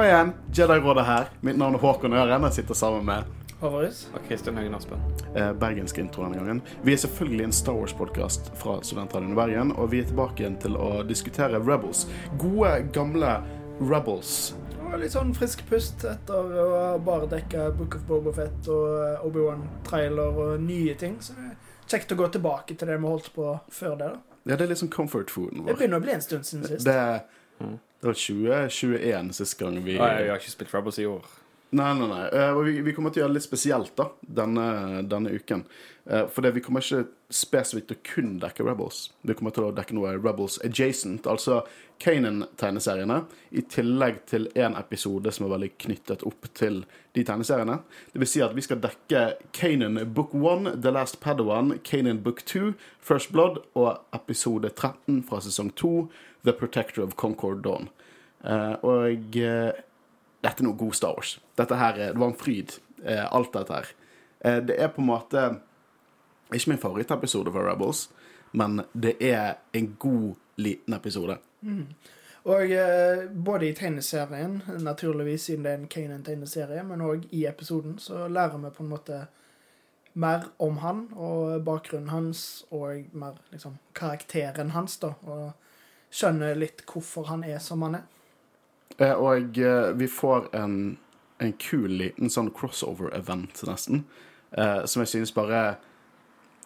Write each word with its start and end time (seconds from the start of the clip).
Hallo 0.00 0.12
igjen, 0.12 0.32
Jedi-rådet 0.52 1.04
her. 1.04 1.24
Mitt 1.40 1.56
navn 1.60 1.74
er 1.74 1.78
Håkon 1.78 2.12
Øren. 2.16 2.42
Jeg 2.42 2.52
sitter 2.52 2.74
sammen 2.74 3.04
med 3.04 3.24
Håvaris. 3.60 4.06
Og 4.14 4.20
Kristian 4.28 4.56
Høgen 4.56 4.74
Aspen. 4.74 4.98
eh, 5.36 5.52
bergensk 5.52 5.98
intro 5.98 6.22
denne 6.22 6.36
gangen. 6.38 6.62
Vi 6.82 6.92
er 6.92 6.96
selvfølgelig 6.96 7.44
en 7.44 7.52
Star 7.52 7.72
Wars-podkast 7.72 8.48
fra 8.56 8.78
Studentradioen 8.82 9.32
i 9.32 9.34
Bergen, 9.34 9.72
og 9.76 9.90
vi 9.90 10.00
er 10.00 10.04
tilbake 10.04 10.40
igjen 10.40 10.56
til 10.60 10.76
å 10.76 11.02
diskutere 11.08 11.60
Rebels. 11.60 12.06
Gode, 12.38 12.88
gamle 12.92 13.42
Rebels. 13.80 14.54
Og 14.86 14.98
litt 15.02 15.12
sånn 15.12 15.34
frisk 15.36 15.66
pust 15.68 16.04
etter 16.08 16.48
å 16.64 16.70
ha 16.78 16.96
bare 16.98 17.28
dekka 17.28 17.68
Book 17.76 17.94
of 17.96 18.06
Bobafett 18.08 18.68
og 18.72 19.26
Obi-Wan-trailer 19.28 20.32
og 20.46 20.60
nye 20.60 20.94
ting. 20.94 21.18
Så 21.20 21.36
det 21.36 21.50
er 21.50 21.56
kjekt 21.98 22.16
å 22.16 22.16
gå 22.16 22.30
tilbake 22.38 22.74
til 22.74 22.88
det 22.88 22.96
vi 22.96 23.06
holdt 23.06 23.34
på 23.34 23.52
før 23.68 23.98
det. 23.98 24.08
da. 24.14 24.16
Ja, 24.46 24.56
det 24.56 24.70
er 24.70 24.74
sånn 24.74 24.88
comfort 24.88 25.28
fooden 25.28 25.66
Det 25.66 25.76
begynner 25.76 26.00
å 26.00 26.08
bli 26.08 26.12
en 26.16 26.20
stund 26.24 26.44
siden 26.48 26.64
sist. 26.64 26.86
Det, 26.86 27.20
Mm. 27.60 27.78
Det 28.00 28.06
var 28.06 28.16
2021 28.16 29.32
sist 29.36 29.58
gang 29.60 29.76
vi 29.84 29.98
Nei, 30.00 30.10
jeg 30.22 30.32
har 30.32 30.40
ikke 30.40 30.54
spilt 30.54 30.74
Rebels 30.74 30.98
i 31.02 31.06
år. 31.08 31.26
Nei, 31.70 31.90
nei, 31.94 32.06
nei. 32.10 32.22
Eh, 32.34 32.60
vi, 32.64 32.80
vi 32.82 32.92
kommer 32.96 33.12
til 33.14 33.20
å 33.20 33.24
gjøre 33.24 33.34
det 33.34 33.38
litt 33.38 33.46
spesielt 33.46 33.92
da, 33.98 34.08
denne, 34.40 34.66
denne 35.06 35.30
uken. 35.36 35.62
Uh, 36.10 36.24
for 36.32 36.42
det, 36.42 36.50
vi 36.56 36.62
kommer 36.64 36.82
ikke 36.82 37.04
spesifikt 37.30 37.90
til 37.92 37.98
å 37.98 38.02
kun 38.08 38.30
dekke 38.42 38.64
Rebels. 38.66 39.04
Vi 39.22 39.36
kommer 39.38 39.54
til 39.54 39.68
å 39.68 39.74
dekke 39.76 39.94
noe 39.94 40.16
Rebels 40.16 40.56
adjacent, 40.66 41.28
altså 41.30 41.60
Kanan-tegneseriene, 42.02 43.20
i 43.54 43.62
tillegg 43.70 44.22
til 44.32 44.48
en 44.58 44.74
episode 44.80 45.30
som 45.36 45.46
er 45.46 45.52
veldig 45.52 45.68
knyttet 45.84 46.24
opp 46.26 46.48
til 46.58 46.80
de 47.14 47.24
tegneseriene. 47.28 47.76
Det 48.10 48.22
vil 48.22 48.30
si 48.32 48.42
at 48.42 48.56
vi 48.56 48.64
skal 48.66 48.80
dekke 48.82 49.22
Kanan 49.54 50.00
Book 50.16 50.34
1, 50.34 50.80
The 50.80 50.94
Last 50.96 51.20
Padawan, 51.22 51.76
Kanan 51.86 52.24
Book 52.24 52.42
2, 52.48 52.72
First 52.98 53.30
Blood 53.36 53.60
og 53.78 54.00
episode 54.16 54.72
13 54.72 55.22
fra 55.28 55.38
sesong 55.44 55.70
2, 55.78 55.94
The 56.44 56.52
Protector 56.52 57.02
of 57.02 57.16
Concord 57.16 57.62
Dawn. 57.64 57.88
Eh, 58.44 58.76
og 58.82 59.36
eh, 59.36 59.72
dette 60.44 60.62
er 60.62 60.64
noe 60.64 60.76
god 60.80 60.92
Star 60.96 61.14
Wars. 61.16 61.34
Dette 61.58 61.76
her, 61.76 61.92
er- 61.98 62.12
Det 62.12 62.20
var 62.20 62.26
en 62.32 62.34
fryd, 62.40 62.78
eh, 63.04 63.26
alt 63.34 63.52
dette 63.52 63.72
her. 63.72 63.86
Eh, 64.44 64.60
det 64.66 64.76
er 64.80 64.88
på 64.88 65.00
en 65.02 65.06
måte 65.10 65.60
ikke 66.52 66.68
min 66.72 66.78
favorittepisode 66.78 67.52
for 67.52 67.68
Rebels, 67.70 68.08
men 68.52 68.80
det 68.94 69.16
er 69.20 69.54
en 69.74 69.96
god, 69.98 70.34
liten 70.56 70.94
episode. 70.94 71.36
Og 72.44 72.70
eh, 72.72 73.28
både 73.44 73.68
i 73.68 73.72
tegneserien, 73.74 74.62
naturligvis 74.80 75.42
siden 75.42 75.64
det 75.64 75.72
er 75.72 75.76
en 75.78 75.88
Kanan-tegneserie, 75.88 76.82
men 76.88 77.00
òg 77.00 77.26
i 77.30 77.44
episoden, 77.46 77.98
så 77.98 78.28
lærer 78.28 78.58
vi 78.58 78.70
på 78.70 78.82
en 78.82 78.88
måte 78.88 79.26
mer 80.14 80.48
om 80.58 80.76
han 80.78 81.08
og 81.16 81.64
bakgrunnen 81.64 82.08
hans, 82.10 82.64
og 82.70 83.04
mer 83.12 83.36
liksom 83.52 83.76
karakteren 83.94 84.70
hans, 84.70 84.96
da. 84.98 85.12
Og 85.22 85.52
skjønner 86.10 86.58
litt 86.58 86.82
hvorfor 86.88 87.28
han 87.30 87.44
er 87.46 87.60
som 87.62 87.82
han 87.86 88.00
er. 88.00 88.08
Eh, 89.00 89.12
og 89.12 89.58
eh, 89.58 89.92
vi 89.96 90.08
får 90.08 90.50
en, 90.56 90.96
en 91.38 91.52
kul 91.52 91.88
liten 92.02 92.32
sånn 92.32 92.50
crossover-event, 92.56 93.62
nesten, 93.68 94.04
eh, 94.52 94.82
som 94.84 95.04
jeg 95.04 95.14
synes 95.14 95.34
bare 95.36 95.62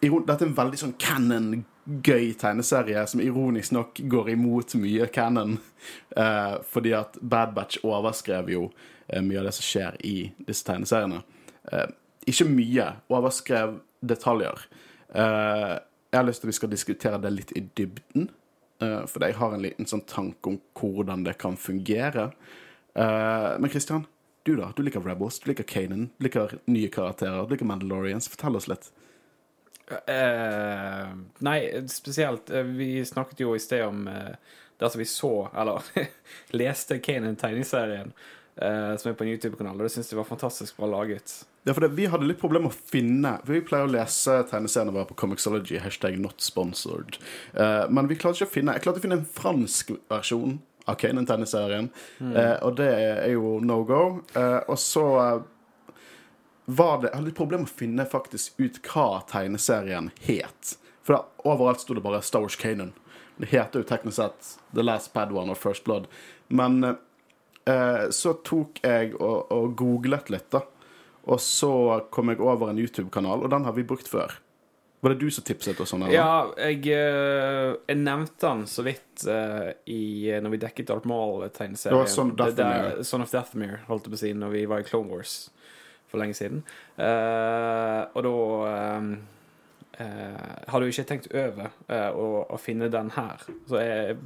Dette 0.05 0.43
er 0.43 0.51
en 0.51 0.57
veldig 0.59 0.77
sånn 0.77 0.97
canon-gøy 1.01 2.35
tegneserie 2.37 3.07
som 3.09 3.23
ironisk 3.25 3.73
nok 3.73 4.03
går 4.13 4.35
imot 4.35 4.75
mye 4.77 5.07
canon. 5.09 5.55
Fordi 6.69 6.93
at 6.93 7.17
Bad 7.23 7.55
Batch 7.57 7.81
overskrev 7.81 8.51
jo 8.53 8.67
mye 9.09 9.39
av 9.41 9.49
det 9.49 9.55
som 9.57 9.65
skjer 9.65 9.97
i 10.05 10.13
disse 10.45 10.67
tegneseriene. 10.67 11.23
Ikke 12.29 12.45
mye. 12.51 12.91
Overskrev 13.09 13.79
detaljer. 14.05 14.67
Jeg 15.15 16.19
har 16.19 16.29
lyst 16.29 16.45
til 16.45 16.51
at 16.51 16.53
vi 16.53 16.59
skal 16.59 16.75
diskutere 16.75 17.23
det 17.25 17.33
litt 17.39 17.57
i 17.57 17.65
dybden. 17.65 18.29
Uh, 18.83 19.05
fordi 19.07 19.31
jeg 19.31 19.39
har 19.39 19.55
en 19.55 19.63
liten 19.63 19.87
sånn 19.89 20.03
tanke 20.11 20.51
om 20.51 20.61
hvordan 20.79 21.25
det 21.27 21.39
kan 21.41 21.59
fungere. 21.61 22.31
Eh, 22.95 23.59
men 23.59 23.71
Christian, 23.71 24.07
du 24.43 24.57
da? 24.57 24.73
Du 24.77 24.83
liker 24.83 25.01
Rebels, 25.01 25.41
du 25.41 25.51
liker 25.51 25.67
Kanan, 25.67 26.11
du 26.17 26.27
liker 26.29 26.59
nye 26.71 26.89
karakterer, 26.89 27.47
du 27.47 27.55
liker 27.55 27.67
Mandalorians. 27.67 28.29
Fortell 28.31 28.57
oss 28.57 28.69
litt. 28.71 28.91
Uh, 29.85 31.11
nei, 31.45 31.59
spesielt 31.93 32.49
uh, 32.49 32.63
Vi 32.65 33.03
snakket 33.05 33.43
jo 33.43 33.51
i 33.53 33.61
sted 33.61 33.83
om 33.85 34.07
uh, 34.09 34.31
det 34.81 34.89
som 34.91 35.03
vi 35.03 35.07
så, 35.09 35.33
eller 35.53 35.85
leste 36.61 36.99
Kanan 37.05 37.37
tegneserien, 37.37 38.15
uh, 38.63 38.95
som 38.97 39.11
er 39.11 39.19
på 39.19 39.27
en 39.27 39.35
YouTube-kanal, 39.35 39.77
og 39.77 39.85
det 39.85 39.93
syns 39.93 40.13
jeg 40.13 40.21
var 40.21 40.31
fantastisk 40.31 40.79
bra 40.79 40.89
laget. 40.95 41.35
Ja, 41.65 41.75
for 41.75 41.81
det, 41.81 41.89
Vi 41.89 42.07
hadde 42.07 42.27
litt 42.29 42.41
problemer 42.41 42.69
med 42.69 42.77
å 42.77 42.91
finne 42.93 43.39
For 43.45 43.57
Vi 43.57 43.65
pleier 43.65 43.89
å 43.89 43.93
lese 43.93 44.43
tegneseriene 44.51 44.93
våre 44.95 45.09
på 45.09 45.17
Comixology, 45.23 45.79
hashtag 45.81 46.19
not 46.21 46.45
sponsored. 46.45 47.17
Uh, 47.57 47.89
men 47.89 48.09
vi 48.11 48.19
klarte 48.21 48.43
ikke 48.43 48.51
å 48.51 48.55
finne 48.59 48.77
Jeg 48.77 48.85
klarte 48.85 49.01
å 49.01 49.05
finne 49.07 49.21
en 49.23 49.29
fransk 49.41 49.95
versjon 50.13 50.61
av 50.85 50.99
Kanan-tegneserien, 51.01 51.87
eh, 52.21 52.59
og 52.61 52.75
det 52.77 52.91
er 52.93 53.31
jo 53.33 53.55
no 53.65 53.79
go. 53.89 54.19
Uh, 54.35 54.59
og 54.69 54.77
så 54.77 55.05
var 56.69 56.99
det 57.01 57.09
Jeg 57.09 57.15
hadde 57.15 57.31
litt 57.31 57.39
problemer 57.39 57.65
med 57.65 57.73
å 57.73 57.79
finne 57.79 58.05
faktisk 58.05 58.61
ut 58.61 58.77
hva 58.91 59.23
tegneserien 59.31 60.11
het. 60.27 60.75
For 61.01 61.17
da, 61.17 61.23
overalt 61.49 61.81
sto 61.81 61.97
det 61.97 62.05
bare 62.05 62.21
Star 62.21 62.45
Wars 62.45 62.61
Kanan. 62.61 62.93
Det 63.41 63.49
heter 63.55 63.81
jo 63.81 63.89
teknisk 63.89 64.19
sett 64.19 64.53
The 64.77 64.85
Last 64.85 65.15
Padawan 65.17 65.55
og 65.55 65.57
First 65.63 65.89
Blood. 65.89 66.05
Men 66.53 66.99
så 68.13 68.35
tok 68.45 68.83
jeg 68.85 69.15
og, 69.17 69.49
og 69.57 69.73
googlet 69.81 70.29
litt, 70.29 70.51
da. 70.53 70.67
Og 71.25 71.41
så 71.41 71.73
kom 72.13 72.33
jeg 72.33 72.43
over 72.45 72.71
en 72.71 72.81
YouTube-kanal, 72.81 73.45
og 73.47 73.53
den 73.53 73.65
har 73.65 73.77
vi 73.77 73.87
brukt 73.89 74.11
før. 74.11 74.35
Var 75.05 75.13
det 75.13 75.21
du 75.21 75.33
som 75.33 75.45
tipset 75.45 75.81
oss 75.81 75.91
sånn? 75.93 76.07
den? 76.07 76.15
Ja, 76.17 76.47
jeg, 76.57 76.81
eh, 76.89 77.75
jeg 77.91 77.99
nevnte 78.01 78.47
den 78.47 78.63
så 78.69 78.85
vidt 78.87 79.27
uh, 79.29 79.69
i, 79.85 80.33
når 80.41 80.55
vi 80.55 80.61
dekket 80.63 80.89
Darth 80.89 81.09
Maul-tegneserien. 81.09 82.09
Son 82.09 82.33
of 82.33 82.39
Deathmere. 82.41 83.05
Son 83.05 83.25
of 83.25 83.33
Deathmere, 83.33 83.83
holdt 83.91 84.09
jeg 84.09 84.15
på 84.15 84.21
å 84.21 84.23
si, 84.23 84.33
når 84.41 84.55
vi 84.57 84.65
var 84.71 84.81
i 84.81 84.89
Clone 84.89 85.13
Wars 85.13 85.37
for 86.15 86.23
lenge 86.23 86.39
siden. 86.39 86.63
Uh, 86.97 88.07
og 88.15 88.25
da 88.25 88.35
um, 88.97 89.13
uh, 89.99 90.57
hadde 90.71 90.87
jo 90.87 90.95
ikke 90.95 91.07
tenkt 91.11 91.31
over 91.35 91.71
eh, 91.89 92.11
å, 92.11 92.29
å 92.55 92.61
finne 92.61 92.91
den 92.93 93.11
her. 93.17 93.43
Så 93.69 93.83
jeg 93.83 94.19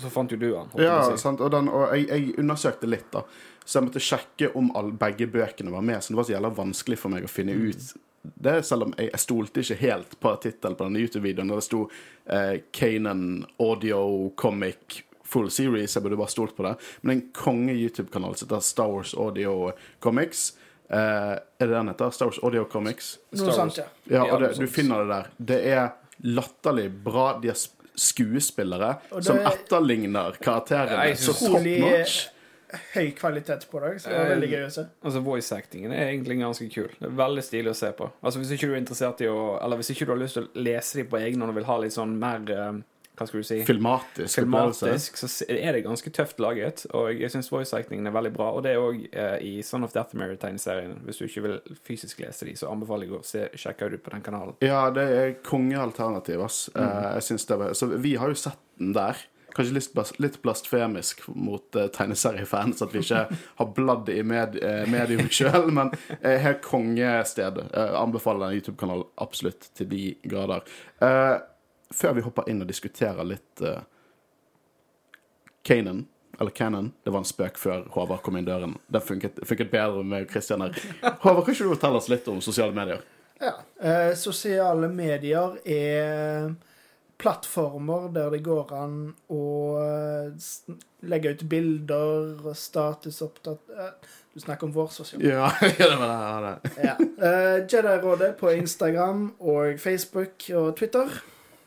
Så 0.00 0.10
fant 0.12 0.30
jo 0.32 0.38
du 0.40 0.48
han. 0.56 0.68
Ja, 0.80 1.00
si. 1.10 1.16
sant? 1.22 1.40
Og, 1.40 1.50
den, 1.50 1.68
og 1.68 1.92
jeg, 1.96 2.08
jeg 2.08 2.34
undersøkte 2.42 2.88
litt, 2.90 3.08
da. 3.12 3.22
Så 3.66 3.78
jeg 3.80 3.88
måtte 3.88 4.02
sjekke 4.02 4.50
om 4.56 4.68
all, 4.78 4.92
begge 4.94 5.26
bøkene 5.26 5.72
var 5.74 5.82
med. 5.82 6.02
Så 6.04 6.12
det 6.12 6.20
var 6.20 6.28
så 6.28 6.36
jævla 6.36 6.50
vanskelig 6.54 6.98
for 7.00 7.14
meg 7.16 7.26
å 7.26 7.30
finne 7.30 7.56
ut 7.58 7.94
det, 8.42 8.56
selv 8.66 8.82
om 8.88 8.94
jeg, 8.98 9.06
jeg 9.12 9.22
stolte 9.22 9.62
ikke 9.62 9.76
helt 9.84 10.14
på 10.22 10.30
tittelen 10.42 10.74
på 10.78 10.86
denne 10.88 10.98
YouTube-videoen. 11.04 11.50
Der 11.52 11.60
det 11.60 11.66
sto 11.66 11.84
eh, 12.26 12.56
Kanan 12.74 13.44
Audio 13.62 14.32
Comic 14.38 15.02
Full 15.26 15.50
Series. 15.54 15.94
Jeg 15.94 16.02
burde 16.02 16.18
bare 16.18 16.32
stolt 16.32 16.56
på 16.56 16.66
det. 16.66 16.72
Men 17.02 17.16
en 17.20 17.24
konge 17.36 17.74
YouTube-kanal 17.74 18.34
som 18.38 18.48
heter 18.48 18.64
Star 18.66 18.90
Wars 18.90 19.14
Audio 19.14 19.72
Comics. 20.02 20.48
Eh, 20.90 21.36
er 21.38 21.66
det 21.66 21.70
den 21.74 21.88
heter? 21.92 22.10
Star 22.14 22.30
Wars 22.32 22.38
Audio 22.42 22.64
Comics? 22.70 23.12
Noe 23.34 23.52
Star 23.52 23.62
Wars. 23.68 23.78
ja. 23.78 23.86
Ja, 24.10 24.24
Ja, 24.26 24.34
og 24.34 24.42
det, 24.42 24.52
du 24.58 24.66
finner 24.70 25.02
det 25.04 25.08
der. 25.14 25.30
Det 25.52 25.60
er 25.76 25.86
latterlig 26.26 26.88
bra. 27.06 27.28
De 27.42 27.54
sp- 27.54 27.75
skuespillere 27.96 28.96
det- 29.10 29.24
som 29.24 29.38
etterligner 29.38 30.36
karakterene. 30.42 31.08
Jeg 31.08 31.18
Så 31.18 31.32
top 31.38 31.62
notch. 31.62 32.28
høy 32.94 33.12
kvalitet 33.16 33.66
på 33.70 33.80
det, 33.80 34.02
så 34.02 34.10
det 34.10 34.16
er 34.18 34.34
veldig 34.34 34.48
gøy 34.50 34.64
å 34.66 34.70
se. 34.72 34.86
Altså 35.04 35.20
Voice 35.22 35.52
actingen 35.52 35.92
er 35.92 36.08
egentlig 36.10 36.38
ganske 36.40 36.68
kul. 36.74 36.88
Det 37.00 37.06
er 37.08 37.14
Veldig 37.16 37.42
stilig 37.42 37.70
å 37.70 37.74
se 37.74 37.92
på. 37.92 38.10
Altså 38.22 38.38
Hvis 38.40 38.50
ikke 38.52 38.66
du 38.68 38.74
er 38.74 38.80
interessert 38.80 39.20
i 39.20 39.24
å 39.30 39.62
Eller 39.62 39.76
hvis 39.76 39.90
ikke 39.94 40.06
du 40.06 40.12
har 40.12 40.18
lyst 40.18 40.34
til 40.34 40.44
å 40.44 40.48
lese 40.54 40.94
dem 40.98 41.06
på 41.06 41.18
egen 41.22 41.40
hånd 41.40 41.50
og 41.50 41.54
vil 41.54 41.64
ha 41.64 41.78
litt 41.78 41.92
sånn 41.92 42.18
mer 42.18 42.40
eh, 42.50 42.72
Hva 43.16 43.24
skal 43.28 43.40
du 43.40 43.46
si? 43.48 43.58
Filmatisk. 43.64 44.42
Filmatisk, 44.42 45.16
så 45.16 45.28
er 45.48 45.72
det 45.72 45.84
ganske 45.86 46.10
tøft 46.12 46.40
laget. 46.42 46.84
Og 46.96 47.16
jeg 47.16 47.32
syns 47.32 47.48
voice 47.52 47.76
actingen 47.76 48.08
er 48.08 48.12
veldig 48.12 48.32
bra. 48.34 48.50
Og 48.52 48.64
det 48.66 48.74
er 48.74 48.82
òg 48.82 49.06
eh, 49.08 49.36
i 49.40 49.52
Son 49.64 49.86
of 49.86 49.94
Dathomir-tegneserien. 49.94 50.98
Hvis 51.06 51.22
du 51.22 51.24
ikke 51.28 51.44
vil 51.46 51.78
fysisk 51.86 52.20
lese 52.20 52.48
de, 52.48 52.56
så 52.60 52.68
anbefaler 52.72 53.08
jeg 53.08 53.16
å 53.16 53.22
se, 53.24 53.46
sjekke 53.56 53.88
ut 53.94 54.04
på 54.04 54.12
den 54.12 54.26
kanalen. 54.26 54.58
Ja, 54.64 54.82
det 54.92 55.06
er 55.14 55.32
kongealternativ, 55.46 56.44
ass. 56.44 56.66
Eh, 56.76 57.08
jeg 57.16 57.30
synes 57.30 57.48
det 57.48 57.58
var, 57.62 57.72
så 57.78 57.88
vi 57.94 58.18
har 58.20 58.32
jo 58.32 58.44
sett 58.46 58.60
den 58.76 58.92
der. 58.96 59.24
Kanskje 59.56 59.78
litt, 59.78 60.16
litt 60.20 60.36
blasfemisk 60.44 61.22
mot 61.32 61.76
uh, 61.78 61.86
tegneseriefans 61.88 62.82
at 62.84 62.92
vi 62.92 63.00
ikke 63.00 63.22
har 63.60 63.70
bladd 63.76 64.10
i 64.12 64.18
med, 64.26 64.58
uh, 64.60 64.84
medium 64.92 65.30
sjøl, 65.32 65.70
men 65.72 65.94
uh, 65.94 66.34
helt 66.44 66.60
kongested. 66.66 67.62
Uh, 67.72 67.96
anbefaler 68.02 68.44
den 68.50 68.60
YouTube-kanalen 68.60 69.08
absolutt 69.24 69.70
til 69.78 69.88
de 69.88 70.02
grader. 70.28 70.66
Eh, 71.00 71.34
før 71.94 72.16
vi 72.16 72.24
hopper 72.26 72.48
inn 72.50 72.62
og 72.64 72.68
diskuterer 72.70 73.26
litt 73.26 73.62
uh, 73.62 73.80
Kanan, 75.66 76.06
eller 76.40 76.50
Cannon, 76.50 76.92
det 77.04 77.10
var 77.10 77.22
en 77.22 77.28
spøk 77.28 77.58
før 77.58 77.86
Håvard 77.94 78.22
kom 78.22 78.36
inn 78.38 78.46
døren. 78.46 78.76
Den 78.92 79.02
funket, 79.02 79.40
funket 79.48 79.70
bedre 79.72 80.04
med 80.04 80.28
Christian 80.30 80.62
her. 80.62 80.76
Håvard, 81.24 81.44
kan 81.46 81.54
ikke 81.54 81.64
du 81.64 81.72
fortelle 81.72 82.00
oss 82.00 82.10
litt 82.12 82.28
om 82.28 82.42
sosiale 82.44 82.76
medier? 82.76 83.00
Ja. 83.40 83.54
Eh, 83.80 84.12
sosiale 84.16 84.88
medier 84.92 85.56
er 85.64 86.52
plattformer 87.20 88.10
der 88.12 88.30
det 88.36 88.42
går 88.44 88.72
an 88.76 88.98
å 89.32 89.44
eh, 89.80 90.76
legge 91.08 91.32
ut 91.32 91.44
bilder 91.48 92.44
og 92.44 92.56
statusopptatt 92.60 93.72
eh, 93.72 93.94
Du 94.36 94.42
snakker 94.44 94.68
om 94.68 94.74
vår 94.76 94.90
sosiale 94.92 95.24
Ja, 95.24 95.48
ja 95.80 95.88
det 95.88 95.96
var 96.00 96.46
det. 96.46 96.74
ja. 96.84 96.96
Eh, 97.00 97.56
Jedi-rådet 97.64 98.34
på 98.40 98.52
Instagram 98.52 99.30
og 99.40 99.80
Facebook 99.80 100.50
og 100.52 100.74
Twitter. 100.76 101.16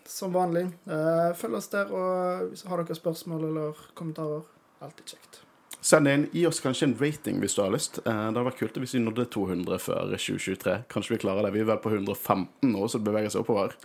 Som 0.09 0.33
vanlig. 0.33 0.65
Eh, 0.89 1.27
følg 1.37 1.59
oss 1.59 1.69
der, 1.69 1.91
og 1.93 2.49
hvis 2.49 2.65
har 2.65 2.81
dere 2.81 2.97
spørsmål 2.97 3.45
eller 3.51 3.83
kommentarer, 3.93 4.41
alltid 4.81 5.13
kjekt. 5.13 5.43
Send 5.85 6.09
inn. 6.09 6.25
Gi 6.33 6.47
oss 6.49 6.59
kanskje 6.59 6.89
en 6.89 6.95
rating 6.99 7.37
hvis 7.39 7.55
du 7.55 7.61
har 7.61 7.71
lyst. 7.71 8.01
Eh, 8.01 8.09
det 8.09 8.25
hadde 8.33 8.45
vært 8.49 8.59
kult 8.59 8.79
hvis 8.81 8.95
vi 8.97 9.03
nådde 9.03 9.27
200 9.31 9.79
før 9.79 10.09
2023. 10.15 10.75
Kanskje 10.91 11.13
vi 11.13 11.21
klarer 11.23 11.45
det. 11.45 11.53
Vi 11.53 11.61
er 11.61 11.69
vel 11.69 11.81
på 11.83 11.93
115 11.93 12.73
nå, 12.73 12.87
så 12.87 12.97
det 12.97 13.05
beveger 13.05 13.35
seg 13.35 13.45
oppover. 13.45 13.77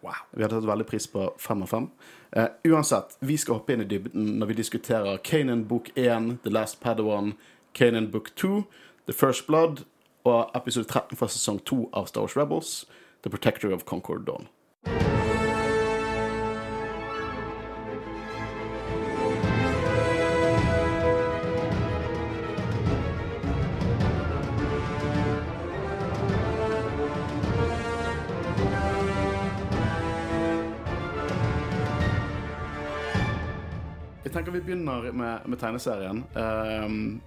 Wow. 0.00 0.24
Vi 0.32 0.42
hadde 0.42 0.56
tatt 0.56 0.70
veldig 0.70 0.88
pris 0.88 1.06
på 1.12 1.28
fem 1.40 1.62
av 1.62 1.70
fem. 1.70 1.90
Eh, 2.32 2.48
uansett, 2.72 3.18
vi 3.20 3.36
skal 3.36 3.60
hoppe 3.60 3.76
inn 3.76 3.84
i 3.84 3.88
dybden 3.90 4.36
når 4.40 4.52
vi 4.52 4.60
diskuterer 4.62 5.20
Kanan 5.24 5.66
bok 5.68 5.92
1, 5.94 6.38
The 6.42 6.52
Last 6.56 6.80
Padawan, 6.80 7.34
Kanan 7.76 8.10
bok 8.10 8.32
2, 8.34 8.64
The 9.06 9.12
First 9.12 9.46
Blood 9.46 9.84
og 10.24 10.56
episode 10.56 10.88
13 10.88 11.20
fra 11.20 11.28
sesong 11.30 11.60
2 11.68 11.90
av 11.92 12.08
Star 12.10 12.26
Wars 12.26 12.36
Rebels, 12.36 12.84
The 13.22 13.30
Protector 13.30 13.76
of 13.76 13.84
Concord 13.84 14.26
Dawn. 14.26 14.48
Begynner 34.66 35.12
med, 35.12 35.46
med 35.46 35.60
tegneserien, 35.60 36.22
um, 36.34 37.20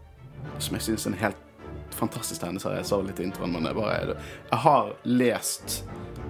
som 0.60 0.76
jeg 0.76 0.86
syns 0.90 1.08
er 1.08 1.14
en 1.14 1.22
helt 1.24 1.46
fantastisk 1.96 2.42
tegneserie. 2.42 2.82
Jeg 2.82 2.90
sa 2.90 3.00
det 3.00 3.10
litt 3.10 3.22
i 3.24 3.28
introen, 3.28 3.54
men 3.56 3.68
jeg, 3.68 3.78
bare, 3.78 4.16
jeg 4.50 4.62
har 4.66 4.94
lest 5.08 5.78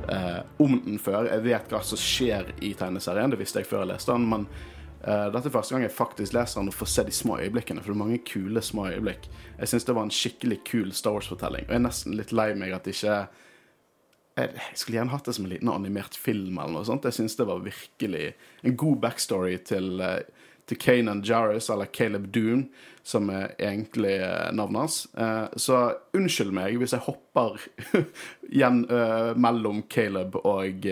uh, 0.09 0.41
om 0.61 0.77
den 0.85 0.99
før. 1.01 1.29
Jeg 1.29 1.45
vet 1.45 1.73
hva 1.73 1.81
som 1.85 2.01
skjer 2.01 2.53
i 2.65 2.73
tegneserien, 2.77 3.33
det 3.33 3.41
visste 3.41 3.63
jeg 3.63 3.69
før 3.69 3.85
jeg 3.85 3.95
leste 3.95 4.17
den. 4.17 4.29
Men 4.35 4.51
Uh, 4.99 5.29
dette 5.31 5.47
er 5.47 5.53
første 5.53 5.71
gang 5.71 5.85
jeg 5.85 5.93
faktisk 5.95 6.33
leser 6.35 6.59
den 6.59 6.73
og 6.73 6.75
får 6.75 6.89
se 6.91 7.03
de 7.07 7.13
små 7.15 7.37
øyeblikkene. 7.39 7.79
For 7.79 7.93
det 7.93 7.95
er 7.95 7.99
mange 8.01 8.17
kule 8.27 8.59
små 8.59 8.89
øyeblikk. 8.89 9.29
Jeg 9.55 9.71
syns 9.71 9.85
det 9.87 9.93
var 9.95 10.03
en 10.03 10.11
skikkelig 10.11 10.57
kul 10.67 10.89
Star 10.91 11.15
Wars-fortelling. 11.15 11.69
Og 11.69 11.71
jeg 11.71 11.79
er 11.79 11.85
nesten 11.85 12.17
litt 12.19 12.33
lei 12.35 12.49
meg 12.59 12.73
at 12.75 12.89
ikke 12.91 13.13
jeg 14.39 14.77
skulle 14.77 14.99
gjerne 14.99 15.11
hatt 15.13 15.27
det 15.27 15.35
som 15.35 15.45
en 15.45 15.51
liten 15.51 15.71
animert 15.71 16.15
film. 16.15 16.57
eller 16.57 16.73
noe 16.73 16.85
sånt. 16.87 17.07
Jeg 17.07 17.17
syns 17.17 17.35
det 17.35 17.47
var 17.47 17.63
virkelig 17.63 18.33
en 18.63 18.75
god 18.75 18.99
backstory 19.05 19.57
til, 19.57 20.01
eh, 20.01 20.19
til 20.69 20.77
Kanan 20.77 21.23
Jarris, 21.25 21.69
eller 21.69 21.85
Caleb 21.85 22.27
Doon, 22.33 22.67
som 23.03 23.29
er 23.33 23.55
egentlig 23.57 24.19
eh, 24.21 24.51
navnet 24.53 24.79
hans. 24.79 24.97
Eh, 25.17 25.45
Så 25.57 25.77
unnskyld 26.13 26.53
meg 26.53 26.77
hvis 26.77 26.93
jeg 26.93 27.05
hopper 27.07 27.57
igjen 28.51 28.83
eh, 28.85 29.31
mellom 29.39 29.81
Caleb 29.89 30.37
og 30.43 30.85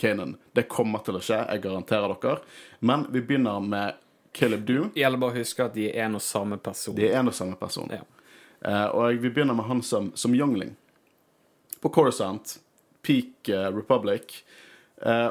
Kanan. 0.00 0.36
Det 0.56 0.68
kommer 0.72 1.04
til 1.04 1.18
å 1.18 1.22
skje, 1.24 1.42
jeg 1.44 1.64
garanterer 1.66 2.14
dere. 2.22 2.40
Men 2.80 3.04
vi 3.12 3.20
begynner 3.20 3.60
med 3.64 3.98
Caleb 4.32 4.64
Doon. 4.68 4.94
Gjelder 4.96 5.20
bare 5.20 5.36
å 5.36 5.40
huske 5.42 5.66
at 5.66 5.76
de 5.76 5.90
er 5.90 6.06
en 6.06 6.16
og 6.16 6.24
samme 6.24 6.56
person. 6.62 6.96
De 6.96 7.08
er 7.10 7.18
en 7.20 7.28
og 7.28 7.36
samme 7.36 7.58
person. 7.60 7.92
Ja. 7.92 8.04
Og 8.94 9.20
vi 9.20 9.30
begynner 9.30 9.54
med 9.54 9.68
han 9.68 9.82
som, 9.86 10.12
som 10.18 10.34
youngling. 10.34 10.72
På 11.82 11.90
Coruscant, 11.94 12.56
Peak 13.06 13.50
Republic. 13.74 14.40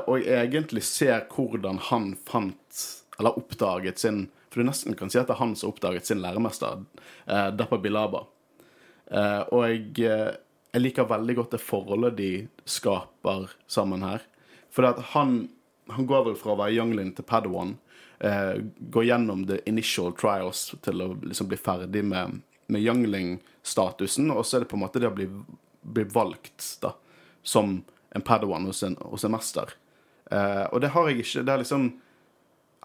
Og 0.07 0.21
jeg 0.23 0.47
egentlig 0.47 0.83
ser 0.87 1.25
hvordan 1.33 1.79
han 1.89 2.13
fant, 2.27 2.83
eller 3.19 3.37
oppdaget 3.39 3.99
sin 3.99 4.27
For 4.49 4.61
du 4.61 4.69
nesten 4.69 4.95
kan 4.95 5.09
si 5.11 5.19
at 5.19 5.27
det 5.27 5.35
er 5.35 5.41
han 5.41 5.55
som 5.59 5.73
oppdaget 5.73 6.07
sin 6.07 6.21
læremester, 6.23 6.85
eh, 7.27 7.49
Dappa 7.51 7.77
Bilaba. 7.77 8.23
Eh, 9.11 9.41
og 9.51 9.65
jeg, 9.67 10.07
eh, 10.07 10.37
jeg 10.71 10.81
liker 10.81 11.09
veldig 11.09 11.35
godt 11.35 11.51
det 11.51 11.59
forholdet 11.61 12.15
de 12.17 12.31
skaper 12.65 13.51
sammen 13.67 14.05
her. 14.07 14.23
For 14.71 14.87
han, 15.13 15.49
han 15.91 16.07
går 16.07 16.29
vel 16.29 16.39
fra 16.39 16.53
å 16.53 16.59
være 16.61 16.77
youngling 16.77 17.11
til 17.17 17.27
Padawan. 17.27 17.75
eh, 18.19 18.63
går 18.79 19.03
gjennom 19.03 19.45
the 19.47 19.59
initial 19.69 20.13
trials 20.13 20.75
til 20.81 21.01
å 21.01 21.11
liksom 21.21 21.47
bli 21.51 21.57
ferdig 21.57 22.03
med, 22.05 22.41
med 22.67 22.81
youngling-statusen. 22.81 24.31
Og 24.31 24.45
så 24.45 24.57
er 24.57 24.65
det 24.65 24.71
på 24.71 24.77
en 24.77 24.85
måte 24.85 25.01
det 25.01 25.11
å 25.11 25.15
bli, 25.15 25.27
bli 25.81 26.05
valgt 26.13 26.77
da, 26.81 26.95
som 27.43 27.81
en 28.15 28.25
Padawan 28.25 28.65
hos 28.65 28.83
en, 28.83 28.97
hos 29.11 29.27
en 29.27 29.35
mester. 29.35 29.75
Eh, 30.31 30.65
og 30.71 30.81
det 30.81 30.91
har 30.95 31.07
jeg 31.07 31.21
ikke 31.23 31.43
Det 31.47 31.53
er 31.53 31.61
liksom 31.61 31.85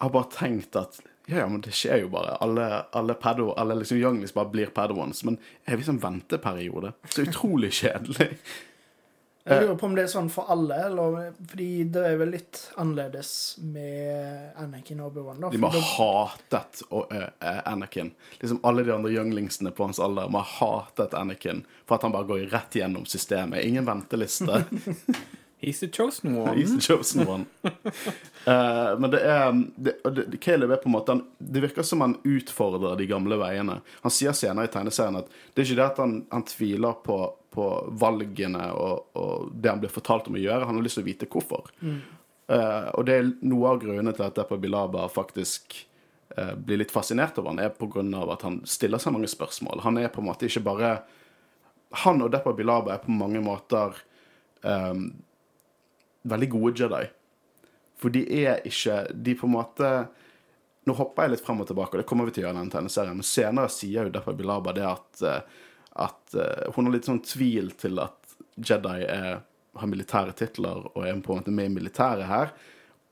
har 0.03 0.13
bare 0.13 0.31
tenkt 0.35 0.77
at 0.79 1.01
ja, 1.27 1.37
ja, 1.37 1.47
men 1.49 1.61
det 1.63 1.71
skjer 1.77 2.03
jo 2.03 2.09
bare. 2.11 2.35
Alle, 2.43 2.67
alle, 2.99 3.15
pedo, 3.15 3.53
alle 3.55 3.77
liksom 3.79 4.01
younglings 4.01 4.35
bare 4.35 4.51
blir 4.51 4.73
Padawans. 4.75 5.23
Men 5.25 5.39
er 5.65 5.79
vi 5.79 5.87
sånn 5.87 6.01
venteperiode? 6.03 6.93
Så 7.15 7.23
utrolig 7.29 7.71
kjedelig. 7.79 8.35
Jeg 9.43 9.65
lurer 9.65 9.75
på 9.75 9.89
om 9.89 9.95
det 9.97 10.05
er 10.05 10.11
sånn 10.11 10.29
for 10.31 10.47
alle, 10.55 10.77
eller 10.87 11.33
fordi 11.51 11.69
det 11.91 12.03
er 12.07 12.19
vel 12.21 12.31
litt 12.31 12.61
annerledes 12.79 13.33
med 13.75 14.53
Anakin 14.63 15.01
og 15.03 15.09
Obi-Wan. 15.11 15.49
De 15.51 15.59
må 15.59 15.71
ha 15.75 15.81
hatet 15.97 16.85
og, 16.95 17.11
uh, 17.11 17.59
Anakin. 17.67 18.13
Liksom 18.39 18.61
Alle 18.63 18.85
de 18.87 18.95
andre 18.95 19.11
younglingsene 19.11 19.75
på 19.75 19.89
hans 19.89 19.99
alder 19.99 20.31
må 20.31 20.45
ha 20.45 20.61
hatet 20.61 21.17
Anakin 21.19 21.65
for 21.83 21.99
at 21.99 22.07
han 22.07 22.15
bare 22.15 22.31
går 22.31 22.47
rett 22.55 22.79
gjennom 22.79 23.09
systemet. 23.11 23.67
Ingen 23.67 23.89
venteliste. 23.89 24.63
He's 25.63 25.79
the 25.81 25.89
chosen 25.89 26.35
one. 26.35 26.57
He's 26.59 26.73
the 26.75 26.81
chosen 26.83 27.27
one. 27.29 27.47
uh, 27.63 28.97
men 29.01 29.13
det 29.13 29.21
er 29.23 29.53
det, 29.77 29.93
det, 30.03 30.41
Caleb 30.43 30.73
er 30.75 30.81
på 30.83 30.91
en 30.91 30.97
måte 30.97 31.15
han, 31.15 31.21
Det 31.39 31.63
virker 31.63 31.87
som 31.87 32.03
han 32.03 32.17
utfordrer 32.27 32.97
de 32.99 33.07
gamle 33.07 33.39
veiene. 33.39 33.79
Han 34.03 34.15
sier 34.15 34.35
senere 34.35 34.67
i 34.67 34.73
tegneserien 34.73 35.21
at 35.21 35.31
det 35.31 35.63
er 35.63 35.69
ikke 35.69 35.79
det 35.79 35.87
at 35.87 36.03
han, 36.03 36.17
han 36.33 36.45
tviler 36.51 36.99
på, 37.07 37.21
på 37.55 37.69
valgene 38.03 38.73
og, 38.75 39.15
og 39.15 39.55
det 39.55 39.71
han 39.71 39.85
blir 39.85 39.95
fortalt 39.95 40.27
om 40.27 40.41
å 40.41 40.43
gjøre. 40.43 40.67
Han 40.67 40.81
har 40.81 40.89
lyst 40.89 40.99
til 40.99 41.07
å 41.07 41.11
vite 41.13 41.31
hvorfor. 41.31 41.71
Eh, 42.51 42.89
og 42.99 43.07
det 43.07 43.17
er 43.17 43.33
noe 43.47 43.71
av 43.71 43.81
grunnene 43.83 44.13
til 44.17 44.27
at 44.27 44.37
Depa 44.37 44.59
Bilaba 44.61 45.07
faktisk 45.13 45.77
uh, 46.37 46.55
blir 46.59 46.83
litt 46.83 46.93
fascinert 46.93 47.39
over 47.39 47.53
han, 47.53 47.63
er 47.63 47.75
på 47.77 47.87
grunn 47.93 48.11
av 48.19 48.35
at 48.35 48.43
han 48.47 48.61
stiller 48.69 49.01
seg 49.01 49.15
mange 49.15 49.31
spørsmål. 49.31 49.85
Han 49.87 50.01
er 50.03 50.11
på 50.13 50.25
en 50.25 50.29
måte 50.33 50.49
ikke 50.51 50.65
bare 50.67 50.95
Han 52.03 52.25
og 52.25 52.33
Depa 52.33 52.55
Bilaba 52.57 52.95
er 52.95 53.03
på 53.05 53.13
mange 53.13 53.41
måter 53.45 53.99
eh, 54.65 54.95
veldig 56.29 56.49
gode 56.53 56.75
Jedi. 56.83 57.05
For 58.01 58.15
de 58.15 58.23
er 58.43 58.65
ikke 58.67 59.05
De 59.15 59.35
på 59.39 59.47
en 59.47 59.57
måte 59.57 59.91
Nå 60.89 60.97
hopper 60.99 61.29
jeg 61.29 61.37
litt 61.37 61.45
frem 61.47 61.61
og 61.63 61.69
tilbake, 61.69 61.95
og 61.95 62.03
det 62.03 62.09
kommer 62.11 62.27
vi 62.27 62.33
til 62.35 62.43
å 62.43 62.49
gjøre 62.49 62.57
i 62.57 62.59
denne 62.59 62.75
tegneserien, 62.75 63.15
men 63.15 63.27
senere 63.27 63.71
sier 63.71 64.09
jo 64.09 64.15
derfor 64.17 64.35
Bilaba 64.35 64.73
det 64.75 64.83
at, 64.83 65.21
eh, 65.23 65.61
at 66.03 66.35
eh, 66.35 66.73
hun 66.75 66.89
har 66.89 66.97
litt 66.97 67.07
sånn 67.07 67.21
tvil 67.23 67.71
til 67.79 68.01
at 68.03 68.35
Jedi 68.59 69.05
er, 69.07 69.45
har 69.79 69.91
militære 69.93 70.35
titler 70.41 70.89
og 70.91 70.99
er 71.07 71.21
på 71.23 71.37
en 71.37 71.39
måte 71.39 71.55
med 71.55 71.71
i 71.71 71.75
militæret 71.77 72.27
her, 72.27 72.51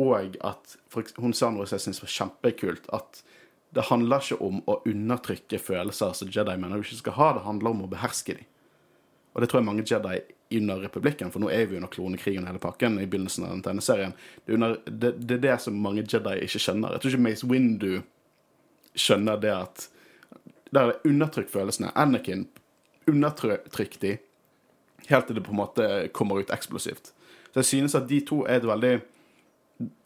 og 0.03 0.35
at 0.43 0.75
for, 0.91 1.07
Hun 1.23 1.31
sa 1.31 1.53
noe 1.55 1.69
som 1.69 1.79
jeg 1.79 1.87
syns 1.87 2.03
var 2.03 2.15
kjempekult, 2.17 2.91
at 2.91 3.23
det 3.71 3.87
handler 3.87 4.19
ikke 4.19 4.43
om 4.43 4.59
å 4.67 4.81
undertrykke 4.89 5.63
følelser 5.63 6.19
som 6.19 6.35
Jedi 6.35 6.57
mener 6.59 6.81
du 6.81 6.87
ikke 6.89 7.05
skal 7.05 7.19
ha, 7.21 7.33
det 7.37 7.47
handler 7.47 7.71
om 7.71 7.85
å 7.87 7.91
beherske 7.93 8.35
dem. 8.35 8.51
Og 9.31 9.43
det 9.43 9.51
tror 9.51 9.61
jeg 9.61 9.69
mange 9.71 9.87
Jedi 9.87 10.19
under 10.51 10.81
republikken, 10.83 11.31
for 11.31 11.43
nå 11.43 11.51
er 11.55 11.69
vi 11.71 11.79
under 11.79 11.91
klonekrigen 11.93 12.45
og 12.45 12.51
hele 12.51 12.63
pakken 12.63 12.99
i 12.99 13.07
begynnelsen 13.07 13.47
av 13.47 13.53
den 13.55 13.63
tegneserien. 13.63 14.15
Det 14.47 14.59
det, 14.87 15.13
det 15.19 15.37
er 15.37 15.45
det 15.45 15.59
som 15.63 15.79
mange 15.79 16.03
Jedi 16.03 16.41
ikke 16.45 16.63
skjønner. 16.63 16.97
Jeg 16.97 17.03
tror 17.03 17.15
ikke 17.15 17.27
Mace 17.29 17.51
Windu 17.51 17.93
skjønner 18.99 19.41
det 19.41 19.55
at 19.55 19.89
Der 20.71 20.81
er 20.81 20.93
det 20.93 21.11
undertrykt 21.11 21.51
følelsene. 21.51 21.91
Anakin 21.99 22.45
undertrykt 23.11 24.01
de 24.01 24.19
helt 25.09 25.27
til 25.27 25.37
det 25.37 25.43
på 25.43 25.51
en 25.51 25.59
måte 25.59 25.87
kommer 26.15 26.39
ut 26.39 26.53
eksplosivt. 26.55 27.11
Så 27.51 27.59
jeg 27.59 27.65
synes 27.65 27.95
at 27.99 28.09
de 28.09 28.21
to 28.21 28.45
er 28.47 28.61
et 28.61 28.67
veldig 28.67 29.01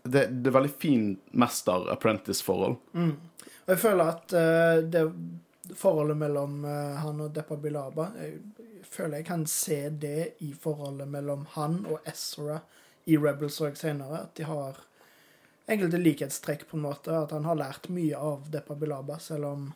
Det, 0.05 0.29
det 0.29 0.47
er 0.47 0.55
veldig 0.55 0.75
fin 0.79 1.19
mester-apprentice-forhold. 1.33 2.77
Og 3.67 3.69
jeg 3.73 3.79
føler 3.79 4.05
at 4.05 4.35
uh, 4.37 4.85
det 4.93 5.13
forholdet 5.77 6.17
mellom 6.17 6.65
eh, 6.65 6.97
han 7.01 7.21
og 7.25 7.35
Depa 7.35 7.57
Bilaba 7.57 8.11
Jeg 8.19 8.41
føler 8.91 9.21
jeg 9.21 9.27
kan 9.29 9.47
se 9.49 9.79
det 9.91 10.35
i 10.45 10.53
forholdet 10.61 11.09
mellom 11.09 11.47
han 11.55 11.83
og 11.89 12.05
Ezra 12.09 12.61
i 13.05 13.17
Rebels 13.21 13.61
og 13.61 13.77
senere. 13.77 14.25
At 14.25 14.37
de 14.37 14.47
har 14.49 14.81
enkelte 15.67 16.01
likhetstrekk, 16.01 16.67
på 16.69 16.77
en 16.77 16.85
måte. 16.85 17.13
At 17.17 17.33
han 17.33 17.49
har 17.49 17.59
lært 17.59 17.89
mye 17.93 18.17
av 18.17 18.51
Depa 18.53 18.77
Bilaba, 18.77 19.19
selv 19.19 19.49
om 19.49 19.73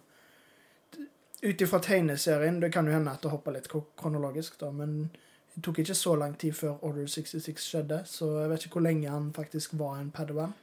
ut 1.40 1.60
ifra 1.62 1.78
tegneserien 1.78 2.60
Det 2.60 2.72
kan 2.74 2.86
jo 2.86 2.92
hende 2.92 3.12
at 3.14 3.22
det 3.22 3.30
hopper 3.30 3.54
litt 3.54 3.68
kronologisk, 3.70 4.58
da, 4.58 4.72
men 4.74 5.10
det 5.54 5.62
tok 5.62 5.80
ikke 5.82 5.94
så 5.94 6.16
lang 6.18 6.34
tid 6.38 6.54
før 6.54 6.82
Order 6.86 7.06
66 7.06 7.62
skjedde, 7.62 8.00
så 8.06 8.30
jeg 8.42 8.50
vet 8.50 8.64
ikke 8.66 8.78
hvor 8.78 8.86
lenge 8.88 9.10
han 9.10 9.30
faktisk 9.34 9.76
var 9.78 9.98
en 9.98 10.10
Padawan. 10.14 10.54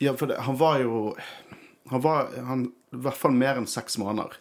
Ja, 0.00 0.14
for 0.16 0.26
det, 0.26 0.40
han 0.40 0.56
var 0.60 0.80
jo 0.80 1.14
Han 1.88 2.02
var 2.04 2.30
han, 2.46 2.66
i 2.92 3.00
hvert 3.00 3.18
fall 3.18 3.34
mer 3.34 3.58
enn 3.60 3.68
seks 3.70 3.98
måneder. 4.00 4.36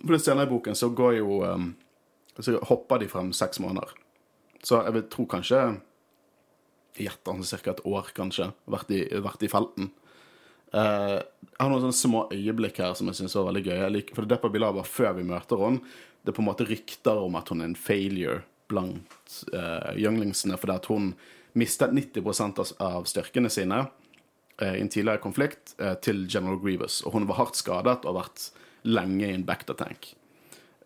For 0.00 0.16
det 0.16 0.24
senere 0.24 0.48
i 0.48 0.52
boken 0.52 0.76
så 0.76 0.90
går 0.90 1.18
jo 1.20 1.40
um, 1.46 1.74
Så 2.42 2.58
hopper 2.66 2.98
de 2.98 3.08
frem 3.08 3.30
seks 3.32 3.60
måneder. 3.62 3.92
Så 4.64 4.80
jeg 4.82 4.96
vil 4.96 5.04
tro 5.12 5.26
kanskje 5.30 5.60
gjetter 6.98 7.32
han 7.32 7.42
ca. 7.42 7.70
et 7.70 7.84
år, 7.86 8.10
kanskje. 8.14 8.48
Vært 8.70 8.90
i, 8.94 9.04
vært 9.22 9.42
i 9.42 9.50
felten. 9.50 9.90
Uh, 10.74 11.20
jeg 11.22 11.60
har 11.60 11.70
noen 11.70 11.84
sånne 11.84 11.98
små 11.98 12.24
øyeblikk 12.34 12.80
her 12.82 12.94
som 12.98 13.10
jeg 13.10 13.20
syns 13.20 13.36
var 13.38 13.48
veldig 13.50 13.62
gøy. 13.66 13.76
Jeg 13.76 13.94
liker, 13.94 14.16
for 14.16 14.26
det 14.26 14.34
Depa 14.34 14.50
Bilaba, 14.50 14.84
før 14.86 15.14
vi 15.18 15.26
møter 15.26 15.62
henne, 15.62 15.94
det 16.24 16.32
er 16.32 16.36
på 16.38 16.42
en 16.42 16.48
måte 16.48 16.66
rykter 16.66 17.20
om 17.20 17.38
at 17.38 17.50
hun 17.52 17.62
er 17.62 17.70
en 17.70 17.78
failure 17.78 18.40
blant 18.70 19.38
uh, 19.52 19.92
younglingsene, 19.98 20.56
fordi 20.58 20.76
at 20.78 20.88
hun 20.90 21.12
mistet 21.58 21.94
90 21.94 22.74
av, 22.82 23.04
styrkene 23.06 23.50
sine 23.52 23.84
i 24.62 24.80
en 24.80 24.88
tidligere 24.88 25.22
konflikt 25.22 25.74
eh, 25.80 25.96
til 26.04 26.26
General 26.30 26.60
Grievous. 26.62 27.00
Og 27.02 27.16
hun 27.16 27.26
var 27.30 27.40
hardt 27.40 27.58
skadet 27.58 28.04
og 28.04 28.12
har 28.12 28.20
vært 28.22 28.50
lenge 28.86 29.26
i 29.26 29.34
en 29.34 29.46
Bacta-tank. 29.46 30.12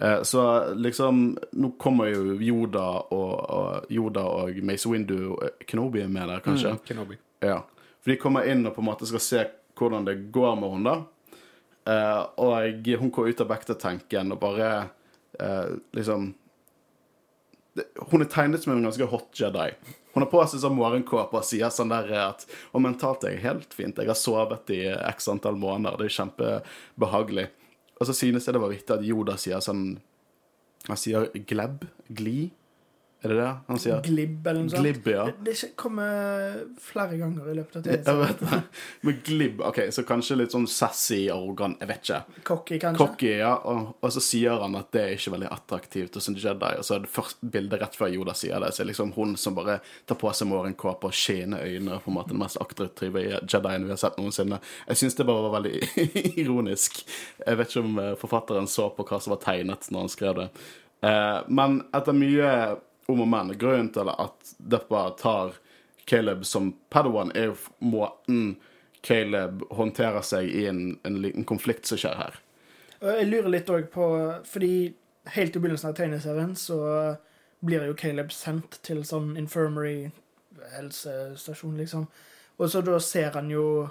Eh, 0.01 0.23
så 0.23 0.75
liksom 0.79 1.39
Nå 1.59 1.73
kommer 1.81 2.13
jo 2.13 2.37
Yoda 2.39 2.87
og, 3.11 3.35
og 3.51 3.93
Yoda 3.93 4.25
og 4.31 4.61
Mace 4.63 4.89
Windu 4.89 5.37
Kenobi 5.67 6.07
med 6.07 6.31
der, 6.31 6.43
kanskje. 6.45 6.75
Mm, 6.77 6.83
Kenobi. 6.87 7.19
Ja. 7.45 7.61
For 7.99 8.13
de 8.13 8.21
kommer 8.23 8.49
inn 8.49 8.67
og 8.67 8.77
på 8.77 8.85
en 8.85 8.91
måte 8.93 9.09
skal 9.11 9.25
se 9.25 9.47
hvordan 9.79 10.07
det 10.07 10.17
går 10.35 10.57
med 10.59 10.75
henne, 10.75 10.93
da. 10.93 11.43
Eh, 11.89 12.23
og 12.45 12.93
hun 13.01 13.11
går 13.15 13.33
ut 13.33 13.43
av 13.43 13.51
Bacta-tanken 13.51 14.35
og 14.35 14.41
bare 14.43 14.71
eh, 15.41 15.77
liksom 15.97 16.33
Hun 18.11 18.25
er 18.25 18.31
tegnet 18.33 18.65
som 18.65 18.75
en 18.75 18.85
ganske 18.87 19.09
hot 19.11 19.39
Jedi. 19.39 19.71
Hun 20.15 20.25
har 20.25 20.31
på 20.33 20.43
seg 20.51 20.63
sånn 20.63 20.77
morgenkåpe 20.77 21.39
og 21.39 21.47
sier 21.47 21.71
sånn 21.71 21.93
der 21.93 22.11
at 22.19 22.47
Og 22.73 22.83
mentalt 22.83 23.25
er 23.27 23.37
jeg 23.37 23.45
helt 23.45 23.77
fint. 23.77 23.99
Jeg 23.99 24.11
har 24.11 24.19
sovet 24.19 24.73
i 24.75 24.83
x 25.13 25.29
antall 25.31 25.59
måneder. 25.61 25.99
Det 26.01 26.09
er 26.09 26.17
kjempebehagelig. 26.19 27.49
Og 27.99 28.09
så 28.09 28.15
synes 28.15 28.47
jeg 28.47 28.57
det 28.57 28.63
var 28.63 28.73
viktig 28.73 28.95
at 28.95 29.07
Yoda 29.07 29.37
sier 29.41 29.63
sånn 29.65 29.99
Han 30.89 30.99
sier 30.99 31.29
glebb, 31.47 31.85
Gli? 32.09 32.51
Er 33.19 33.33
det 33.33 33.37
det 33.41 33.47
han 33.67 33.79
sier? 33.83 33.97
Glibb 34.07 34.45
eller 34.47 34.63
noe 34.63 34.71
sånt. 34.71 34.85
Glibb, 34.85 35.09
ja. 35.11 35.25
Det, 35.27 35.51
det 35.51 35.71
kommer 35.81 36.59
flere 36.79 37.17
ganger 37.19 37.49
i 37.51 37.55
løpet 37.59 37.79
av 37.81 37.87
Jeg 37.91 38.05
tiden. 38.05 38.21
vet 38.21 38.43
det. 38.45 38.59
Men 39.09 39.17
glibb 39.27 39.63
OK, 39.67 39.81
så 39.97 40.05
kanskje 40.07 40.37
litt 40.39 40.55
sånn 40.55 40.69
sassy, 40.71 41.19
arrogant. 41.35 41.81
Jeg 41.83 41.91
vet 41.91 42.05
ikke. 42.07 42.21
Cocky, 42.47 42.79
kanskje. 42.85 43.01
Cocky, 43.03 43.33
ja. 43.41 43.51
Og, 43.73 43.89
og 44.07 44.15
så 44.15 44.23
sier 44.23 44.63
han 44.63 44.79
at 44.79 44.93
det 44.95 45.03
er 45.03 45.17
ikke 45.17 45.35
veldig 45.35 45.51
attraktivt 45.51 46.15
hos 46.21 46.31
en 46.31 46.39
Jedi. 46.39 46.71
Og 46.79 46.87
så 46.87 46.95
er 46.95 47.03
det 47.09 47.13
første 47.19 47.51
bildet 47.59 47.83
rett 47.83 47.99
før 47.99 48.15
Yoda 48.15 48.37
sier 48.39 48.63
det, 48.63 48.71
så 48.77 48.85
er 48.87 48.91
liksom 48.93 49.13
hun 49.19 49.35
som 49.41 49.59
bare 49.59 49.81
tar 50.07 50.21
på 50.23 50.31
seg 50.39 50.53
morgenkåpe 50.55 51.11
og 51.11 51.19
skjene 51.25 51.59
øyne. 51.67 51.99
På 52.05 52.13
en 52.15 52.19
måte 52.21 52.31
den 52.37 52.43
mest 52.47 52.63
attraktive 52.63 53.27
Jedien 53.27 53.89
vi 53.89 53.97
har 53.97 53.99
sett 54.07 54.19
noensinne. 54.23 54.63
Jeg 54.93 55.03
syns 55.03 55.19
det 55.19 55.27
bare 55.27 55.49
var 55.49 55.59
veldig 55.59 55.75
ironisk. 56.45 57.03
Jeg 57.43 57.59
vet 57.65 57.75
ikke 57.75 57.83
om 57.89 57.99
eh, 58.07 58.15
forfatteren 58.23 58.71
så 58.71 58.93
på 58.95 59.11
hva 59.11 59.19
som 59.19 59.35
var 59.35 59.43
tegnet 59.43 59.91
når 59.91 60.07
han 60.07 60.13
skrev 60.15 60.39
det. 60.45 60.53
Eh, 61.03 61.39
men 61.51 61.81
etter 61.95 62.15
mye 62.15 62.53
om 63.09 63.23
og 63.25 63.29
men, 63.29 63.55
grunnen 63.59 63.89
til 63.93 64.11
at 64.13 64.51
Deppa 64.59 65.09
tar 65.17 65.57
Caleb 66.09 66.45
som 66.47 66.75
Padawan, 66.93 67.33
er 67.37 67.51
jo 67.51 67.57
måten 67.79 68.59
Caleb 69.05 69.63
håndterer 69.73 70.25
seg 70.25 70.49
i 70.49 70.67
en, 70.69 70.99
en 71.07 71.21
liten 71.23 71.47
konflikt 71.49 71.89
som 71.89 72.01
skjer 72.01 72.19
her. 72.19 72.39
Jeg 72.99 73.29
lurer 73.29 73.53
litt 73.53 73.71
òg 73.71 73.85
på 73.95 74.07
Fordi 74.49 74.73
helt 75.37 75.55
i 75.55 75.61
begynnelsen 75.61 75.93
av 75.93 75.97
tegneserien 75.97 76.57
så 76.59 76.79
blir 77.61 77.87
jo 77.87 77.97
Caleb 77.99 78.33
sendt 78.35 78.81
til 78.87 79.05
sånn 79.07 79.37
infirmary, 79.39 80.11
helsestasjon, 80.75 81.79
liksom. 81.79 82.07
Og 82.59 82.71
så 82.71 82.83
da 82.87 82.99
ser 83.03 83.33
han 83.35 83.51
jo 83.51 83.89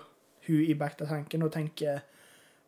hun 0.47 0.61
i 0.63 0.75
back-tanken 0.75 1.43
og 1.43 1.51
tenker 1.55 1.99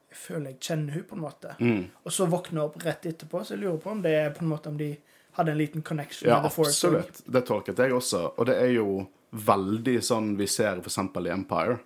Jeg 0.10 0.18
føler 0.18 0.56
jeg 0.56 0.64
kjenner 0.66 0.96
hun 0.98 1.04
på 1.06 1.16
en 1.16 1.22
måte. 1.22 1.56
Mm. 1.60 1.84
Og 2.04 2.14
så 2.14 2.26
våkner 2.26 2.64
opp 2.64 2.80
rett 2.82 3.06
etterpå, 3.06 3.44
så 3.46 3.54
jeg 3.54 3.62
lurer 3.62 3.78
på 3.84 3.92
om 3.94 4.02
det 4.02 4.16
er 4.18 4.32
på 4.34 4.42
en 4.42 4.50
måte 4.50 4.72
om 4.72 4.78
de 4.80 4.96
hadde 5.40 5.54
en 5.56 5.62
liten 5.62 5.82
connection 5.86 6.30
Ja, 6.30 6.38
med 6.42 6.50
The 6.50 6.56
Force. 6.56 6.76
også. 6.76 6.92
absolutt. 7.00 7.24
Det 7.38 7.46
tolket 7.48 7.82
jeg 7.84 7.96
også. 7.98 8.22
Og 8.38 8.46
det 8.50 8.58
er 8.62 8.74
jo 8.76 9.08
veldig 9.36 9.98
sånn 10.04 10.36
vi 10.40 10.48
ser 10.50 10.80
eksempel 10.84 11.28
i 11.30 11.34
Empire, 11.34 11.80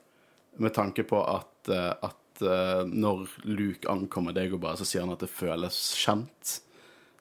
med 0.58 0.74
tanke 0.76 1.04
på 1.10 1.18
at, 1.24 1.70
eh, 1.70 1.94
at 2.06 2.42
eh, 2.46 2.84
når 2.88 3.28
Luke 3.50 3.90
ankommer 3.90 4.36
Dagobah, 4.36 4.76
så 4.78 4.86
sier 4.86 5.02
han 5.06 5.14
at 5.16 5.24
det 5.26 5.32
føles 5.34 5.80
kjent. 5.98 6.60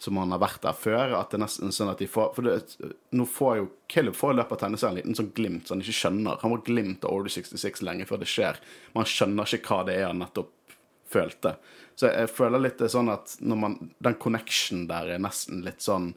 Som 0.03 0.17
han 0.19 0.33
har 0.35 0.41
vært 0.43 0.65
der 0.65 0.75
før. 0.75 1.13
At 1.15 1.31
det 1.31 1.37
er 1.39 1.45
nesten 1.45 1.71
sånn 1.71 1.93
at 1.93 2.01
de 2.03 2.09
får 2.11 2.33
For 2.35 2.43
det, 2.43 2.57
nå 3.15 3.23
får 3.31 3.53
jo 3.61 3.69
Caleb 3.87 4.17
får 4.19 4.33
i 4.33 4.37
løpet 4.41 4.57
av 4.57 4.59
tegneserien 4.65 4.97
en 4.97 4.99
liten 4.99 5.15
sånn 5.15 5.29
glimt 5.37 5.69
så 5.69 5.77
han 5.77 5.83
ikke 5.85 5.95
skjønner. 5.95 6.41
Han 6.43 6.51
var 6.57 6.63
glimt 6.67 7.05
av 7.07 7.13
Order 7.15 7.31
66 7.31 7.85
lenge 7.87 8.07
før 8.09 8.19
det 8.19 8.27
skjer, 8.33 8.59
men 8.93 9.05
han 9.05 9.11
skjønner 9.13 9.47
ikke 9.55 9.71
hva 9.77 9.85
det 9.87 9.95
er 10.01 10.09
han 10.09 10.19
nettopp 10.19 10.51
følte. 11.13 11.57
Så 11.95 12.11
jeg 12.11 12.31
føler 12.33 12.63
litt 12.63 12.79
det 12.81 12.89
er 12.89 12.95
sånn 12.95 13.13
at 13.13 13.37
man, 13.45 13.77
den 14.03 14.19
connection 14.21 14.87
der 14.91 15.15
er 15.15 15.23
nesten 15.23 15.63
litt 15.67 15.85
sånn 15.85 16.15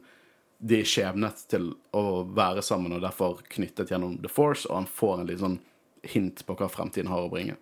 De 0.58 0.78
er 0.80 0.88
skjebnet 0.88 1.42
til 1.52 1.68
å 1.92 2.22
være 2.32 2.62
sammen 2.64 2.94
og 2.96 3.02
derfor 3.04 3.42
knyttet 3.52 3.90
gjennom 3.92 4.14
The 4.22 4.30
Force, 4.32 4.64
og 4.70 4.78
han 4.78 4.86
får 4.88 5.18
en 5.20 5.26
litt 5.28 5.42
sånn 5.42 5.58
hint 6.06 6.40
på 6.46 6.56
hva 6.56 6.70
fremtiden 6.72 7.10
har 7.12 7.26
å 7.26 7.28
bringe. 7.28 7.58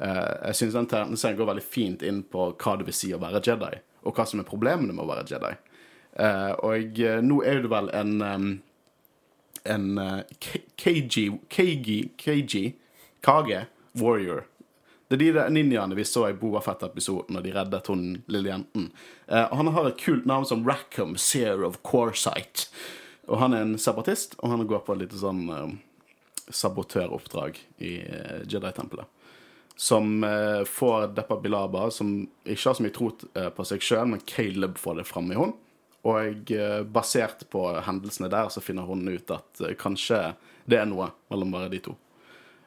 Eh, 0.00 0.32
jeg 0.48 0.56
syns 0.56 0.78
den 0.78 0.88
tegneserien 0.88 1.36
går 1.36 1.50
veldig 1.50 1.66
fint 1.68 2.02
inn 2.02 2.22
på 2.24 2.46
hva 2.56 2.76
det 2.80 2.88
vil 2.88 2.96
si 2.96 3.12
å 3.12 3.20
være 3.20 3.42
Jedi, 3.44 3.74
og 4.08 4.16
hva 4.16 4.24
som 4.24 4.40
er 4.40 4.48
problemene 4.48 4.96
med 4.96 5.04
å 5.04 5.10
være 5.10 5.26
Jedi. 5.34 5.52
Eh, 6.16 6.52
og 6.64 6.96
jeg, 6.96 7.20
nå 7.28 7.42
er 7.44 7.60
det 7.60 7.74
vel 7.74 7.92
en 7.92 8.16
en 9.64 9.98
eh, 9.98 10.20
KG, 10.76 11.38
KG, 11.48 12.10
KG, 12.16 12.74
KG 13.20 13.66
Warrior. 13.92 14.44
Det 15.14 15.20
er 15.20 15.30
de 15.30 15.34
der 15.36 15.50
ninjaene 15.54 15.94
vi 15.94 16.02
så 16.02 16.24
i 16.26 16.34
Boba 16.34 16.58
Fett-episoden, 16.58 17.36
og 17.38 17.44
de 17.44 17.52
reddet 17.54 17.86
hun 17.86 18.00
lille 18.26 18.50
jenten. 18.50 18.88
Eh, 19.30 19.52
han 19.54 19.68
har 19.70 19.86
et 19.86 20.00
kult 20.02 20.24
navn 20.26 20.46
som 20.48 20.64
Rackham 20.66 21.12
Seer 21.14 21.62
of 21.62 21.76
Corsight. 21.86 22.64
Og 23.30 23.38
han 23.38 23.54
er 23.54 23.62
en 23.62 23.76
separatist, 23.78 24.34
og 24.40 24.50
han 24.50 24.66
går 24.66 24.82
på 24.82 24.96
et 24.96 25.04
lite 25.04 25.20
sånn 25.20 25.44
eh, 25.54 25.76
sabotøroppdrag 26.50 27.62
i 27.78 27.92
eh, 28.02 28.40
Jedi-tempelet. 28.42 29.06
Som 29.78 30.26
eh, 30.26 30.66
får 30.66 31.12
Deppa 31.14 31.38
Bilaba, 31.38 31.86
som 31.94 32.16
ikke 32.42 32.72
har 32.72 32.80
så 32.80 32.82
mye 32.82 32.98
tro 32.98 33.12
eh, 33.38 33.52
på 33.54 33.70
seg 33.70 33.86
sjøl, 33.86 34.08
men 34.16 34.26
Caleb 34.26 34.82
får 34.82 34.98
det 34.98 35.08
fram 35.12 35.30
i 35.30 35.38
henne. 35.38 35.54
Og 36.10 36.50
eh, 36.58 36.80
basert 36.82 37.46
på 37.54 37.68
hendelsene 37.86 38.34
der, 38.34 38.50
så 38.50 38.66
finner 38.66 38.90
hun 38.90 39.06
ut 39.06 39.30
at 39.30 39.62
kanskje 39.78 40.24
det 40.66 40.82
er 40.82 40.90
noe 40.90 41.12
mellom 41.30 41.54
bare 41.54 41.70
de 41.70 41.86
to. 41.86 41.94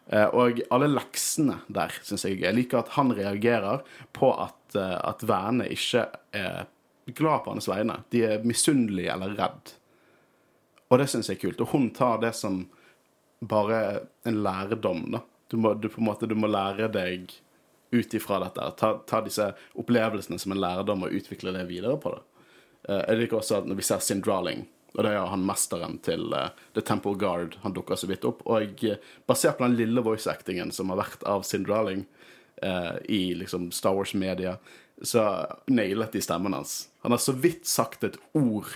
Eh, 0.10 0.30
og 0.32 0.62
alle 0.72 0.88
leksene 0.92 1.60
der, 1.68 1.94
syns 2.06 2.24
jeg 2.26 2.38
er 2.38 2.40
gøy. 2.40 2.48
Jeg 2.48 2.58
liker 2.62 2.82
at 2.82 2.94
han 2.96 3.12
reagerer 3.16 3.84
på 4.16 4.32
at, 4.40 4.60
eh, 4.76 4.98
at 5.04 5.26
vennene 5.28 5.68
ikke 5.74 6.08
er 6.36 6.68
glad 7.18 7.44
på 7.44 7.56
hans 7.56 7.68
vegne. 7.68 8.02
De 8.12 8.24
er 8.28 8.46
misunnelige 8.48 9.12
eller 9.14 9.36
redd. 9.40 9.74
Og 10.88 11.02
det 11.02 11.10
syns 11.12 11.28
jeg 11.30 11.40
er 11.40 11.44
kult. 11.44 11.64
Og 11.64 11.74
hun 11.74 11.90
tar 11.96 12.22
det 12.24 12.34
som 12.36 12.66
bare 13.40 14.08
en 14.26 14.44
lærdom, 14.44 15.10
da. 15.12 15.24
Du 15.48 15.58
må, 15.58 15.74
du 15.80 15.88
på 15.88 16.02
en 16.02 16.08
måte, 16.10 16.28
du 16.28 16.36
må 16.36 16.48
lære 16.52 16.90
deg 16.92 17.32
ut 17.92 18.16
ifra 18.18 18.40
dette. 18.44 18.72
Ta, 18.80 18.98
ta 19.08 19.22
disse 19.24 19.46
opplevelsene 19.80 20.40
som 20.40 20.52
en 20.52 20.60
lærdom 20.60 21.06
og 21.08 21.14
utvikle 21.16 21.54
det 21.56 21.68
videre 21.70 22.00
på 22.04 22.16
det. 22.16 22.24
Eh, 22.90 23.04
jeg 23.04 23.22
liker 23.22 23.40
også 23.40 23.62
at 23.62 23.70
når 23.70 23.80
vi 23.80 23.86
ser 23.88 24.04
Sindraling, 24.04 24.66
og 24.94 25.04
det 25.04 25.12
er 25.14 25.30
han 25.30 25.46
mesteren 25.46 25.98
til 26.06 26.32
uh, 26.34 26.50
The 26.74 26.82
Temple 26.86 27.18
Guard, 27.20 27.58
han 27.62 27.76
dukker 27.76 28.00
så 28.00 28.10
vidt 28.10 28.26
opp, 28.28 28.44
og 28.50 28.84
eh, 28.88 29.02
basert 29.30 29.60
på 29.60 29.68
den 29.68 29.78
lille 29.78 30.04
voice-actingen 30.06 30.72
som 30.74 30.94
har 30.94 31.02
vært 31.04 31.26
av 31.30 31.46
Sindraling 31.46 32.06
uh, 32.64 32.98
i 33.06 33.36
liksom 33.38 33.70
Star 33.76 33.98
Wars-media, 33.98 34.58
så 35.02 35.28
nailet 35.70 36.16
de 36.16 36.22
stemmen 36.26 36.56
hans. 36.58 36.88
Han 37.06 37.14
har 37.14 37.22
så 37.22 37.36
vidt 37.38 37.68
sagt 37.70 38.06
et 38.08 38.18
ord. 38.34 38.72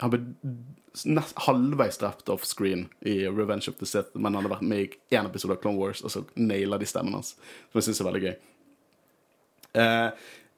Han 0.00 0.14
ble 0.14 1.24
halvveis 1.44 2.00
drept 2.00 2.30
off-screen 2.32 2.86
i 3.08 3.18
Revenge 3.26 3.68
of 3.68 3.76
the 3.80 3.88
Sith, 3.88 4.16
men 4.16 4.32
han 4.32 4.40
hadde 4.40 4.54
vært 4.54 4.70
med 4.70 4.86
i 4.86 5.16
én 5.18 5.28
episode 5.28 5.58
av 5.58 5.60
Clone 5.64 5.80
Wars, 5.80 6.00
og 6.00 6.14
så 6.14 6.24
naila 6.40 6.80
de 6.80 6.88
stemmen 6.88 7.18
hans. 7.18 7.34
Som 7.68 7.82
jeg 7.82 7.90
syns 7.90 8.00
er 8.00 8.08
veldig 8.08 8.24
gøy. 8.24 8.32
Uh, 9.72 10.08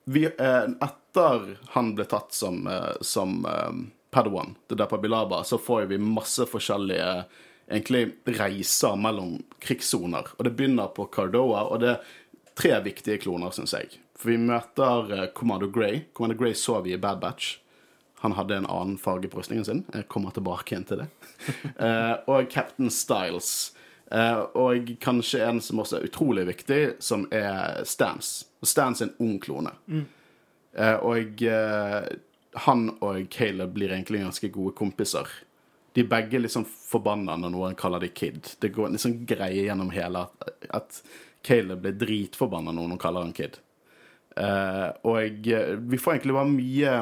vi, 0.05 0.25
eh, 0.25 0.65
etter 0.65 1.59
han 1.69 1.95
ble 1.95 2.05
tatt 2.05 2.33
som, 2.33 2.67
eh, 2.67 2.93
som 3.01 3.45
eh, 3.49 3.73
Padawan, 4.15 4.55
The 4.71 4.79
der 4.79 4.99
Bilaba, 4.99 5.43
så 5.45 5.59
får 5.59 5.89
vi 5.91 5.99
masse 5.99 6.47
forskjellige 6.47 7.25
egentlig 7.71 8.13
reiser 8.25 8.97
mellom 8.97 9.43
krigssoner. 9.59 10.29
Og 10.37 10.45
det 10.45 10.55
begynner 10.57 10.93
på 10.95 11.09
Cardoa, 11.13 11.65
og 11.69 11.81
det 11.83 11.95
er 11.95 12.15
tre 12.59 12.79
viktige 12.85 13.19
kloner, 13.25 13.55
syns 13.55 13.75
jeg. 13.75 13.99
For 14.19 14.33
vi 14.33 14.39
møter 14.41 15.13
eh, 15.13 15.29
Commando 15.37 15.69
Grey. 15.73 16.05
Commando 16.15 16.39
Grey 16.39 16.55
så 16.55 16.81
vi 16.85 16.95
i 16.95 17.01
Bad 17.01 17.23
Batch. 17.25 17.59
Han 18.25 18.37
hadde 18.39 18.57
en 18.57 18.71
annen 18.71 18.99
farge 18.99 19.29
på 19.29 19.41
rustningen 19.41 19.67
sin. 19.67 19.83
Jeg 19.93 20.09
kommer 20.13 20.33
tilbake 20.33 20.73
igjen 20.73 20.89
til 20.89 21.05
det. 21.05 21.11
Eh, 21.85 22.15
og 22.31 22.47
Captain 22.53 22.91
Styles. 22.93 23.75
Eh, 24.15 24.39
og 24.57 24.95
kanskje 25.03 25.43
en 25.45 25.59
som 25.65 25.83
også 25.83 25.99
er 25.99 26.07
utrolig 26.07 26.47
viktig, 26.49 26.79
som 27.05 27.27
er 27.35 27.83
Stans. 27.89 28.47
Og 28.63 28.71
Stans 28.71 29.03
er 29.03 29.11
en 29.11 29.17
ung 29.27 29.41
klone. 29.43 29.75
Mm. 29.91 30.05
og 31.07 31.43
han 32.55 32.89
og 33.03 33.27
Caleb 33.31 33.75
blir 33.75 33.93
egentlig 33.93 34.23
ganske 34.23 34.51
gode 34.55 34.75
kompiser. 34.79 35.29
De 35.95 36.03
er 36.03 36.11
begge 36.11 36.41
sånn 36.51 36.67
forbanna 36.67 37.37
når 37.39 37.53
noen 37.55 37.77
kaller 37.79 38.03
de 38.03 38.11
Kid. 38.15 38.57
Det 38.63 38.73
går 38.75 38.89
en 38.89 38.97
liksom 38.97 39.21
greie 39.29 39.67
gjennom 39.67 39.93
hele 39.95 40.27
at, 40.27 40.67
at 40.75 40.99
Caleb 41.47 41.85
blir 41.85 41.97
dritforbanna 42.01 42.73
når 42.75 42.91
noen 42.91 43.01
kaller 43.03 43.27
han 43.27 43.37
Kid. 43.37 43.61
Uh, 44.35 44.91
og 45.07 45.47
eh, 45.47 45.77
vi 45.79 45.99
får 46.01 46.17
egentlig 46.17 46.35
bare 46.35 46.51
mye 46.51 46.95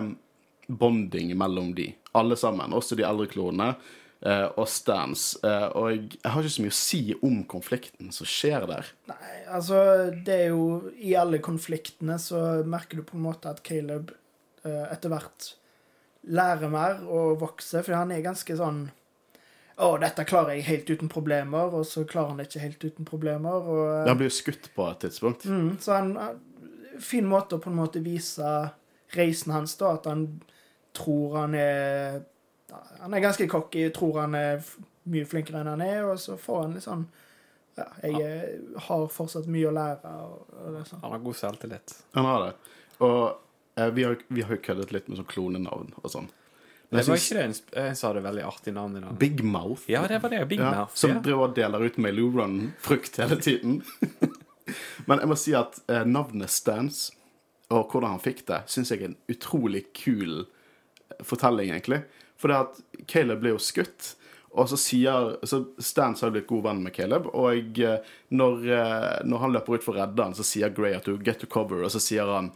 bonding 0.68 1.32
mellom 1.38 1.72
de, 1.76 1.88
alle 2.18 2.36
sammen. 2.36 2.74
Også 2.76 2.98
de 2.98 3.06
eldre 3.08 3.28
klonene 3.32 3.70
uh, 3.72 4.48
og 4.60 4.66
Stans. 4.68 5.38
Uh, 5.40 5.68
og 5.72 5.86
jeg 5.94 6.20
har 6.24 6.42
ikke 6.42 6.56
så 6.58 6.66
mye 6.66 6.74
å 6.74 6.80
si 6.82 7.02
om 7.16 7.38
konflikten 7.48 8.12
som 8.12 8.28
skjer 8.28 8.68
der. 8.68 8.92
Nei, 9.08 9.30
altså 9.48 9.78
det 10.12 10.36
er 10.36 10.52
jo 10.52 10.92
I 11.00 11.16
alle 11.20 11.40
konfliktene 11.44 12.18
så 12.20 12.62
merker 12.68 13.00
du 13.00 13.08
på 13.08 13.16
en 13.16 13.24
måte 13.30 13.52
at 13.52 13.64
Caleb 13.64 14.12
etter 14.64 15.08
hvert 15.12 15.54
lærer 16.30 16.70
mer 16.70 17.00
og 17.10 17.40
vokser, 17.40 17.82
for 17.82 17.96
han 17.98 18.12
er 18.14 18.22
ganske 18.22 18.54
sånn 18.56 18.84
Å, 19.82 19.96
dette 19.98 20.22
klarer 20.28 20.52
jeg 20.54 20.66
helt 20.68 20.90
uten 20.92 21.08
problemer, 21.10 21.72
og 21.74 21.86
så 21.88 22.04
klarer 22.06 22.28
han 22.28 22.36
det 22.38 22.44
ikke 22.50 22.60
helt 22.62 22.84
uten 22.84 23.06
problemer. 23.08 23.64
Og, 23.72 24.06
Han 24.06 24.18
blir 24.20 24.28
jo 24.28 24.34
skutt 24.36 24.68
på 24.76 24.84
et 24.90 25.00
tidspunkt. 25.00 25.46
mm, 25.48 25.78
så 25.80 25.96
han 25.96 26.16
han- 26.16 26.40
Fin 27.00 27.24
måte 27.26 27.56
å 27.56 27.58
på 27.58 27.70
en 27.70 27.76
måte 27.80 28.02
vise 28.04 28.70
reisen 29.16 29.50
hans, 29.52 29.74
da. 29.76 29.94
At 29.94 30.04
han 30.04 30.42
tror 30.94 31.36
han 31.40 31.54
er 31.54 32.20
Han 33.00 33.14
er 33.14 33.20
ganske 33.20 33.48
cocky, 33.48 33.88
tror 33.90 34.20
han 34.20 34.34
er 34.34 34.62
mye 35.06 35.24
flinkere 35.26 35.60
enn 35.60 35.66
han 35.72 35.80
er, 35.80 36.04
og 36.04 36.18
så 36.18 36.36
får 36.38 36.62
han 36.62 36.74
litt 36.74 36.84
sånn 36.84 37.06
Ja, 37.76 37.84
jeg 38.02 38.20
eh, 38.20 38.78
har 38.78 39.06
fortsatt 39.08 39.46
mye 39.48 39.68
å 39.70 39.72
lære, 39.72 40.04
og, 40.04 40.46
og 40.52 40.72
det 40.74 40.80
er 40.82 40.84
sånn. 40.90 41.00
Han 41.02 41.10
har 41.10 41.18
god 41.24 41.34
selvtillit. 41.34 41.94
Han 42.14 42.24
har 42.24 42.44
det. 42.44 42.54
Og 43.00 43.28
eh, 43.28 43.34
vi 43.74 44.04
har 44.04 44.16
vi 44.28 44.42
har 44.44 44.56
jo 44.56 44.62
køddet 44.62 44.92
litt 44.92 45.06
med 45.08 45.20
sånn 45.20 45.28
klonenavn 45.30 45.94
og 46.02 46.10
sånn. 46.12 46.28
Men 46.92 46.98
Det 46.98 47.06
jeg 47.06 47.08
var 47.08 47.20
ikke 47.22 47.36
det 47.38 47.44
en, 47.46 47.54
sp- 47.56 47.96
sa 47.96 48.12
det 48.12 48.22
veldig 48.26 48.42
artig 48.44 48.72
navn 48.76 48.96
i 48.98 49.00
dag. 49.00 49.12
Big 49.16 49.38
Mouth 49.44 49.86
Ja, 49.88 50.02
det 50.08 50.18
var 50.20 50.28
det. 50.34 50.44
Big 50.50 50.60
ja, 50.60 50.70
Mouth. 50.74 50.96
Som 51.00 51.14
ja. 51.14 51.20
driver 51.24 51.46
og 51.48 51.54
deler 51.56 51.86
ut 51.88 51.96
Meilu 51.96 52.26
Run-frukt 52.34 53.16
hele 53.22 53.38
tiden. 53.40 53.78
Men 55.08 55.22
jeg 55.22 55.30
må 55.30 55.36
si 55.40 55.54
at 55.56 55.78
eh, 55.88 56.04
navnet 56.04 56.52
Stans, 56.52 57.06
og 57.72 57.86
hvordan 57.88 58.18
han 58.18 58.20
fikk 58.22 58.42
det, 58.50 58.58
syns 58.68 58.92
jeg 58.92 59.00
er 59.00 59.08
en 59.08 59.20
utrolig 59.32 59.86
kul 59.96 60.42
eh, 60.42 61.22
fortelling, 61.24 61.72
egentlig. 61.72 62.02
For 62.36 62.52
det 62.52 62.60
at 62.60 63.06
Caleb 63.08 63.40
ble 63.40 63.54
jo 63.54 63.62
skutt, 63.62 64.12
og 64.52 64.68
så 64.68 64.76
sier 64.76 65.38
så 65.48 65.62
Stans 65.80 66.20
har 66.20 66.34
blitt 66.34 66.50
god 66.50 66.66
venn 66.66 66.84
med 66.84 66.92
Caleb, 66.92 67.30
og 67.32 67.80
eh, 67.80 68.12
når, 68.36 68.68
eh, 68.68 69.16
når 69.24 69.46
han 69.46 69.56
løper 69.56 69.78
ut 69.78 69.86
for 69.88 69.96
å 69.96 70.02
redde 70.02 70.28
han, 70.28 70.36
så 70.36 70.44
sier 70.44 70.76
Grey 70.76 70.92
at 70.98 71.08
du 71.08 71.16
'get 71.16 71.40
to 71.40 71.48
cover', 71.48 71.80
og 71.86 71.94
så 71.94 72.02
sier 72.04 72.28
han 72.28 72.52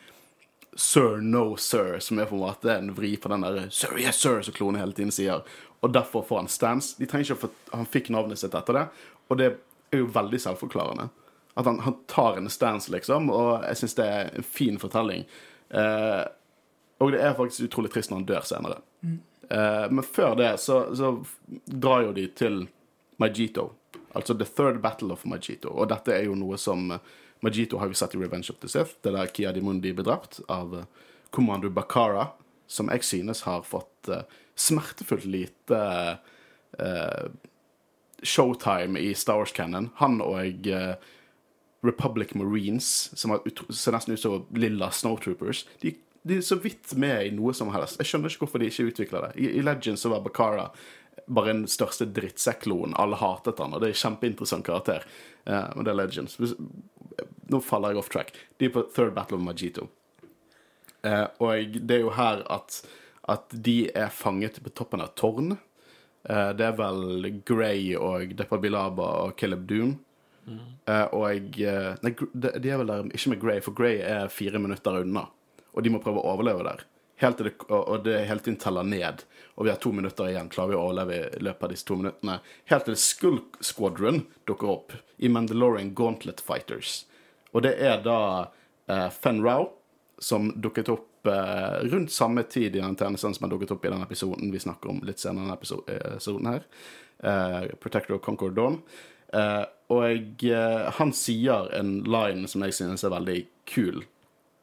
Sir, 0.77 1.17
no 1.25 1.57
sir, 1.57 1.99
som 2.05 2.19
er 2.21 2.29
på 2.29 2.37
en 2.37 2.43
måte 2.45 2.73
en 2.75 2.91
vri 2.97 3.15
på 3.17 3.31
den 3.33 3.45
der 3.47 3.71
Sir, 3.73 3.97
yes 3.99 4.21
sir, 4.21 4.43
som 4.45 4.55
klonen 4.55 4.81
hele 4.81 4.93
tiden 4.97 5.15
sier. 5.15 5.45
Og 5.81 5.93
derfor 5.93 6.25
får 6.29 6.43
han 6.43 6.51
stance. 6.53 6.97
De 7.01 7.09
trenger 7.09 7.31
ikke 7.31 7.39
å 7.39 7.43
få, 7.47 7.51
Han 7.73 7.89
fikk 7.89 8.11
navnet 8.13 8.41
sitt 8.41 8.55
etter 8.57 8.77
det, 8.77 8.85
og 9.29 9.41
det 9.41 9.49
er 9.95 10.03
jo 10.03 10.11
veldig 10.13 10.41
selvforklarende. 10.43 11.09
At 11.57 11.69
han, 11.69 11.81
han 11.81 11.97
tar 12.13 12.37
en 12.37 12.51
stance, 12.53 12.93
liksom, 12.93 13.31
og 13.33 13.65
jeg 13.65 13.81
syns 13.81 13.97
det 13.97 14.09
er 14.13 14.35
en 14.37 14.45
fin 14.45 14.77
fortelling. 14.81 15.25
Eh, 15.71 16.25
og 17.01 17.13
det 17.13 17.23
er 17.25 17.37
faktisk 17.39 17.71
utrolig 17.71 17.93
trist 17.95 18.13
når 18.13 18.21
han 18.21 18.29
dør 18.29 18.49
senere. 18.49 18.79
Eh, 19.49 19.87
men 19.91 20.05
før 20.05 20.37
det 20.37 20.53
så, 20.61 20.83
så 20.97 21.15
drar 21.65 22.05
jo 22.09 22.13
de 22.17 22.27
til 22.37 22.67
Majito. 23.23 23.71
Altså 24.17 24.37
The 24.37 24.49
Third 24.49 24.81
Battle 24.85 25.13
of 25.13 25.25
Majito. 25.25 25.73
Og 25.73 25.89
dette 25.93 26.13
er 26.13 26.27
jo 26.29 26.37
noe 26.37 26.59
som 26.61 26.91
Majito 27.45 27.79
har 27.79 27.89
vi 27.89 27.99
sett 27.99 28.15
i 28.15 28.19
Revenge 28.19 28.51
of 28.51 28.61
the 28.63 28.69
Sith. 28.69 28.97
Det 29.03 29.13
der 29.15 29.27
Kia 29.33 29.53
Dimundi 29.53 29.93
ble 29.95 30.07
drept 30.07 30.41
av 30.53 30.75
eh, 30.79 30.87
kommando 31.35 31.71
Bakara, 31.71 32.31
som 32.67 32.89
jeg 32.91 33.05
synes 33.05 33.45
har 33.47 33.67
fått 33.67 34.09
eh, 34.09 34.25
smertefullt 34.57 35.27
lite 35.29 35.79
uh, 36.81 37.27
showtime 38.23 38.99
i 38.99 39.15
Star 39.15 39.37
Wars 39.37 39.53
Cannon. 39.53 39.91
Han 40.01 40.23
og 40.25 40.69
uh, 40.73 40.95
Republic 41.85 42.33
Marines, 42.35 42.89
som 43.13 43.37
ser 43.69 43.93
nesten 43.93 44.17
ut 44.17 44.23
som 44.23 44.47
lilla 44.57 44.89
Snowtroopers, 44.91 45.67
de, 45.85 45.93
de 46.25 46.39
er 46.41 46.47
så 46.47 46.57
vidt 46.57 46.95
med 46.97 47.27
i 47.27 47.35
noe 47.37 47.53
som 47.55 47.69
helst. 47.75 48.01
Jeg 48.01 48.11
skjønner 48.11 48.33
ikke 48.33 48.47
hvorfor 48.47 48.65
de 48.65 48.71
ikke 48.73 48.89
utvikler 48.91 49.29
det. 49.29 49.33
I, 49.45 49.51
i 49.61 49.65
Legends 49.65 50.07
så 50.07 50.15
var 50.15 50.25
Bakara 50.25 50.71
bare 51.27 51.53
den 51.53 51.67
største 51.71 52.09
drittsekkloen. 52.17 52.97
Alle 52.97 53.21
hatet 53.21 53.61
han, 53.61 53.77
og 53.77 53.83
det 53.83 53.91
er 53.91 53.97
en 53.97 54.03
kjempeinteressant 54.07 54.67
karakter. 54.67 55.05
Uh, 55.45 55.69
men 55.77 55.85
det 55.85 55.93
er 55.93 56.01
Legends. 56.01 56.41
Nå 57.53 57.61
faller 57.65 57.95
jeg 57.95 58.03
off 58.03 58.11
track. 58.13 58.33
De 58.59 58.69
er 58.69 58.75
på 58.75 58.85
Third 58.95 59.15
Battle 59.17 59.39
of 59.39 59.45
Majito. 59.45 59.89
Eh, 61.07 61.27
og 61.43 61.77
det 61.79 61.99
er 61.99 62.03
jo 62.03 62.15
her 62.17 62.43
at, 62.53 62.81
at 63.31 63.55
de 63.69 63.77
er 63.95 64.11
fanget 64.13 64.59
på 64.63 64.73
toppen 64.75 65.05
av 65.05 65.13
et 65.13 65.21
tårn. 65.21 65.55
Eh, 66.27 66.51
det 66.59 66.67
er 66.67 66.77
vel 66.79 67.31
Grey 67.47 67.95
og 67.99 68.35
Depa 68.39 68.59
Bilaba 68.63 69.13
og 69.27 69.37
Caleb 69.39 69.67
Doom. 69.71 69.95
Eh, 70.47 71.07
og 71.15 71.59
eh, 71.59 71.95
Nei, 72.03 72.13
de 72.35 72.71
er 72.71 72.81
vel 72.81 72.91
der 72.91 73.09
ikke 73.11 73.33
med 73.33 73.43
Grey, 73.43 73.63
for 73.65 73.77
Grey 73.77 74.01
er 74.03 74.31
fire 74.33 74.61
minutter 74.63 75.03
unna. 75.03 75.27
Og 75.75 75.85
de 75.85 75.93
må 75.93 76.01
prøve 76.03 76.23
å 76.23 76.35
overleve 76.35 76.67
der. 76.67 76.85
Helt 77.17 77.39
til 77.39 77.49
det, 77.49 77.55
og, 77.73 78.05
det 78.05 78.19
hele 78.29 78.45
tiden 78.45 78.59
teller 78.61 78.85
ned. 78.85 79.23
Og 79.57 79.65
vi 79.65 79.73
har 79.73 79.81
to 79.81 79.93
minutter 79.93 80.29
igjen. 80.29 80.51
Klarer 80.53 80.75
vi 80.75 80.77
å 80.77 80.83
overleve 80.85 81.21
i 81.39 81.43
løpet 81.47 81.65
av 81.65 81.73
disse 81.73 81.89
to 81.89 81.97
minuttene? 81.97 82.39
Helt 82.69 82.85
til 82.89 82.99
Skull 83.01 83.39
Squadron 83.65 84.27
dukker 84.49 84.73
opp 84.75 84.97
i 85.17 85.31
Mandalorian 85.33 85.95
Gauntlet 85.97 86.43
Fighters. 86.45 87.07
Og 87.57 87.65
det 87.65 87.73
er 87.81 88.03
da 88.05 88.19
eh, 88.93 89.09
Fen 89.17 89.41
Rau 89.45 89.71
som 90.21 90.51
dukket 90.61 90.93
opp 90.93 91.29
eh, 91.33 91.89
rundt 91.89 92.13
samme 92.13 92.45
tid 92.53 92.77
i 92.77 92.85
den 92.85 92.97
tjenesten 93.01 93.33
som 93.37 93.47
har 93.47 93.55
dukket 93.55 93.73
opp 93.73 93.89
i 93.89 93.93
den 93.93 94.05
episoden 94.05 94.53
vi 94.53 94.61
snakker 94.61 94.93
om 94.93 95.01
litt 95.09 95.23
senere 95.23 95.57
denne 95.57 95.89
eh, 95.89 96.13
episoden 96.13 96.51
her. 96.53 96.69
Eh, 97.25 97.63
Protector 97.81 98.19
of 98.19 98.25
Concord 98.29 98.59
Dawn. 98.61 98.83
Eh, 99.33 99.65
og 99.93 100.45
eh, 100.45 100.85
han 100.99 101.17
sier 101.17 101.71
en 101.79 101.99
line 102.05 102.49
som 102.51 102.65
jeg 102.67 102.77
synes 102.77 103.05
er 103.07 103.15
veldig 103.15 103.41
kul. 103.73 104.05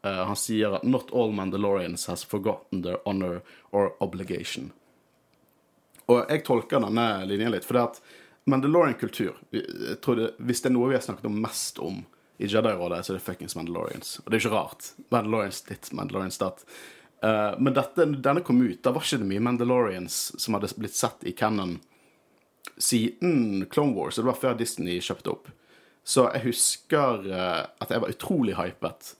Eh, 0.03 0.23
han 0.25 0.35
sier 0.35 0.75
at 0.75 0.83
'Not 0.83 1.13
all 1.13 1.31
Mandalorians 1.31 2.07
has 2.07 2.23
forgotten 2.23 2.81
their 2.81 2.97
honor 3.05 3.41
or 3.71 3.93
obligation'. 3.99 4.71
Og 6.07 6.25
jeg 6.29 6.43
tolker 6.43 6.79
denne 6.79 7.25
linjen 7.25 7.51
litt, 7.51 7.65
for 7.65 7.73
det 7.73 7.83
at 7.83 8.01
Mandalorian-kultur 8.45 9.33
Hvis 9.51 10.61
det 10.61 10.65
er 10.67 10.73
noe 10.73 10.89
vi 10.89 10.95
har 10.95 11.01
snakket 11.01 11.25
om 11.25 11.41
mest 11.41 11.79
om 11.79 12.05
i 12.37 12.47
Jedi-rådet, 12.47 13.05
så 13.05 13.13
er 13.13 13.17
det 13.17 13.23
fuckings 13.23 13.55
Mandalorians. 13.55 14.19
Og 14.19 14.31
det 14.31 14.35
er 14.35 14.41
ikke 14.43 14.55
rart. 14.55 14.91
Mandalorians 15.09 15.61
ditt, 15.61 15.93
Mandalorians 15.93 16.37
datt. 16.37 16.65
Uh, 17.23 17.55
men 17.59 17.73
dette, 17.73 18.05
denne 18.19 18.41
kom 18.43 18.59
ut, 18.61 18.83
da 18.83 18.91
var 18.91 19.01
ikke 19.01 19.21
det 19.21 19.29
mye 19.29 19.39
Mandalorians 19.39 20.33
som 20.35 20.57
hadde 20.57 20.73
blitt 20.75 20.95
sett 20.95 21.23
i 21.23 21.31
canon 21.31 21.79
siden 22.77 23.65
Clone 23.71 23.93
Wars, 23.93 24.15
det 24.15 24.27
var 24.27 24.39
før 24.39 24.57
Disney 24.59 24.99
kjøpte 24.99 25.31
opp. 25.31 25.47
Så 26.03 26.25
jeg 26.33 26.49
husker 26.49 27.27
eh, 27.31 27.61
at 27.79 27.91
jeg 27.91 28.03
var 28.03 28.11
utrolig 28.11 28.57
hypet 28.57 29.13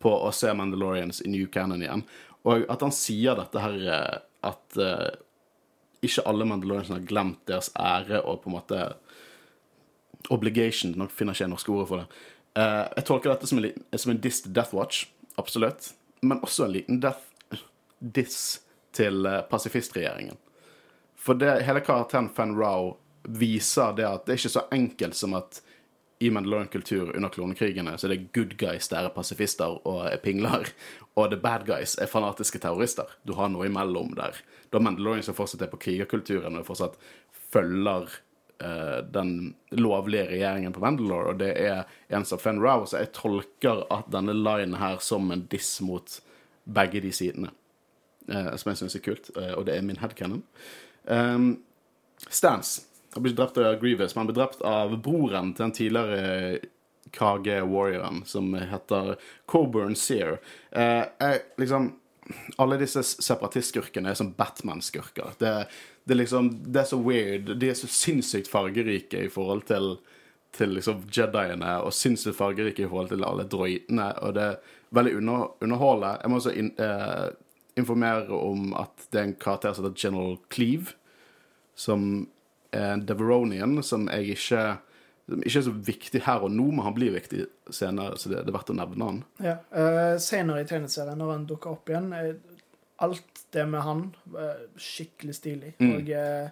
på 0.00 0.10
å 0.10 0.32
se 0.32 0.52
Mandalorians 0.56 1.20
i 1.22 1.30
New 1.30 1.46
Canon 1.52 1.82
igjen. 1.82 2.04
Og 2.48 2.64
at 2.72 2.82
han 2.84 2.94
sier 2.94 3.36
dette 3.36 3.60
her 3.60 3.76
eh, 3.84 4.18
at 4.48 4.80
uh, 4.80 5.10
ikke 6.00 6.24
alle 6.28 6.46
Mandalorians 6.48 6.92
har 6.94 7.04
glemt 7.04 7.42
deres 7.50 7.68
ære 7.76 8.22
og 8.24 8.40
på 8.40 8.48
en 8.48 8.56
måte 8.56 8.84
obligation. 10.32 10.94
Nå 10.96 11.10
finner 11.12 11.36
ikke 11.36 11.44
jeg 11.44 11.52
norske 11.52 11.74
ordet 11.74 11.90
for 11.90 12.02
det. 12.02 12.22
Uh, 12.56 12.86
jeg 12.96 13.06
tolker 13.10 13.34
dette 13.34 13.50
som 13.50 13.60
en, 13.60 13.84
som 13.92 14.14
en 14.14 14.22
diss 14.24 14.40
til 14.44 14.54
Death 14.56 14.76
Watch, 14.76 15.04
absolutt. 15.40 15.92
Men 16.24 16.40
også 16.44 16.64
en 16.64 16.74
liten 16.78 17.02
death, 17.04 17.26
diss 18.00 18.62
til 18.96 19.28
uh, 19.28 19.42
pasifistregjeringen. 19.50 20.40
For 21.20 21.36
det, 21.36 21.58
hele 21.68 21.84
karakteren 21.84 22.32
Fan 22.32 22.56
Rao 22.56 22.94
viser 23.28 23.92
det 23.98 24.08
at 24.08 24.24
det 24.24 24.32
er 24.32 24.40
ikke 24.40 24.56
så 24.56 24.64
enkelt 24.72 25.18
som 25.18 25.36
at 25.36 25.60
i 26.22 26.30
Mandalorian-kultur 26.30 27.16
under 27.16 27.28
klonekrigene 27.32 27.94
så 27.98 28.06
er 28.06 28.12
det 28.12 28.32
good 28.36 28.56
guys 28.60 28.90
der 28.92 29.06
er 29.08 29.12
pasifister 29.14 29.78
og 29.88 30.02
er 30.10 30.18
pingler, 30.20 30.68
og 31.18 31.30
the 31.32 31.38
bad 31.40 31.64
guys 31.68 31.94
er 31.96 32.10
fanatiske 32.10 32.60
terrorister. 32.60 33.08
Du 33.24 33.32
har 33.38 33.48
noe 33.48 33.70
imellom 33.70 34.12
der. 34.18 34.36
Du 34.68 34.76
har 34.76 34.84
Mandalorian 34.84 35.24
som 35.24 35.36
fortsatt 35.38 35.64
er 35.64 35.70
på 35.72 35.80
krigerkulturen 35.80 36.58
og 36.60 36.66
fortsatt 36.68 36.98
følger 37.54 38.04
uh, 38.60 39.00
den 39.14 39.54
lovlige 39.72 40.26
regjeringen 40.34 40.76
på 40.76 40.82
Mandalore, 40.84 41.32
og 41.32 41.40
det 41.40 41.54
er 41.56 41.88
en 42.12 42.28
som 42.28 42.42
Fen 42.42 42.60
Rao, 42.60 42.84
så 42.84 43.00
jeg 43.00 43.14
tolker 43.16 43.86
at 43.88 44.12
denne 44.12 44.36
linen 44.36 44.76
her 44.82 45.00
som 45.00 45.32
en 45.32 45.46
diss 45.48 45.78
mot 45.80 46.20
begge 46.68 47.00
de 47.00 47.14
sidene. 47.16 47.54
uh, 48.28 48.52
som 48.60 48.70
jeg 48.70 48.82
syns 48.84 48.94
er 48.94 49.06
kult, 49.08 49.32
uh, 49.40 49.56
og 49.56 49.64
det 49.66 49.74
er 49.78 49.88
min 49.88 49.98
headcanon. 50.04 50.44
Um, 51.08 51.62
Stans 52.28 52.89
han 53.14 53.22
blir 53.22 53.32
ikke 53.32 53.42
drept 53.42 53.58
av 53.58 53.78
Grievous, 53.80 54.14
men 54.14 54.20
han 54.20 54.28
blir 54.30 54.38
drept 54.40 54.60
av 54.66 54.92
broren 55.02 55.54
til 55.54 55.66
den 55.66 55.74
tidligere 55.76 56.60
KG-warrioren, 57.16 58.22
som 58.28 58.52
heter 58.54 59.16
Coburn 59.50 59.96
Sear. 59.98 60.38
Eh, 60.70 61.02
jeg, 61.18 61.40
liksom 61.58 61.96
Alle 62.62 62.76
disse 62.78 63.02
separatistskurkene 63.02 64.12
er 64.12 64.14
som 64.14 64.28
Batman-skurker. 64.38 65.32
Det, 65.40 65.50
det, 66.06 66.14
liksom, 66.14 66.52
det 66.70 66.84
er 66.84 66.86
så 66.86 66.98
weird. 67.02 67.48
De 67.58 67.72
er 67.72 67.74
så 67.74 67.88
sinnssykt 67.90 68.46
fargerike 68.52 69.24
i 69.24 69.32
forhold 69.32 69.66
til 69.66 69.96
til 70.50 70.72
liksom 70.74 71.04
Jediene, 71.14 71.76
og 71.78 71.94
sinnssykt 71.94 72.38
fargerike 72.38 72.82
i 72.82 72.88
forhold 72.90 73.12
til 73.12 73.24
alle 73.26 73.46
droidene. 73.46 74.08
Og 74.26 74.34
det 74.34 74.46
er 74.48 74.78
veldig 74.96 75.12
under, 75.20 75.44
underholdende. 75.62 76.16
Jeg 76.22 76.30
må 76.30 76.40
også 76.40 76.54
in, 76.58 76.70
eh, 76.78 77.28
informere 77.78 78.34
om 78.34 78.74
at 78.74 79.06
det 79.12 79.20
er 79.20 79.28
en 79.28 79.36
karakter 79.38 79.72
som 79.72 79.86
heter 79.86 80.08
General 80.08 80.36
Cleave, 80.50 80.96
som 81.74 82.26
er 82.76 82.94
en 82.94 83.04
Deveronian, 83.06 83.82
som 83.86 84.08
jeg 84.10 84.36
ikke 84.36 84.64
som 85.30 85.42
ikke 85.46 85.60
er 85.60 85.66
så 85.66 85.74
viktig 85.86 86.22
her 86.26 86.44
og 86.44 86.50
nå, 86.50 86.64
men 86.74 86.82
han 86.82 86.96
blir 86.96 87.14
viktig 87.14 87.44
senere, 87.70 88.16
så 88.18 88.32
det, 88.32 88.42
det 88.46 88.50
er 88.50 88.56
verdt 88.56 88.72
å 88.72 88.78
nevne 88.78 89.10
han. 89.10 89.20
Ja. 89.44 89.58
Uh, 89.70 90.16
senere 90.22 90.64
i 90.64 90.66
tegneserien, 90.66 91.18
når 91.20 91.30
han 91.36 91.44
dukker 91.50 91.76
opp 91.76 91.92
igjen, 91.92 92.10
eh, 92.16 92.32
alt 93.06 93.44
det 93.54 93.66
med 93.70 93.84
han 93.86 94.02
uh, 94.34 94.64
skikkelig 94.80 95.36
stilig. 95.38 95.70
Mm. 95.78 95.92
Og 95.92 96.10
uh, 96.10 96.50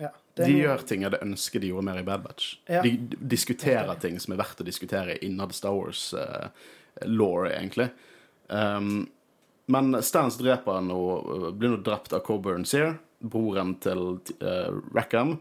ja. 0.00 0.10
det 0.32 0.46
er 0.46 0.48
De 0.48 0.54
noe- 0.54 0.62
gjør 0.62 0.86
ting 0.88 1.04
jeg 1.04 1.10
hadde 1.10 1.24
ønsket 1.28 1.64
de 1.64 1.72
gjorde 1.74 1.88
mer 1.90 2.00
i 2.00 2.06
Bad 2.08 2.24
Batch. 2.24 2.54
Ja. 2.72 2.80
De 2.86 2.94
diskuterer 3.36 4.00
ting 4.00 4.16
som 4.22 4.32
er 4.32 4.40
verdt 4.40 4.64
å 4.64 4.68
diskutere 4.68 5.18
innad 5.26 5.52
Star 5.56 5.76
Wars-law, 5.76 7.36
egentlig. 7.50 7.90
Um, 8.48 9.10
men 9.66 9.98
Stans 10.06 10.38
dreper 10.38 10.78
han 10.78 10.92
og 10.94 11.52
blir 11.58 11.74
nå 11.74 11.82
drept 11.84 12.14
av 12.16 12.22
Coburn 12.24 12.64
Sear. 12.68 12.96
Broren 13.32 13.76
til 13.82 14.02
uh, 14.42 14.76
Rackham. 14.96 15.36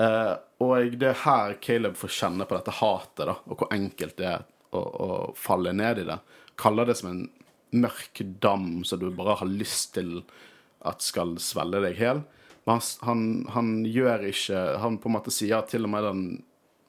Uh, 0.00 0.34
og 0.62 0.96
det 0.96 1.10
er 1.10 1.22
her 1.24 1.56
Caleb 1.62 1.98
får 2.00 2.14
kjenne 2.16 2.46
på 2.48 2.56
dette 2.56 2.74
hatet, 2.78 3.26
da, 3.28 3.36
og 3.44 3.60
hvor 3.60 3.72
enkelt 3.74 4.16
det 4.20 4.28
er 4.30 4.44
å, 4.72 4.80
å 4.80 5.08
falle 5.36 5.74
ned 5.76 6.02
i 6.02 6.08
det. 6.08 6.18
Kaller 6.60 6.88
det 6.88 6.96
som 7.00 7.10
en 7.10 7.24
mørk 7.72 8.20
dam 8.40 8.84
som 8.84 9.00
du 9.00 9.10
bare 9.16 9.38
har 9.40 9.48
lyst 9.48 9.94
til 9.96 10.20
at 10.86 11.04
skal 11.04 11.36
svelle 11.40 11.80
deg 11.84 11.98
hel. 12.00 12.22
Men 12.64 12.78
han, 12.78 12.86
han, 13.06 13.22
han 13.56 13.70
gjør 13.90 14.28
ikke 14.28 14.58
Han 14.78 14.98
på 15.02 15.08
en 15.10 15.16
måte 15.16 15.32
sier 15.34 15.56
at 15.58 15.72
til 15.72 15.88
og 15.88 15.90
med 15.90 16.04
den 16.06 16.22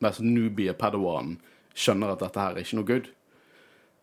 mest 0.04 0.22
noobie 0.22 0.76
padawan 0.78 1.38
skjønner 1.74 2.14
at 2.14 2.22
dette 2.22 2.42
her 2.42 2.58
er 2.58 2.66
ikke 2.66 2.78
noe 2.78 2.90
good. 2.90 3.08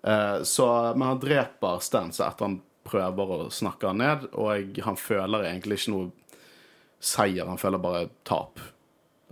Eh, 0.03 0.43
så, 0.49 0.67
men 0.97 1.13
han 1.13 1.23
dreper 1.23 1.83
Stance 1.85 2.25
etter 2.25 2.49
han 2.49 2.59
prøver 2.89 3.35
å 3.37 3.51
snakke 3.53 3.91
han 3.91 4.01
ned, 4.01 4.25
og 4.33 4.81
han 4.83 4.99
føler 4.99 5.47
egentlig 5.51 5.79
ikke 5.79 5.95
noe 5.95 6.09
seier, 7.01 7.47
han 7.49 7.59
føler 7.59 7.81
bare 7.81 8.09
tap. 8.29 8.61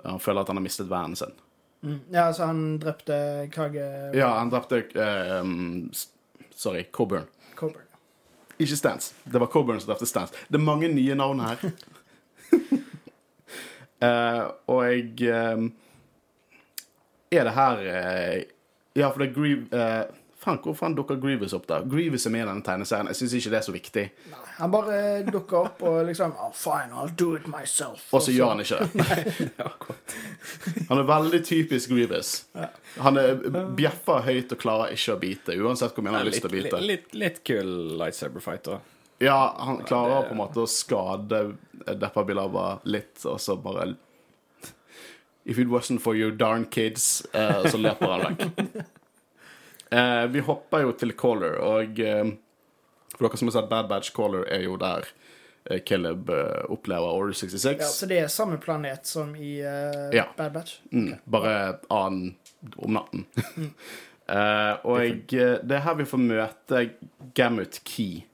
Han 0.04 0.20
føler 0.20 0.42
at 0.42 0.48
han 0.48 0.59
har 0.61 0.64
mistet 0.64 0.88
vennen 0.90 1.16
sin. 1.18 1.35
Mm. 1.83 1.98
Ja, 2.11 2.24
altså 2.26 2.48
han 2.48 2.62
drepte 2.83 3.16
Kage 3.54 3.85
Ja, 4.16 4.33
han 4.40 4.50
drepte 4.50 4.81
eh, 4.98 5.40
um, 5.40 5.90
Sorry, 6.50 6.85
Coburn. 6.90 7.28
Coburn. 7.54 7.85
Ikke 8.59 8.76
Stance. 8.76 9.14
Det 9.24 9.38
var 9.38 9.46
Coburn 9.46 9.81
som 9.81 9.92
drepte 9.92 10.09
Stance. 10.11 10.35
Det 10.48 10.59
er 10.59 10.64
mange 10.64 10.88
nye 10.90 11.14
navn 11.14 11.40
her. 11.44 11.62
uh, 14.02 14.50
og 14.72 14.81
jeg 14.88 15.28
eh, 15.28 15.68
Er 17.31 17.44
det 17.44 17.54
her 17.54 17.85
uh, 17.85 18.42
Ja, 18.96 19.11
for 19.11 19.22
det 19.22 19.28
er 19.28 19.35
Grieve 19.37 19.68
eh, 19.70 20.17
Faen, 20.48 20.58
hvor 20.64 20.76
faen 20.76 20.94
dukker 20.96 21.18
Grievous 21.20 21.52
opp, 21.52 21.66
da? 21.68 21.82
Grievous 21.84 22.24
er 22.26 22.32
med 22.32 22.46
i 22.46 22.48
denne 22.48 22.64
tegneserien. 22.64 23.08
Jeg 23.12 23.18
syns 23.18 23.34
ikke 23.37 23.50
det 23.52 23.58
er 23.58 23.66
så 23.66 23.74
viktig. 23.74 24.04
Nei, 24.32 24.44
han 24.56 24.72
bare 24.72 25.00
dukker 25.26 25.58
opp 25.61 25.82
og 25.84 25.98
liksom 26.08 26.32
oh, 26.40 26.52
Fine, 26.56 26.88
I'll 26.96 27.12
do 27.12 27.34
it 27.37 27.48
myself. 27.50 28.06
Og 28.16 28.24
så 28.24 28.32
gjør 28.32 28.54
han 28.54 28.62
ikke 28.64 28.80
det. 28.96 29.68
han 30.88 31.02
er 31.02 31.08
veldig 31.11 31.42
typisk 31.44 31.92
Grievous. 31.92 32.32
Han 33.04 33.20
er 33.20 33.42
bjeffer 33.76 34.24
høyt 34.24 34.56
og 34.56 34.62
klarer 34.62 34.96
ikke 34.96 35.18
å 35.18 35.20
bite, 35.20 35.58
uansett 35.61 35.92
hvor 35.92 36.06
mye 36.06 36.14
han 36.14 36.22
har 36.22 36.30
lyst 36.30 36.44
til 36.44 36.50
å 36.50 36.56
Litt, 36.56 36.70
bite. 36.70 36.84
litt, 36.88 37.16
litt 37.26 37.42
kul 37.44 37.72
lightsaber-fighter. 38.00 38.80
Ja, 39.20 39.38
han 39.58 39.82
klarer 39.84 40.30
på 40.30 40.37
en 40.37 40.40
måte 40.46 40.62
å 40.62 40.70
skade 40.70 41.42
Deppa 41.98 42.24
Bilava 42.24 42.78
litt, 42.88 43.18
og 43.26 43.40
så 43.42 43.58
bare 43.61 43.92
If 45.48 45.58
it 45.58 45.68
wasn't 45.68 46.00
for 46.04 46.14
you 46.16 46.30
darn 46.30 46.66
kids, 46.68 47.26
uh, 47.32 47.64
så 47.68 47.80
løper 47.80 48.14
han 48.14 48.24
vekk. 48.37 48.87
Eh, 49.90 50.27
vi 50.33 50.40
hopper 50.44 50.83
jo 50.85 50.92
til 51.01 51.14
Caller, 51.16 51.57
og 51.64 52.01
eh, 52.01 52.33
for 53.16 53.24
dere 53.29 53.40
som 53.40 53.48
har 53.48 53.57
sett 53.59 53.70
Bad 53.70 53.88
Batch, 53.90 54.12
Caller 54.16 54.44
er 54.53 54.66
jo 54.66 54.77
der 54.81 55.07
eh, 55.70 55.81
Caleb 55.88 56.29
eh, 56.35 56.66
opplever 56.68 57.09
Order 57.16 57.33
66. 57.38 57.81
Ja, 57.81 57.88
så 57.88 58.09
det 58.11 58.18
er 58.20 58.29
samme 58.33 58.59
planet 58.61 59.09
som 59.09 59.33
i 59.37 59.59
eh, 59.64 60.11
Ja. 60.16 60.27
Bad 60.37 60.53
Batch? 60.59 60.79
Mm, 60.92 61.14
bare 61.24 61.57
annen 61.88 62.37
om 62.77 62.98
natten. 62.98 63.27
Eh, 64.29 64.74
og 64.85 65.31
det 65.33 65.72
er 65.72 65.81
her 65.87 65.94
vi 65.96 66.05
får 66.05 66.20
møte 66.20 66.81
Gamut 67.33 67.79
Key, 67.88 68.27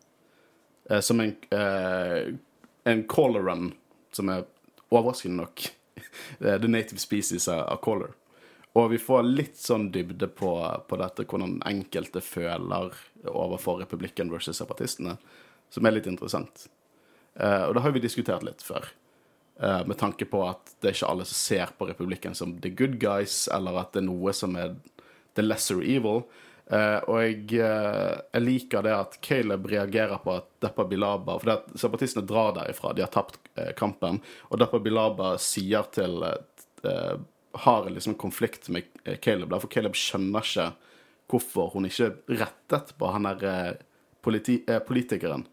som 1.06 1.20
en, 1.22 1.36
en 1.54 3.04
caller 3.06 3.46
run, 3.46 3.68
som 4.10 4.32
er 4.34 4.42
overraskende 4.90 5.44
nok 5.44 5.68
the 6.40 6.66
native 6.66 6.98
species 6.98 7.46
av 7.46 7.78
caller. 7.86 8.10
Og 8.74 8.90
vi 8.90 8.98
får 8.98 9.22
litt 9.22 9.58
sånn 9.60 9.90
dybde 9.94 10.26
på, 10.34 10.50
på 10.88 10.96
dette, 10.98 11.24
hvordan 11.30 11.60
enkelte 11.68 12.18
føler 12.24 12.94
overfor 13.30 13.78
republikken 13.84 14.32
versus 14.32 14.58
separatistene, 14.58 15.14
som 15.70 15.86
er 15.86 15.94
litt 15.94 16.08
interessant. 16.10 16.66
Uh, 17.38 17.68
og 17.68 17.76
det 17.76 17.84
har 17.84 17.94
vi 17.94 18.02
diskutert 18.02 18.46
litt 18.46 18.62
før. 18.62 18.88
uh, 19.62 19.86
med 19.86 19.98
tanke 19.98 20.26
på 20.26 20.40
at 20.42 20.72
det 20.80 20.90
er 20.90 20.96
ikke 20.96 21.10
alle 21.12 21.26
som 21.28 21.38
ser 21.38 21.70
på 21.78 21.86
republikken 21.86 22.34
som 22.34 22.56
the 22.62 22.70
good 22.70 22.98
guys, 22.98 23.44
eller 23.54 23.78
at 23.78 23.92
det 23.94 24.02
er 24.02 24.08
noe 24.08 24.34
som 24.34 24.56
er 24.58 24.74
the 25.38 25.44
lesser 25.46 25.78
evil. 25.78 26.24
Uh, 26.66 26.98
og 27.06 27.20
jeg, 27.22 27.60
jeg 27.60 28.42
liker 28.42 28.82
det 28.82 28.96
at 28.96 29.18
Caleb 29.22 29.68
reagerer 29.70 30.18
på 30.24 30.34
at 30.34 30.48
Deppa 30.64 30.86
Bilaba 30.88 31.34
For 31.36 31.50
det 31.50 31.56
at 31.58 31.82
separatistene 31.82 32.24
drar 32.26 32.54
derifra, 32.56 32.94
de 32.96 33.04
har 33.04 33.12
tapt 33.12 33.38
kampen, 33.78 34.18
og 34.50 34.58
Deppa 34.58 34.80
Bilaba 34.82 35.36
sier 35.38 35.86
til 35.94 36.24
Har 37.62 37.90
liksom 37.90 38.14
en 38.14 38.18
konflikt 38.18 38.68
med 38.68 38.88
Caleb, 39.22 39.50
der, 39.52 39.62
for 39.62 39.70
Caleb 39.70 39.94
skjønner 39.98 40.42
ikke 40.42 40.72
hvorfor 41.30 41.72
hun 41.74 41.88
ikke 41.88 42.12
rettet 42.28 42.94
på 42.98 43.10
han 43.14 43.28
der 43.28 43.44
eh, 43.48 43.76
politi 44.24 44.60
eh, 44.68 44.82
politikeren. 44.84 45.46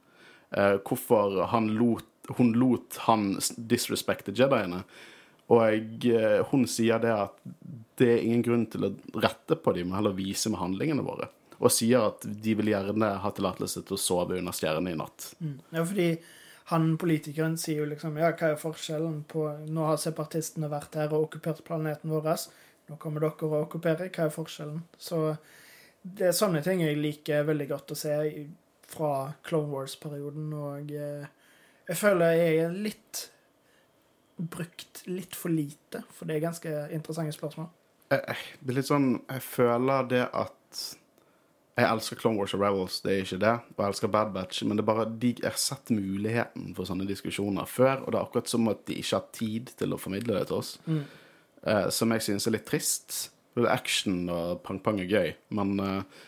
Eh, 0.52 0.78
hvorfor 0.84 1.46
han 1.52 1.72
lot, 1.78 2.08
hun 2.38 2.54
lot 2.58 3.00
han 3.08 3.36
disrespecte 3.58 4.36
Jediene. 4.36 4.84
Og 5.52 6.08
hun 6.48 6.62
sier 6.70 7.02
det 7.04 7.12
at 7.12 7.40
det 8.00 8.08
er 8.08 8.22
ingen 8.24 8.44
grunn 8.46 8.68
til 8.72 8.86
å 8.88 8.92
rette 9.20 9.58
på 9.60 9.74
dem, 9.76 9.90
men 9.90 9.98
heller 9.98 10.16
vise 10.16 10.48
med 10.52 10.62
handlingene 10.62 11.04
våre. 11.04 11.28
Og 11.60 11.74
sier 11.76 12.08
at 12.08 12.24
de 12.24 12.54
vil 12.56 12.72
gjerne 12.72 13.10
ha 13.20 13.32
tillatelse 13.36 13.84
til 13.84 13.98
å 13.98 14.00
sove 14.00 14.38
under 14.40 14.56
stjernene 14.56 14.94
i 14.94 15.00
natt. 15.02 15.28
Mm. 15.44 15.58
Ja, 15.76 15.84
fordi 15.84 16.08
han 16.70 16.98
politikeren 17.02 17.58
sier 17.60 17.82
jo 17.82 17.90
liksom 17.90 18.18
Ja, 18.22 18.32
hva 18.38 18.52
er 18.52 18.60
forskjellen 18.62 19.24
på 19.30 19.48
Nå 19.74 19.88
har 19.88 19.98
separatistene 20.00 20.70
vært 20.72 20.96
her 21.00 21.14
og 21.16 21.28
okkupert 21.28 21.64
planeten 21.68 22.14
vår. 22.14 22.30
Nå 22.90 23.00
kommer 23.02 23.24
dere 23.24 23.50
og 23.50 23.58
okkuperer. 23.66 24.12
Hva 24.14 24.28
er 24.28 24.36
forskjellen? 24.36 24.84
Så 24.98 25.36
det 26.02 26.30
er 26.30 26.38
sånne 26.38 26.64
ting 26.66 26.82
jeg 26.84 26.98
liker 26.98 27.46
veldig 27.48 27.68
godt 27.70 27.94
å 27.94 28.00
se 28.00 28.16
fra 28.92 29.12
Clone 29.46 29.72
Wars-perioden, 29.72 30.50
og 30.58 30.90
eh, 30.92 31.28
jeg 31.88 32.00
føler 32.00 32.34
jeg 32.36 32.58
er 32.66 32.74
litt 32.88 33.22
brukt 34.42 35.04
litt 35.06 35.38
for 35.38 35.54
lite, 35.54 36.02
for 36.10 36.28
det 36.28 36.38
er 36.38 36.48
ganske 36.48 36.74
interessante 36.92 37.36
spørsmål. 37.36 37.70
Jeg, 38.12 38.24
jeg, 38.28 38.48
det 38.60 38.74
er 38.74 38.78
litt 38.80 38.90
sånn 38.90 39.12
Jeg 39.22 39.44
føler 39.46 40.10
det 40.12 40.24
at 40.36 40.82
Jeg 41.82 41.90
elsker 41.90 42.20
Clone 42.20 42.38
Wars 42.38 42.54
og 42.56 42.62
Rebels, 42.62 43.00
det 43.02 43.12
er 43.12 43.24
ikke 43.26 43.42
det. 43.42 43.54
Og 43.74 43.82
jeg 43.82 43.94
elsker 43.94 44.12
Bad 44.14 44.34
Batch, 44.36 44.64
men 44.68 44.78
det 44.78 44.84
er 44.84 44.90
bare 44.92 45.08
de 45.24 45.32
har 45.42 45.58
sett 45.60 45.92
muligheten 45.94 46.76
for 46.78 46.90
sånne 46.90 47.08
diskusjoner 47.10 47.70
før, 47.70 48.04
og 48.04 48.12
det 48.14 48.20
er 48.20 48.26
akkurat 48.26 48.52
som 48.52 48.70
at 48.72 48.84
de 48.88 49.00
ikke 49.02 49.18
har 49.18 49.28
tid 49.36 49.74
til 49.80 49.96
å 49.96 50.00
formidle 50.02 50.38
det 50.38 50.48
til 50.52 50.60
oss. 50.60 50.76
Eh, 50.88 51.88
som 51.94 52.14
jeg 52.14 52.26
synes 52.28 52.48
er 52.48 52.58
litt 52.58 52.68
trist. 52.70 53.22
Action 53.68 54.30
og 54.32 54.62
pang-pang 54.66 55.02
er 55.04 55.10
gøy, 55.12 55.34
men 55.58 55.74
eh, 55.84 56.20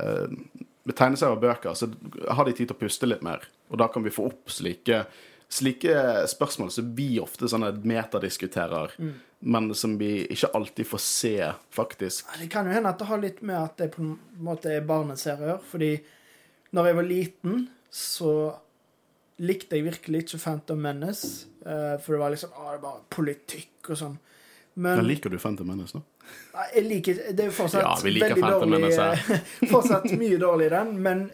eh, 0.00 0.38
med 0.82 0.96
tegneserier 0.98 1.36
og 1.36 1.44
bøker 1.44 1.76
så 1.78 1.86
har 2.34 2.48
de 2.48 2.56
tid 2.56 2.66
til 2.66 2.74
å 2.74 2.80
puste 2.80 3.06
litt 3.06 3.22
mer, 3.22 3.44
og 3.70 3.78
da 3.78 3.86
kan 3.92 4.02
vi 4.02 4.10
få 4.14 4.26
opp 4.32 4.50
slike 4.50 5.04
Slike 5.52 5.92
spørsmål 6.32 6.70
som 6.72 6.86
vi 6.96 7.10
ofte 7.20 7.48
sånne 7.50 7.68
metadiskuterer, 7.84 8.94
men 9.44 9.66
som 9.76 9.98
vi 10.00 10.22
ikke 10.32 10.48
alltid 10.56 10.86
får 10.88 11.02
se, 11.04 11.34
faktisk. 11.76 12.30
Det 12.40 12.48
kan 12.52 12.66
jo 12.70 12.72
hende 12.72 12.88
at 12.94 12.98
det 13.02 13.08
har 13.10 13.20
litt 13.20 13.42
med 13.44 13.58
at 13.58 13.76
det 13.82 13.90
på 13.92 14.00
en 14.06 14.14
måte 14.46 14.72
er 14.72 14.86
barneserier. 14.88 15.58
Fordi 15.68 15.90
når 16.72 16.88
jeg 16.88 16.96
var 16.96 17.08
liten, 17.10 17.58
så 17.92 18.32
likte 19.42 19.76
jeg 19.76 19.84
virkelig 19.90 20.24
ikke 20.24 20.38
Phantom 20.40 20.80
Menace. 20.80 21.46
eh, 21.66 21.98
For 22.00 22.14
det 22.16 22.20
var 22.22 22.30
liksom 22.32 22.50
Å, 22.56 22.68
det 22.70 22.74
er 22.78 22.82
bare 22.86 23.02
politikk 23.12 23.90
og 23.92 23.98
sånn. 23.98 24.16
Men 24.74 24.96
Men 25.02 25.08
liker 25.10 25.28
du 25.28 25.36
Phantom 25.42 25.68
Menace 25.68 25.98
nå? 25.98 26.02
Nei, 26.54 26.66
jeg 26.78 26.84
liker 26.86 27.18
Det 27.34 27.42
er 27.44 27.48
jo 27.50 27.52
fortsatt 27.58 27.82
Ja, 27.82 27.92
vi 28.00 28.12
liker 28.14 28.30
veldig 28.38 28.44
Phantom 28.46 28.70
dårlig 28.70 28.80
Menace 28.86 29.34
eh, 29.34 29.68
Fortsatt 29.74 30.06
mye 30.16 30.38
dårlig 30.40 30.68
i 30.70 30.72
den, 30.72 30.92
men 31.02 31.24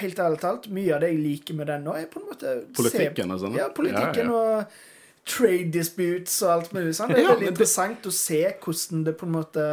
helt 0.00 0.18
ærlig 0.22 0.40
talt, 0.42 0.68
mye 0.72 0.94
av 0.96 1.00
det 1.04 1.10
jeg 1.12 1.22
liker 1.22 1.54
med 1.58 1.66
den 1.70 1.84
nå, 1.86 1.94
er 1.98 2.06
på 2.12 2.20
en 2.22 2.28
måte 2.30 2.52
Politikken 2.76 3.30
og 3.34 3.40
sånn? 3.42 3.56
Ja, 3.58 3.68
politikken 3.74 4.30
Ja, 4.30 4.42
ja. 4.42 4.60
og 4.62 5.26
trade 5.26 5.72
disputes 5.74 6.36
og 6.46 6.52
alt 6.52 6.72
mulig 6.76 6.94
sånn. 6.94 7.10
Det 7.10 7.18
er 7.18 7.24
Ja, 7.26 7.32
veldig 7.34 7.48
interessant 7.50 8.06
å 8.06 8.12
se 8.14 8.42
hvordan 8.62 9.04
det 9.08 9.16
på 9.18 9.26
en 9.26 9.34
måte 9.34 9.64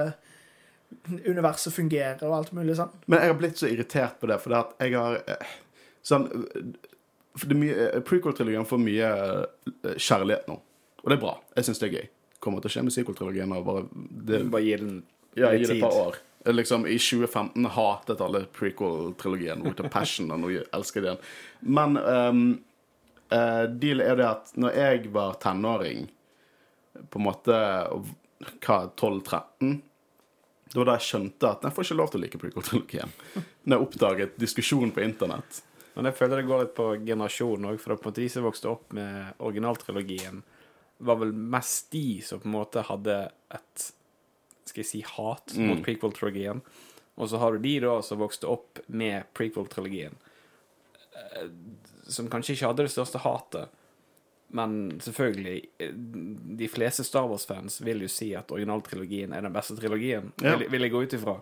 universet 1.28 1.74
fungerer 1.74 2.22
og 2.28 2.36
alt 2.38 2.52
mulig 2.56 2.76
sånn. 2.78 2.92
Men 3.10 3.20
jeg 3.24 3.32
har 3.34 3.38
blitt 3.40 3.60
så 3.62 3.70
irritert 3.70 4.20
på 4.22 4.30
det, 4.30 4.40
for 4.42 4.54
det 4.54 4.60
at 4.64 4.74
jeg 4.86 4.96
har 4.98 5.20
eh, 5.28 5.54
sånn 6.06 6.28
eh, 6.34 8.02
Prequel-trilogien 8.06 8.66
får 8.70 8.82
mye 8.82 9.08
eh, 9.10 9.96
kjærlighet 9.98 10.50
nå, 10.52 10.60
og 11.02 11.08
det 11.10 11.18
er 11.18 11.24
bra. 11.24 11.34
Jeg 11.58 11.68
syns 11.70 11.82
det 11.82 11.90
er 11.90 11.96
gøy. 11.98 12.06
Kommer 12.44 12.62
til 12.62 12.70
å 12.70 12.74
skje 12.76 12.84
med 12.86 12.94
sequel-trilogien. 12.96 13.54
bare 13.66 13.86
det, 13.94 14.44
Bare 14.54 14.64
gi 14.66 14.76
den 14.82 15.02
Ja, 15.40 15.50
gi 15.56 15.66
det 15.66 15.78
et 15.78 15.82
par 15.82 15.96
år. 15.98 16.18
Liksom, 16.46 16.88
I 16.88 16.98
2015 17.00 17.66
hatet 17.66 18.22
alle 18.22 18.46
prequel-trilogien. 18.52 19.64
With 19.64 19.86
a 19.86 19.90
passion, 19.90 20.32
og 20.32 20.42
nå 20.44 20.52
elsker 20.76 21.00
jeg 21.00 21.14
den. 21.14 21.22
Men 21.80 21.98
um, 21.98 22.44
uh, 23.32 23.64
deal 23.72 24.04
er 24.04 24.20
det 24.20 24.28
at 24.28 24.52
når 24.60 24.76
jeg 24.76 25.14
var 25.16 25.38
tenåring, 25.44 26.10
på 27.10 27.20
en 27.22 27.26
måte 27.26 27.56
hva, 27.56 28.76
12-13 29.00 29.80
Det 30.70 30.78
var 30.78 30.90
da 30.92 30.98
jeg 31.00 31.08
skjønte 31.08 31.50
at 31.50 31.64
jeg 31.66 31.74
får 31.74 31.88
ikke 31.88 31.98
lov 31.98 32.12
til 32.12 32.20
å 32.20 32.24
like 32.26 32.42
prequel-trilogien. 32.42 33.16
Når 33.64 33.78
jeg 33.78 33.88
oppdaget 33.88 34.36
diskusjon 34.42 34.92
på 34.94 35.04
internett. 35.06 35.62
Men 35.94 36.10
jeg 36.10 36.18
føler 36.18 36.42
det 36.42 36.48
går 36.50 36.64
litt 36.64 36.76
på 36.78 36.88
generasjon 37.06 37.68
òg, 37.70 37.80
for 37.82 37.94
på 37.96 38.10
en 38.10 38.12
måte 38.12 38.24
de 38.24 38.30
som 38.34 38.46
vokste 38.46 38.72
opp 38.72 38.96
med 38.98 39.38
originaltrilogien, 39.46 40.42
var 41.04 41.20
vel 41.22 41.34
mest 41.34 41.92
de 41.94 42.22
som 42.26 42.42
på 42.42 42.50
en 42.50 42.56
måte 42.56 42.84
hadde 42.88 43.18
et 43.54 43.86
skal 44.70 44.84
jeg 44.84 44.90
si 44.90 45.04
hat 45.08 45.56
mot 45.60 45.82
prequel-trilogien. 45.86 46.62
Og 47.16 47.30
så 47.30 47.40
har 47.42 47.54
du 47.54 47.64
de 47.64 47.76
da 47.84 48.00
som 48.02 48.22
vokste 48.22 48.50
opp 48.50 48.82
med 48.88 49.28
prequel-trilogien, 49.38 50.16
eh, 51.14 51.48
som 52.10 52.30
kanskje 52.32 52.56
ikke 52.56 52.72
hadde 52.72 52.88
det 52.88 52.94
største 52.96 53.22
hatet, 53.22 53.80
men 54.54 55.00
selvfølgelig 55.02 55.60
eh, 55.82 55.94
De 55.94 56.68
fleste 56.70 57.06
Star 57.06 57.26
Wars-fans 57.30 57.80
vil 57.82 58.04
jo 58.06 58.10
si 58.12 58.34
at 58.38 58.52
originaltrilogien 58.54 59.34
er 59.34 59.46
den 59.46 59.54
beste 59.54 59.78
trilogien. 59.78 60.32
Ja. 60.42 60.58
Vil, 60.58 60.68
vil 60.74 60.88
jeg 60.88 60.94
gå 60.94 61.06
ut 61.06 61.16
ifra. 61.18 61.38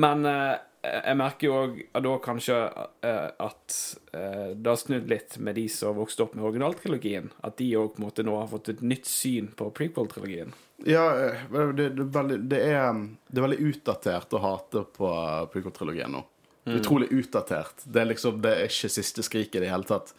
Men 0.00 0.26
eh, 0.28 0.56
jeg 0.80 1.16
merker 1.20 1.46
jo 1.46 1.56
òg 1.60 1.80
da 2.04 2.12
kanskje 2.24 2.56
eh, 3.04 3.28
at 3.44 3.78
eh, 4.16 4.52
det 4.56 4.70
har 4.70 4.80
snudd 4.80 5.10
litt 5.12 5.36
med 5.42 5.58
de 5.58 5.66
som 5.72 5.98
vokste 5.98 6.24
opp 6.24 6.36
med 6.36 6.46
originaltrilogien. 6.46 7.30
At 7.44 7.58
de 7.60 7.68
òg 7.80 7.94
på 7.94 8.02
en 8.02 8.06
måte 8.08 8.24
nå 8.26 8.36
har 8.38 8.48
fått 8.52 8.72
et 8.72 8.84
nytt 8.84 9.08
syn 9.08 9.50
på 9.56 9.68
prequel-trilogien. 9.76 10.54
Ja, 10.88 11.04
eh, 11.26 11.46
det, 11.74 11.88
det, 11.96 12.02
er 12.06 12.12
veldig, 12.14 12.38
det, 12.50 12.60
er, 12.72 13.00
det 13.28 13.40
er 13.40 13.46
veldig 13.46 13.64
utdatert 13.70 14.32
å 14.36 14.42
hate 14.44 14.84
på 14.96 15.10
prequel-trilogien 15.52 16.12
nå. 16.14 16.24
Utrolig 16.70 17.08
utdatert. 17.16 17.82
Det 17.84 18.02
er 18.02 18.10
liksom, 18.12 18.40
det 18.44 18.50
er 18.52 18.68
ikke 18.68 18.90
siste 18.92 19.24
skriket 19.26 19.58
i 19.58 19.64
det 19.64 19.70
hele 19.72 19.88
tatt. 19.88 20.12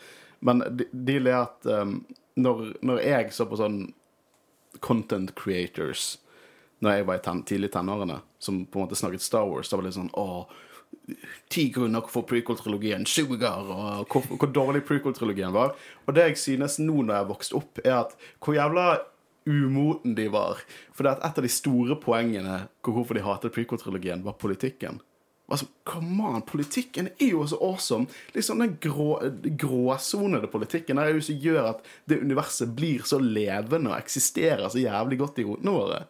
Men 0.44 0.64
de- 0.74 0.88
deal 0.92 1.30
er 1.30 1.38
at 1.44 1.68
um, 1.70 2.00
når, 2.42 2.64
når 2.82 3.02
jeg 3.06 3.34
så 3.36 3.46
på 3.48 3.60
sånn 3.60 3.78
content 4.82 5.34
creators 5.38 6.16
Når 6.82 6.96
jeg 6.96 7.06
var 7.06 7.20
i 7.20 7.22
ten, 7.22 7.42
tidlig 7.46 7.70
tenårene, 7.76 8.16
som 8.42 8.64
på 8.66 8.80
en 8.80 8.88
måte 8.88 8.98
snakket 8.98 9.22
Star 9.22 9.46
Wars, 9.46 9.70
da 9.70 9.78
var 9.78 9.86
det 9.86 9.92
sånn 9.94 10.08
åh, 10.18 10.48
ti 11.54 11.68
grunner 11.76 12.08
for 12.10 12.26
prequel-trilogien 12.26 13.06
suger, 13.06 13.70
og 13.70 14.10
hvor, 14.10 14.26
hvor 14.34 14.50
dårlig 14.50 14.82
prequel-trilogien 14.88 15.54
var. 15.54 15.76
Og 16.08 16.18
det 16.18 16.26
jeg 16.32 16.40
synes 16.42 16.80
nå 16.82 17.04
når 17.04 17.14
jeg 17.14 17.22
har 17.22 17.30
vokst 17.30 17.54
opp, 17.60 17.84
er 17.86 18.00
at 18.00 18.16
hvor 18.42 18.58
jævla 18.58 18.88
umoten 19.46 20.16
de 20.16 20.28
var. 20.32 20.62
For 20.94 21.06
det 21.06 21.16
at 21.18 21.24
et 21.26 21.40
av 21.42 21.46
de 21.46 21.52
store 21.52 21.98
poengene 22.02 22.66
hvor 22.82 23.00
hvorfor 23.00 23.18
de 23.18 23.26
hatet 23.26 23.56
prequel-trilogien, 23.56 24.24
var 24.26 24.38
politikken. 24.42 25.02
Altså, 25.52 25.68
come 25.84 26.24
on, 26.24 26.42
Politikken 26.48 27.10
er 27.20 27.34
jo 27.34 27.44
så 27.48 27.58
awesome. 27.60 28.08
Liksom 28.36 28.62
Den 28.64 28.78
grå, 28.80 29.18
gråsonede 29.60 30.48
politikken 30.48 31.02
er 31.02 31.12
jo 31.12 31.24
som 31.26 31.42
gjør 31.44 31.74
at 31.74 31.86
det 32.08 32.22
universet 32.22 32.72
blir 32.76 33.04
så 33.08 33.20
levende 33.20 33.92
og 33.92 33.98
eksisterer 33.98 34.70
så 34.72 34.80
jævlig 34.80 35.20
godt 35.20 35.42
i 35.44 35.48
hodene 35.50 35.76
våre. 35.76 36.02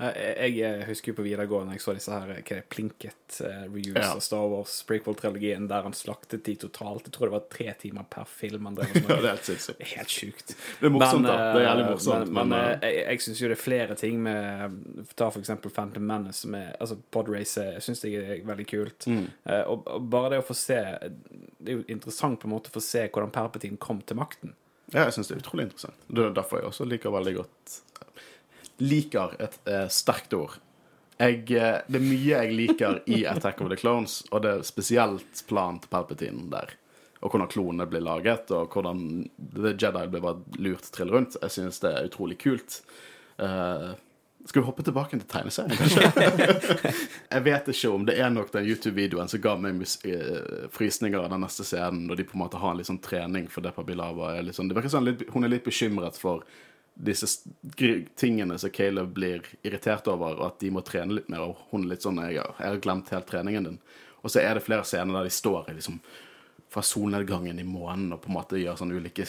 Eh, 0.00 0.46
Jeg, 0.46 0.54
jeg 0.56 0.84
husker 0.88 1.12
jo 1.12 1.16
på 1.18 1.24
videregående 1.26 1.74
jeg 1.76 1.82
så 1.84 1.92
disse 1.96 2.12
her 2.14 2.30
hva 2.30 2.36
er 2.40 2.42
det, 2.48 2.60
Plinket 2.72 3.16
reuse 3.40 3.50
reviews 3.66 3.96
Ja. 4.00 4.12
av 4.14 4.20
Star 4.24 4.46
Wars 4.48 4.78
prequel-trilogien 4.88 5.68
der 5.68 5.82
han 5.84 5.92
slaktet 5.94 6.42
de 6.46 6.54
totalt. 6.56 7.04
Jeg 7.06 7.12
tror 7.14 7.28
det 7.28 7.34
var 7.36 7.44
tre 7.52 7.74
timer 7.78 8.06
per 8.10 8.24
film. 8.24 8.66
Ja, 8.80 8.86
det 8.90 9.18
er 9.18 9.26
helt 9.28 9.44
sinnssykt. 9.44 9.82
Helt 9.92 10.10
sjukt. 10.14 10.54
Det 10.80 10.88
er 10.88 10.94
morsomt, 10.94 11.26
da. 11.28 11.36
Det 11.54 11.60
er 11.60 11.66
jævlig 11.68 11.84
eh, 11.84 11.90
morsomt, 11.92 12.32
Men, 12.32 12.48
men, 12.48 12.48
men, 12.48 12.78
eh, 12.82 12.88
jeg, 12.88 13.04
jeg 13.10 13.24
syns 13.26 13.42
jo 13.44 13.50
det 13.52 13.56
er 13.58 13.62
flere 13.62 13.98
ting 14.00 14.22
med 14.24 14.78
Ta 15.20 15.28
for 15.30 15.40
eksempel 15.42 15.70
Phantom 15.74 16.06
Menace, 16.06 16.40
som 16.46 16.54
er 16.58 16.72
Altså 16.80 16.96
Podrace, 17.12 17.66
jeg 17.76 17.84
syns 17.86 18.00
det 18.06 18.14
er 18.16 18.40
veldig 18.48 18.66
kult. 18.70 19.06
Mm. 19.10 19.26
Eh, 19.44 19.62
og, 19.70 19.84
og 19.86 20.08
bare 20.10 20.32
det 20.34 20.40
å 20.42 20.46
få 20.48 20.56
se 20.58 20.80
Det 20.80 21.68
er 21.74 21.78
jo 21.78 21.84
interessant 21.92 22.40
på 22.40 22.48
en 22.48 22.54
måte 22.56 22.72
å 22.72 22.76
få 22.78 22.82
se 22.84 23.04
hvordan 23.08 23.30
Perpetin 23.34 23.76
kom 23.80 24.00
til 24.02 24.16
makten. 24.18 24.56
Ja, 24.90 25.04
jeg 25.06 25.14
syns 25.14 25.28
det 25.30 25.36
er 25.36 25.42
utrolig 25.44 25.68
interessant. 25.68 26.00
Det 26.10 26.24
er 26.24 26.32
derfor 26.34 26.58
jeg 26.58 26.66
også 26.72 26.86
liker 26.88 27.12
veldig 27.14 27.36
godt 27.36 27.76
Liker 28.80 29.36
et 29.42 29.56
eh, 29.68 29.86
sterkt 29.92 30.34
ord. 30.36 30.58
Jeg, 31.20 31.42
eh, 31.52 31.80
det 31.84 31.98
er 32.00 32.04
mye 32.04 32.28
jeg 32.30 32.52
liker 32.56 33.00
i 33.12 33.22
Attack 33.32 33.60
of 33.60 33.68
the 33.72 33.78
Clones, 33.80 34.22
og 34.30 34.44
det 34.44 34.54
er 34.54 34.68
spesielt 34.68 35.44
planen 35.48 35.80
til 35.82 35.92
Palpatine 35.92 36.48
der. 36.52 36.76
Og 37.20 37.34
hvordan 37.34 37.50
klonene 37.52 37.84
blir 37.88 38.00
laget, 38.00 38.48
og 38.56 38.72
hvordan 38.72 39.26
The 39.36 39.74
Jedi 39.74 40.06
blir 40.08 40.24
bare 40.24 40.60
lurt 40.64 40.88
trill 40.94 41.12
rundt. 41.12 41.36
Jeg 41.42 41.52
synes 41.52 41.82
det 41.82 41.90
er 41.92 42.06
utrolig 42.08 42.38
kult. 42.40 42.80
Uh, 43.36 43.92
skal 44.44 44.62
vi 44.62 44.66
hoppe 44.66 44.82
tilbake 44.82 45.18
til 45.18 45.28
tegneserien, 45.28 45.76
kanskje? 45.76 46.06
jeg 47.34 47.44
vet 47.44 47.68
ikke 47.68 47.90
om 47.92 48.06
det 48.08 48.16
er 48.16 48.30
nok 48.32 48.48
den 48.54 48.70
YouTube-videoen 48.70 49.28
som 49.28 49.42
ga 49.44 49.52
meg 49.60 49.82
eh, 50.08 50.64
frysninger 50.72 51.20
av 51.20 51.28
den 51.34 51.44
neste 51.44 51.66
scenen, 51.68 52.06
når 52.08 52.22
de 52.22 52.26
på 52.30 52.38
en 52.38 52.44
måte 52.46 52.60
har 52.62 52.72
en 52.72 52.80
litt 52.80 52.88
sånn 52.88 53.02
trening 53.04 53.50
for 53.52 53.64
Depa 53.64 53.84
Bilava. 53.84 54.32
Sånn, 54.56 54.72
det 54.72 54.78
virker 54.78 54.94
sånn 54.94 55.10
litt, 55.10 55.26
hun 55.34 55.44
er 55.44 55.52
litt 55.52 55.68
bekymret 55.68 56.16
for 56.20 56.46
disse 57.00 57.28
tingene 58.20 58.58
som 58.60 58.72
Caleb 58.74 59.14
blir 59.16 59.46
irritert 59.62 60.08
over, 60.12 60.36
og 60.38 60.46
at 60.50 60.58
de 60.60 60.70
må 60.74 60.82
trene 60.84 61.16
litt 61.16 61.30
mer. 61.32 61.46
Og 61.48 61.62
hun 61.70 61.84
er 61.84 61.94
litt 61.94 62.06
sånn 62.06 62.20
jeg 62.22 62.34
'Jeg 62.34 62.56
har 62.58 62.82
glemt 62.84 63.10
helt 63.10 63.26
treningen 63.26 63.66
din'. 63.66 63.78
Og 64.22 64.30
så 64.30 64.40
er 64.40 64.54
det 64.54 64.64
flere 64.64 64.84
scener 64.84 65.14
der 65.14 65.24
de 65.24 65.30
står 65.30 65.72
liksom 65.74 66.00
fra 66.70 66.82
solnedgangen 66.82 67.58
i 67.58 67.64
månen 67.64 68.12
og 68.12 68.20
på 68.22 68.30
en 68.30 68.36
måte 68.36 68.60
gjør 68.60 68.76
sånne 68.78 68.94
ulike 68.94 69.24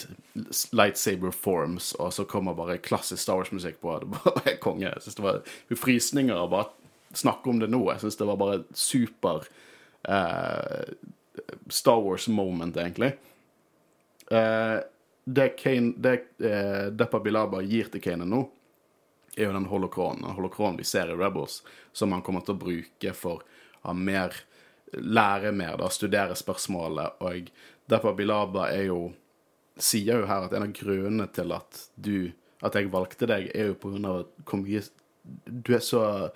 lightsaber 0.72 1.32
forms, 1.34 1.92
og 1.98 2.12
så 2.14 2.24
kommer 2.24 2.54
bare 2.54 2.78
klassisk 2.78 3.22
Star 3.22 3.40
Wars-musikk 3.40 3.80
på. 3.80 3.96
Det 3.98 4.10
bare 4.12 4.42
er 4.52 4.60
konge. 4.62 4.86
Jeg 4.86 5.02
synes 5.02 5.18
det 5.18 5.24
var 5.24 5.42
frysninger 5.74 6.38
av 6.38 6.50
bare 6.50 6.70
snakke 7.18 7.50
om 7.50 7.58
det 7.58 7.70
nå. 7.72 7.82
Jeg 7.90 8.04
syns 8.04 8.20
det 8.20 8.28
var 8.30 8.38
bare 8.40 8.62
super 8.78 9.42
eh, 10.06 10.94
Star 11.68 12.00
Wars-moment, 12.04 12.76
egentlig. 12.76 13.12
Eh, 14.30 14.78
det 15.24 15.48
Kane, 15.60 15.94
det 15.96 16.14
eh, 16.42 16.88
Deppa 16.90 17.20
Bilaba 17.22 17.62
gir 17.62 17.90
til 17.92 18.02
Kane 18.02 18.26
nå, 18.28 18.42
er 19.36 19.46
jo 19.48 19.54
den 19.54 19.68
holokronen. 19.70 20.24
Den 20.26 20.36
holokronen 20.36 20.78
vi 20.80 20.86
ser 20.88 21.12
i 21.12 21.16
Rebels, 21.16 21.62
som 21.92 22.12
han 22.12 22.24
kommer 22.26 22.44
til 22.44 22.56
å 22.56 22.62
bruke 22.62 23.14
for 23.16 23.44
å 23.82 23.94
mer 23.96 24.34
lære 24.92 25.54
mer, 25.56 25.78
da, 25.80 25.88
studere 25.88 26.36
spørsmålet. 26.36 27.22
Og 27.24 27.48
Deppa 27.88 28.12
Bilaba 28.16 28.68
er 28.74 28.90
jo 28.90 29.02
sier 29.80 30.20
jo 30.20 30.28
her 30.28 30.46
at 30.46 30.52
en 30.52 30.66
av 30.66 30.74
grunnene 30.76 31.26
til 31.32 31.54
at 31.56 31.86
du 31.96 32.32
at 32.62 32.76
jeg 32.78 32.92
valgte 32.92 33.26
deg, 33.26 33.48
er 33.54 33.72
jo 33.72 33.78
på 33.78 33.90
grunn 33.90 34.06
av 34.06 34.18
hvor 34.46 34.60
mye 34.62 34.82
Du 35.46 35.72
er 35.74 35.82
så 35.82 36.30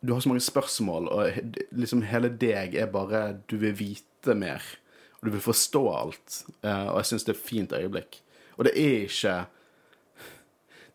Du 0.00 0.12
har 0.12 0.20
så 0.20 0.30
mange 0.30 0.44
spørsmål, 0.44 1.08
og 1.08 1.54
liksom 1.72 2.04
hele 2.08 2.28
deg 2.28 2.76
er 2.76 2.90
bare 2.92 3.40
Du 3.48 3.56
vil 3.60 3.76
vite 3.76 4.34
mer. 4.34 4.62
Og 5.26 5.32
du 5.32 5.34
vil 5.34 5.42
forstå 5.42 5.82
alt. 5.90 6.40
Eh, 6.62 6.86
og 6.86 7.00
jeg 7.00 7.10
syns 7.10 7.24
det 7.26 7.32
er 7.32 7.38
et 7.38 7.48
fint 7.48 7.72
øyeblikk. 7.74 8.20
Og 8.56 8.68
det 8.68 8.72
er 8.78 9.06
ikke 9.08 9.36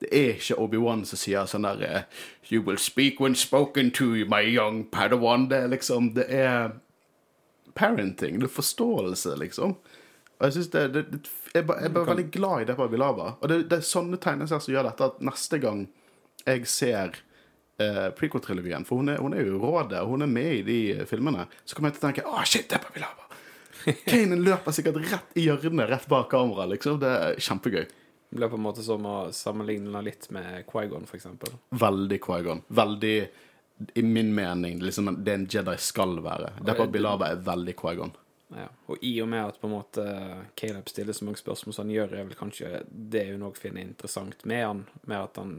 det 0.02 0.10
er 0.18 0.32
ikke 0.40 0.58
Obi-Wan 0.58 1.04
som 1.06 1.20
sier 1.20 1.50
sånn 1.50 1.68
der 1.68 1.82
eh, 1.86 2.22
You 2.50 2.64
will 2.66 2.80
speak 2.82 3.20
when 3.22 3.36
spoken 3.36 3.92
to, 3.92 4.26
my 4.32 4.42
young 4.42 4.86
Padawan. 4.90 5.50
Det 5.52 5.58
er 5.58 5.68
liksom 5.68 6.14
Det 6.16 6.26
er 6.30 6.72
parenting. 7.76 8.40
Det 8.40 8.48
er 8.48 8.56
forståelse, 8.56 9.36
liksom. 9.36 9.76
Og 10.40 10.48
jeg 10.48 10.54
synes 10.54 10.72
det, 10.74 10.94
det, 10.94 11.06
det 11.12 11.20
Jeg 11.54 11.68
bare, 11.68 11.84
jeg 11.84 11.92
er 11.92 11.94
bare 11.94 12.08
veldig 12.08 12.32
glad 12.32 12.62
i 12.62 12.66
det 12.72 12.76
på 12.76 12.88
Bilaba. 12.88 13.34
Og 13.42 13.50
det, 13.50 13.66
det 13.70 13.78
er 13.78 13.86
sånne 13.86 14.18
tegneserier 14.18 14.64
som 14.64 14.74
gjør 14.74 14.88
dette, 14.90 15.12
at 15.12 15.22
neste 15.28 15.60
gang 15.62 15.86
jeg 16.48 16.68
ser 16.68 17.20
eh, 17.78 18.08
prequel-trilogien, 18.18 18.88
for 18.88 19.04
hun 19.04 19.12
er, 19.12 19.20
hun 19.22 19.36
er 19.36 19.46
jo 19.46 19.60
rådet, 19.62 20.00
og 20.00 20.16
hun 20.16 20.26
er 20.26 20.32
med 20.32 20.54
i 20.56 20.64
de 20.66 20.80
eh, 20.96 21.04
filmene, 21.06 21.46
så 21.66 21.76
kommer 21.76 21.92
jeg 21.92 22.00
til 22.00 22.02
å 22.02 22.08
tenke 22.08 22.26
Å, 22.26 22.46
shit, 22.48 22.70
det 22.72 22.80
er 22.80 22.88
på 22.88 22.96
Kanan 24.06 24.44
løper 24.46 24.76
sikkert 24.76 25.02
rett 25.04 25.38
i 25.40 25.46
hjørnet, 25.48 25.90
rett 25.90 26.08
bak 26.12 26.30
kamera, 26.32 26.68
liksom. 26.72 27.00
Det 27.02 27.12
er 27.12 27.40
kjempegøy. 27.42 27.84
Det 28.32 28.40
blir 28.40 28.52
på 28.52 28.60
en 28.60 28.64
måte 28.64 28.84
som 28.86 29.06
å 29.06 29.16
sammenligne 29.36 30.02
litt 30.06 30.30
med 30.32 30.64
Quaigon, 30.70 31.08
eksempel. 31.12 31.58
Veldig 31.76 32.20
Quaigon. 32.24 32.62
Veldig, 32.72 33.16
i 34.00 34.04
min 34.08 34.32
mening, 34.36 34.80
liksom 34.80 35.12
det 35.20 35.34
en 35.36 35.48
Jedi 35.52 35.78
skal 35.84 36.20
være. 36.24 36.54
Derfor 36.64 36.88
Bilaba 36.94 37.34
er 37.34 37.42
veldig 37.44 37.76
Quaigon. 37.82 38.16
Ja. 38.56 38.68
Og 38.92 39.04
i 39.04 39.14
og 39.24 39.30
med 39.32 39.46
at 39.48 39.60
på 39.62 39.68
en 39.70 39.76
måte 39.78 40.06
Caleb 40.60 40.90
stiller 40.92 41.16
så 41.16 41.26
mange 41.28 41.40
spørsmål 41.40 41.76
som 41.76 41.86
han 41.86 41.94
gjør, 41.94 42.16
er 42.16 42.28
vel 42.28 42.40
kanskje 42.40 42.82
det 42.92 43.26
hun 43.30 43.46
òg 43.48 43.60
finner 43.60 43.84
interessant 43.84 44.44
med 44.50 44.66
han, 44.66 44.82
med 45.08 45.18
at 45.18 45.40
han 45.40 45.54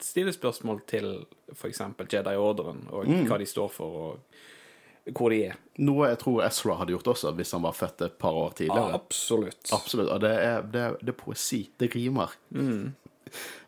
stiller 0.00 0.32
spørsmål 0.32 0.80
til 0.88 1.10
f.eks. 1.52 1.82
Jedi-ordren, 2.00 2.86
og 2.92 3.12
hva 3.28 3.40
de 3.40 3.48
står 3.48 3.72
for, 3.72 4.00
og 4.06 4.40
hvor 5.12 5.34
de 5.34 5.40
er. 5.50 5.56
Noe 5.84 6.08
jeg 6.12 6.20
tror 6.22 6.44
Ezra 6.46 6.78
hadde 6.80 6.94
gjort 6.94 7.10
også, 7.12 7.34
hvis 7.36 7.52
han 7.56 7.64
var 7.66 7.76
født 7.76 8.06
et 8.06 8.18
par 8.20 8.36
år 8.38 8.54
tidligere. 8.60 8.94
Absolutt. 8.96 9.72
Absolutt. 9.74 10.08
Og 10.08 10.22
det 10.24 10.32
er, 10.32 10.62
det, 10.62 10.80
er, 10.80 10.96
det 11.02 11.12
er 11.12 11.18
poesi. 11.18 11.64
Det 11.80 11.90
rimer. 11.94 12.32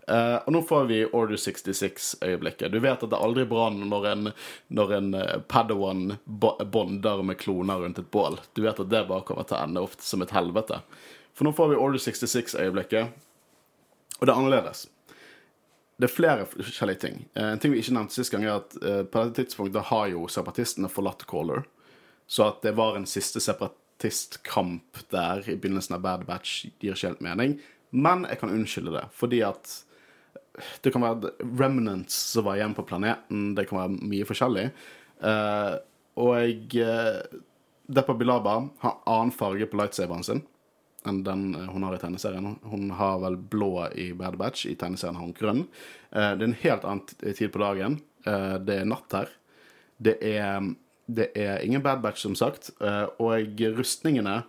Eh, 0.06 0.36
og 0.38 0.52
nå 0.54 0.62
får 0.62 0.84
vi 0.88 1.00
Order 1.04 1.36
66-øyeblikket. 1.36 2.70
Du 2.72 2.78
vet 2.80 3.02
at 3.02 3.10
det 3.10 3.18
aldri 3.18 3.44
bra 3.50 3.68
når 3.74 4.08
en, 4.12 4.32
når 4.78 4.96
en 5.00 5.14
eh, 5.18 5.36
Padawan 5.50 6.16
bonder 6.24 7.24
med 7.26 7.40
kloner 7.42 7.82
rundt 7.82 7.98
et 7.98 8.10
bål. 8.14 8.38
Du 8.54 8.62
vet 8.62 8.80
at 8.80 8.92
det 8.92 9.06
bare 9.10 9.26
kommer 9.26 9.48
til 9.48 9.58
å 9.58 9.64
ende 9.66 9.82
opp 9.82 9.98
som 10.00 10.22
et 10.22 10.34
helvete. 10.36 10.80
For 11.36 11.44
nå 11.44 11.52
får 11.56 11.74
vi 11.74 11.80
Order 11.82 12.00
66-øyeblikket, 12.00 13.24
og 14.16 14.22
det 14.22 14.32
er 14.32 14.38
annerledes. 14.38 14.86
Det 15.96 16.10
er 16.10 16.12
flere 16.12 16.44
forskjellige 16.50 17.00
ting. 17.00 17.22
Eh, 17.34 17.52
en 17.54 17.60
ting 17.60 17.72
vi 17.72 17.80
ikke 17.80 17.94
nevnte 17.96 18.18
sist 18.18 18.32
gang, 18.34 18.44
er 18.44 18.58
at 18.58 18.76
eh, 18.82 19.02
på 19.08 19.22
dette 19.24 19.46
tidspunktet 19.46 19.88
har 19.90 20.10
jo 20.12 20.26
separatistene 20.28 20.90
forlatt 20.92 21.24
Caller. 21.30 21.64
Så 22.28 22.44
at 22.50 22.60
det 22.66 22.74
var 22.76 22.98
en 22.98 23.08
siste 23.08 23.40
separatistkamp 23.40 25.00
der 25.14 25.46
i 25.46 25.56
begynnelsen 25.56 25.96
av 25.96 26.04
Bad 26.04 26.26
Batch, 26.28 26.66
gir 26.82 26.92
ikke 26.92 27.12
helt 27.12 27.24
mening. 27.24 27.56
Men 27.96 28.26
jeg 28.28 28.42
kan 28.42 28.52
unnskylde 28.52 28.92
det, 28.98 29.06
fordi 29.16 29.40
at 29.46 29.72
det 30.84 30.92
kan 30.92 31.04
være 31.04 31.32
remnants 31.60 32.16
som 32.32 32.44
var 32.44 32.58
igjen 32.58 32.76
på 32.76 32.84
planeten. 32.88 33.54
Det 33.56 33.66
kan 33.68 33.80
være 33.80 34.08
mye 34.10 34.28
forskjellig. 34.28 34.66
Eh, 35.24 35.74
og 36.16 36.76
Depa 37.86 38.16
Bilaba 38.16 38.58
har 38.82 39.00
annen 39.04 39.32
farge 39.36 39.68
på 39.68 39.78
lightsaberen 39.80 40.24
sin 40.26 40.44
enn 41.08 41.22
den 41.26 41.48
eh, 41.54 41.68
hun 41.72 41.86
har 41.86 41.96
i 41.96 42.00
tegneserien. 42.02 42.56
Hun 42.66 42.90
har 42.98 43.20
vel 43.22 43.36
blå 43.36 43.88
i 43.94 44.10
Bad 44.16 44.38
Batch, 44.40 44.66
i 44.66 44.76
tegneserien 44.78 45.18
har 45.18 45.26
hun 45.26 45.36
grønn. 45.36 45.64
Eh, 46.10 46.32
det 46.36 46.44
er 46.44 46.50
en 46.50 46.60
helt 46.62 46.86
annen 46.88 47.34
tid 47.34 47.52
på 47.54 47.62
dagen. 47.62 48.00
Eh, 48.26 48.56
det 48.66 48.80
er 48.80 48.90
natt 48.90 49.16
her. 49.16 49.32
Det 49.96 50.18
er, 50.20 50.72
det 51.06 51.30
er 51.38 51.64
ingen 51.64 51.84
Bad 51.84 52.02
Batch, 52.04 52.24
som 52.26 52.36
sagt, 52.38 52.70
eh, 52.80 53.04
og 53.22 53.62
rustningene 53.78 54.42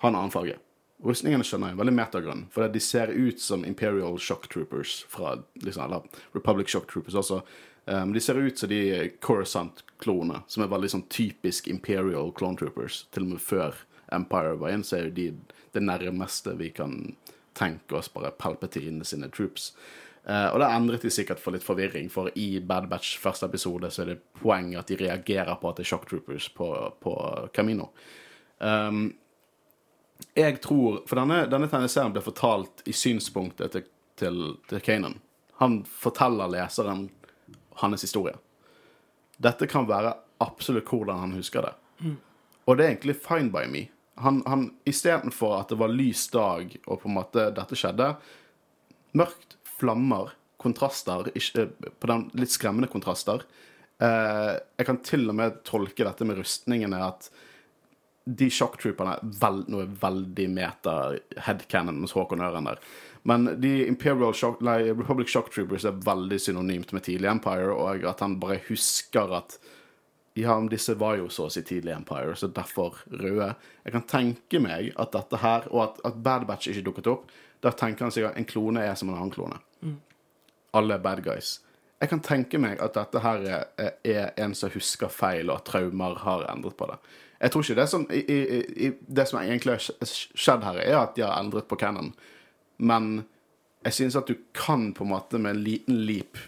har 0.00 0.08
en 0.08 0.20
annen 0.20 0.32
farge. 0.34 0.56
Rustningene 1.04 1.44
skjønner 1.44 1.72
jeg, 1.72 1.78
veldig 1.80 1.94
metagrønn, 1.98 2.46
For 2.54 2.68
de 2.70 2.80
ser 2.80 3.12
ut 3.12 3.40
som 3.40 3.64
Imperial 3.66 4.16
Shock 4.18 4.48
Troopers 4.48 5.02
fra 5.10 5.34
liksom, 5.60 5.84
eller 5.84 6.06
Republic 6.32 6.70
Shock 6.72 6.88
Troopers 6.92 7.18
også. 7.18 7.42
Um, 7.84 8.14
de 8.14 8.20
ser 8.20 8.38
ut 8.40 8.58
som 8.58 8.68
de 8.68 9.10
Coruscant-klonene, 9.20 10.40
som 10.48 10.62
er 10.64 10.70
veldig 10.72 10.88
sånn 10.94 11.04
typisk 11.12 11.68
Imperial 11.68 12.32
Clone 12.32 12.56
Troopers. 12.56 13.02
Til 13.12 13.26
og 13.26 13.34
med 13.34 13.42
før 13.44 13.82
Empire 14.14 14.56
var 14.60 14.72
inn, 14.72 14.86
så 14.86 15.02
er 15.02 15.10
de 15.12 15.28
det 15.74 15.82
nærmeste 15.84 16.54
vi 16.58 16.70
kan 16.74 17.14
tenke 17.54 17.98
oss 17.98 18.10
bare 18.12 18.32
Palpatine 18.38 19.04
sine 19.06 19.30
troops. 19.32 19.72
Uh, 20.24 20.48
og 20.54 20.60
det 20.62 20.68
endret 20.72 21.02
de 21.04 21.10
sikkert 21.12 21.42
for 21.42 21.52
litt 21.52 21.66
forvirring, 21.66 22.08
for 22.10 22.30
i 22.40 22.56
Bad 22.64 22.88
Batch 22.88 23.18
første 23.20 23.46
episode 23.50 23.90
så 23.92 24.04
er 24.04 24.14
det 24.14 24.22
poeng 24.40 24.72
at 24.80 24.88
de 24.88 24.96
reagerer 25.02 25.58
på 25.60 25.68
at 25.68 25.78
det 25.78 25.84
er 25.84 25.90
Shock 25.92 26.08
Troopers 26.08 26.48
på, 26.56 26.70
på 27.04 27.12
Camino. 27.54 27.90
Um, 28.58 29.10
jeg 30.34 30.60
tror 30.62 31.02
For 31.10 31.18
denne, 31.18 31.44
denne 31.50 31.68
tegneserien 31.68 32.14
ble 32.14 32.22
fortalt 32.24 32.84
i 32.88 32.94
synspunktet 32.96 33.74
til, 33.74 33.86
til, 34.18 34.40
til 34.70 34.82
Kanan. 34.82 35.18
Han 35.60 35.82
forteller 35.86 36.50
leseren 36.50 37.08
hans 37.82 38.06
historie. 38.06 38.34
Dette 39.42 39.68
kan 39.70 39.86
være 39.86 40.14
absolutt 40.42 40.88
hvordan 40.90 41.20
han 41.26 41.34
husker 41.36 41.66
det. 41.66 41.74
Og 42.64 42.78
det 42.78 42.84
er 42.84 42.94
egentlig 42.94 43.16
fine 43.22 43.50
by 43.52 43.66
me. 43.70 43.88
Han, 44.22 44.42
han 44.46 44.68
Istedenfor 44.86 45.56
at 45.58 45.72
det 45.72 45.78
var 45.80 45.92
lys 45.92 46.28
dag, 46.30 46.76
og 46.86 47.02
på 47.02 47.10
en 47.10 47.16
måte 47.18 47.48
dette 47.56 47.78
skjedde 47.78 48.14
Mørkt, 49.14 49.56
flammer, 49.78 50.32
kontraster, 50.58 51.28
ikke, 51.38 51.68
på 52.02 52.08
den 52.10 52.24
litt 52.38 52.50
skremmende 52.50 52.88
kontraster. 52.90 53.44
Eh, 54.02 54.54
jeg 54.78 54.88
kan 54.88 54.98
til 55.06 55.28
og 55.30 55.36
med 55.38 55.60
tolke 55.66 56.06
dette 56.06 56.26
med 56.26 56.40
rustningene 56.40 56.98
at 57.04 57.28
de 58.24 58.48
shocktrooperne 58.50 59.18
veld, 59.40 59.68
Nå 59.68 59.82
er 59.84 59.96
veldig 60.00 60.46
meta 60.50 60.94
headcanon 61.46 62.00
hos 62.02 62.14
Håkon 62.16 62.42
Øren 62.42 62.70
der. 62.70 62.80
Men 63.28 63.46
de 63.60 63.86
Imperial 63.86 64.34
shock, 64.36 64.60
nei, 64.64 64.80
Republic 64.92 65.30
Shock 65.32 65.52
Troopers 65.52 65.86
er 65.88 66.00
veldig 66.04 66.40
synonymt 66.40 66.92
med 66.92 67.06
tidlig 67.06 67.30
Empire, 67.30 67.72
og 67.72 68.04
at 68.08 68.20
han 68.24 68.38
bare 68.40 68.60
husker 68.68 69.32
at 69.38 69.58
ja, 70.34 70.54
men 70.58 70.68
disse 70.68 70.96
var 70.98 71.18
jo 71.20 71.28
så 71.30 71.46
å 71.46 71.52
si 71.52 71.62
tidlig 71.62 71.92
Empire, 71.94 72.34
så 72.36 72.48
derfor 72.50 72.98
røde. 73.06 73.52
Jeg 73.84 73.94
kan 73.94 74.06
tenke 74.10 74.60
meg 74.62 74.90
at 74.98 75.12
dette 75.14 75.38
her, 75.38 75.68
og 75.70 75.82
at, 75.84 76.00
at 76.10 76.16
Bad 76.26 76.46
Batch 76.48 76.72
ikke 76.72 76.86
dukket 76.88 77.10
opp, 77.12 77.28
da 77.62 77.70
tenker 77.72 78.06
han 78.06 78.12
seg 78.12 78.26
at 78.28 78.38
en 78.38 78.48
klone 78.48 78.82
er 78.84 78.96
som 78.98 79.12
en 79.12 79.16
annen 79.16 79.32
klone. 79.32 79.60
Alle 80.74 80.98
er 80.98 81.04
bad 81.04 81.22
guys. 81.24 81.60
Jeg 82.02 82.10
kan 82.10 82.20
tenke 82.20 82.58
meg 82.60 82.80
at 82.82 82.96
dette 82.98 83.20
her 83.22 83.44
er, 83.46 83.92
er 84.04 84.32
en 84.42 84.56
som 84.58 84.72
husker 84.74 85.12
feil, 85.12 85.48
og 85.48 85.60
at 85.60 85.68
traumer 85.70 86.18
har 86.24 86.44
endret 86.50 86.76
på 86.76 86.88
det. 86.90 86.98
Jeg 87.40 87.52
tror 87.52 87.64
ikke 87.64 87.78
det 87.78 87.86
som, 87.92 88.04
i, 88.10 88.20
i, 88.20 88.58
i, 88.86 88.90
det 89.06 89.26
som 89.30 89.38
egentlig 89.40 89.76
har 89.76 90.10
skjedd 90.10 90.66
her, 90.66 90.80
er 90.82 90.98
at 90.98 91.14
de 91.16 91.24
har 91.24 91.38
endret 91.38 91.68
på 91.70 91.78
canon. 91.80 92.10
Men 92.76 93.24
jeg 93.86 93.96
synes 94.00 94.18
at 94.18 94.28
du 94.28 94.34
kan 94.56 94.90
på 94.96 95.06
en 95.06 95.12
måte 95.14 95.38
med 95.38 95.54
en 95.54 95.64
liten 95.64 96.02
leap 96.08 96.40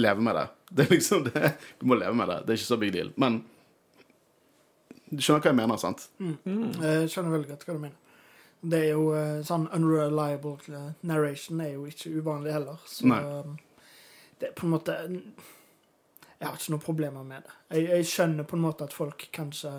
leve 0.00 0.24
med 0.24 0.38
det. 0.38 0.46
Det 0.76 0.84
er 0.86 0.92
liksom 0.94 1.24
det. 1.26 1.54
Du 1.80 1.86
må 1.90 1.96
leve 1.98 2.14
med 2.14 2.28
det. 2.30 2.36
Det 2.46 2.54
er 2.54 2.60
ikke 2.60 2.68
så 2.68 2.76
big 2.78 2.92
deal. 2.94 3.08
Men 3.18 3.40
du 5.10 5.18
skjønner 5.18 5.42
hva 5.42 5.50
jeg 5.50 5.58
mener, 5.58 5.78
sant? 5.82 6.04
Jeg 6.20 7.08
skjønner 7.10 7.32
veldig 7.34 7.48
godt 7.50 7.64
hva 7.66 7.74
du 7.74 7.80
mener. 7.82 7.96
Det 8.60 8.78
er 8.84 8.90
jo 8.92 9.06
eh, 9.16 9.40
sånn 9.48 9.64
unreliable 9.74 10.52
eh, 10.76 10.90
narration 11.08 11.62
er 11.64 11.72
jo 11.72 11.86
ikke 11.88 12.12
uvanlig 12.20 12.52
heller. 12.54 12.82
Så 12.86 13.08
Nei. 13.08 13.18
eh, 13.24 14.28
det 14.40 14.50
er 14.50 14.54
på 14.56 14.66
en 14.68 14.74
måte 14.74 14.96
Jeg 15.10 16.46
har 16.46 16.54
ikke 16.56 16.72
noen 16.74 16.84
problemer 16.84 17.24
med 17.26 17.46
det. 17.48 17.54
Jeg, 17.74 17.88
jeg 17.88 18.08
skjønner 18.12 18.46
på 18.48 18.56
en 18.58 18.64
måte 18.64 18.86
at 18.86 18.94
folk 18.96 19.26
kanskje 19.36 19.72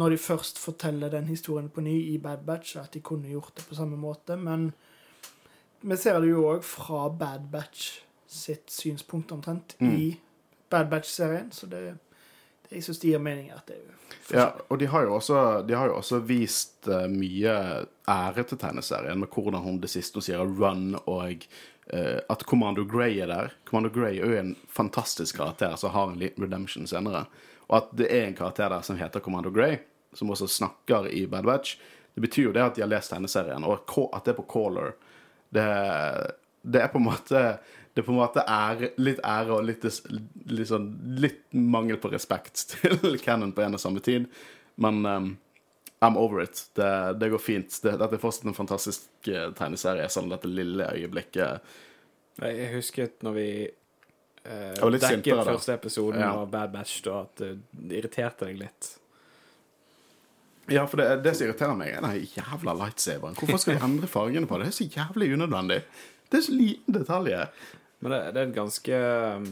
Når 0.00 0.14
de 0.14 0.18
først 0.20 0.60
forteller 0.62 1.10
den 1.12 1.26
historien 1.32 1.70
på 1.72 1.82
ny 1.84 1.96
i 2.12 2.18
Bad 2.22 2.44
Batch, 2.46 2.76
at 2.76 2.92
de 2.94 3.00
kunne 3.02 3.32
gjort 3.32 3.56
det 3.56 3.64
på 3.66 3.74
samme 3.74 3.96
måte, 3.98 4.36
men 4.36 4.70
vi 5.82 5.96
ser 5.98 6.20
det 6.22 6.30
jo 6.30 6.44
òg 6.52 6.62
fra 6.66 7.08
Bad 7.08 7.48
Batch 7.50 8.04
sitt 8.28 8.70
synspunkt 8.70 9.32
omtrent 9.32 9.76
Mm. 9.80 9.94
i 9.96 10.20
Bad 10.70 10.88
Batch-serien, 10.90 11.50
så 11.52 11.66
det, 11.66 11.80
det 12.68 12.76
jeg 12.76 12.82
syns 12.84 12.98
det 13.00 13.10
gir 13.10 13.18
mening 13.24 13.50
at 13.54 13.66
det 13.66 13.76
er 13.78 13.94
Ja, 14.36 14.50
og 14.68 14.78
de 14.78 14.86
har 14.86 15.02
jo 15.06 15.14
også, 15.16 15.66
de 15.66 15.74
har 15.76 15.86
jo 15.88 15.96
også 15.96 16.18
vist 16.20 16.88
uh, 16.88 17.06
mye 17.08 17.54
ære 18.08 18.44
til 18.44 18.58
tegneserien, 18.60 19.18
med 19.20 19.28
hvordan 19.32 19.60
hun 19.64 19.80
det 19.80 19.88
siste 19.90 20.16
hun 20.20 20.22
sier, 20.26 20.38
run, 20.44 20.94
og 21.06 21.46
uh, 21.94 22.18
at 22.28 22.44
Commando 22.44 22.84
Grey 22.84 23.16
er 23.22 23.26
der. 23.32 23.48
Commando 23.64 23.88
Grey 23.88 24.18
er 24.18 24.26
jo 24.26 24.36
en 24.38 24.56
fantastisk 24.68 25.36
karakter 25.40 25.76
som 25.76 25.90
har 25.90 26.10
en 26.12 26.18
liten 26.20 26.44
redemption 26.44 26.86
senere. 26.86 27.24
Og 27.68 27.76
at 27.76 27.88
det 27.96 28.10
er 28.12 28.26
en 28.26 28.34
karakter 28.36 28.68
der 28.68 28.80
som 28.84 28.96
heter 29.00 29.20
Commando 29.20 29.50
Grey, 29.50 29.78
som 30.14 30.30
også 30.30 30.46
snakker 30.48 31.08
i 31.08 31.26
Bad 31.26 31.44
Batch, 31.44 31.78
det 32.14 32.20
betyr 32.22 32.42
jo 32.48 32.52
det 32.52 32.62
at 32.62 32.74
de 32.76 32.80
har 32.82 32.88
lest 32.88 33.10
tegneserien, 33.12 33.64
og 33.64 33.72
at- 33.88 34.08
at 34.16 34.24
det 34.24 34.32
er 34.32 34.42
på 34.42 34.46
caller. 34.52 34.92
Det, 35.54 35.64
det 36.72 36.80
er 36.82 36.88
på 36.92 36.98
en 36.98 37.04
måte 37.04 37.42
det 37.94 38.02
på 38.06 38.12
en 38.12 38.18
måte 38.20 38.44
er 38.46 38.90
litt 39.00 39.20
ære 39.26 39.56
og 39.56 39.64
litt, 39.66 39.84
litt, 39.84 40.68
sånn, 40.70 40.88
litt 41.18 41.42
mangel 41.52 41.98
på 42.02 42.10
respekt 42.12 42.66
til 42.72 43.18
Cannon 43.22 43.52
på 43.56 43.64
en 43.64 43.78
og 43.78 43.82
samme 43.82 44.02
tid. 44.04 44.28
Men 44.78 45.00
um, 45.06 45.28
I'm 46.00 46.16
over 46.16 46.42
it. 46.44 46.62
Det, 46.78 46.90
det 47.18 47.30
går 47.32 47.42
fint. 47.42 47.80
Det, 47.82 47.96
dette 47.98 48.14
er 48.18 48.22
fortsatt 48.22 48.46
en 48.46 48.54
fantastisk 48.54 49.28
eh, 49.30 49.48
tegneserie, 49.58 50.06
sånn 50.12 50.30
dette 50.30 50.50
lille 50.50 50.86
øyeblikket. 50.94 51.74
Jeg 52.38 52.68
husket 52.76 53.24
når 53.26 53.34
vi 53.34 53.48
eh, 53.66 54.78
dekket 54.78 55.08
sintere 55.08 55.46
første 55.48 55.74
episoden 55.74 56.22
Ja. 56.22 56.30
av 56.38 56.52
Bad 56.52 56.70
Batch, 56.76 57.00
da, 57.02 57.24
at 57.26 57.42
det 57.42 57.98
irriterte 57.98 58.46
deg 58.46 58.62
litt. 58.62 58.92
Ja, 60.68 60.84
for 60.86 61.00
det, 61.00 61.22
det 61.24 61.32
som 61.34 61.48
irriterer 61.48 61.74
meg, 61.80 61.94
er 61.96 62.04
den 62.04 62.28
jævla 62.36 62.74
lightsaberen. 62.76 63.34
Hvorfor 63.40 63.58
skal 63.62 63.78
de 63.78 63.84
endre 63.88 64.10
fargene 64.10 64.46
på 64.46 64.58
det? 64.60 64.68
Det 64.68 64.74
er 64.74 64.78
så 64.78 64.88
jævlig 65.00 65.32
unødvendig. 65.34 65.80
Det 66.30 66.38
er 66.38 66.46
så 66.48 66.52
liten 66.56 66.94
detalj. 66.94 67.34
Men 68.00 68.12
det, 68.14 68.18
det 68.34 68.40
er 68.42 68.48
et 68.50 68.54
ganske 68.56 68.98
um, 69.36 69.46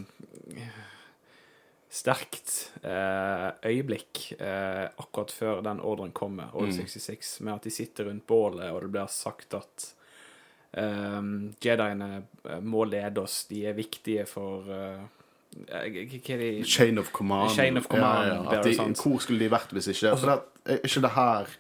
sterkt 1.97 2.53
eh, 2.85 3.49
øyeblikk 3.71 4.21
eh, 4.37 4.85
akkurat 5.01 5.33
før 5.33 5.63
den 5.65 5.81
ordren 5.81 6.13
kommer, 6.13 6.51
Order 6.55 6.73
Mm. 6.75 6.87
66, 6.87 7.41
med 7.41 7.55
at 7.55 7.65
de 7.65 7.71
sitter 7.71 8.05
rundt 8.11 8.27
bålet, 8.27 8.71
og 8.71 8.83
det 8.83 8.91
blir 8.93 9.07
sagt 9.09 9.55
at 9.55 9.87
um, 10.77 11.55
Jediene 11.65 12.23
eh, 12.45 12.61
må 12.61 12.85
lede 12.85 13.23
oss, 13.23 13.45
de 13.51 13.65
er 13.67 13.73
viktige 13.79 14.27
for 14.29 14.69
eh, 14.69 15.05
eh, 15.73 16.65
Chain 16.65 16.99
of 16.99 17.13
command. 17.13 17.51
Chain 17.51 17.77
of 17.79 17.89
command, 17.89 18.29
Ja, 18.29 18.55
ja. 18.55 18.63
de, 18.63 18.77
hvor 19.03 19.19
skulle 19.19 19.41
de 19.41 19.51
vært 19.51 19.73
hvis 19.73 19.89
ikke 19.95 20.17
For 20.19 20.27
det, 20.35 20.41
er 20.67 20.85
ikke 20.85 21.01
det 21.07 21.15
her 21.17 21.57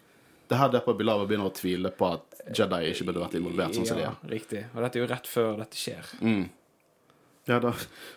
Det 0.46 0.58
her 0.60 0.70
Depa 0.70 0.94
Bilava 0.94 1.26
begynner 1.26 1.50
å 1.50 1.54
tvile 1.54 1.90
på 1.90 2.08
at 2.14 2.36
Jedi 2.54 2.92
ikke 2.92 3.08
burde 3.08 3.24
vært 3.24 3.36
involvert, 3.38 3.74
sånn 3.74 3.88
som 3.88 3.98
de 3.98 4.06
er. 4.06 4.18
riktig. 4.30 4.62
Og 4.74 4.84
dette 4.84 4.98
er 4.98 5.02
jo 5.02 5.10
rett 5.10 5.30
før 5.30 5.56
dette 5.58 5.80
skjer. 5.80 6.10
Mm. 6.22 6.44
Ja, 7.46 7.60
da 7.62 7.72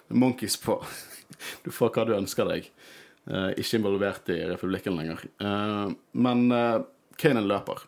Monkeys 0.07 0.57
på 0.61 0.79
Du 1.63 1.69
får 1.73 1.93
hva 1.93 2.05
du 2.09 2.15
ønsker 2.17 2.49
deg. 2.49 2.69
Eh, 3.29 3.49
ikke 3.61 3.77
involvert 3.77 4.29
i 4.33 4.39
republikken 4.49 4.97
lenger. 4.97 5.25
Eh, 5.41 5.87
men 6.17 6.45
uh, 6.53 6.81
Kanan 7.19 7.49
løper 7.49 7.83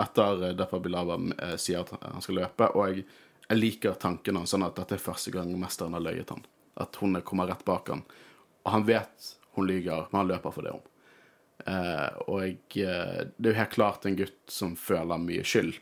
etter 0.00 0.42
uh, 0.42 0.50
Depa 0.54 0.78
Bilava 0.82 1.18
eh, 1.38 1.56
sier 1.58 1.82
at 1.82 1.94
han 2.02 2.22
skal 2.22 2.38
løpe, 2.42 2.68
og 2.74 2.90
jeg, 2.90 3.06
jeg 3.48 3.58
liker 3.58 3.98
tanken 4.00 4.38
hans 4.38 4.54
sånn 4.54 4.66
at 4.66 4.78
dette 4.78 4.94
er 4.98 5.02
første 5.02 5.34
gang 5.34 5.50
mesteren 5.58 5.96
har 5.98 6.04
løyet 6.04 6.30
han. 6.34 6.44
At 6.82 6.98
hun 7.02 7.18
kommer 7.26 7.50
rett 7.50 7.64
bak 7.66 7.90
han. 7.90 8.04
Og 8.64 8.74
han 8.74 8.86
vet 8.86 9.34
hun 9.54 9.66
lyver, 9.70 10.08
men 10.10 10.22
han 10.22 10.30
løper 10.30 10.54
for 10.54 10.66
det 10.66 10.74
om. 10.74 10.82
Eh, 11.62 12.08
og 12.28 12.42
eh, 12.76 13.20
det 13.36 13.46
er 13.46 13.52
jo 13.52 13.58
helt 13.60 13.76
klart 13.76 14.06
en 14.06 14.18
gutt 14.18 14.40
som 14.50 14.74
føler 14.76 15.22
mye 15.22 15.44
skyld 15.46 15.78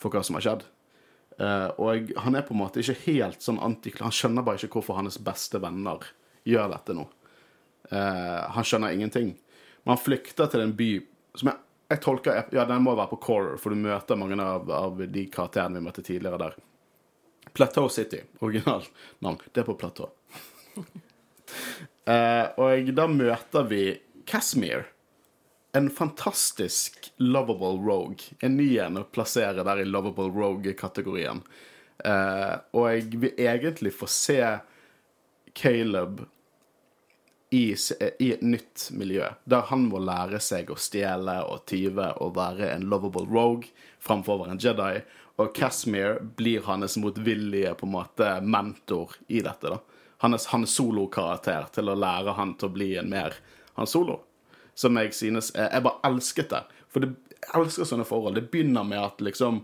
for 0.00 0.12
hva 0.12 0.22
som 0.26 0.38
har 0.38 0.46
skjedd. 0.46 0.64
Eh, 1.36 1.68
og 1.82 2.12
han 2.24 2.38
er 2.38 2.46
på 2.46 2.56
en 2.56 2.62
måte 2.62 2.82
ikke 2.82 2.98
helt 3.06 3.44
sånn 3.44 3.60
anti... 3.62 3.92
Han 4.00 4.14
skjønner 4.14 4.46
bare 4.46 4.60
ikke 4.60 4.80
hvorfor 4.80 4.98
hans 5.00 5.20
beste 5.22 5.60
venner 5.62 6.08
gjør 6.46 6.72
dette 6.76 6.96
nå. 6.96 7.06
Han 7.86 8.66
skjønner 8.66 8.94
ingenting. 8.94 9.28
Men 9.84 9.92
han 9.92 10.00
flykter 10.02 10.48
til 10.50 10.64
en 10.64 10.72
by 10.74 10.88
som 11.38 11.52
jeg, 11.52 11.60
jeg 11.92 12.00
tolker 12.02 12.48
Ja, 12.54 12.64
den 12.66 12.82
må 12.82 12.96
være 12.98 13.12
på 13.12 13.20
Corer, 13.22 13.60
for 13.62 13.70
du 13.70 13.78
møter 13.78 14.18
mange 14.18 14.38
av, 14.42 14.66
av 14.74 15.04
de 15.06 15.26
karakterene 15.30 15.78
vi 15.78 15.86
møtte 15.86 16.02
tidligere 16.06 16.40
der. 16.42 16.56
Plateau 17.54 17.86
City, 17.94 18.24
original 18.42 18.82
navn. 19.22 19.38
Det 19.52 19.62
er 19.62 19.68
på 19.68 19.78
Plateau. 19.78 20.10
Eh, 22.06 22.46
og 22.62 22.90
da 22.94 23.04
møter 23.10 23.64
vi 23.66 23.80
Casimir. 24.26 24.86
En 25.72 25.90
fantastisk 25.90 27.12
lovable 27.16 27.78
rogue. 27.86 28.36
En 28.40 28.56
ny 28.56 28.68
en 28.82 29.00
å 29.00 29.06
plassere 29.12 29.64
der 29.66 29.82
i 29.82 29.88
lovable 29.88 30.30
rogue-kategorien. 30.34 31.42
Uh, 32.04 32.56
og 32.76 32.88
jeg 32.90 33.20
vil 33.22 33.38
egentlig 33.40 33.92
få 33.96 34.08
se 34.10 34.40
Caleb 35.56 36.26
i, 37.50 37.76
i 38.18 38.32
et 38.32 38.42
nytt 38.42 38.88
miljø, 38.92 39.28
der 39.44 39.68
han 39.70 39.86
må 39.88 40.00
lære 40.02 40.40
seg 40.42 40.70
å 40.70 40.78
stjele 40.80 41.38
og 41.46 41.64
tyve 41.70 42.10
og 42.20 42.34
være 42.36 42.72
en 42.74 42.88
lovable 42.90 43.24
rogue 43.30 43.70
framfor 44.02 44.34
å 44.34 44.42
være 44.42 44.56
en 44.56 44.62
Jedi. 44.62 45.04
Og 45.36 45.52
Casimir 45.54 46.18
blir 46.36 46.64
hans 46.66 46.96
motvillige 47.00 47.74
på 47.78 47.86
en 47.86 47.94
måte 47.94 48.32
mentor 48.42 49.14
i 49.28 49.42
dette. 49.44 49.70
da. 49.70 49.78
Hans, 50.24 50.48
hans 50.48 50.72
solokarakter 50.74 51.68
til 51.76 51.92
å 51.92 51.96
lære 51.96 52.34
han 52.38 52.56
til 52.56 52.70
å 52.70 52.76
bli 52.76 52.94
en 52.96 53.12
mer 53.12 53.36
Han 53.76 53.90
Solo. 53.90 54.20
Som 54.76 54.96
jeg 55.00 55.14
synes 55.16 55.52
Jeg, 55.54 55.82
bare 55.82 56.00
elsket 56.04 56.50
det. 56.52 56.62
For 56.92 57.04
det, 57.04 57.14
Jeg 57.36 57.60
elsker 57.60 57.88
sånne 57.88 58.04
forhold. 58.08 58.36
Det 58.36 58.48
begynner 58.50 58.84
med 58.84 59.00
at 59.00 59.20
liksom 59.24 59.62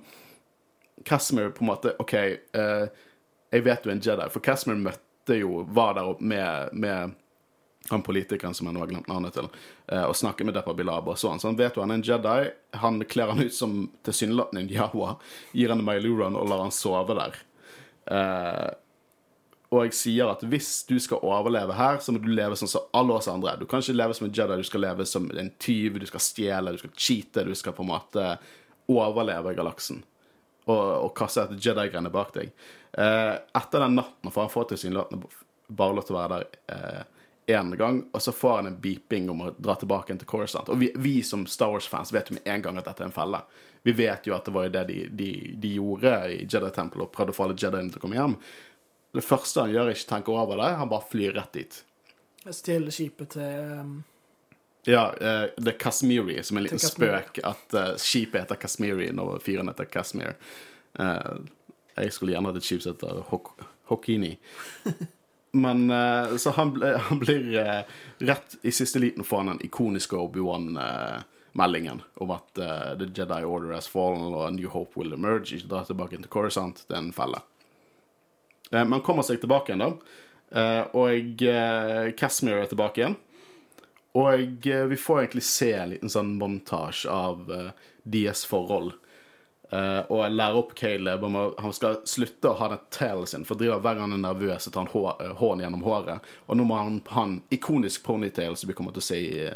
Casmer 1.09 1.51
på 1.51 1.65
en 1.65 1.73
måte 1.73 1.97
OK, 1.99 2.15
eh, 2.15 2.85
jeg 3.53 3.65
vet 3.67 3.83
du 3.83 3.91
er 3.91 3.97
en 3.97 4.05
Jedi. 4.05 4.29
For 4.31 4.45
Casmer 4.45 4.79
møtte 4.79 5.37
jo 5.41 5.65
Var 5.75 5.97
der 5.99 6.15
med, 6.21 6.73
med 6.73 7.17
han 7.91 8.03
politikeren 8.03 8.55
som 8.55 8.69
jeg 8.69 8.77
nå 8.77 8.83
har 8.85 8.91
glemt 8.91 9.09
navnet 9.11 9.35
til, 9.35 9.49
eh, 9.91 10.05
og 10.05 10.15
snakket 10.17 10.47
med 10.47 10.55
Deppa 10.55 10.75
Bilaba 10.77 11.17
sånn. 11.19 11.41
Så 11.43 11.51
han 11.51 11.59
vet 11.59 11.77
jo 11.77 11.83
han 11.83 11.91
er 11.91 12.01
en 12.01 12.07
Jedi. 12.07 12.51
Han 12.83 13.03
kler 13.11 13.33
han 13.33 13.43
ut 13.43 13.55
som 13.55 13.91
tilsynelatende 14.07 14.63
en 14.63 14.71
Yawa, 14.71 15.17
gir 15.53 15.73
han 15.73 15.83
en 15.83 15.89
Mailuran 15.89 16.39
og 16.39 16.49
lar 16.51 16.63
han 16.63 16.75
sove 16.75 17.17
der. 17.19 17.41
Eh, 18.07 18.69
og 19.73 19.87
jeg 19.87 19.95
sier 19.97 20.29
at 20.29 20.43
hvis 20.45 20.83
du 20.85 20.99
skal 21.01 21.23
overleve 21.25 21.73
her, 21.79 21.97
så 22.05 22.13
må 22.13 22.21
du 22.21 22.29
leve 22.29 22.59
sånn 22.61 22.69
som 22.69 22.91
alle 22.93 23.15
oss 23.17 23.31
andre. 23.33 23.55
Du 23.57 23.65
kan 23.69 23.81
ikke 23.81 23.97
leve 23.97 24.17
som 24.19 24.27
en 24.27 24.35
Jedi, 24.37 24.59
du 24.61 24.69
skal 24.69 24.85
leve 24.85 25.07
som 25.09 25.31
en 25.33 25.49
tyv, 25.57 25.97
du 25.97 26.05
skal 26.11 26.21
stjele, 26.21 26.75
du 26.75 26.83
skal 26.83 26.93
cheate, 26.93 27.45
du 27.49 27.55
skal 27.57 27.73
på 27.77 27.87
en 27.87 27.93
måte 27.95 28.27
overleve 28.93 29.55
galaksen. 29.57 30.03
Og, 30.69 30.77
og 30.77 31.15
kaste 31.17 31.47
et 31.47 31.57
Jedi-greiene 31.65 32.13
bak 32.13 32.35
deg. 32.37 32.53
Eh, 32.93 33.33
etter 33.57 33.87
den 33.87 33.97
natten 33.97 34.35
får 34.35 34.45
han 34.45 34.53
få 34.53 34.67
tilsynelatende 34.69 35.31
bare 35.73 35.97
lov 35.97 36.05
til 36.05 36.19
å 36.19 36.21
være 36.21 36.43
der 36.43 37.07
én 37.49 37.73
eh, 37.73 37.79
gang, 37.81 38.03
og 38.13 38.23
så 38.23 38.35
får 38.37 38.59
han 38.59 38.69
en 38.69 38.77
beeping 38.83 39.31
om 39.33 39.41
å 39.47 39.55
dra 39.57 39.79
tilbake 39.81 40.19
til 40.21 40.29
Coruscant. 40.29 40.69
Og 40.69 40.83
vi, 40.83 40.91
vi 41.01 41.15
som 41.25 41.47
Star 41.49 41.73
Wars-fans 41.73 42.13
vet 42.13 42.29
jo 42.29 42.37
med 42.37 42.45
en 42.45 42.67
gang 42.67 42.77
at 42.77 42.91
dette 42.91 43.07
er 43.07 43.09
en 43.09 43.17
felle. 43.17 43.41
Vi 43.83 43.97
vet 43.97 44.29
jo 44.29 44.37
at 44.37 44.45
det 44.45 44.55
var 44.55 44.69
jo 44.69 44.75
det 44.77 44.85
de, 44.93 44.99
de, 45.09 45.31
de 45.65 45.73
gjorde 45.79 46.13
i 46.29 46.43
Jedi-tempelet, 46.45 47.09
og 47.09 47.17
prøvde 47.17 47.33
å 47.33 47.39
få 47.41 47.49
alle 47.49 47.57
Jediene 47.57 47.89
til 47.89 48.03
å 48.03 48.05
komme 48.05 48.21
hjem. 48.21 48.37
Det 49.13 49.25
første 49.25 49.67
han 49.67 49.73
gjør, 49.73 49.91
er 49.91 49.99
ikke 49.99 50.09
tanke 50.09 50.33
over 50.33 50.57
det, 50.57 50.71
han 50.81 50.91
bare 50.91 51.09
flyr 51.11 51.37
rett 51.37 51.57
dit. 51.59 51.79
Stjeler 52.43 52.95
skipet 52.95 53.37
til 53.37 53.73
um, 53.79 53.97
Ja, 54.89 55.11
uh, 55.13 55.45
det 55.57 55.75
er 55.75 55.79
Kashmiri, 55.79 56.41
som 56.43 56.57
er 56.57 56.65
en 56.65 56.67
liten 56.71 56.83
spøk 56.83 57.43
at 57.47 57.77
uh, 57.77 57.93
skipet 58.01 58.41
heter 58.43 58.59
Kashmiri 58.59 59.11
når 59.15 59.43
fyren 59.45 59.71
heter 59.71 59.91
Kashmir. 59.91 60.39
Uh, 60.99 61.45
jeg 61.99 62.15
skulle 62.17 62.35
gjerne 62.35 62.51
hatt 62.51 62.59
et 62.63 62.67
skip 62.67 62.83
som 62.83 62.97
heter 62.97 63.21
Hok 63.29 63.53
Hokini. 63.93 64.37
Men 65.53 65.83
Så 66.41 66.55
han, 66.57 66.71
ble, 66.73 66.95
han 66.97 67.19
blir 67.21 67.51
rett 68.25 68.55
i 68.65 68.71
siste 68.73 69.03
liten 69.03 69.21
får 69.21 69.43
han 69.43 69.51
den 69.51 69.67
ikoniske 69.67 70.17
Obi-Wan-meldingen 70.17 72.01
om 72.25 72.33
at 72.33 72.49
The 72.57 73.11
Jedi 73.13 73.43
Order 73.45 73.75
has 73.77 73.91
fallen 73.93 74.33
og 74.33 74.47
A 74.47 74.51
New 74.57 74.73
Hope 74.73 74.97
will 74.97 75.13
emerge. 75.13 75.59
Ikke 75.59 75.69
dra 75.75 75.83
tilbake 75.85 76.17
til 76.17 76.33
Coruscant. 76.33 76.81
Det 76.89 76.97
er 76.97 77.03
en 77.05 77.13
felle. 77.13 77.43
Eh, 78.73 78.81
Men 78.83 78.93
han 78.99 79.05
kommer 79.07 79.23
seg 79.27 79.41
tilbake 79.43 79.73
igjen, 79.73 79.85
da. 79.85 80.19
Eh, 80.53 80.83
Og 80.97 81.37
Casmere 81.39 82.13
Casimir 82.19 82.63
er 82.63 82.67
tilbake 82.73 83.03
igjen. 83.05 83.17
Og 84.15 84.67
eh, 84.69 84.85
vi 84.91 84.97
får 85.01 85.23
egentlig 85.23 85.45
se 85.49 85.71
en 85.73 85.95
liten 85.95 86.11
sånn 86.13 86.35
montasje 86.41 87.09
av 87.09 87.47
eh, 87.53 87.71
deres 88.05 88.45
forhold. 88.45 88.93
Eh, 89.73 90.03
og 90.13 90.19
jeg 90.21 90.35
lærer 90.37 90.59
opp 90.61 90.75
Caleb 90.77 91.23
om 91.25 91.39
han 91.41 91.73
skal 91.73 92.03
slutte 92.05 92.51
å 92.51 92.59
ha 92.59 92.69
den 92.75 92.83
tailen 92.93 93.27
sin. 93.31 93.47
For 93.49 93.57
driver 93.57 93.81
hver 93.81 93.97
gang 93.97 94.11
han 94.11 94.19
er 94.19 94.27
nervøs, 94.27 94.67
så 94.67 94.73
tar 94.75 94.91
han 94.93 95.15
eh, 95.17 95.63
gjennom 95.65 95.85
håret. 95.87 96.29
Og 96.47 96.59
nå 96.61 96.67
må 96.69 96.77
han 96.77 97.01
ha 97.15 97.25
en 97.25 97.39
ikonisk 97.57 98.05
ponytail 98.05 98.57
som 98.61 98.69
vi 98.69 98.77
kommer 98.77 98.93
til 98.93 99.01
å 99.01 99.09
se 99.09 99.21
i, 99.23 99.47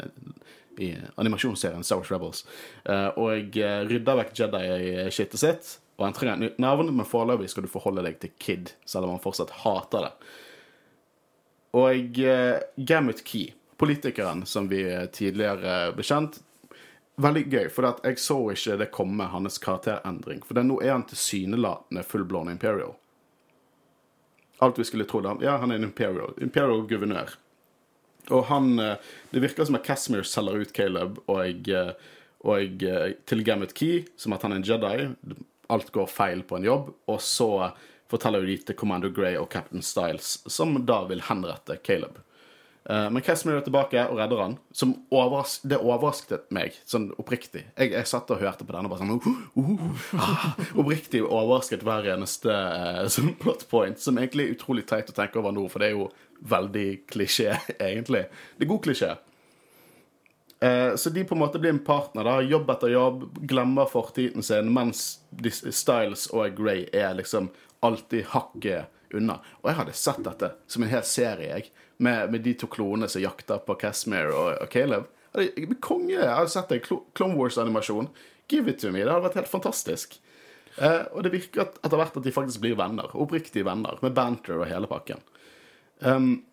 i 0.81 0.89
animasjonsserien 1.21 1.85
Star 1.85 2.01
Wars 2.01 2.09
Rebels. 2.15 2.41
Eh, 2.89 3.09
og 3.13 3.53
jeg 3.61 3.85
rydder 3.91 4.23
vekk 4.23 4.33
Jedi-shitet 4.41 5.37
sitt. 5.43 5.75
Og 5.97 6.05
han 6.05 6.13
trenger 6.13 6.35
et 6.37 6.43
nytt 6.45 6.59
navn, 6.61 6.91
men 6.93 7.07
foreløpig 7.09 7.49
skal 7.49 7.65
du 7.65 7.71
forholde 7.71 8.03
deg 8.05 8.19
til 8.21 8.33
Kid, 8.37 8.73
selv 8.85 9.07
om 9.07 9.15
han 9.15 9.23
fortsatt 9.23 9.55
hater 9.63 10.07
det. 10.07 10.11
Og 11.77 12.19
uh, 12.21 12.59
Gamut 12.77 13.23
Key, 13.25 13.51
politikeren 13.81 14.45
som 14.49 14.69
vi 14.69 14.83
tidligere 15.13 15.95
ble 15.97 16.05
kjent, 16.05 16.39
veldig 17.17 17.43
gøy, 17.49 17.65
for 17.73 17.89
jeg 18.05 18.21
så 18.21 18.37
ikke 18.53 18.77
det 18.81 18.91
komme, 18.93 19.25
hans 19.33 19.57
karakterendring. 19.61 20.43
For 20.45 20.61
nå 20.61 20.79
er 20.85 20.93
han 20.93 21.07
tilsynelatende 21.09 22.05
full-blown 22.05 22.51
Imperial. 22.53 22.93
Alt 24.61 24.79
vi 24.79 24.85
skulle 24.85 25.05
tro. 25.09 25.21
Han, 25.25 25.41
ja, 25.41 25.57
han 25.61 25.71
er 25.71 25.81
en 25.81 25.89
Imperial. 25.89 26.33
Imperial-guvernør. 26.41 27.35
Og 28.33 28.45
han 28.49 28.79
eh, 28.79 28.95
Det 29.31 29.41
virker 29.43 29.67
som 29.67 29.77
at 29.77 29.85
Casimir 29.85 30.25
selger 30.27 30.63
ut 30.63 30.73
Caleb 30.75 31.19
og, 31.31 31.69
eh, 31.69 31.93
og 32.43 32.83
eh, 32.83 33.13
til 33.29 33.43
Gamut 33.45 33.73
Key, 33.77 34.03
som 34.17 34.35
at 34.35 34.43
han 34.45 34.55
er 34.55 34.61
en 34.61 34.67
Jedi. 34.67 35.07
Alt 35.73 35.91
går 35.95 36.07
feil 36.11 36.43
på 36.47 36.59
en 36.59 36.67
jobb. 36.67 36.93
Og 37.11 37.21
så 37.23 37.49
forteller 38.11 38.45
de 38.47 38.57
til 38.63 38.77
Commander 38.79 39.11
Grey 39.11 39.35
og 39.39 39.49
Captain 39.51 39.83
Styles, 39.83 40.37
som 40.47 40.77
da 40.87 41.01
vil 41.09 41.25
henrette 41.27 41.79
Caleb. 41.83 42.21
Men 42.87 43.13
Men 43.13 43.21
Casimir 43.21 43.57
er 43.59 43.65
tilbake 43.65 43.99
og 44.07 44.15
redder 44.15 44.39
han. 44.39 44.53
Som 44.71 44.93
overras 45.11 45.57
det 45.67 45.75
overrasket 45.75 46.45
meg, 46.55 46.77
sånn 46.87 47.09
oppriktig. 47.19 47.65
Jeg, 47.75 47.91
jeg 47.91 48.07
satt 48.07 48.31
og 48.31 48.39
hørte 48.39 48.63
på 48.63 48.71
denne 48.71 48.87
bare 48.87 49.03
sånn 49.03 49.11
uh, 49.11 49.27
uh, 49.59 50.05
ah, 50.15 50.45
Oppriktig 50.79 51.19
overrasket 51.25 51.83
hver 51.83 52.07
eneste 52.13 52.47
uh, 52.47 53.03
sånn 53.11 53.33
plot 53.41 53.67
point, 53.67 53.99
som 53.99 54.15
egentlig 54.21 54.47
er 54.47 54.55
utrolig 54.55 54.85
teit 54.87 55.11
å 55.11 55.17
tenke 55.17 55.41
over 55.41 55.51
nå, 55.51 55.65
for 55.67 55.83
det 55.83 55.91
er 55.91 55.97
jo 55.97 56.07
veldig 56.47 56.87
klisjé, 57.11 57.57
egentlig. 57.89 58.23
Det 58.55 58.63
er 58.67 58.71
god 58.71 58.85
klisjé. 58.87 59.11
Eh, 60.59 60.95
så 60.95 61.09
de 61.09 61.23
på 61.23 61.35
en 61.35 61.39
måte 61.39 61.59
blir 61.59 61.69
en 61.69 61.83
partner, 61.85 62.23
da. 62.23 62.41
Jobb 62.41 62.69
etter 62.73 62.93
jobb, 62.93 63.25
glemmer 63.49 63.89
fortiden 63.89 64.43
sin, 64.43 64.71
mens 64.73 65.19
Styles 65.53 66.27
og 66.33 66.57
Grey 66.57 66.87
er 66.93 67.13
liksom 67.19 67.51
alltid 67.85 68.31
hakket 68.33 69.13
unna. 69.13 69.39
Og 69.61 69.69
jeg 69.69 69.79
hadde 69.81 69.97
sett 69.97 70.23
dette 70.25 70.51
som 70.67 70.83
en 70.83 70.91
hel 70.91 71.05
serie, 71.05 71.51
jeg. 71.51 71.69
Med, 71.97 72.31
med 72.31 72.43
de 72.45 72.53
to 72.53 72.67
klonene 72.69 73.09
som 73.09 73.23
jakter 73.23 73.61
på 73.65 73.73
Casimir 73.81 74.29
og, 74.29 74.51
og 74.61 74.69
Caleb. 74.69 75.07
Konge. 75.81 76.17
Jeg 76.17 76.33
hadde 76.33 76.53
sett 76.53 76.73
en 76.73 76.83
Clone 76.85 77.37
Wars-animasjon. 77.37 78.09
Give 78.49 78.69
it 78.69 78.81
to 78.81 78.91
me. 78.93 79.01
Det 79.01 79.09
hadde 79.09 79.25
vært 79.25 79.39
helt 79.41 79.49
fantastisk. 79.49 80.19
Eh, 80.77 81.03
og 81.11 81.25
det 81.25 81.33
virker 81.33 81.65
at, 81.65 81.79
etter 81.81 81.97
hvert 81.97 82.19
at 82.19 82.25
de 82.25 82.33
faktisk 82.33 82.61
blir 82.61 82.77
venner. 82.77 83.09
Oppriktige 83.17 83.65
venner. 83.65 83.97
Med 84.05 84.13
banter 84.17 84.59
og 84.59 84.69
hele 84.69 84.89
pakken. 84.89 85.21
Um, 86.05 86.43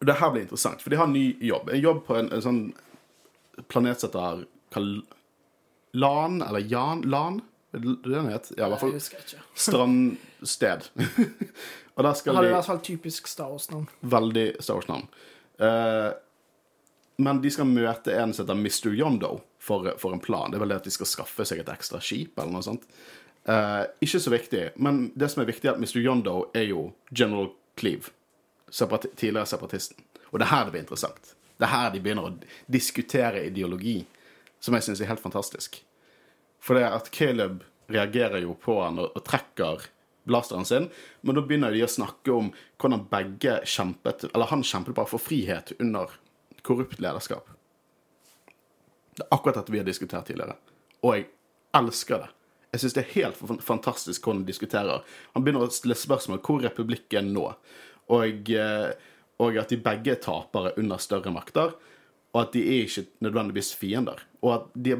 det 0.00 0.16
her 0.20 0.32
blir 0.32 0.46
interessant, 0.46 0.80
for 0.80 0.92
de 0.92 0.96
har 1.00 1.08
en 1.08 1.16
ny 1.16 1.34
jobb. 1.44 1.68
En 1.72 1.84
jobb 1.84 2.02
på 2.08 2.16
en, 2.18 2.32
en 2.32 2.44
sånn 2.44 2.62
planet 3.68 4.00
som 4.00 4.10
heter 4.10 4.44
Lan, 5.94 6.42
eller 6.42 6.58
Jan 6.58 7.02
Lan? 7.02 7.40
Er 7.74 7.78
det 7.78 7.96
det 8.04 8.10
den 8.14 8.30
het? 8.30 8.52
Ja, 8.56 8.66
i 8.66 8.70
hvert 8.72 8.80
fall 8.80 9.00
strandsted. 9.66 10.90
og 11.94 12.04
der 12.06 12.18
skal 12.18 12.38
hadde 12.38 12.48
i 12.48 12.52
de 12.52 12.56
hvert 12.56 12.68
fall 12.68 12.82
typisk 12.86 13.30
Star 13.30 13.50
Wars-navn. 13.50 13.88
Veldig 14.00 14.46
Star 14.60 14.78
Wars-navn. 14.78 15.08
Eh, 15.58 16.10
men 17.16 17.42
de 17.42 17.50
skal 17.50 17.70
møte 17.70 18.14
en 18.14 18.34
som 18.34 18.44
heter 18.44 18.58
Mr. 18.58 18.94
Yondo 18.94 19.36
for, 19.62 19.90
for 19.98 20.14
en 20.14 20.22
plan. 20.22 20.50
Det 20.50 20.58
er 20.58 20.64
vel 20.64 20.74
det 20.74 20.80
at 20.82 20.88
de 20.88 20.94
skal 20.94 21.10
skaffe 21.10 21.46
seg 21.46 21.62
et 21.62 21.70
ekstra 21.70 22.02
skip, 22.02 22.34
eller 22.38 22.54
noe 22.54 22.66
sånt. 22.66 22.86
Eh, 23.50 23.82
ikke 24.06 24.22
så 24.22 24.32
viktig, 24.34 24.64
men 24.82 25.08
det 25.14 25.30
som 25.30 25.42
er 25.42 25.50
viktig, 25.50 25.68
er 25.68 25.76
at 25.76 25.82
Mr. 25.82 26.00
Yondo 26.02 26.36
er 26.56 26.68
jo 26.70 26.88
General 27.10 27.50
Cleave. 27.78 28.10
Separati 28.70 29.12
tidligere 29.14 29.46
separatisten. 29.46 29.98
Og 30.32 30.40
det 30.40 30.46
er 30.48 30.54
her 30.54 30.66
det 30.66 30.74
blir 30.74 30.86
interessant. 30.86 31.34
Det 31.58 31.66
er 31.66 31.72
her 31.72 31.90
de 31.94 32.02
begynner 32.02 32.28
å 32.28 32.36
diskutere 32.66 33.44
ideologi, 33.46 34.00
som 34.60 34.74
jeg 34.74 34.86
syns 34.88 35.02
er 35.04 35.10
helt 35.12 35.22
fantastisk. 35.22 35.78
For 36.64 36.78
det 36.78 36.88
at 36.88 37.10
Caleb 37.14 37.62
reagerer 37.92 38.42
jo 38.42 38.56
på 38.58 38.78
han 38.80 38.98
og, 39.02 39.12
og 39.14 39.24
trekker 39.26 39.88
blasteren 40.24 40.64
sin, 40.64 40.88
men 41.20 41.36
da 41.36 41.44
begynner 41.44 41.74
de 41.74 41.84
å 41.84 41.90
snakke 41.90 42.32
om 42.32 42.50
hvordan 42.80 43.04
begge 43.10 43.58
kjempet 43.68 44.24
Eller 44.30 44.48
han 44.48 44.64
kjempet 44.64 44.96
bare 44.96 45.10
for 45.10 45.20
frihet 45.20 45.74
under 45.78 46.14
korrupt 46.64 47.00
lederskap. 47.04 47.50
Det 49.14 49.26
er 49.26 49.34
akkurat 49.36 49.60
dette 49.60 49.72
vi 49.72 49.82
har 49.82 49.86
diskutert 49.86 50.26
tidligere. 50.26 50.56
Og 51.04 51.18
jeg 51.18 51.26
elsker 51.76 52.24
det. 52.24 52.30
Jeg 52.74 52.82
syns 52.82 52.96
det 52.96 53.02
er 53.04 53.12
helt 53.20 53.42
fantastisk 53.62 54.24
hvordan 54.24 54.42
de 54.42 54.50
diskuterer. 54.50 55.04
Han 55.36 55.44
begynner 55.44 55.68
å 55.68 55.74
stille 55.74 55.94
spørsmål 55.98 56.40
hvor 56.42 56.64
republikken 56.64 57.28
nå, 57.36 57.44
og, 58.14 58.50
eh, 58.50 59.12
og 59.42 59.58
at 59.58 59.72
de 59.72 59.80
begge 59.82 60.14
er 60.14 60.22
tapere 60.22 60.74
under 60.78 61.00
større 61.02 61.32
makter. 61.34 61.74
Og 62.34 62.40
at 62.40 62.54
de 62.54 62.62
er 62.66 62.86
ikke 62.86 63.06
nødvendigvis 63.22 63.74
fiender. 63.78 64.22
Og 64.42 64.54
at 64.54 64.70
de, 64.74 64.96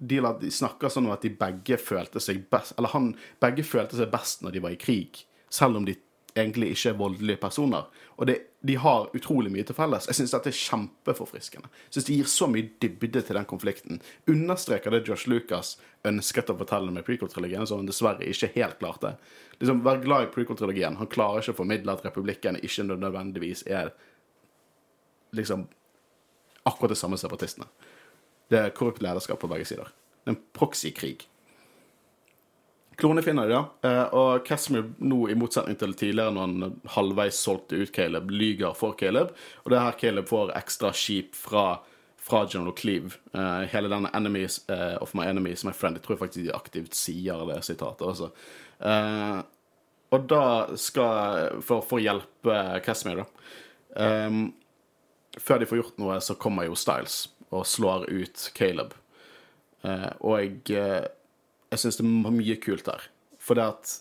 de, 0.00 0.20
de 0.40 0.52
snakker 0.52 0.92
sånn 0.92 1.08
om 1.08 1.14
at 1.14 1.24
de 1.24 1.32
begge 1.36 1.76
følte 1.80 2.22
seg 2.24 2.46
best 2.50 2.72
Eller 2.78 2.94
han 2.94 3.10
begge 3.42 3.66
følte 3.68 3.98
seg 3.98 4.08
best 4.12 4.44
når 4.44 4.54
de 4.56 4.62
var 4.64 4.74
i 4.74 4.80
krig, 4.80 5.24
selv 5.52 5.76
om 5.76 5.84
de 5.88 5.98
egentlig 6.36 6.72
ikke 6.72 6.94
er 6.94 7.00
voldelige 7.00 7.42
personer. 7.42 7.88
Og 8.16 8.30
det, 8.30 8.38
de 8.60 8.74
har 8.76 9.08
utrolig 9.16 9.48
mye 9.52 9.64
til 9.64 9.76
felles. 9.76 10.04
Jeg 10.10 10.18
syns 10.18 10.34
dette 10.34 10.50
er 10.50 10.56
kjempeforfriskende. 10.56 11.70
Jeg 11.86 11.94
synes 11.94 12.08
Det 12.08 12.16
gir 12.16 12.28
så 12.28 12.48
mye 12.50 12.68
dybde 12.82 13.22
til 13.24 13.38
den 13.38 13.48
konflikten. 13.48 14.02
Understreker 14.28 14.92
det 14.92 15.08
Josh 15.08 15.28
Lucas 15.28 15.78
ønsket 16.04 16.52
å 16.52 16.58
fortelle 16.58 16.92
med 16.92 17.06
prequel-trilogien, 17.06 17.66
som 17.66 17.80
han 17.80 17.88
dessverre 17.88 18.28
ikke 18.28 18.52
helt 18.58 18.78
klarte. 18.82 19.14
Liksom, 19.60 19.80
Vær 19.84 20.02
glad 20.04 20.26
i 20.26 20.30
prequel-trilogien. 20.34 20.98
Han 21.00 21.08
klarer 21.08 21.40
ikke 21.40 21.56
å 21.56 21.60
formidle 21.62 21.96
at 21.96 22.04
republikken 22.04 22.60
ikke 22.60 22.84
nødvendigvis 22.90 23.64
er 23.66 23.94
liksom 25.32 25.68
akkurat 26.68 26.92
det 26.92 27.00
samme 27.00 27.16
som 27.16 27.30
separatistene. 27.30 27.68
Det 28.50 28.60
er 28.60 28.76
korrupt 28.76 29.00
lederskap 29.00 29.40
på 29.40 29.48
begge 29.48 29.64
sider. 29.64 29.88
Det 30.20 30.34
er 30.34 30.36
en 30.36 30.42
proxy-krig. 30.52 31.29
Klone 33.00 33.22
finner 33.24 33.48
de, 33.48 33.54
da. 33.56 33.88
eh, 33.88 34.14
Og 34.14 34.44
Casimir 34.46 34.84
nå, 34.98 35.22
i 35.30 35.36
motsetning 35.38 35.76
til 35.80 35.94
tidligere, 35.96 36.32
når 36.36 36.46
han 36.46 36.80
halvveis 36.94 37.38
solgte 37.40 37.78
ut 37.80 37.92
Caleb, 37.96 38.30
lyger 38.30 38.74
for 38.76 38.96
Caleb. 39.00 39.32
Og 39.64 39.70
det 39.72 39.78
er 39.78 39.86
her 39.86 39.98
Caleb 40.00 40.28
får 40.28 40.52
ekstra 40.58 40.92
skip 40.96 41.34
fra, 41.34 41.80
fra 42.20 42.42
General 42.46 42.74
Cleave. 42.76 43.16
Eh, 43.32 43.62
hele 43.72 43.88
denne 43.88 44.10
'enemies 44.12 44.60
eh, 44.68 44.96
of 45.00 45.14
my 45.14 45.24
enemies, 45.26 45.64
my 45.64 45.72
friend'. 45.72 45.96
Jeg 45.98 46.02
tror 46.02 46.16
faktisk 46.20 46.44
de 46.46 46.54
aktivt 46.54 46.94
sier 46.94 47.46
det 47.48 47.64
sitatet. 47.64 48.30
Eh, 48.80 49.42
og 50.10 50.26
da 50.28 50.76
skal 50.76 51.60
For, 51.62 51.80
for 51.80 51.98
å 51.98 52.02
hjelpe 52.02 52.80
Casimir, 52.84 53.24
da. 53.24 54.26
Um, 54.26 54.52
før 55.38 55.58
de 55.58 55.66
får 55.66 55.78
gjort 55.80 55.98
noe, 55.98 56.20
så 56.20 56.34
kommer 56.34 56.64
jo 56.66 56.74
Styles 56.74 57.28
og 57.50 57.66
slår 57.66 58.08
ut 58.10 58.50
Caleb. 58.54 58.92
Og 60.20 60.40
jeg, 60.40 61.06
jeg 61.70 61.82
syns 61.82 62.00
det 62.00 62.06
er 62.06 62.34
mye 62.34 62.56
kult 62.62 62.86
der. 62.88 63.04
For 63.40 63.58
det 63.58 63.66
at 63.72 63.96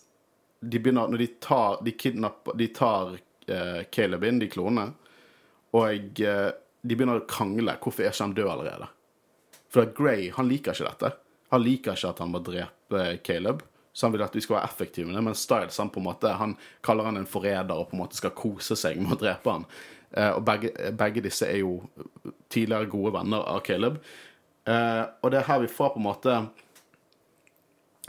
de 0.60 0.80
begynner 0.82 1.08
Når 1.08 1.22
de 1.22 1.28
tar 1.40 1.78
De 1.88 1.94
kidnapper 1.96 2.58
De 2.60 2.66
tar 2.76 3.14
eh, 3.48 3.86
Caleb 3.96 4.26
inn, 4.28 4.42
de 4.42 4.50
klonene, 4.52 4.92
og 5.72 6.20
eh, 6.20 6.50
de 6.82 6.96
begynner 6.96 7.22
å 7.22 7.28
krangle. 7.30 7.78
Hvorfor 7.80 8.04
er 8.04 8.12
ikke 8.12 8.26
han 8.26 8.36
død 8.36 8.50
allerede? 8.52 8.90
For 9.72 9.86
at 9.86 9.96
Gray 9.98 10.30
han 10.36 10.50
liker 10.50 10.76
ikke 10.76 10.90
dette. 10.90 11.12
Han 11.54 11.64
liker 11.64 11.98
ikke 11.98 12.12
at 12.12 12.22
han 12.24 12.32
må 12.34 12.42
drepe 12.46 13.06
Caleb. 13.26 13.64
Så 13.94 14.06
han 14.06 14.14
vil 14.14 14.24
at 14.24 14.36
vi 14.38 14.44
skal 14.44 14.60
være 14.60 14.70
effektive 14.70 15.10
med 15.10 15.18
det, 15.18 15.24
men 15.26 15.36
Styles 15.36 15.80
han 15.82 15.90
på 15.92 16.00
en 16.00 16.08
måte, 16.08 16.30
han 16.40 16.54
kaller 16.86 17.10
han 17.10 17.18
en 17.20 17.28
forræder 17.28 17.76
og 17.76 17.90
på 17.90 17.98
en 17.98 18.04
måte 18.04 18.20
skal 18.20 18.36
kose 18.38 18.78
seg 18.80 19.00
med 19.02 19.16
å 19.18 19.20
drepe 19.20 19.56
han. 19.56 19.66
Eh, 20.12 20.30
og 20.38 20.44
begge, 20.48 20.72
begge 20.98 21.24
disse 21.26 21.50
er 21.50 21.62
jo 21.64 21.80
tidligere 22.54 22.90
gode 22.92 23.16
venner 23.18 23.44
av 23.50 23.64
Caleb. 23.66 24.00
Eh, 24.70 25.04
og 25.20 25.34
det 25.34 25.42
er 25.42 25.50
her 25.50 25.64
vi 25.66 25.72
får 25.74 25.96
på 25.96 26.02
en 26.02 26.08
måte 26.08 26.38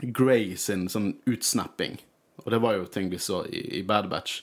Gray 0.01 0.55
sin 0.57 0.87
sånn 0.89 1.13
utsnapping. 1.29 1.99
Og 2.41 2.51
det 2.53 2.61
var 2.63 2.77
jo 2.77 2.89
ting 2.89 3.09
vi 3.11 3.19
så 3.21 3.43
i, 3.45 3.61
i 3.79 3.83
Bad 3.87 4.09
Batch. 4.09 4.41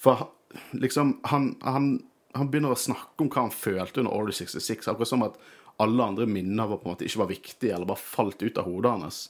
For 0.00 0.28
liksom, 0.74 1.18
han, 1.30 1.52
han, 1.62 1.92
han 2.34 2.50
begynner 2.50 2.74
å 2.74 2.80
snakke 2.80 3.24
om 3.24 3.30
hva 3.30 3.46
han 3.46 3.54
følte 3.54 4.02
under 4.02 4.16
Order 4.16 4.36
66, 4.40 4.88
akkurat 4.90 5.12
som 5.12 5.26
at 5.26 5.38
alle 5.80 6.04
andre 6.04 6.26
minner 6.28 6.68
var 6.68 6.80
på 6.80 6.88
en 6.88 6.94
måte 6.94 7.06
ikke 7.06 7.22
var 7.22 7.30
viktige, 7.30 7.74
eller 7.74 7.88
bare 7.88 8.02
falt 8.02 8.42
ut 8.42 8.58
av 8.60 8.66
hodet 8.68 8.96
hans. 8.96 9.20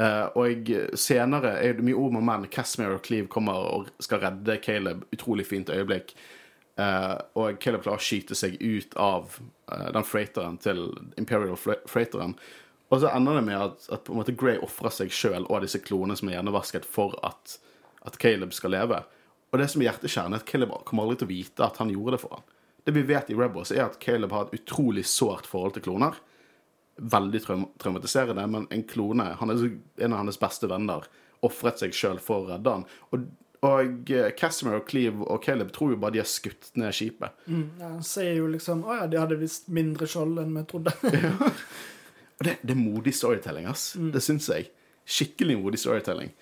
Eh, 0.00 0.26
og 0.40 0.70
senere 0.96 1.56
er 1.60 1.76
det 1.76 1.84
mye 1.84 1.98
ord 1.98 2.14
med 2.16 2.24
menn. 2.28 2.46
Casimir 2.52 2.94
og 2.94 3.02
Cleve 3.04 3.28
kommer 3.32 3.66
og 3.74 3.90
skal 4.02 4.22
redde 4.22 4.60
Caleb. 4.64 5.04
Utrolig 5.12 5.46
fint 5.48 5.72
øyeblikk. 5.72 6.14
Eh, 6.80 7.16
og 7.36 7.60
Caleb 7.60 7.84
klarer 7.84 8.00
å 8.00 8.06
skyte 8.06 8.36
seg 8.38 8.56
ut 8.62 8.96
av 8.96 9.36
eh, 9.68 9.88
den 9.92 10.08
freighteren 10.08 10.56
til 10.62 10.86
Imperial 11.20 11.58
Freighteren. 11.60 12.36
Og 12.92 13.00
så 13.00 13.08
ender 13.08 13.38
det 13.38 13.46
med 13.46 13.56
at, 13.56 13.86
at 13.88 14.04
på 14.04 14.12
en 14.12 14.20
måte 14.20 14.34
Grey 14.36 14.58
ofrer 14.60 14.92
seg 14.92 15.12
sjøl 15.16 15.46
og 15.46 15.64
disse 15.64 15.80
klonene 15.80 16.18
som 16.18 16.28
er 16.28 16.36
hjernevasket, 16.36 16.84
for 16.84 17.16
at, 17.24 17.56
at 18.04 18.18
Caleb 18.20 18.52
skal 18.52 18.74
leve. 18.76 18.98
Og 19.52 19.60
det 19.60 19.70
som 19.72 19.80
er 19.80 19.88
hjertekjernen, 19.88 20.36
er 20.36 20.42
at 20.44 20.48
Caleb 20.48 20.74
kommer 20.88 21.06
aldri 21.06 21.22
til 21.22 21.30
å 21.30 21.32
vite 21.32 21.64
at 21.64 21.80
han 21.80 21.92
gjorde 21.92 22.18
det 22.18 22.22
for 22.24 22.36
ham. 22.36 22.44
Det 22.84 22.92
vi 22.96 23.04
vet 23.08 23.30
i 23.30 23.36
Rebels, 23.38 23.72
er 23.72 23.86
at 23.86 24.00
Caleb 24.02 24.34
har 24.34 24.48
et 24.48 24.60
utrolig 24.60 25.06
sårt 25.08 25.48
forhold 25.48 25.76
til 25.76 25.86
kloner. 25.86 26.18
Veldig 26.96 27.40
traum 27.44 27.68
traumatiserende, 27.80 28.44
men 28.50 28.66
en 28.74 28.84
klone, 28.88 29.28
han 29.38 29.54
er 29.54 29.62
en 30.04 30.16
av 30.16 30.24
hans 30.24 30.40
beste 30.40 30.68
venner, 30.68 31.06
ofret 31.46 31.80
seg 31.80 31.94
sjøl 31.96 32.20
for 32.22 32.42
å 32.42 32.50
redde 32.50 32.74
han. 32.74 32.84
Og, 33.14 33.24
og 33.64 34.12
eh, 34.12 34.28
Casimir 34.36 34.80
og 34.80 34.84
Cleve 34.90 35.24
og 35.24 35.40
Caleb 35.46 35.72
tror 35.72 35.94
jo 35.94 36.00
bare 36.02 36.18
de 36.18 36.22
har 36.24 36.28
skutt 36.28 36.72
ned 36.76 36.92
skipet. 36.96 37.40
Ja, 37.46 37.86
han 37.86 38.04
sier 38.06 38.36
jo 38.36 38.50
liksom 38.52 38.84
Å 38.84 39.00
ja, 39.00 39.08
de 39.10 39.20
hadde 39.22 39.40
visst 39.40 39.70
mindre 39.72 40.10
skjold 40.10 40.42
enn 40.42 40.54
vi 40.58 40.66
trodde. 40.68 40.94
Og 42.42 42.48
det, 42.48 42.56
det 42.66 42.74
er 42.74 42.80
modig 42.80 43.12
storytelling, 43.14 43.68
ass. 43.70 43.92
Det 43.94 44.18
syns 44.18 44.48
jeg. 44.50 44.66
Skikkelig 45.06 45.60
modig 45.60 45.78
storytelling. 45.78 46.32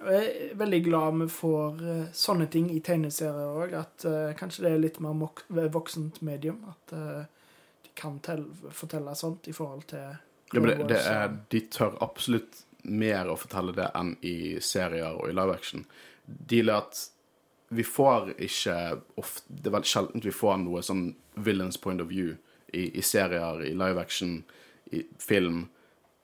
Jeg 0.00 0.28
er 0.28 0.54
veldig 0.56 0.78
glad 0.86 1.18
vi 1.20 1.26
får 1.28 1.82
eh, 1.84 2.06
sånne 2.16 2.46
ting 2.48 2.70
i 2.72 2.80
tegneserier 2.80 3.50
òg. 3.52 3.74
At 3.76 4.06
uh, 4.08 4.30
kanskje 4.38 4.64
det 4.64 4.70
er 4.72 4.80
litt 4.80 4.96
mer 5.04 5.12
mok 5.12 5.42
voksent 5.50 6.22
medium. 6.24 6.62
At 6.72 6.94
uh, 6.96 7.50
de 7.84 7.92
kan 8.00 8.16
tell 8.24 8.46
fortelle 8.72 9.12
sånt 9.18 9.50
i 9.50 9.56
forhold 9.56 9.90
til 9.92 10.06
Ja, 10.54 10.56
men 10.56 10.70
det, 10.70 10.86
det 10.94 11.00
er, 11.04 11.28
de 11.52 11.60
tør 11.68 11.98
absolutt 12.00 12.62
mer 12.88 13.28
å 13.28 13.36
fortelle 13.36 13.76
det 13.76 13.90
enn 14.00 14.14
i 14.24 14.56
serier 14.64 15.20
og 15.20 15.28
i 15.28 15.36
live 15.36 15.52
action. 15.52 15.84
Deal 16.24 16.72
er 16.72 16.80
at 16.80 17.02
vi 17.76 17.84
får 17.84 18.32
ikke 18.40 18.78
ofte 19.20 19.44
Det 19.52 19.68
er 19.68 19.76
veldig 19.76 19.90
sjelden 19.92 20.24
vi 20.24 20.32
får 20.34 20.56
noe 20.64 20.80
sånn 20.82 21.04
villains 21.36 21.76
point 21.78 22.00
of 22.00 22.08
view 22.08 22.32
i, 22.72 22.88
i 22.88 23.04
serier, 23.04 23.60
i 23.68 23.76
live 23.76 24.00
action, 24.00 24.40
i 24.40 24.59
film. 25.18 25.64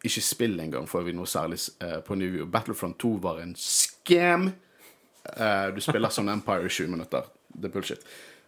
Ikke 0.04 0.22
spill 0.22 0.60
engang 0.60 0.86
får 0.88 1.06
vi 1.08 1.16
noe 1.16 1.28
særlig 1.30 1.58
uh, 1.82 1.98
på 2.06 2.18
New 2.18 2.30
view. 2.30 2.46
Battlefront 2.50 2.98
2 3.02 3.16
var 3.24 3.42
en 3.42 3.54
scam. 3.58 4.50
Uh, 5.26 5.68
du 5.74 5.80
spiller 5.82 6.12
som 6.14 6.28
Empire 6.28 6.66
i 6.66 6.72
20 6.72 6.92
minutter. 6.92 7.28
Det 7.48 7.70
er 7.70 7.74
bullshit. 7.74 8.04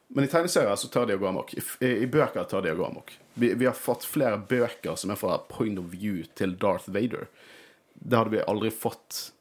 Men 0.09 0.25
i 0.25 0.31
tegneserier 0.33 0.77
så 0.81 0.89
tør 0.89 1.09
de 1.09 1.17
å 1.19 1.21
gå 1.21 1.29
amok. 1.29 1.53
I, 1.53 1.63
I, 1.85 1.91
i 2.05 2.11
bøker 2.11 2.47
tør 2.49 2.65
de 2.65 2.73
å 2.73 2.79
gå 2.79 2.87
amok. 2.87 3.13
Vi, 3.35 3.53
vi 3.61 3.67
har 3.69 3.77
fått 3.77 4.07
flere 4.09 4.39
bøker 4.41 4.97
som 4.97 5.13
er 5.13 5.21
fra 5.21 5.37
point 5.51 5.81
of 5.81 5.91
view 5.93 6.23
til 6.39 6.55
Darth 6.61 6.89
Vader. 6.95 7.27
Det 7.99 8.17
hadde 8.17 8.37
vi 8.37 8.47
aldri 8.47 8.71
fått 8.71 9.33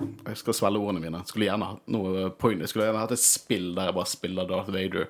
Jeg 0.00 0.40
skal 0.40 0.56
svelge 0.56 0.82
ordene 0.82 1.04
mine. 1.04 1.22
Skulle 1.28 1.48
gjerne 1.48 1.70
hatt 1.74 1.88
noe 1.92 2.28
point. 2.40 2.60
Jeg 2.60 2.72
skulle 2.72 2.90
gjerne 2.90 3.04
hatt 3.04 3.14
et 3.14 3.24
spill 3.24 3.72
der 3.76 3.90
jeg 3.90 3.96
bare 4.00 4.12
spiller 4.12 4.48
Darth 4.50 4.72
Vader. 4.74 5.08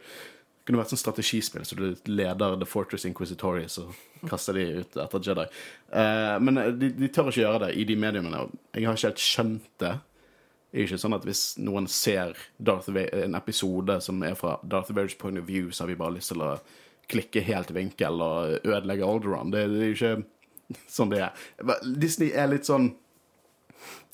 Det 0.62 0.70
kunne 0.70 0.78
vært 0.78 0.92
sånn 0.92 1.00
strategispill, 1.00 1.64
så 1.66 1.74
du 1.74 1.88
leder 2.06 2.52
The 2.54 2.66
Fortress 2.70 3.02
Inquisitorius 3.08 3.80
og 3.82 3.96
kaster 4.30 4.54
de 4.54 4.66
ut 4.78 4.98
etter 5.02 5.24
Jedi. 5.26 5.46
Uh, 5.90 6.36
men 6.38 6.60
de, 6.78 6.92
de 6.94 7.08
tør 7.10 7.32
ikke 7.32 7.40
gjøre 7.40 7.64
det 7.64 7.70
i 7.82 7.86
de 7.88 7.96
mediumene. 7.98 8.44
Jeg 8.70 8.86
har 8.86 8.94
ikke 8.94 9.10
helt 9.10 9.24
skjønt 9.24 9.66
det. 9.82 9.96
Det 10.70 10.78
er 10.78 10.86
ikke 10.86 11.00
sånn 11.02 11.16
at 11.18 11.26
hvis 11.26 11.42
noen 11.60 11.88
ser 11.90 12.38
Darth 12.62 12.94
Va 12.94 13.02
en 13.24 13.34
episode 13.36 13.98
som 14.06 14.22
er 14.22 14.38
fra 14.38 14.54
Darth 14.62 14.94
Vaders 14.94 15.18
point 15.18 15.40
of 15.42 15.50
view, 15.50 15.72
så 15.74 15.82
har 15.82 15.90
vi 15.90 15.98
bare 15.98 16.14
lyst 16.14 16.30
til 16.30 16.46
å 16.46 16.54
klikke 17.10 17.42
helt 17.44 17.74
vinkel 17.74 18.22
og 18.22 18.62
ødelegge 18.62 19.04
Alderon. 19.08 19.50
Det, 19.50 19.66
det 19.68 19.82
er 19.82 19.90
jo 19.90 19.96
ikke 19.98 20.78
sånn 20.96 21.10
det 21.10 21.24
er. 21.26 21.48
Disney 21.98 22.30
er 22.30 22.52
litt 22.54 22.70
sånn 22.70 22.92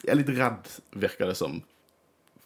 Jeg 0.00 0.14
er 0.14 0.18
litt 0.22 0.32
redd, 0.32 0.72
virker 0.96 1.28
det 1.28 1.36
som, 1.38 1.60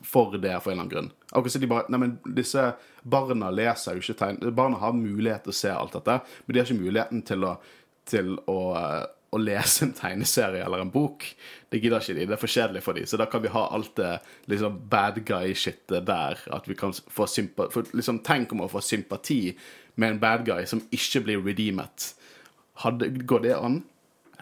for 0.03 0.35
det 0.35 0.59
for 0.59 0.73
en 0.73 0.75
eller 0.75 0.83
annen 0.83 0.93
grunn. 0.93 1.13
Akkurat 1.31 1.55
som 1.55 1.63
de 1.63 1.71
bare 1.71 1.93
Nei, 1.93 2.03
men 2.03 2.19
disse 2.35 2.73
barna 3.03 3.51
leser 3.55 3.97
jo 3.97 4.05
ikke 4.05 4.19
tegn... 4.19 4.39
Barna 4.55 4.79
har 4.83 4.95
mulighet 4.97 5.47
til 5.47 5.55
å 5.55 5.59
se 5.59 5.73
alt 5.73 5.97
dette, 5.97 6.21
men 6.45 6.55
de 6.55 6.61
har 6.61 6.71
ikke 6.71 6.85
muligheten 6.85 7.25
til 7.27 7.47
å, 7.49 7.57
til 8.09 8.33
å, 8.51 8.59
eh, 8.79 9.05
å 9.33 9.41
lese 9.41 9.87
en 9.87 9.95
tegneserie 9.97 10.63
eller 10.65 10.85
en 10.85 10.93
bok. 10.93 11.27
Det 11.73 11.81
gidder 11.83 12.05
ikke 12.05 12.19
de. 12.19 12.27
Det 12.31 12.37
er 12.37 12.43
for 12.43 12.55
kjedelig 12.55 12.85
for 12.87 12.99
de. 12.99 13.05
Så 13.09 13.21
da 13.21 13.27
kan 13.31 13.45
vi 13.45 13.53
ha 13.55 13.67
alt 13.75 13.95
det 13.99 14.17
liksom 14.53 14.81
bad 14.93 15.23
guy-shitet 15.29 16.07
der. 16.09 16.43
At 16.53 16.69
vi 16.71 16.79
kan 16.79 16.93
få 16.93 17.29
sympati 17.31 17.75
For, 17.75 17.95
liksom, 17.97 18.21
tenk 18.27 18.53
om 18.55 18.65
å 18.65 18.73
få 18.73 18.83
sympati 18.85 19.57
med 19.97 20.15
en 20.15 20.21
bad 20.23 20.45
guy 20.47 20.67
som 20.69 20.85
ikke 20.95 21.25
blir 21.27 21.43
redeemet. 21.45 22.13
Hadde, 22.85 23.11
går 23.29 23.49
det 23.49 23.57
an? 23.59 23.83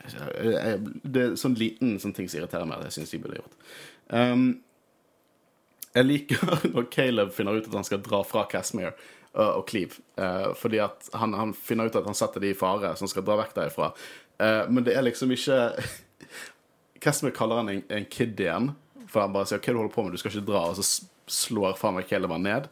Det 0.01 1.23
er 1.23 1.39
sånn 1.39 1.57
liten 1.61 1.99
sånn 2.01 2.15
ting 2.17 2.29
som 2.31 2.41
irriterer 2.41 2.69
meg. 2.69 2.85
Det 2.85 2.93
syns 2.95 3.13
de 3.13 3.21
burde 3.23 3.41
gjort. 3.41 3.57
Um, 4.11 4.51
jeg 5.97 6.07
liker 6.07 6.53
når 6.75 6.91
Caleb 6.93 7.33
finner 7.35 7.59
ut 7.59 7.67
at 7.69 7.79
han 7.81 7.87
skal 7.87 8.03
dra 8.05 8.23
fra 8.27 8.47
Casimir 8.51 8.93
uh, 8.93 9.57
og 9.57 9.65
Cleve. 9.71 10.03
Uh, 10.21 10.53
fordi 10.59 10.83
at 10.85 11.11
han, 11.19 11.35
han 11.39 11.55
finner 11.57 11.91
ut 11.91 11.99
at 11.99 12.07
han 12.07 12.19
setter 12.19 12.43
de 12.43 12.53
i 12.53 12.59
fare, 12.59 12.95
han 12.99 13.13
skal 13.13 13.27
dra 13.27 13.41
vekk 13.43 13.57
derifra. 13.59 13.93
Uh, 14.41 14.65
men 14.71 14.87
det 14.87 14.97
er 14.97 15.07
liksom 15.07 15.33
ikke 15.35 15.59
Casimir 17.05 17.35
kaller 17.37 17.63
han 17.63 17.73
en, 17.73 17.85
en 17.89 18.09
kid 18.11 18.41
igjen. 18.41 18.73
For 19.11 19.25
han 19.25 19.35
bare 19.35 19.49
sier 19.51 19.59
'hva 19.59 19.73
du 19.73 19.81
holder 19.81 19.95
på 19.95 20.03
med, 20.05 20.13
du 20.15 20.23
skal 20.23 20.31
ikke 20.31 20.53
dra', 20.53 20.69
og 20.71 20.79
så 20.79 21.07
slår 21.31 21.79
faen 21.79 21.97
meg 21.97 22.07
Caleb 22.11 22.31
han 22.35 22.47
ned. 22.47 22.69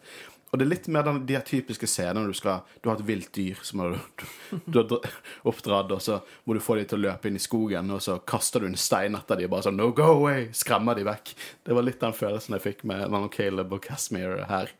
Og 0.48 0.56
det 0.58 0.64
er 0.64 0.70
litt 0.70 0.86
mer 0.88 1.04
den, 1.04 1.18
de 1.28 1.36
typiske 1.44 1.84
scenene 1.90 2.24
du 2.30 2.32
skal 2.36 2.62
Du 2.80 2.88
har 2.88 2.96
et 2.96 3.04
vilt 3.04 3.28
dyr 3.36 3.58
som 3.66 3.82
du, 3.84 3.98
du, 4.16 4.60
du 4.64 4.78
har 4.80 4.86
dra- 4.88 5.10
oppdratt, 5.50 5.92
og 5.92 6.00
så 6.00 6.20
må 6.48 6.56
du 6.56 6.60
få 6.64 6.78
dem 6.78 6.86
til 6.88 6.98
å 6.98 7.04
løpe 7.04 7.28
inn 7.28 7.36
i 7.36 7.42
skogen, 7.42 7.90
og 7.92 8.00
så 8.04 8.16
kaster 8.24 8.64
du 8.64 8.70
en 8.70 8.78
stein 8.80 9.18
etter 9.18 9.36
dem, 9.42 9.50
bare 9.52 9.66
sånn 9.68 9.76
'No, 9.76 9.90
go 9.92 10.08
away!' 10.22 10.48
Skremmer 10.56 10.96
dem 10.96 11.04
vekk. 11.10 11.34
Det 11.68 11.76
var 11.76 11.84
litt 11.84 12.00
den 12.00 12.16
følelsen 12.16 12.56
jeg 12.56 12.64
fikk 12.64 12.84
med 12.88 13.10
mellom 13.10 13.28
Caleb 13.28 13.72
og 13.76 13.82
Casimir 13.84 14.44
her. 14.48 14.72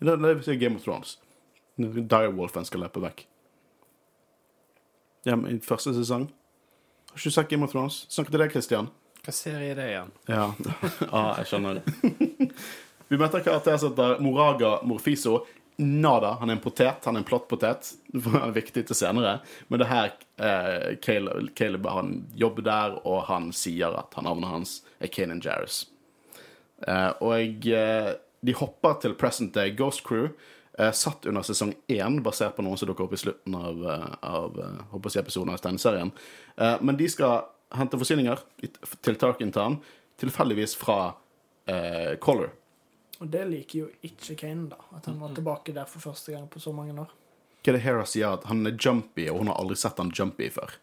Det 0.00 0.20
det 0.22 0.44
si 0.44 0.56
Game 0.56 0.76
of 0.76 0.84
Thrones. 0.84 1.16
Når 1.78 2.06
Direwolfen 2.08 2.64
skal 2.64 2.80
løpe 2.86 3.02
vekk. 3.02 3.26
Ja, 5.26 5.34
i 5.34 5.58
første 5.58 5.92
sesong. 5.94 6.28
Har 7.10 7.18
ikke 7.18 7.24
du 7.24 7.34
sett 7.34 7.48
Game 7.50 7.64
of 7.64 7.72
Thrones? 7.72 8.06
Snakker 8.08 8.30
til 8.30 8.40
deg, 8.40 8.50
Christian. 8.54 8.90
Hva 9.24 9.32
serie 9.34 9.72
er 9.72 9.74
det 9.74 9.88
igjen? 9.90 10.12
Ja, 10.30 10.44
ah, 11.12 11.34
jeg 11.40 11.50
skjønner 11.50 11.80
det. 11.80 12.52
Vi 13.08 13.16
møter 13.16 13.40
en 13.40 13.46
karakter 13.46 13.78
som 13.80 13.92
heter 13.94 14.20
Moraga 14.24 14.78
Morfiso. 14.84 15.40
Nada. 15.78 16.34
Han 16.40 16.50
er 16.50 16.58
en 16.58 16.62
potet. 16.62 17.04
Han 17.06 17.16
er 17.16 17.22
en 17.22 17.28
plottpotet. 17.28 17.92
Han 18.12 18.40
er 18.42 18.56
viktig 18.56 18.84
til 18.88 18.98
senere. 18.98 19.38
Men 19.68 19.80
det 19.82 19.88
her 19.88 20.10
eh, 20.42 20.96
Caleb, 21.04 21.52
Caleb 21.56 21.86
han 21.88 22.14
jobber 22.36 22.66
der, 22.66 22.98
og 23.06 23.24
han 23.30 23.52
sier 23.56 23.94
at 23.96 24.16
han 24.18 24.28
navnet 24.28 24.52
hans 24.52 24.74
er 24.98 25.12
Kanan 25.14 25.42
Jarris. 25.44 25.86
Eh, 26.86 27.10
og 27.24 27.68
eh, 27.70 28.12
de 28.44 28.56
hopper 28.58 29.00
til 29.02 29.16
present 29.18 29.54
day 29.54 29.72
Ghost 29.78 30.04
Crew. 30.06 30.32
Eh, 30.78 30.92
satt 30.94 31.26
under 31.26 31.46
sesong 31.46 31.72
én, 31.90 32.20
basert 32.22 32.58
på 32.58 32.66
noen 32.66 32.78
som 32.78 32.90
dukker 32.90 33.08
opp 33.08 33.16
i 33.16 33.22
slutten 33.22 33.56
av, 33.58 33.80
eh, 33.94 34.10
av 34.28 34.60
eh, 34.62 34.84
håper 34.92 35.14
jeg 35.14 35.22
å 35.22 35.26
episoden 35.26 35.54
av 35.54 35.62
tegneserien. 35.62 36.12
Eh, 36.58 36.76
men 36.82 36.98
de 36.98 37.08
skal 37.10 37.48
hente 37.74 37.98
forsyninger 37.98 38.44
til 39.02 39.18
Tarkintown, 39.18 39.80
tilfeldigvis 40.20 40.76
fra 40.78 41.00
eh, 41.66 42.14
Color. 42.22 42.52
Og 43.18 43.30
det 43.32 43.44
liker 43.50 43.78
jo 43.80 43.88
ikke 44.06 44.36
Kane, 44.38 44.68
da. 44.70 44.78
At 44.94 45.08
han 45.10 45.18
var 45.20 45.34
tilbake 45.34 45.74
der 45.74 45.88
for 45.90 46.02
første 46.10 46.34
gang 46.34 46.46
på 46.50 46.62
så 46.62 46.72
mange 46.74 46.94
år. 46.94 47.10
Hva 47.58 47.72
er 47.72 47.76
det 47.76 47.84
Hera 47.84 48.04
sier? 48.06 48.36
At 48.38 48.46
han 48.50 48.62
er 48.66 48.76
jumpy, 48.78 49.26
og 49.32 49.42
hun 49.42 49.50
har 49.50 49.58
aldri 49.58 49.78
sett 49.80 49.98
han 49.98 50.12
jumpy 50.14 50.50
før. 50.54 50.76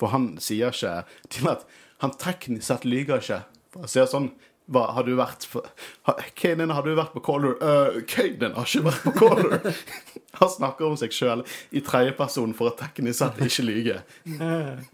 For 0.00 0.14
han 0.14 0.32
sier 0.42 0.70
ikke 0.74 1.02
til 1.30 1.50
at 1.50 1.66
han 2.02 2.14
teknisk 2.18 2.68
sett 2.68 2.86
lyver 2.86 3.22
ikke. 3.22 3.42
Han 3.78 3.90
sier 3.90 4.08
sånn 4.10 4.32
hva, 4.72 4.86
har 4.94 5.04
du 5.04 5.16
vært 5.18 5.44
på 5.50 5.60
ha, 6.06 6.14
Kanan, 6.38 6.70
har 6.72 6.86
du 6.86 6.94
vært 6.94 7.12
på 7.16 7.20
Caller? 7.26 7.56
Uh, 7.58 7.98
Kanan 8.08 8.54
har 8.54 8.68
ikke 8.68 8.86
vært 8.86 9.02
på 9.02 9.12
Caller! 9.18 9.80
han 10.40 10.52
snakker 10.54 10.86
om 10.86 10.96
seg 11.00 11.14
sjøl 11.14 11.42
i 11.74 11.82
tredjeperson 11.84 12.54
for 12.56 12.70
å 12.70 12.76
teknisk 12.78 13.18
sett 13.24 13.42
ikke 13.48 13.68
lyge. 13.68 14.02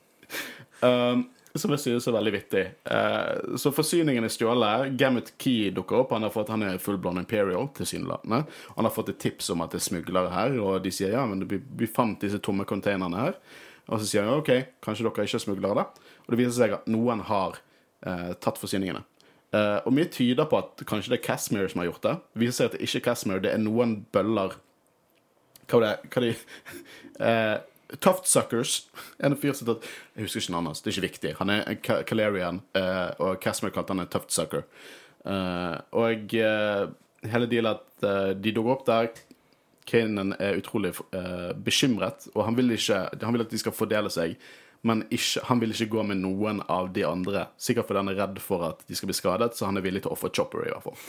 Um, 0.79 1.25
som 1.55 1.73
jeg 1.73 1.81
synes 1.81 2.09
er 2.09 2.17
veldig 2.17 2.33
vittig. 2.35 2.65
Uh, 2.91 3.57
så 3.61 3.73
forsyningen 3.75 4.27
er 4.27 4.33
stjålet. 4.33 4.93
Gamut 5.01 5.33
Key 5.41 5.71
dukker 5.75 6.03
opp. 6.03 6.13
Han 6.17 6.27
har 6.27 6.35
fått, 6.35 6.53
han 6.53 6.67
er 6.67 6.83
fullblond 6.83 7.23
Imperial, 7.23 7.71
tilsynelatende. 7.77 8.43
Han 8.77 8.89
har 8.89 8.95
fått 8.95 9.15
et 9.15 9.21
tips 9.23 9.51
om 9.55 9.65
at 9.65 9.73
det 9.73 9.81
er 9.81 9.87
smuglere 9.89 10.35
her, 10.35 10.59
og 10.61 10.83
de 10.85 10.93
sier 10.95 11.17
ja, 11.17 11.25
men 11.29 11.47
vi, 11.49 11.61
vi 11.81 11.89
fant 11.91 12.21
disse 12.21 12.41
tomme 12.45 12.69
containerne 12.69 13.25
her. 13.25 13.39
Og 13.89 14.03
så 14.03 14.11
sier 14.11 14.27
han 14.27 14.43
OK, 14.43 14.53
kanskje 14.85 15.07
dere 15.07 15.29
ikke 15.29 15.41
er 15.41 15.45
smuglere, 15.47 15.85
da? 15.85 16.17
Og 16.27 16.35
det 16.35 16.41
viser 16.43 16.57
seg 16.59 16.75
at 16.77 16.91
noen 16.91 17.23
har 17.29 17.57
uh, 18.05 18.35
tatt 18.37 18.61
forsyningene. 18.61 19.01
Uh, 19.49 19.81
og 19.89 19.95
mye 19.97 20.11
tyder 20.13 20.45
på 20.45 20.59
at 20.61 20.83
kanskje 20.89 21.15
det 21.15 21.23
er 21.23 21.25
Casmere 21.25 21.71
som 21.73 21.81
har 21.81 21.89
gjort 21.89 22.05
det. 22.05 22.15
Det 22.35 22.43
viser 22.43 22.59
seg 22.59 22.69
at 22.69 22.77
det 22.77 22.85
ikke 22.85 23.01
er 23.01 23.07
Casmere, 23.07 23.45
det 23.47 23.55
er 23.55 23.63
noen 23.63 23.95
bøller 24.13 24.59
Hva 25.69 25.81
var 25.81 25.87
det 25.87 26.13
Hva 26.13 26.25
de 26.27 26.35
uh, 27.25 27.57
Tuftsuckers. 27.97 28.83
En 29.25 29.37
fyr 29.37 29.55
som 29.57 29.71
tatt 29.71 29.87
Jeg 30.15 30.27
husker 30.27 30.43
ikke 30.43 30.55
navnet 30.55 30.75
hans, 30.75 30.83
det 30.85 30.91
er 30.91 30.97
ikke 30.97 31.07
viktig. 31.09 31.35
Han 31.41 31.53
er 31.55 31.79
Calerian, 32.09 32.63
uh, 32.77 33.11
og 33.25 33.41
Casmer 33.43 33.73
kalte 33.75 33.95
han 33.95 34.05
en 34.05 34.13
Tuftsucker. 34.13 34.67
Uh, 35.25 35.81
og 35.97 36.37
uh, 36.37 36.85
hele 37.29 37.49
dealet 37.51 37.81
at 37.81 38.39
de 38.39 38.55
dukker 38.55 38.77
opp 38.77 38.87
der. 38.87 39.11
Kanan 39.89 40.35
er 40.37 40.59
utrolig 40.61 40.93
bekymret, 41.65 42.27
og 42.35 42.43
han 42.45 42.57
vil, 42.59 42.75
ikke, 42.77 42.99
han 43.23 43.33
vil 43.35 43.43
at 43.43 43.55
de 43.55 43.59
skal 43.59 43.73
fordele 43.75 44.13
seg. 44.13 44.37
Men 44.87 45.03
ikke, 45.11 45.43
han 45.49 45.63
vil 45.63 45.73
ikke 45.75 45.91
gå 45.97 46.05
med 46.07 46.21
noen 46.21 46.61
av 46.71 46.93
de 46.95 47.03
andre. 47.09 47.49
Sikkert 47.59 47.89
fordi 47.89 48.03
han 48.05 48.13
er 48.13 48.21
redd 48.21 48.39
for 48.43 48.63
at 48.69 48.85
de 48.87 48.99
skal 48.99 49.11
bli 49.11 49.17
skadet, 49.17 49.57
så 49.57 49.67
han 49.67 49.81
er 49.81 49.87
villig 49.87 50.05
til 50.05 50.13
å 50.13 50.15
ofre 50.15 50.31
Chopper, 50.31 50.69
i 50.69 50.75
hvert 50.75 50.87
fall. 50.87 50.99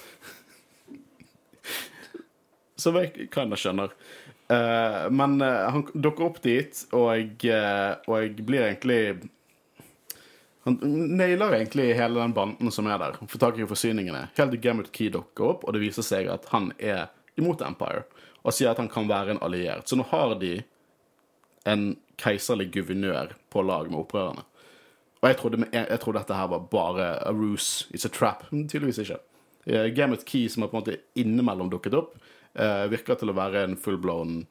Som 2.80 2.98
jeg 2.98 3.28
of 3.30 3.60
skjønner. 3.60 3.94
Eh, 4.50 5.10
men 5.10 5.42
uh, 5.42 5.48
han 5.48 5.86
dukker 5.94 6.26
opp 6.26 6.40
dit, 6.42 6.80
og, 6.98 7.44
uh, 7.46 7.92
og 8.10 8.40
blir 8.42 8.64
egentlig 8.66 9.30
Han 10.66 10.80
nailer 11.18 11.54
egentlig 11.54 11.94
hele 11.96 12.20
den 12.20 12.34
banden 12.34 12.72
som 12.74 12.90
er 12.90 12.98
der. 13.00 13.20
Får 13.30 13.40
tak 13.42 13.60
i 13.62 13.68
forsyningene. 13.70 14.26
Helt 14.38 14.52
til 14.52 14.62
Gamut 14.62 14.90
Key 14.92 15.08
dukker 15.14 15.54
opp, 15.54 15.64
og 15.64 15.74
det 15.74 15.82
viser 15.86 16.06
seg 16.06 16.28
at 16.30 16.50
han 16.52 16.68
er 16.78 17.08
imot 17.40 17.62
Empire. 17.66 18.04
Og 18.44 18.54
sier 18.54 18.74
at 18.74 18.82
han 18.82 18.90
kan 18.92 19.08
være 19.10 19.36
en 19.36 19.42
alliert. 19.46 19.88
Så 19.88 19.98
nå 19.98 20.04
har 20.12 20.36
de 20.42 20.60
en 21.70 21.86
keiserlig 22.20 22.68
guvernør 22.76 23.34
på 23.54 23.64
lag 23.64 23.88
med 23.88 24.02
opprørerne. 24.02 24.44
Og 25.22 25.30
jeg 25.30 25.40
trodde, 25.40 25.70
jeg 25.74 26.02
trodde 26.04 26.20
dette 26.20 26.42
her 26.42 26.52
var 26.52 26.68
bare 26.72 27.08
a 27.24 27.32
ruse, 27.34 27.88
it's 27.96 28.06
a 28.06 28.12
trap. 28.12 28.44
Men 28.52 28.68
tydeligvis 28.68 29.00
ikke. 29.06 29.22
Uh, 29.64 29.88
Gamut 29.96 30.26
Key, 30.28 30.50
som 30.50 30.66
har 30.66 30.74
på 30.74 30.78
en 30.78 30.84
måte 30.84 31.00
innimellom 31.16 31.72
dukket 31.72 31.98
opp, 31.98 32.20
virker 32.92 33.16
til 33.16 33.32
å 33.32 33.38
være 33.38 33.62
en 33.64 33.78
fullblown 33.80 34.42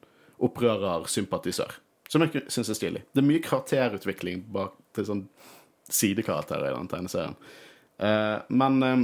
opprørersympatisør. 0.41 1.75
Som 2.09 2.25
jeg 2.25 2.47
syns 2.49 2.71
er 2.71 2.77
stilig. 2.77 3.03
Det 3.13 3.21
er 3.21 3.27
mye 3.27 3.43
karakterutvikling 3.45 4.41
bak 4.53 4.73
til 4.97 5.05
sånn 5.05 5.23
sidekarakterer 5.93 6.71
i 6.71 6.75
den 6.75 6.89
tegneserien. 6.89 7.35
Uh, 7.99 8.41
men 8.49 8.79
uh, 8.81 9.03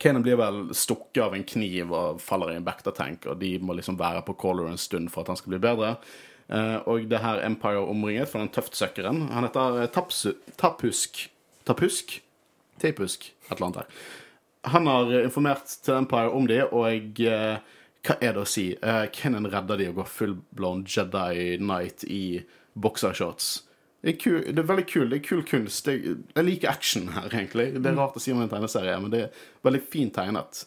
Kanan 0.00 0.24
blir 0.24 0.38
vel 0.40 0.60
stukket 0.76 1.22
av 1.24 1.34
en 1.36 1.46
kniv 1.46 1.92
og 1.94 2.22
faller 2.22 2.52
i 2.52 2.58
en 2.58 2.66
Bacta-tank, 2.66 3.26
og 3.30 3.38
de 3.40 3.56
må 3.62 3.76
liksom 3.78 3.98
være 4.00 4.24
på 4.26 4.36
caller 4.40 4.70
en 4.70 4.80
stund 4.80 5.10
for 5.12 5.24
at 5.24 5.32
han 5.32 5.40
skal 5.40 5.54
bli 5.54 5.62
bedre. 5.64 5.94
Uh, 6.48 6.78
og 6.90 7.06
det 7.08 7.22
her 7.24 7.42
Empire 7.46 7.82
omringet 7.82 8.30
for 8.30 8.42
den 8.42 8.52
tøftsøkkeren. 8.52 9.28
Han 9.32 9.46
heter 9.48 9.80
eh, 9.82 9.90
Tapsu, 9.92 10.34
Tapusk 10.60 11.28
Tapusk? 11.64 12.18
Tapusk? 12.82 13.30
et 13.48 13.56
eller 13.56 13.66
annet 13.66 13.78
her. 13.82 14.02
Han 14.74 14.86
har 14.86 15.12
eh, 15.12 15.24
informert 15.24 15.64
til 15.84 15.96
Empire 15.96 16.32
om 16.36 16.48
de, 16.48 16.60
og 16.66 17.20
eh, 17.24 17.56
hva 18.04 18.18
er 18.20 18.34
det 18.36 18.42
å 18.42 18.48
si? 18.48 18.66
Uh, 18.84 19.06
Kenan 19.14 19.48
redder 19.52 19.80
de 19.80 19.88
og 19.90 20.00
går 20.00 20.10
full-blown 20.12 20.84
Jedi 20.88 21.56
Knight 21.60 22.04
i 22.04 22.42
boksershorts. 22.74 23.54
Det 24.04 24.12
er, 24.12 24.18
kul, 24.20 24.40
det 24.44 24.60
er 24.60 24.68
veldig 24.68 24.84
kul. 24.90 25.06
Det 25.08 25.18
er 25.22 25.24
kul 25.24 25.42
kunst. 25.48 25.86
Det, 25.88 26.16
jeg 26.36 26.44
liker 26.44 26.68
action 26.68 27.08
her, 27.14 27.30
egentlig. 27.30 27.70
Det 27.78 27.88
er 27.88 27.96
rart 27.96 28.18
å 28.18 28.20
si 28.20 28.34
om 28.34 28.42
en 28.44 28.50
tegneserie, 28.52 28.98
men 29.00 29.12
det 29.14 29.22
er 29.24 29.44
veldig 29.64 29.80
fint 29.88 30.12
tegnet. 30.12 30.66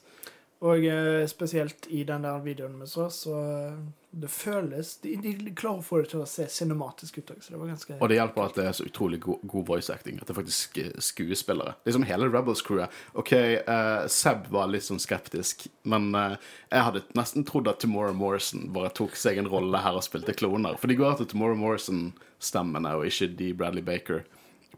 Og 0.66 0.86
eh, 0.86 1.28
spesielt 1.30 1.86
i 1.94 2.02
den 2.04 2.24
der 2.26 2.40
videoen 2.42 2.80
vi 2.82 2.88
så, 2.90 3.12
så 3.14 3.34
eh, 3.38 3.74
det 4.18 4.30
føles 4.34 4.96
De, 5.04 5.12
de 5.22 5.52
klarer 5.52 5.84
å 5.84 5.86
få 5.86 6.00
det 6.02 6.10
til 6.10 6.24
å 6.24 6.30
se 6.30 6.48
cinematisk 6.50 7.20
ut 7.20 7.34
så 7.44 7.54
det 7.54 7.60
var 7.62 7.70
ganske 7.70 7.98
Og 8.00 8.10
det 8.10 8.18
hjelper 8.18 8.46
at 8.48 8.58
det 8.58 8.66
er 8.66 8.78
så 8.80 8.88
utrolig 8.88 9.20
god, 9.22 9.44
god 9.44 9.68
voice 9.68 9.94
acting. 9.94 10.18
At 10.18 10.26
det 10.26 10.34
er 10.34 10.40
faktisk 10.40 10.80
eh, 10.82 10.90
skuespillere. 11.04 11.76
Liksom 11.86 12.08
hele 12.10 12.30
Rebels-crewet. 12.34 12.96
OK, 13.22 13.34
uh, 13.68 14.08
Seb 14.10 14.48
var 14.54 14.72
litt 14.72 14.88
sånn 14.88 15.02
skeptisk, 15.02 15.68
men 15.86 16.10
uh, 16.18 16.40
jeg 16.72 16.88
hadde 16.88 17.04
nesten 17.20 17.46
trodd 17.46 17.70
at 17.70 17.84
Tomorrow 17.84 18.18
Morrison 18.18 18.66
bare 18.74 18.90
tok 18.98 19.14
seg 19.20 19.38
en 19.38 19.52
rolle 19.52 19.84
her 19.84 20.00
og 20.00 20.06
spilte 20.08 20.34
kloner. 20.38 20.80
For 20.82 20.90
de 20.90 20.98
går 20.98 21.14
etter 21.14 21.30
Tomorrow 21.30 21.60
Morrison-stemmene, 21.60 22.96
og 22.98 23.06
ikke 23.12 23.30
de 23.38 23.54
Bradley 23.60 23.86
Baker 23.86 24.26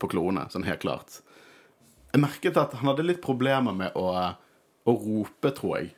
på 0.01 0.11
klonene. 0.11 0.49
Sånn 0.51 0.67
helt 0.67 0.83
klart. 0.83 1.21
Jeg 2.11 2.25
merket 2.25 2.59
at 2.59 2.75
han 2.81 2.91
hadde 2.91 3.05
litt 3.05 3.23
problemer 3.23 3.75
med 3.77 3.95
å, 3.99 4.09
å 4.89 4.97
rope, 4.97 5.51
tror 5.55 5.77
jeg. 5.77 5.91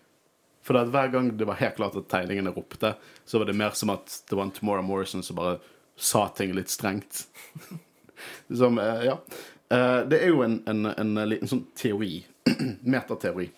For 0.66 0.78
at 0.78 0.92
hver 0.94 1.10
gang 1.14 1.32
det 1.38 1.48
var 1.50 1.60
helt 1.62 1.78
klart 1.80 1.98
at 1.98 2.10
tegningene 2.12 2.54
ropte, 2.54 2.94
så 3.26 3.42
var 3.42 3.50
det 3.50 3.58
mer 3.58 3.74
som 3.78 3.94
at 3.94 4.20
det 4.30 4.38
var 4.38 4.46
en 4.48 4.54
Tomorrow 4.54 4.86
Morrison 4.86 5.24
som 5.26 5.40
bare 5.40 5.58
sa 5.98 6.28
ting 6.38 6.54
litt 6.54 6.70
strengt. 6.70 7.26
som, 8.62 8.78
eh, 8.78 9.08
ja. 9.10 9.18
Eh, 9.74 10.02
det 10.12 10.22
er 10.22 10.34
jo 10.34 10.44
en, 10.46 10.60
en, 10.70 10.86
en 10.92 11.24
liten 11.30 11.50
sånn 11.50 11.66
teori, 11.78 12.22
metateori, 12.96 13.50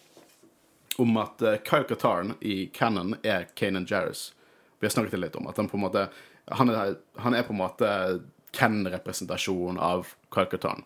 om 1.01 1.17
at 1.17 1.41
uh, 1.41 1.55
Kyle 1.65 1.87
Qataren 1.89 2.35
i 2.45 2.67
Cannon 2.73 3.15
er 3.25 3.47
Kanan 3.57 3.87
Jarrus. 3.89 4.27
Vi 4.77 4.85
har 4.85 4.93
snakket 4.93 5.19
litt 5.19 5.37
om 5.39 5.47
at 5.49 5.57
han 5.57 5.69
på 5.71 5.79
en 5.79 5.85
måte 5.87 6.03
Han 6.59 6.69
er, 6.69 6.97
han 7.23 7.33
er 7.33 7.45
på 7.47 7.53
en 7.55 7.61
måte 7.61 7.89
Ken-representasjon 8.53 9.79
av 9.79 10.11
Kyle 10.29 10.49
Qataren. 10.51 10.83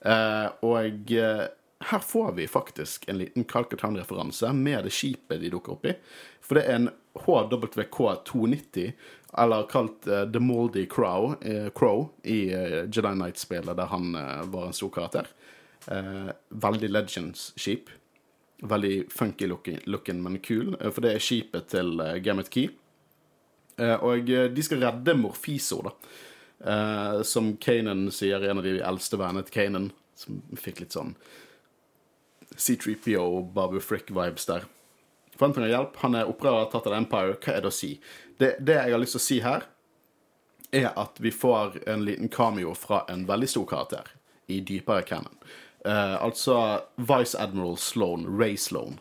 Eh, 0.00 0.46
og 0.62 1.12
eh, 1.16 1.46
her 1.84 1.98
får 1.98 2.32
vi 2.32 2.46
faktisk 2.48 3.08
en 3.08 3.18
liten 3.18 3.44
Calcutown-referanse 3.44 4.52
med 4.52 4.84
det 4.84 4.92
skipet 4.92 5.40
de 5.40 5.48
dukker 5.50 5.72
opp 5.72 5.86
i. 5.88 5.94
For 6.44 6.58
det 6.58 6.66
er 6.68 6.76
en 6.76 6.90
HWK290, 7.16 8.92
eller 9.40 9.68
kalt 9.70 10.08
uh, 10.10 10.26
The 10.28 10.42
Moldy 10.44 10.84
Crow, 10.90 11.34
uh, 11.40 11.70
Crow 11.72 12.10
i 12.22 12.52
uh, 12.52 12.82
Jedi 12.84 13.14
Knight-spillet, 13.14 13.72
der 13.76 13.88
han 13.88 14.12
var 14.52 14.68
en 14.68 14.76
stor 14.76 14.92
karakter. 14.92 15.32
Veldig 16.48 16.90
Legends-skip. 16.90 17.88
Veldig 18.68 19.06
funky 19.08 19.46
looking, 19.48 19.78
looking, 19.88 20.20
men 20.22 20.36
kul, 20.44 20.74
for 20.92 21.00
det 21.00 21.14
er 21.14 21.22
skipet 21.24 21.70
til 21.72 21.96
Gamut 22.20 22.50
Key. 22.52 22.68
Og 23.80 24.28
de 24.28 24.62
skal 24.62 24.84
redde 24.84 25.14
Morfiso, 25.16 25.80
da. 25.86 25.94
Som 27.24 27.54
Kanan 27.56 28.10
sier, 28.12 28.44
en 28.44 28.60
av 28.60 28.68
de 28.68 28.74
eldste 28.84 29.16
vennene 29.16 29.48
til 29.48 29.56
Kanan, 29.56 29.88
som 30.12 30.42
fikk 30.60 30.84
litt 30.84 30.92
sånn 30.92 31.14
C3PO 32.60 33.24
og 33.24 33.50
Babu 33.56 33.80
Frick-vibes 33.80 34.46
der. 34.50 34.68
For 35.36 35.48
han 35.48 35.56
trenger 35.56 35.72
hjelp. 35.72 35.98
Han 36.02 36.16
er 36.18 36.28
opprører, 36.28 36.68
tatt 36.68 36.88
av 36.90 36.98
Empire. 36.98 37.38
Hva 37.40 37.56
er 37.56 37.64
det 37.64 37.70
å 37.72 37.74
si? 37.74 37.94
Det, 38.40 38.58
det 38.60 38.76
jeg 38.76 38.92
har 38.92 39.00
lyst 39.00 39.16
til 39.16 39.22
å 39.22 39.26
si 39.26 39.38
her, 39.44 39.64
er 40.70 40.90
at 41.00 41.18
vi 41.18 41.32
får 41.34 41.80
en 41.90 42.04
liten 42.04 42.28
cameo 42.28 42.74
fra 42.78 43.02
en 43.10 43.24
veldig 43.26 43.48
stor 43.48 43.66
karakter 43.70 44.12
i 44.52 44.60
dypere 44.60 45.02
canon. 45.08 45.38
Uh, 45.86 46.20
altså 46.22 46.80
Vice 46.96 47.38
Admiral 47.40 47.78
Sloan, 47.80 48.26
Ray 48.28 48.56
Sloan. 48.56 49.00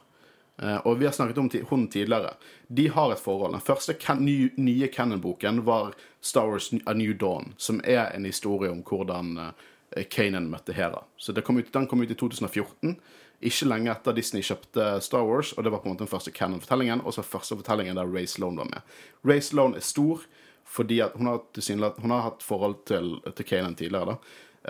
Uh, 0.64 0.78
og 0.88 1.00
vi 1.00 1.06
har 1.06 1.14
snakket 1.16 1.38
om 1.38 1.50
hun 1.70 1.88
tidligere. 1.88 2.34
De 2.68 2.88
har 2.88 3.12
et 3.12 3.20
forhold. 3.20 3.54
Den 3.54 3.64
første 3.64 3.94
can 4.00 4.24
ny, 4.26 4.52
nye 4.58 4.88
canon-boken 4.88 5.66
var 5.66 5.94
Star 6.22 6.48
Wars 6.48 6.72
A 6.86 6.94
New 6.94 7.14
Dawn, 7.14 7.54
som 7.58 7.82
er 7.84 8.12
en 8.16 8.26
historie 8.26 8.72
om 8.72 8.84
hvordan 8.84 9.38
uh, 9.38 9.52
Kanan 10.10 10.50
møtte 10.52 10.74
Hera. 10.74 11.04
Så 11.18 11.34
kom 11.42 11.58
ut, 11.58 11.74
Den 11.74 11.88
kom 11.88 12.02
ut 12.02 12.12
i 12.12 12.16
2014, 12.16 12.96
ikke 13.42 13.70
lenge 13.70 13.92
etter 13.94 14.16
Disney 14.18 14.44
kjøpte 14.44 14.90
Star 15.02 15.24
Wars, 15.24 15.54
og 15.54 15.64
det 15.64 15.72
var 15.72 15.80
på 15.80 15.90
en 15.90 15.96
måte 15.96 16.04
den 16.04 16.12
første 16.12 16.32
canon-fortellingen, 16.36 17.02
og 17.06 17.14
så 17.16 17.24
første 17.24 17.56
fortellingen 17.56 17.96
der 17.96 18.10
Ray 18.10 18.28
Sloan 18.28 18.60
var 18.60 18.68
med. 18.68 18.82
Ray 19.24 19.40
Sloan 19.40 19.76
er 19.76 19.86
stor 19.86 20.26
fordi 20.70 21.00
hun 21.16 21.26
har, 21.26 21.40
hun 22.02 22.12
har 22.12 22.22
hatt 22.22 22.44
forhold 22.46 22.84
til, 22.86 23.16
til 23.34 23.46
Kanan 23.46 23.76
tidligere, 23.76 24.14
da. 24.14 24.18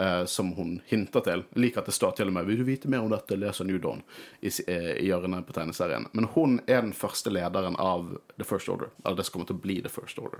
eh, 0.03 0.25
som 0.25 0.53
hun 0.55 0.77
hinter 0.87 1.19
til. 1.25 1.43
Liker 1.59 1.81
at 1.81 1.89
det 1.89 1.95
står 1.97 2.11
til 2.15 2.27
og 2.27 2.33
med 2.33 2.45
'Vil 2.45 2.57
du 2.57 2.63
vite 2.63 2.87
mer 2.87 3.03
om 3.03 3.09
dette, 3.09 3.35
leser 3.35 3.65
New 3.65 3.77
Dawn' 3.77 4.03
i, 4.41 4.47
eh, 4.67 4.95
i 5.03 5.05
hjørnet 5.09 5.45
på 5.47 5.53
tegneserien. 5.53 6.07
Men 6.13 6.25
hun 6.25 6.61
er 6.67 6.81
den 6.81 6.93
første 6.93 7.29
lederen 7.29 7.75
av 7.75 8.17
The 8.37 8.45
First 8.45 8.69
Order. 8.69 8.89
Eller 9.05 9.17
det 9.17 9.25
som 9.25 9.33
kommer 9.33 9.47
til 9.47 9.55
å 9.55 9.61
bli 9.61 9.81
The 9.81 9.89
First 9.89 10.19
Order. 10.19 10.39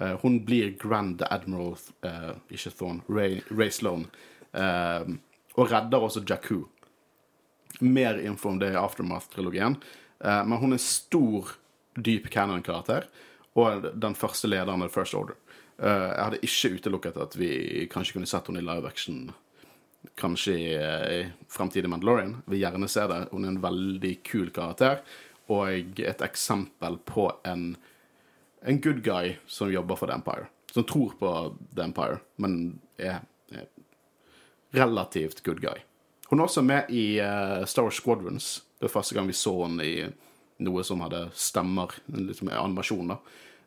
Eh, 0.00 0.16
hun 0.22 0.44
blir 0.44 0.78
Grand 0.78 1.22
Admiral, 1.30 1.76
eh, 2.02 2.34
ikke 2.50 2.70
Thorne, 2.70 3.02
Ray, 3.08 3.40
Ray 3.50 3.70
Sloan. 3.70 4.06
eh, 4.54 5.02
og 5.56 5.70
redder 5.70 5.98
også 5.98 6.24
Jakku. 6.28 6.64
Mer 7.82 8.20
info 8.22 8.52
om 8.52 8.58
det 8.62 8.72
i 8.72 8.78
Aftermath-trilogien. 8.78 9.76
Eh, 10.24 10.42
men 10.46 10.58
hun 10.58 10.76
er 10.76 10.82
stor, 10.82 11.56
dyp 11.92 12.30
canon-karakter. 12.32 13.10
og 13.52 13.84
den 14.00 14.14
første 14.16 14.48
lederen 14.48 14.80
av 14.80 14.88
First 14.88 15.12
Order. 15.14 15.36
Eh, 15.76 16.08
jeg 16.08 16.24
hadde 16.24 16.38
ikke 16.46 16.70
utelukket 16.78 17.18
at 17.20 17.34
vi 17.36 17.50
kanskje 17.92 18.16
kunne 18.16 18.28
sett 18.30 18.46
henne 18.48 18.62
i 18.62 18.64
live 18.64 18.88
action 18.88 19.26
kanskje 20.18 20.54
i, 20.56 20.70
i 21.18 21.18
fremtidig 21.52 21.90
Mandalorian. 21.90 22.38
Vil 22.46 22.62
gjerne 22.62 22.88
se 22.88 23.04
det. 23.10 23.20
Hun 23.30 23.44
er 23.44 23.54
en 23.54 23.62
veldig 23.62 24.14
kul 24.26 24.50
karakter, 24.54 25.02
og 25.52 26.00
et 26.00 26.24
eksempel 26.24 26.98
på 27.08 27.28
en, 27.48 27.74
en 28.62 28.80
good 28.80 29.02
guy 29.04 29.36
som 29.46 29.72
jobber 29.72 29.98
for 30.00 30.10
The 30.10 30.18
Empire. 30.20 30.48
Som 30.72 30.88
tror 30.88 31.14
på 31.18 31.32
The 31.76 31.86
Empire, 31.90 32.20
men 32.40 32.78
er, 32.96 33.20
er 33.52 33.68
relativt 34.72 35.42
good 35.44 35.60
guy. 35.60 35.82
Hun 36.32 36.40
er 36.40 36.48
også 36.48 36.62
med 36.64 36.88
i 36.88 37.20
uh, 37.20 37.60
Star 37.68 37.84
Wars 37.84 37.98
Squadrons. 38.00 38.62
Det 38.80 38.86
var 38.86 38.94
første 38.94 39.14
gang 39.14 39.26
vi 39.28 39.34
så 39.36 39.52
henne 39.66 39.84
i 39.84 39.96
noe 40.64 40.84
som 40.86 41.02
hadde 41.04 41.26
stemmer, 41.36 41.92
liksom 42.08 42.48
animasjon. 42.48 43.10
da. 43.12 43.18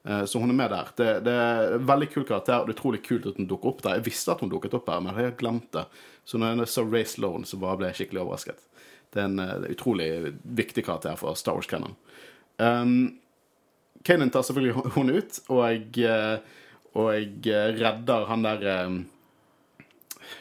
Eh, 0.05 0.25
Så 0.25 0.39
hun 0.39 0.49
er 0.49 0.57
med 0.57 0.71
der. 0.71 0.87
Det, 0.97 1.07
det 1.25 1.33
er 1.33 1.75
en 1.75 1.85
veldig 1.85 2.07
kul 2.13 2.23
karakter, 2.25 2.59
og 2.59 2.67
det 2.67 2.73
er 2.73 2.79
utrolig 2.79 3.01
kult 3.05 3.27
at 3.29 3.37
hun 3.37 3.47
dukker 3.49 3.69
opp 3.69 3.83
der. 3.83 3.99
Jeg 3.99 4.05
visste 4.07 4.33
at 4.33 4.41
hun 4.41 4.49
dukket 4.49 4.73
opp 4.77 4.89
her, 4.89 5.01
men 5.01 5.11
jeg 5.11 5.19
hadde 5.19 5.39
glemt 5.39 5.67
det. 5.75 5.83
Så 6.25 6.39
når 6.41 6.63
jeg 6.63 6.71
så 6.71 6.85
Race 6.85 7.13
Sloan, 7.15 7.45
så 7.45 7.59
bare 7.61 7.79
ble 7.81 7.91
jeg 7.91 7.99
skikkelig 7.99 8.23
overrasket. 8.23 8.63
Det 9.13 9.21
er 9.21 9.29
en 9.29 9.43
eh, 9.43 9.67
utrolig 9.75 10.09
viktig 10.61 10.85
karakter 10.85 11.21
for 11.21 11.37
Star 11.37 11.57
Wars 11.57 11.69
Cannon. 11.69 11.93
Um, 12.57 13.19
Kanan 14.05 14.33
tar 14.33 14.45
selvfølgelig 14.45 14.93
hun 14.95 15.13
ut, 15.13 15.39
og 15.49 15.61
jeg, 15.69 16.41
og 16.93 17.13
jeg 17.13 17.77
redder 17.77 18.27
han 18.29 18.45
der 18.45 18.65
um, 18.87 18.99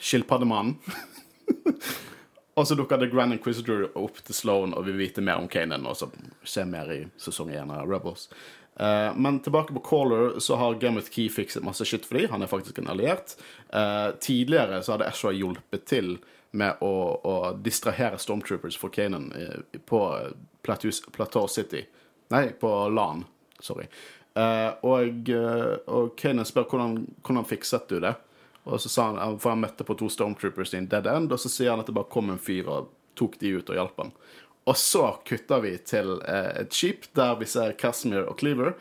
skilpaddemannen. 0.00 0.78
og 2.54 2.66
så 2.68 2.76
dukker 2.78 2.98
The 2.98 3.10
Grand 3.10 3.34
Inquisitor 3.34 3.88
opp 3.98 4.20
til 4.22 4.36
Sloan 4.36 4.74
og 4.76 4.86
vil 4.86 4.98
vite 4.98 5.22
mer 5.24 5.40
om 5.42 5.48
Kanan, 5.50 5.86
og 5.90 5.96
så 5.98 6.10
se 6.46 6.64
mer 6.68 6.92
i 6.94 7.00
sesong 7.20 7.50
én 7.54 7.72
av 7.74 7.90
Rebels. 7.90 8.28
Uh, 8.74 9.14
men 9.16 9.40
tilbake 9.40 9.74
på 9.74 9.82
Caller 9.86 10.38
så 10.42 10.56
har 10.56 10.78
Gamut 10.82 11.10
Key 11.10 11.28
fikset 11.30 11.62
masse 11.66 11.84
shit 11.86 12.06
for 12.06 12.18
dem. 12.18 12.30
Han 12.30 12.42
er 12.42 12.50
faktisk 12.50 12.78
en 12.78 12.90
alliert. 12.90 13.36
Uh, 13.74 14.14
tidligere 14.22 14.82
så 14.82 14.94
hadde 14.94 15.10
Ashra 15.10 15.34
hjulpet 15.34 15.86
til 15.90 16.16
med 16.54 16.82
å, 16.82 16.94
å 17.18 17.34
distrahere 17.58 18.18
Stormtroopers 18.22 18.76
for 18.78 18.94
Kanan 18.94 19.32
eh, 19.34 19.78
på 19.90 19.98
Plateau, 20.62 20.92
Plateau 21.10 21.48
City. 21.50 21.80
Nei, 22.30 22.44
på 22.60 22.70
LAN. 22.94 23.24
Sorry. 23.58 23.88
Uh, 24.38 24.70
og, 24.86 25.32
og 25.90 26.14
Kanan 26.18 26.46
spør 26.46 26.68
hvordan, 26.70 26.94
hvordan 27.26 27.48
fikset 27.50 27.90
du 27.90 27.98
det. 28.06 28.14
Og 28.64 28.80
så 28.80 28.88
sa 28.88 29.10
han, 29.10 29.38
For 29.38 29.52
han 29.52 29.62
møtte 29.64 29.84
på 29.84 29.96
to 30.00 30.08
Stormtroopers 30.12 30.74
i 30.74 30.80
en 30.80 30.88
dead 30.88 31.06
end, 31.10 31.32
og 31.32 31.40
så 31.40 31.52
sier 31.52 31.74
han 31.74 31.82
at 31.82 31.90
det 31.90 31.96
bare 31.96 32.10
kom 32.12 32.32
en 32.32 32.40
fyr 32.40 32.68
og 32.70 32.92
tok 33.18 33.38
de 33.40 33.52
ut 33.58 33.70
og 33.70 33.78
hjalp 33.78 34.00
han. 34.00 34.14
Og 34.64 34.76
så 34.80 35.02
kutter 35.28 35.60
vi 35.60 35.74
til 35.84 36.14
eh, 36.24 36.62
et 36.62 36.72
skip 36.72 37.10
der 37.16 37.36
vi 37.36 37.48
ser 37.48 37.76
Cashmere 37.78 38.24
og 38.30 38.40
Cleaver. 38.40 38.72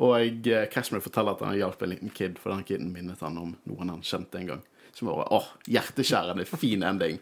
Og 0.00 0.48
eh, 0.48 0.66
Cashmere 0.72 1.04
forteller 1.04 1.36
at 1.36 1.46
han 1.46 1.56
hjalp 1.56 1.82
en 1.82 1.92
liten 1.94 2.12
kid, 2.12 2.36
for 2.38 2.52
den 2.52 2.66
kiden 2.68 2.92
minnet 2.92 3.24
han 3.24 3.38
om 3.40 3.56
noen 3.68 3.94
han 3.94 4.04
kjente 4.04 4.40
en 4.40 4.52
gang. 4.52 4.62
Som 4.92 5.08
var 5.08 5.32
åh, 5.32 5.48
hjerteskjærende, 5.70 6.44
fin 6.44 6.84
ending. 6.84 7.20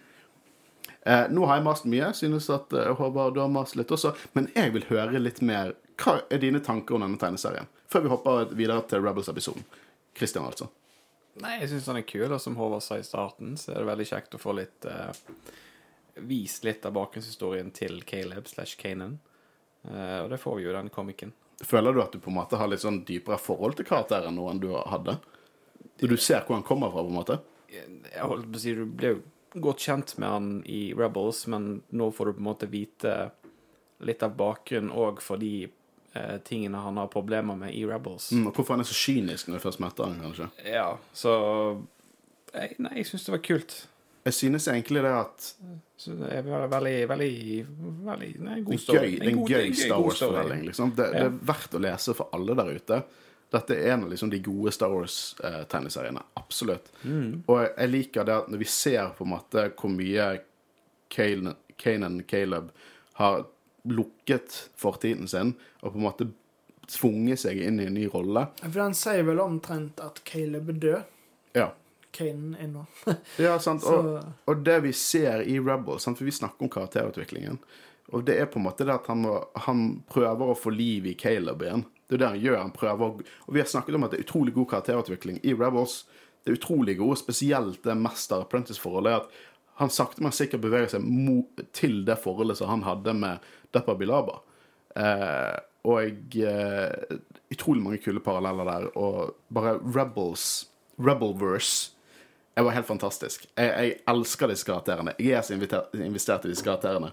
Eh, 1.03 1.25
nå 1.31 1.47
har 1.47 1.61
jeg 1.61 1.67
mast 1.69 1.87
mye. 1.89 2.11
Synes 2.17 2.49
at 2.53 2.73
eh, 2.75 2.89
jeg 2.91 2.99
håper 2.99 3.35
du 3.35 3.43
har 3.43 3.53
mast 3.53 3.79
litt 3.79 3.93
også. 3.95 4.15
Men 4.35 4.51
jeg 4.57 4.75
vil 4.75 4.89
høre 4.91 5.23
litt 5.23 5.41
mer. 5.45 5.77
Hva 5.99 6.21
er 6.31 6.43
dine 6.43 6.63
tanker 6.65 6.97
om 6.97 7.07
denne 7.07 7.19
tegneserien? 7.21 7.71
Før 7.91 8.05
vi 8.05 8.13
hopper 8.13 8.53
videre 8.59 8.85
til 8.91 9.03
Rebels-episoden. 9.03 9.65
Christian, 10.19 10.47
altså. 10.47 10.69
Nei, 11.43 11.55
jeg 11.63 11.71
syns 11.73 11.89
han 11.91 12.01
er 12.01 12.07
kul, 12.09 12.27
og 12.33 12.41
som 12.43 12.57
Håvard 12.59 12.83
sa 12.85 12.99
i 12.99 13.07
starten, 13.07 13.57
så 13.61 13.73
er 13.73 13.83
det 13.83 13.91
veldig 13.91 14.07
kjekt 14.11 14.35
å 14.35 14.43
få 14.43 14.57
litt 14.59 14.89
uh, 14.89 15.11
Vist 16.29 16.65
litt 16.67 16.87
av 16.89 16.97
bakgrunnshistorien 16.97 17.69
til 17.71 18.01
Caleb 18.03 18.49
slash 18.51 18.75
Kanan. 18.81 19.21
Uh, 19.87 20.25
og 20.25 20.33
det 20.33 20.41
får 20.43 20.59
vi 20.59 20.65
jo 20.67 20.73
i 20.73 20.75
denne 20.75 20.95
komikken. 20.95 21.31
Føler 21.63 21.95
du 21.95 22.03
at 22.03 22.15
du 22.15 22.19
på 22.23 22.33
en 22.33 22.39
måte 22.39 22.59
har 22.59 22.71
litt 22.71 22.83
sånn 22.83 23.05
dypere 23.07 23.39
forhold 23.43 23.79
til 23.79 23.87
karakteren 23.87 24.35
nå 24.35 24.49
enn 24.51 24.63
du 24.63 24.73
hadde? 24.75 25.17
Du 25.99 26.17
ser 26.17 26.45
hvor 26.47 26.59
han 26.59 26.67
kommer 26.67 26.91
fra, 26.91 27.03
på 27.03 27.11
en 27.13 27.19
måte? 27.19 27.39
Jeg 27.71 28.23
holdt 28.23 28.49
på 28.51 28.59
å 28.59 28.63
si 28.63 28.75
Du 28.79 28.85
ble 28.87 29.11
jo 29.13 29.23
godt 29.63 29.83
kjent 29.83 30.15
med 30.19 30.31
han 30.31 30.51
i 30.67 30.93
Rebels, 30.97 31.47
men 31.51 31.81
nå 31.91 32.11
får 32.15 32.31
du 32.31 32.37
på 32.37 32.43
en 32.43 32.49
måte 32.51 32.71
vite 32.71 33.15
litt 34.07 34.23
av 34.23 34.37
bakgrunnen 34.39 34.95
òg 34.95 35.23
for 35.25 35.41
de 35.43 35.53
eh, 35.67 35.78
tingene 36.47 36.81
han 36.83 36.97
har 37.01 37.11
problemer 37.13 37.57
med 37.59 37.75
i 37.75 37.85
Rebels. 37.87 38.31
Mm, 38.33 38.49
og 38.49 38.57
hvorfor 38.57 38.77
han 38.77 38.85
er 38.85 38.89
så 38.89 38.97
kynisk 38.97 39.49
når 39.49 39.59
du 39.59 39.65
først 39.67 39.83
møter 39.85 40.09
han, 40.09 40.19
kanskje? 40.25 40.49
Ja, 40.67 40.89
så 41.17 41.37
jeg, 42.55 42.79
Nei, 42.81 42.95
jeg 43.01 43.11
syns 43.11 43.29
det 43.29 43.35
var 43.35 43.45
kult. 43.45 43.77
Jeg 44.29 44.35
synes 44.37 44.67
egentlig 44.69 45.03
det 45.05 45.13
at 45.15 45.47
Så 45.99 46.15
det 46.19 46.29
er 46.31 46.43
veldig, 46.47 46.97
veldig, 47.11 47.31
veldig, 48.07 48.29
nei, 48.45 48.59
en 48.59 48.67
god 48.67 48.83
story. 48.83 48.99
gøy, 48.99 49.15
det 49.19 49.27
er 49.27 49.33
en 49.33 49.47
gøy 49.47 49.71
god 49.71 49.79
Star. 49.81 50.03
Wars-fortelling. 50.05 50.67
Liksom. 50.69 50.93
Det, 50.99 51.07
det 51.15 51.25
er 51.25 51.39
verdt 51.51 51.75
å 51.75 51.81
lese 51.83 52.15
for 52.19 52.37
alle 52.37 52.57
der 52.59 52.71
ute. 52.77 53.01
Dette 53.49 53.79
er 53.79 53.95
en 53.95 54.05
av 54.05 54.13
liksom, 54.13 54.31
de 54.31 54.41
gode 54.45 54.73
Star 54.77 54.93
Wars-tegneseriene. 54.93 56.23
Absolutt. 56.39 56.93
Mm. 57.03 57.43
Og 57.49 57.63
jeg 57.65 57.91
liker 57.91 58.29
det 58.29 58.37
at 58.45 58.53
når 58.53 58.63
vi 58.63 58.69
ser 58.71 59.15
på 59.17 59.27
en 59.27 59.33
måte 59.33 59.65
hvor 59.73 59.95
mye 59.95 60.29
Kanan 61.09 62.23
Caleb 62.29 62.71
har 63.19 63.47
lukket 63.95 64.71
fortiden 64.79 65.29
sin, 65.31 65.55
og 65.83 65.93
på 65.93 66.01
en 66.01 66.07
måte 66.07 66.29
tvunget 66.89 67.43
seg 67.43 67.61
inn 67.61 67.81
i 67.83 67.89
en 67.89 67.97
ny 67.99 68.07
rolle. 68.13 68.47
For 68.63 68.81
han 68.81 68.97
sier 68.97 69.27
vel 69.29 69.43
omtrent 69.43 70.01
at 70.05 70.23
Caleb 70.29 70.73
er 70.73 70.81
død. 70.85 71.15
Ja. 71.59 71.69
Kanen 72.15 72.55
er 72.59 72.71
nå. 72.73 72.87
Ja, 73.45 73.59
sant. 73.63 73.85
Og, 73.85 74.23
og 74.49 74.65
det 74.65 74.79
vi 74.87 74.95
ser 74.97 75.45
i 75.45 75.59
Rebels, 75.61 76.07
sant? 76.07 76.19
for 76.19 76.29
vi 76.29 76.35
snakker 76.35 76.67
om 76.67 76.73
karakterutviklingen, 76.73 77.61
og 78.17 78.25
det 78.25 78.39
er 78.41 78.49
på 78.49 78.61
en 78.61 78.65
måte 78.65 78.87
det 78.89 78.95
at 78.95 79.09
han, 79.11 79.21
må, 79.27 79.35
han 79.67 79.83
prøver 80.09 80.53
å 80.53 80.57
få 80.57 80.73
liv 80.73 81.11
i 81.11 81.17
Caleb 81.19 81.67
igjen. 81.67 81.85
Det 82.09 82.17
er 82.17 82.23
det 82.23 82.31
han 82.33 82.41
gjør. 82.41 82.63
han 82.63 82.73
prøver 82.73 83.19
Og 83.21 83.53
vi 83.53 83.61
har 83.61 83.69
snakket 83.69 83.99
om 83.99 84.07
at 84.07 84.15
det 84.15 84.23
er 84.23 84.25
utrolig 84.25 84.55
god 84.57 84.71
karakterutvikling 84.71 85.43
i 85.45 85.53
Rebels. 85.53 86.07
Det 86.41 86.55
er 86.55 86.57
utrolig 86.57 86.95
god, 86.97 87.19
spesielt 87.21 87.83
det 87.85 87.99
mester-apprentice-forholdet. 88.01 89.13
er 89.13 89.21
at 89.21 89.58
Han 89.79 89.93
sakte, 89.95 90.23
men 90.25 90.35
sikkert 90.35 90.65
beveger 90.65 90.91
seg 90.93 91.07
til 91.77 92.01
det 92.07 92.19
forholdet 92.23 92.59
som 92.59 92.71
han 92.73 92.87
hadde 92.87 93.15
med 93.15 93.45
Deppa 93.75 93.95
Bilaba. 93.99 94.41
Eh, 94.99 95.55
og 95.89 96.35
eh, 96.43 97.19
utrolig 97.55 97.85
mange 97.85 98.01
kule 98.03 98.23
paralleller 98.25 98.67
der. 98.69 98.89
Og 98.99 99.37
bare 99.55 99.77
Rebels, 99.95 100.67
Rebelverse 100.99 101.95
jeg 102.59 102.67
var 102.67 102.75
helt 102.75 102.89
fantastisk. 102.89 103.45
Jeg, 103.55 103.69
jeg 103.71 103.91
elsker 104.11 104.51
disse 104.51 104.67
karakterene. 104.67 105.13
Jeg 105.23 105.37
er 105.39 105.45
så 105.47 105.55
investert 105.55 106.43
i 106.43 106.51
disse 106.51 106.65
karakterene. 106.67 107.13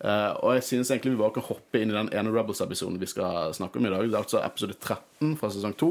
Eh, 0.00 0.30
og 0.40 0.54
jeg 0.56 0.64
synes 0.64 0.90
egentlig 0.90 1.12
vi 1.12 1.18
bare 1.20 1.34
kan 1.36 1.44
hoppe 1.44 1.82
inn 1.82 1.92
i 1.92 1.96
den 1.96 2.08
ene 2.16 2.32
Rebels-episoden 2.32 2.96
vi 3.00 3.08
skal 3.10 3.52
snakke 3.56 3.76
om 3.76 3.84
i 3.84 3.92
dag. 3.92 4.06
Det 4.06 4.16
er 4.16 4.22
altså 4.22 4.40
episode 4.40 4.78
13 4.78 5.34
fra 5.36 5.50
sesong 5.52 5.76
2. 5.76 5.90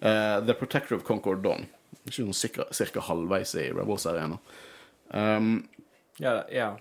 eh, 0.00 0.40
The 0.48 0.56
Protector 0.58 0.98
of 0.98 1.06
Concord 1.06 1.44
Dawn. 1.46 1.68
Ikke 2.02 2.24
sånn 2.24 2.34
cirka, 2.34 2.66
cirka 2.74 3.04
halvveis 3.06 3.54
i 3.54 3.68
Rebels-serien. 3.70 4.34
nå. 4.34 4.58
Um, 5.14 5.68
Ja, 6.20 6.44
ja. 6.52 6.76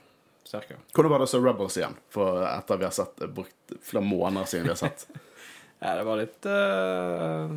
Cirka. 0.50 0.76
hvordan 0.94 1.12
var 1.12 1.22
det 1.22 1.26
å 1.28 1.30
se 1.30 1.38
Rebels 1.40 1.76
igjen? 1.78 1.94
For 2.10 2.42
etter 2.46 2.78
vi 2.82 2.86
har 2.88 2.94
sett, 2.96 3.22
brukt 3.36 3.74
flere 3.86 4.02
måneder 4.06 4.48
siden 4.50 4.66
vi 4.66 4.74
har 4.74 4.80
sett. 4.82 5.08
Ja, 5.80 5.94
det 5.96 6.04
var 6.04 6.18
litt 6.20 6.46
uh... 6.46 7.54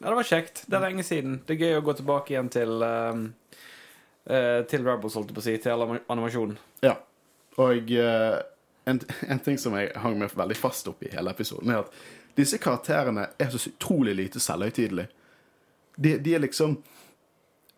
Ja, 0.00 0.08
det 0.08 0.14
var 0.18 0.26
kjekt. 0.26 0.64
Det 0.66 0.74
er 0.74 0.82
lenge 0.88 1.04
siden. 1.06 1.36
Det 1.46 1.54
er 1.54 1.60
gøy 1.68 1.76
å 1.78 1.84
gå 1.86 1.92
tilbake 2.00 2.32
igjen 2.34 2.48
til 2.50 2.82
um, 2.82 3.20
uh, 4.26 4.64
Til 4.66 4.82
Rebels, 4.82 5.14
holdt 5.14 5.30
jeg 5.30 5.36
på 5.36 5.42
å 5.44 5.44
si. 5.46 5.54
Til 5.62 5.70
anima- 5.76 6.00
animasjonen. 6.10 6.56
Ja. 6.82 6.96
Og 7.62 7.92
uh, 7.94 8.40
en, 8.90 8.98
en 9.30 9.42
ting 9.46 9.60
som 9.62 9.76
jeg 9.78 9.92
hang 10.02 10.18
meg 10.18 10.34
veldig 10.34 10.56
fast 10.58 10.90
opp 10.90 11.04
i 11.06 11.12
hele 11.14 11.30
episoden, 11.30 11.70
er 11.76 11.84
at 11.84 11.94
disse 12.34 12.58
karakterene 12.58 13.28
er 13.38 13.54
så 13.54 13.60
utrolig 13.70 14.16
lite 14.18 14.42
selvhøytidelige. 14.42 15.12
De, 15.94 16.16
de 16.18 16.34
er 16.34 16.42
liksom 16.42 16.74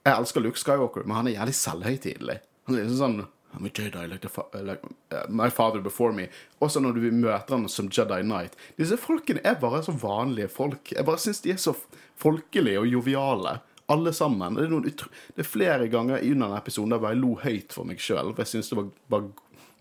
Jeg 0.07 0.14
elsker 0.14 0.44
Luke 0.44 0.61
Skywalker, 0.61 1.07
men 1.07 1.18
han 1.18 1.28
er 1.30 1.40
jævlig 1.40 1.57
selvhøytidelig. 1.59 2.36
Han 2.68 2.76
er 2.76 2.84
liksom 2.86 3.00
sånn 3.00 3.24
I'm 3.57 3.64
a 3.64 3.70
Jedi, 3.72 4.02
like, 4.07 4.28
fa 4.28 4.42
like 4.61 4.84
uh, 5.12 5.24
my 5.28 5.48
father 5.50 5.80
before 5.80 6.12
me. 6.12 6.26
Også 6.61 6.80
når 6.80 6.98
du 6.98 7.07
møter 7.11 7.54
han 7.57 7.64
som 7.72 7.88
Jedi 7.88 8.20
Knight. 8.20 8.57
Disse 8.76 8.98
folkene 9.00 9.40
er 9.48 9.57
bare 9.61 9.80
så 9.86 9.94
vanlige 9.96 10.50
folk. 10.52 10.92
Jeg 10.92 11.07
bare 11.09 11.22
syns 11.22 11.40
de 11.40 11.54
er 11.54 11.62
så 11.62 11.72
folkelige 12.20 12.82
og 12.82 12.90
joviale. 12.90 13.57
Alle 13.88 14.12
sammen. 14.12 14.59
Det 14.59 14.66
er, 14.66 14.70
noen 14.74 14.84
det 14.84 15.40
er 15.40 15.48
flere 15.48 15.88
ganger 15.88 16.20
under 16.20 16.50
denne 16.50 16.61
episoden 16.61 16.92
der 16.92 17.09
jeg 17.09 17.22
lo 17.22 17.32
høyt 17.40 17.72
for 17.72 17.88
meg 17.88 18.02
sjøl. 18.02 18.34
For 18.34 18.44
jeg 18.44 18.52
syns 18.52 18.72
det 18.72 18.80
var 18.82 18.92
var 19.14 19.28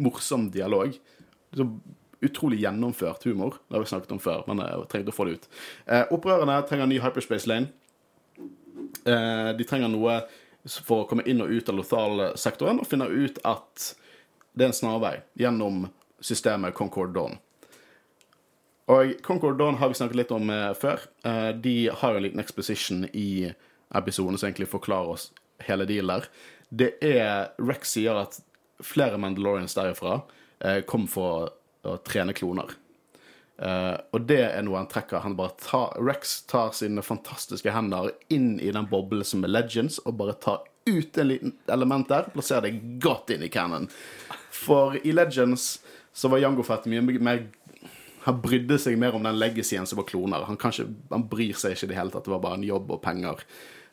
morsom 0.06 0.50
dialog. 0.54 0.96
Så 1.56 1.68
utrolig 2.26 2.62
gjennomført 2.64 3.26
humor. 3.28 3.58
Det 3.68 3.76
har 3.76 3.84
vi 3.84 3.92
snakket 3.92 4.14
om 4.16 4.22
før, 4.22 4.46
men 4.48 4.62
jeg 4.64 4.86
trengte 4.92 5.12
å 5.12 5.16
få 5.16 5.28
det 5.28 5.40
ut. 5.40 5.50
Eh, 5.86 6.06
opprørerne 6.16 6.62
trenger 6.70 6.88
en 6.88 6.94
ny 6.96 7.02
hyperspace 7.04 7.50
lane. 7.50 7.74
Eh, 9.06 9.52
de 9.58 9.68
trenger 9.68 9.92
noe 9.94 10.20
for 10.66 11.04
å 11.04 11.08
komme 11.10 11.26
inn 11.30 11.44
og 11.44 11.52
ut 11.54 11.70
av 11.70 11.78
Lothal-sektoren, 11.78 12.82
og 12.82 12.90
finner 12.90 13.12
ut 13.12 13.38
at 13.46 13.92
det 14.56 14.66
er 14.66 14.72
en 14.72 14.78
snarvei 14.78 15.16
gjennom 15.38 15.86
systemet 16.24 16.74
Concord 16.78 17.14
Dawn. 17.14 17.38
Og 18.90 19.16
Concord 19.26 19.60
Dawn 19.60 19.78
har 19.82 19.92
vi 19.92 19.98
snakket 20.00 20.20
litt 20.24 20.34
om 20.34 20.50
eh, 20.50 20.72
før. 20.78 21.06
Eh, 21.26 21.52
de 21.54 21.76
har 21.94 22.14
jo 22.14 22.22
en 22.22 22.26
liten 22.26 22.42
exposition 22.42 23.06
i 23.14 23.52
episoden 23.96 24.40
som 24.40 24.50
egentlig 24.50 24.72
forklarer 24.72 25.18
oss 25.18 25.30
hele 25.66 25.86
dealen 25.90 26.18
der. 26.18 26.30
Det 26.70 26.92
er 27.06 27.54
Rex 27.62 27.94
sier 27.96 28.18
at 28.26 28.40
flere 28.84 29.20
Mandalorians 29.22 29.78
derifra 29.78 30.18
kom 30.90 31.06
for 31.08 31.52
å 31.86 31.94
trene 32.04 32.34
kloner. 32.36 32.74
Eh, 33.58 33.96
og 34.12 34.26
det 34.28 34.42
er 34.50 34.64
noe 34.66 34.82
han 34.82 34.90
trekker. 34.92 35.24
Han 35.24 35.38
bare 35.40 35.56
tar, 35.62 35.96
Rex 36.04 36.42
tar 36.50 36.74
sine 36.76 37.04
fantastiske 37.06 37.72
hender 37.72 38.12
inn 38.34 38.56
i 38.60 38.72
den 38.76 38.90
boblen 38.92 39.26
som 39.28 39.46
er 39.46 39.54
Legends, 39.54 40.00
og 40.04 40.18
bare 40.20 40.38
tar 40.42 40.64
ut 40.86 41.18
en 41.18 41.30
liten 41.32 41.56
element 41.72 42.10
der, 42.12 42.30
plasserer 42.34 42.68
det 42.68 43.00
godt 43.02 43.32
inn 43.34 43.46
i 43.46 43.52
canon. 43.54 43.88
For 44.54 45.00
i 45.02 45.14
Legends 45.16 45.80
så 46.16 46.30
var 46.32 46.44
Jango 46.44 46.64
Fett 46.64 46.86
mye 46.90 47.04
mer 47.04 47.48
han 48.26 48.40
brydde 48.42 48.80
seg 48.82 48.96
mer 48.98 49.14
om 49.14 49.26
den 49.26 49.38
legacyen 49.38 49.86
som 49.86 50.00
var 50.00 50.08
kloner. 50.10 50.48
Han, 50.48 50.58
kanskje, 50.58 50.88
han 51.12 51.28
bryr 51.30 51.54
seg 51.62 51.76
ikke 51.76 51.86
i 51.86 51.90
det 51.92 51.98
hele 52.00 52.14
tatt. 52.14 52.26
Det 52.26 52.34
var 52.34 52.42
bare 52.42 52.58
en 52.58 52.66
jobb 52.66 52.96
og 52.96 53.04
penger 53.04 53.44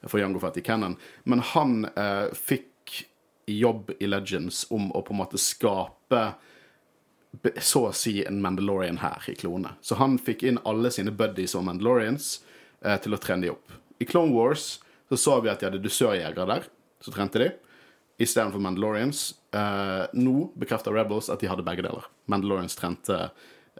for 0.06 0.22
Jango 0.22 0.40
Fett 0.40 0.56
i 0.56 0.64
Cannon. 0.64 0.94
Men 1.28 1.42
han 1.52 1.82
uh, 1.98 2.32
fikk 2.32 3.02
jobb 3.50 3.92
i 4.00 4.08
Legends 4.08 4.64
om 4.72 4.88
å 4.96 5.02
på 5.04 5.12
en 5.12 5.20
måte 5.20 5.40
skape 5.40 6.22
så 7.60 7.86
å 7.88 7.94
si 7.96 8.20
en 8.24 8.42
Mandalorian 8.44 9.00
her 9.02 9.24
i 9.30 9.34
klone. 9.38 9.74
Så 9.80 9.96
han 10.00 10.18
fikk 10.20 10.44
inn 10.46 10.60
alle 10.68 10.92
sine 10.92 11.14
buddies 11.16 11.56
og 11.58 11.64
Mandalorians 11.66 12.34
eh, 12.84 12.98
til 13.02 13.16
å 13.16 13.20
trene 13.20 13.46
de 13.46 13.52
opp. 13.54 13.76
I 14.02 14.08
Clone 14.08 14.34
Wars 14.34 14.80
så 15.12 15.18
så 15.20 15.40
vi 15.44 15.50
at 15.52 15.60
de 15.60 15.68
hadde 15.68 15.82
dusørjegere 15.84 16.48
der, 16.48 16.66
så 17.04 17.12
trente 17.12 17.40
de. 17.42 17.50
Istedenfor 18.22 18.62
Mandalorians. 18.64 19.32
Eh, 19.52 20.04
nå 20.16 20.46
bekrefter 20.56 20.94
Rebels 20.94 21.28
at 21.32 21.42
de 21.42 21.50
hadde 21.50 21.64
begge 21.66 21.84
deler. 21.84 22.06
Mandalorians 22.32 22.76
trente, 22.78 23.18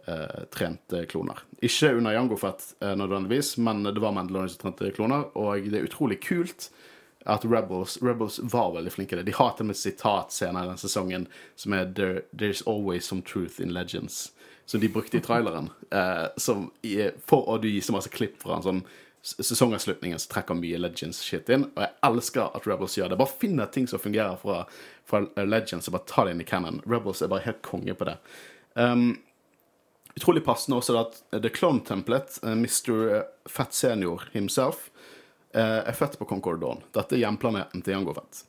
eh, 0.05 0.41
trente 0.53 1.05
kloner. 1.09 1.41
Ikke 1.63 1.93
under 1.97 2.13
Jango 2.13 2.37
Fett 2.37 2.67
eh, 2.81 2.93
nødvendigvis, 2.99 3.55
men 3.57 3.81
det 3.87 4.01
var 4.03 4.13
Mandalorians 4.13 4.57
som 4.57 4.67
trente 4.67 4.91
kloner, 4.93 5.29
og 5.33 5.69
det 5.69 5.79
er 5.79 5.87
utrolig 5.89 6.19
kult 6.21 6.69
at 7.25 7.45
Rebels, 7.45 7.97
Rebels 8.01 8.39
var 8.43 8.73
veldig 8.75 8.91
flinke 8.91 9.15
i 9.15 9.21
det. 9.21 9.27
De 9.29 9.35
har 9.37 9.53
til 9.55 9.65
og 9.65 9.71
med 9.71 9.79
sitat 9.79 10.33
senere 10.35 10.67
i 10.67 10.71
den 10.73 10.81
sesongen 10.81 11.27
som 11.55 11.75
er 11.77 11.91
There, 11.95 12.23
There's 12.35 12.63
always 12.67 13.05
some 13.05 13.21
truth 13.21 13.61
in 13.61 13.73
legends. 13.73 14.31
Som 14.65 14.79
de 14.79 14.89
brukte 14.89 15.17
i 15.17 15.23
traileren. 15.23 15.69
Eh, 15.93 16.27
som 16.37 16.71
i, 16.81 16.95
for 17.29 17.45
å 17.53 17.59
gi 17.61 17.77
så 17.85 17.93
masse 17.93 18.09
klipp 18.09 18.39
fra 18.41 18.55
en 18.57 18.63
sånn 18.65 18.79
sesongavslutningen 19.23 20.19
så 20.19 20.31
trekker 20.31 20.57
mye 20.57 20.79
Legends-shit 20.81 21.51
inn. 21.53 21.67
Og 21.71 21.83
jeg 21.85 21.93
elsker 22.09 22.49
at 22.57 22.65
Rebels 22.67 22.97
gjør 22.97 23.13
det. 23.13 23.19
Bare 23.21 23.39
finner 23.39 23.69
ting 23.71 23.85
som 23.87 24.01
fungerer 24.01 24.35
fra, 24.41 24.63
fra 25.07 25.23
eh, 25.23 25.45
Legends, 25.47 25.87
og 25.87 25.95
bare 25.95 26.09
ta 26.09 26.25
det 26.25 26.33
inn 26.35 26.43
i 26.43 26.47
canon. 26.47 26.81
Rebels 26.89 27.23
er 27.23 27.31
bare 27.31 27.45
helt 27.47 27.61
konge 27.65 27.95
på 27.95 28.09
det. 28.09 28.17
Um, 28.73 29.21
utrolig 30.17 30.43
passende 30.45 30.77
også 30.77 30.97
at 30.99 31.21
The 31.31 31.51
Clone 31.53 31.85
Template, 31.87 32.41
eh, 32.43 32.57
Mr. 32.57 33.23
Fett 33.49 33.73
Senior 33.73 34.27
himself, 34.33 34.89
eh, 34.89 34.92
er 35.61 35.93
født 35.97 36.17
på 36.19 36.25
Concord 36.25 36.61
Dawn. 36.61 36.81
Dette 36.95 37.15
er 37.15 37.23
hjemplaneten 37.25 37.83
til 37.83 37.93
Jango 37.93 38.13
Fett, 38.17 38.43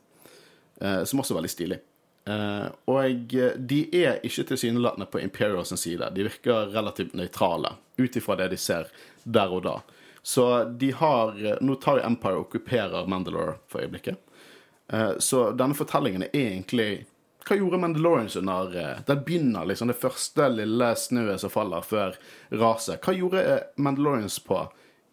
eh, 0.81 1.03
som 1.05 1.21
også 1.21 1.35
er 1.35 1.41
veldig 1.43 1.53
stilig. 1.53 1.79
Eh, 2.27 2.67
og 2.89 3.35
eh, 3.37 3.57
de 3.59 3.81
er 4.01 4.23
ikke 4.25 4.47
tilsynelatende 4.49 5.07
på 5.13 5.21
Imperials 5.21 5.75
side. 5.81 6.09
De 6.17 6.25
virker 6.25 6.71
relativt 6.73 7.13
nøytrale 7.15 7.75
ut 8.01 8.17
ifra 8.17 8.37
det 8.41 8.49
de 8.55 8.57
ser 8.57 8.89
der 9.25 9.53
og 9.53 9.65
da. 9.67 9.75
Så 10.25 10.65
de 10.81 10.91
har 10.97 11.35
eh, 11.37 11.59
Nå 11.61 11.75
tar 11.85 12.01
Empire 12.07 12.39
og 12.41 12.47
okkuperer 12.47 13.07
Mandalore 13.07 13.59
for 13.69 13.85
øyeblikket. 13.85 14.17
Eh, 14.93 15.19
Så 15.19 15.51
denne 15.53 15.77
fortellingen 15.77 16.23
er 16.25 16.33
egentlig 16.33 17.05
Hva 17.45 17.59
gjorde 17.61 17.77
Mandalorians 17.83 18.37
under 18.41 18.73
eh, 18.73 19.03
Den 19.07 19.21
begynner 19.25 19.69
liksom 19.69 19.89
det 19.93 19.99
første 20.01 20.49
lille 20.49 20.95
snøet 20.97 21.41
som 21.45 21.53
faller 21.53 21.85
før 21.85 22.17
raset. 22.57 23.05
Hva 23.05 23.13
gjorde 23.13 23.45
eh, 23.45 23.63
Mandalorians 23.77 24.39
på 24.49 24.63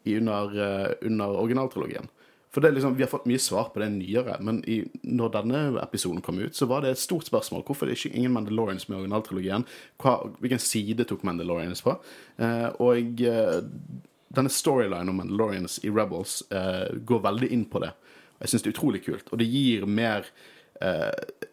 under, 0.05 0.55
eh, 0.55 0.93
under 1.07 1.37
originaltrilogien? 1.41 2.09
For 2.51 2.65
er 2.65 2.71
liksom, 2.71 2.97
Vi 2.97 3.03
har 3.03 3.09
fått 3.09 3.25
mye 3.25 3.39
svar 3.39 3.69
på 3.71 3.79
det 3.79 3.89
nyere, 3.89 4.35
men 4.43 4.59
i, 4.67 4.81
når 5.03 5.31
denne 5.31 5.59
episoden 5.81 6.21
kom 6.21 6.39
ut, 6.39 6.55
så 6.55 6.67
var 6.67 6.81
det 6.81 6.91
et 6.91 6.99
stort 6.99 7.29
spørsmål. 7.29 7.63
Hvorfor 7.63 7.85
er 7.85 7.93
det 7.93 7.99
ikke 7.99 8.17
ingen 8.17 8.33
Mandalorians 8.33 8.89
med 8.89 8.97
originaltrilogien? 8.99 9.65
Hvilken 10.03 10.59
side 10.59 11.05
tok 11.07 11.23
Mandalorians 11.23 11.81
på? 11.81 11.95
Eh, 12.37 12.67
og 12.83 13.21
eh, 13.23 13.61
denne 14.35 14.51
storylinen 14.51 15.09
om 15.09 15.21
Mandalorians 15.21 15.79
i 15.85 15.89
Rebels 15.89 16.41
eh, 16.51 16.91
går 17.07 17.23
veldig 17.23 17.51
inn 17.55 17.63
på 17.71 17.79
det. 17.83 17.93
Jeg 18.41 18.51
syns 18.51 18.65
det 18.65 18.71
er 18.71 18.75
utrolig 18.75 19.03
kult, 19.05 19.31
og 19.31 19.39
det 19.39 19.47
gir 19.47 19.85
mer 19.87 20.27
eh, 20.81 21.47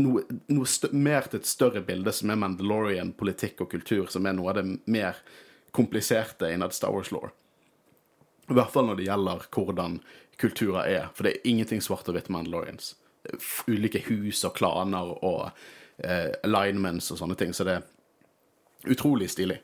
noe, 0.00 0.22
noe 0.48 0.92
mer 0.96 1.28
til 1.28 1.42
et 1.42 1.50
større 1.50 1.82
bilde 1.84 2.12
som 2.14 2.32
er 2.32 2.40
Mandalorian-politikk 2.40 3.64
og 3.64 3.72
kultur, 3.72 4.06
som 4.12 4.24
er 4.24 4.36
noe 4.38 4.52
av 4.52 4.62
det 4.62 4.66
mer 4.88 5.20
kompliserte 5.76 6.48
innad 6.54 6.72
Star 6.76 6.94
Wars-law. 6.94 7.28
I 8.48 8.56
hvert 8.56 8.72
fall 8.72 8.88
når 8.88 8.98
det 8.98 9.08
gjelder 9.08 9.44
hvordan 9.52 10.00
kulturer 10.38 10.86
er, 10.86 11.06
for 11.14 11.26
det 11.26 11.34
er 11.34 11.50
ingenting 11.50 11.82
svart 11.84 12.08
og 12.08 12.16
hvitt 12.16 12.30
Mandalorians. 12.32 12.94
Det 13.24 13.34
er 13.34 13.74
Ulike 13.74 14.02
hus 14.06 14.44
og 14.46 14.54
klaner 14.56 15.10
og 15.26 15.48
eh, 16.04 16.30
alignments 16.46 17.10
og 17.12 17.20
sånne 17.20 17.36
ting, 17.38 17.52
så 17.52 17.66
det 17.66 17.78
er 17.78 18.92
utrolig 18.94 19.28
stilig. 19.32 19.58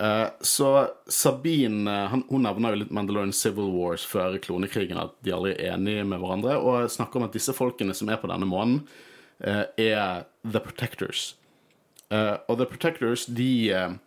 Eh, 0.00 0.26
så 0.40 0.70
Sabine 1.06 1.84
eh, 1.92 2.08
han, 2.14 2.24
hun 2.30 2.46
nevner 2.48 2.72
jo 2.72 2.80
litt 2.82 2.94
Mandalorian 2.96 3.36
Civil 3.36 3.68
Wars 3.74 4.06
før 4.08 4.38
klonekrigen, 4.42 4.98
at 4.98 5.12
de 5.20 5.34
aldri 5.36 5.52
er 5.58 5.74
enige 5.74 6.06
med 6.08 6.22
hverandre, 6.22 6.56
og 6.56 6.90
snakker 6.90 7.20
om 7.20 7.28
at 7.28 7.36
disse 7.36 7.54
folkene 7.56 7.96
som 7.96 8.08
er 8.08 8.20
på 8.22 8.30
denne 8.32 8.48
månen, 8.48 8.80
eh, 9.44 9.66
er 9.76 10.24
The 10.46 10.64
Protectors. 10.64 11.34
Eh, 12.08 12.36
og 12.48 12.56
The 12.58 12.66
Protectors, 12.72 13.28
de 13.28 13.52
eh, 13.76 13.98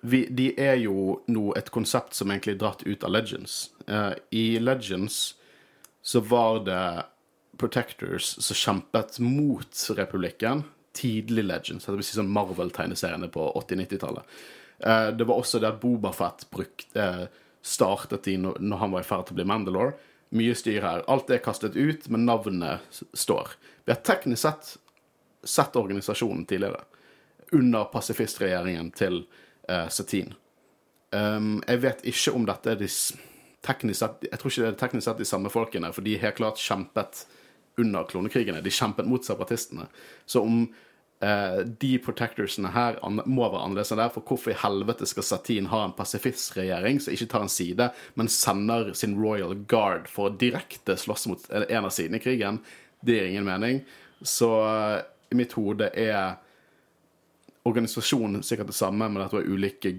vi, 0.00 0.24
de 0.30 0.50
er 0.60 0.78
jo 0.80 1.20
nå 1.28 1.50
et 1.58 1.70
konsept 1.72 2.16
som 2.16 2.30
egentlig 2.32 2.56
er 2.56 2.62
dratt 2.62 2.84
ut 2.86 3.04
av 3.04 3.12
Legends. 3.12 3.70
Uh, 3.88 4.14
I 4.30 4.58
Legends 4.62 5.36
så 6.02 6.22
var 6.24 6.62
det 6.64 6.84
Protectors 7.60 8.32
som 8.40 8.56
kjempet 8.56 9.18
mot 9.20 9.82
republikken. 9.96 10.64
Tidlig 10.96 11.44
Legends, 11.44 11.86
det 11.86 11.98
vil 12.00 12.06
si 12.08 12.16
sånn 12.16 12.32
Marvel-tegneseriene 12.32 13.28
på 13.32 13.50
80-90-tallet. 13.60 14.36
Uh, 14.80 15.08
det 15.12 15.28
var 15.28 15.40
også 15.42 15.60
der 15.60 15.76
Bobafett 15.80 16.46
uh, 16.96 17.26
startet 17.60 18.30
i 18.32 18.38
når 18.40 18.80
han 18.80 18.94
var 18.94 19.04
i 19.04 19.10
ferd 19.10 19.28
til 19.28 19.36
å 19.36 19.40
bli 19.42 19.50
Mandalore. 19.52 19.98
Mye 20.34 20.54
styr 20.54 20.84
her. 20.86 21.02
Alt 21.10 21.30
er 21.34 21.42
kastet 21.42 21.76
ut, 21.76 22.06
men 22.08 22.24
navnet 22.24 23.02
står. 23.12 23.56
Vi 23.84 23.92
har 23.92 24.00
teknisk 24.06 24.46
sett 24.46 24.76
sett 25.42 25.76
organisasjonen 25.76 26.44
tidligere. 26.44 26.80
Under 27.52 27.84
pasifistregjeringen 27.84 28.90
til 28.90 29.24
eh, 29.70 29.88
Satine. 29.92 30.36
Um, 31.10 31.58
jeg 31.66 31.82
vet 31.82 32.04
ikke 32.06 32.34
om 32.38 32.44
dette 32.46 32.70
er 32.70 32.78
de 32.78 32.86
teknisk 33.66 33.98
sett 33.98 34.22
Jeg 34.28 34.38
tror 34.38 34.52
ikke 34.52 34.62
det 34.62 34.68
er 34.68 34.76
teknisk 34.78 35.08
sett 35.08 35.22
de 35.22 35.26
samme 35.26 35.50
folkene, 35.50 35.90
for 35.94 36.06
de 36.06 36.18
helt 36.20 36.38
klart 36.38 36.60
kjempet 36.62 37.24
under 37.80 38.06
klonekrigene. 38.06 38.62
De 38.62 38.72
kjempet 38.72 39.08
mot 39.10 39.24
separatistene. 39.26 39.88
Så 40.28 40.42
om 40.46 40.60
uh, 40.68 41.60
de 41.82 41.92
protectorsene 42.04 42.70
her 42.74 43.00
må 43.24 43.48
være 43.48 43.64
annerledes 43.64 43.94
enn 43.94 44.02
der, 44.02 44.12
for 44.14 44.26
hvorfor 44.26 44.54
i 44.54 44.60
helvete 44.60 45.08
skal 45.08 45.26
Satine 45.26 45.72
ha 45.72 45.82
en 45.86 45.96
pasifistregjering 45.98 47.02
som 47.02 47.16
ikke 47.16 47.30
tar 47.32 47.46
en 47.46 47.52
side, 47.52 47.90
men 48.20 48.30
sender 48.30 48.92
sin 48.98 49.18
Royal 49.18 49.56
Guard 49.70 50.10
for 50.10 50.28
å 50.28 50.36
direkte 50.36 50.98
slåss 51.00 51.26
mot 51.30 51.50
en 51.50 51.86
av 51.86 51.90
sidene 51.94 52.20
i 52.20 52.24
krigen? 52.26 52.62
Det 53.00 53.16
gir 53.16 53.30
ingen 53.30 53.48
mening. 53.48 53.82
Så 54.22 54.50
eh, 54.68 55.00
i 55.32 55.38
mitt 55.38 55.54
hode 55.56 55.88
er 55.96 56.36
organisasjonen 57.68 58.42
sikkert 58.42 58.70
det 58.72 58.78
samme, 58.78 59.08
men 59.08 59.22
at 59.22 59.32
det 59.32 59.40
var 59.40 59.48
ulike 59.48 59.94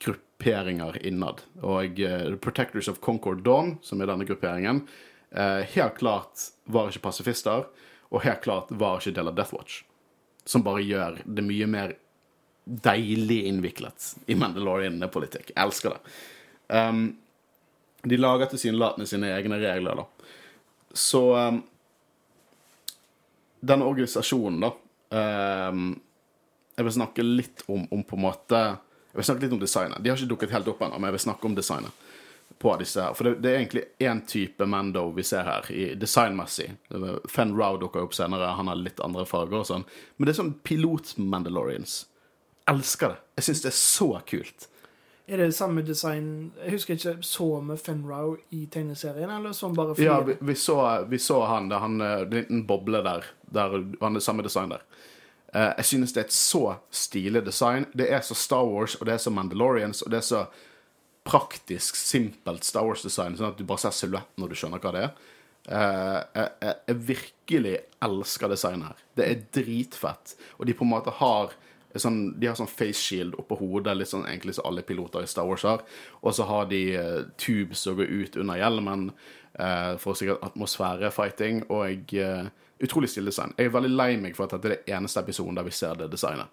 grupperinger 0.00 0.98
innad. 1.06 1.42
Og 1.62 2.00
uh, 2.00 2.34
Protectors 2.42 2.88
of 2.88 3.00
Concord 3.04 3.44
Dawn, 3.46 3.76
som 3.82 4.00
er 4.00 4.10
denne 4.10 4.26
grupperingen, 4.28 4.84
uh, 5.36 5.62
helt 5.74 5.96
klart 6.00 6.50
var 6.64 6.90
ikke 6.90 7.06
pasifister, 7.08 7.66
og 8.10 8.24
helt 8.26 8.44
klart 8.44 8.72
var 8.74 9.00
ikke 9.00 9.14
del 9.16 9.30
av 9.30 9.38
Death 9.38 9.56
Watch. 9.56 9.82
Som 10.44 10.64
bare 10.66 10.84
gjør 10.84 11.20
det 11.24 11.46
mye 11.46 11.68
mer 11.70 11.96
deilig 12.64 13.44
innviklet 13.48 14.14
i 14.30 14.36
Mandalorian-politikk. 14.38 15.52
Elsker 15.58 15.96
det. 15.96 16.14
Um, 16.70 17.04
de 18.02 18.16
lager 18.16 18.50
tilsynelatende 18.50 19.08
sine 19.08 19.32
egne 19.34 19.58
regler, 19.60 20.00
da. 20.00 20.32
Så 20.96 21.22
um, 21.36 21.60
denne 23.60 23.84
organisasjonen, 23.84 24.62
da 24.64 24.70
ehm, 25.18 25.90
Jeg 26.80 26.86
vil 26.86 26.94
snakke 26.96 27.24
litt 27.26 27.60
om, 27.68 27.82
om 27.92 28.02
på 28.08 28.16
en 28.16 28.22
måte 28.24 28.60
Jeg 29.10 29.18
vil 29.18 29.26
snakke 29.26 29.44
litt 29.44 29.52
om 29.52 29.60
designet. 29.60 29.98
De 30.00 30.08
har 30.08 30.16
ikke 30.16 30.30
dukket 30.30 30.54
helt 30.54 30.68
opp 30.72 30.80
ennå, 30.86 30.96
men 30.96 31.10
jeg 31.10 31.18
vil 31.18 31.22
snakke 31.26 31.48
om 31.50 31.56
designet 31.58 32.06
på 32.62 32.72
disse 32.80 33.02
her. 33.04 33.16
For 33.18 33.28
det, 33.28 33.34
det 33.44 33.50
er 33.50 33.58
egentlig 33.58 33.82
én 33.98 34.22
type 34.28 34.66
Mando 34.66 35.02
vi 35.16 35.24
ser 35.26 35.44
her, 35.44 35.68
i 35.72 35.90
designmessig. 35.98 36.70
Fen 37.28 37.52
Rau 37.58 37.76
dukker 37.82 38.06
opp 38.06 38.16
senere, 38.16 38.54
han 38.56 38.70
har 38.72 38.80
litt 38.80 39.02
andre 39.04 39.26
farger 39.28 39.60
og 39.60 39.68
sånn. 39.68 39.84
Men 40.16 40.28
det 40.28 40.32
er 40.32 40.38
sånn 40.40 40.54
pilot-Mandalorians. 40.64 41.98
Elsker 42.70 43.12
det. 43.12 43.20
Jeg 43.40 43.48
syns 43.50 43.64
det 43.66 43.70
er 43.72 43.78
så 43.80 44.08
kult. 44.32 44.66
Er 45.30 45.38
det 45.44 45.52
samme 45.54 45.84
design 45.86 46.50
Jeg 46.64 46.78
husker 46.78 46.96
ikke, 46.96 47.14
så 47.22 47.50
vi 47.68 47.76
Fenrow 47.78 48.34
i 48.56 48.64
tegneserien, 48.72 49.30
eller 49.30 49.52
sånn 49.54 49.76
bare 49.76 49.94
fordi 49.94 50.08
Ja, 50.08 50.16
vi, 50.26 50.40
vi, 50.40 50.56
så, 50.58 50.80
vi 51.12 51.20
så 51.22 51.44
han, 51.46 51.68
det, 51.70 51.78
han 51.84 52.00
eh, 52.00 52.24
det 52.24 52.24
er 52.24 52.24
en 52.24 52.36
liten 52.40 52.64
boble 52.66 53.04
der, 53.06 53.28
der 53.52 53.76
han 54.00 54.16
er 54.16 54.24
samme 54.24 54.42
design 54.46 54.72
der. 54.72 54.82
Eh, 55.54 55.72
jeg 55.80 55.84
synes 55.84 56.12
det 56.14 56.22
er 56.22 56.28
et 56.28 56.36
så 56.36 56.64
stilig 56.94 57.44
design. 57.46 57.86
Det 57.96 58.10
er 58.12 58.22
så 58.26 58.36
Star 58.38 58.66
Wars, 58.66 58.94
og 58.94 59.06
det 59.06 59.14
er 59.14 59.22
så 59.22 59.32
Mandalorians, 59.34 60.02
og 60.02 60.12
det 60.12 60.20
er 60.20 60.28
så 60.28 60.44
praktisk, 61.26 61.96
simpelt 61.98 62.64
Star 62.64 62.86
Wars-design, 62.86 63.36
sånn 63.36 63.52
at 63.52 63.58
du 63.58 63.66
bare 63.68 63.82
ser 63.82 63.96
silhuetten 63.96 64.40
når 64.40 64.52
du 64.52 64.58
skjønner 64.58 64.82
hva 64.82 64.94
det 64.94 65.02
er. 65.08 65.26
Uh, 65.70 66.20
jeg, 66.34 66.46
jeg, 66.62 66.76
jeg 66.88 67.00
virkelig 67.10 67.74
elsker 68.02 68.50
designet 68.50 68.88
her. 68.88 69.02
Det 69.18 69.26
er 69.26 69.42
dritfett. 69.58 70.32
Og 70.56 70.64
de 70.66 70.74
på 70.74 70.86
en 70.86 70.94
måte 70.94 71.12
har 71.18 71.52
sånn, 71.98 72.38
De 72.38 72.46
har 72.46 72.56
sånn 72.58 72.70
face 72.70 73.02
shield 73.02 73.34
oppå 73.38 73.58
hodet, 73.58 73.96
litt 73.98 74.10
sånn 74.10 74.24
egentlig 74.28 74.54
som 74.56 74.68
alle 74.70 74.84
piloter 74.86 75.26
i 75.26 75.30
Star 75.30 75.48
Wars 75.48 75.66
har. 75.66 75.82
Og 76.22 76.34
så 76.36 76.46
har 76.48 76.70
de 76.70 76.80
uh, 76.96 77.20
tubes 77.40 77.82
som 77.84 77.98
går 77.98 78.10
ut 78.10 78.40
under 78.40 78.60
hjelmen 78.62 79.08
uh, 79.58 79.94
for 80.00 80.18
sikkert 80.18 80.44
atmosfærefighting. 80.46 81.64
Og 81.74 82.14
eh, 82.14 82.50
utrolig 82.80 83.10
stildesign. 83.10 83.54
Jeg 83.56 83.68
er 83.68 83.74
veldig 83.74 83.92
lei 83.92 84.14
meg 84.20 84.36
for 84.36 84.46
at 84.46 84.56
dette 84.56 84.68
er 84.70 84.76
det 84.78 84.96
eneste 84.96 85.20
episoden 85.20 85.58
der 85.58 85.66
vi 85.66 85.74
ser 85.74 85.98
det 86.00 86.10
designet. 86.12 86.48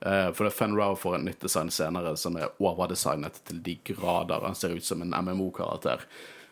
Uh, 0.00 0.32
for 0.32 0.46
det 0.46 0.52
er 0.54 0.56
Fen 0.56 0.76
Rau 0.76 0.94
får 0.96 1.18
et 1.18 1.24
nytt 1.26 1.42
design 1.44 1.70
senere 1.72 2.14
som 2.16 2.36
er 2.40 2.52
overdesignet 2.62 3.40
til 3.48 3.60
de 3.64 3.76
grader. 3.84 4.46
Han 4.46 4.56
ser 4.56 4.76
ut 4.76 4.84
som 4.84 5.02
en 5.04 5.12
MMO-karakter. 5.12 6.06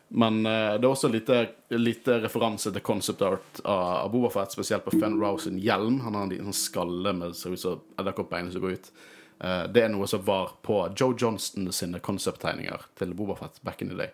Men 0.09 0.41
uh, 0.45 0.77
det 0.77 0.85
er 0.85 0.91
også 0.91 1.09
lite, 1.13 1.43
lite 1.77 2.19
referanse 2.25 2.73
til 2.73 2.85
concept 2.85 3.25
art 3.25 3.63
av, 3.65 3.85
av 4.05 4.13
Bobafett, 4.13 4.53
spesielt 4.53 4.85
på 4.85 4.97
Fen 4.97 5.17
Rau 5.21 5.39
sin 5.41 5.61
hjelm. 5.65 6.03
Han 6.05 6.17
har 6.17 6.27
en 6.27 6.35
liten 6.35 6.57
skalle 6.57 7.15
med 7.17 7.37
ser 7.37 7.57
ut 7.57 7.65
som 7.65 7.81
edderkoppbein 8.01 8.53
som 8.53 8.65
går 8.65 8.77
ut. 8.77 8.93
Uh, 9.41 9.65
det 9.73 9.85
er 9.85 9.93
noe 9.93 10.09
som 10.11 10.25
var 10.29 10.59
på 10.65 10.83
Joe 10.93 11.17
Johnston 11.17 11.73
sine 11.73 12.05
konsepttegninger 12.05 12.89
til 13.01 13.17
Bobafett 13.17 13.63
back 13.65 13.85
in 13.85 13.93
the 13.93 14.01
day. 14.01 14.13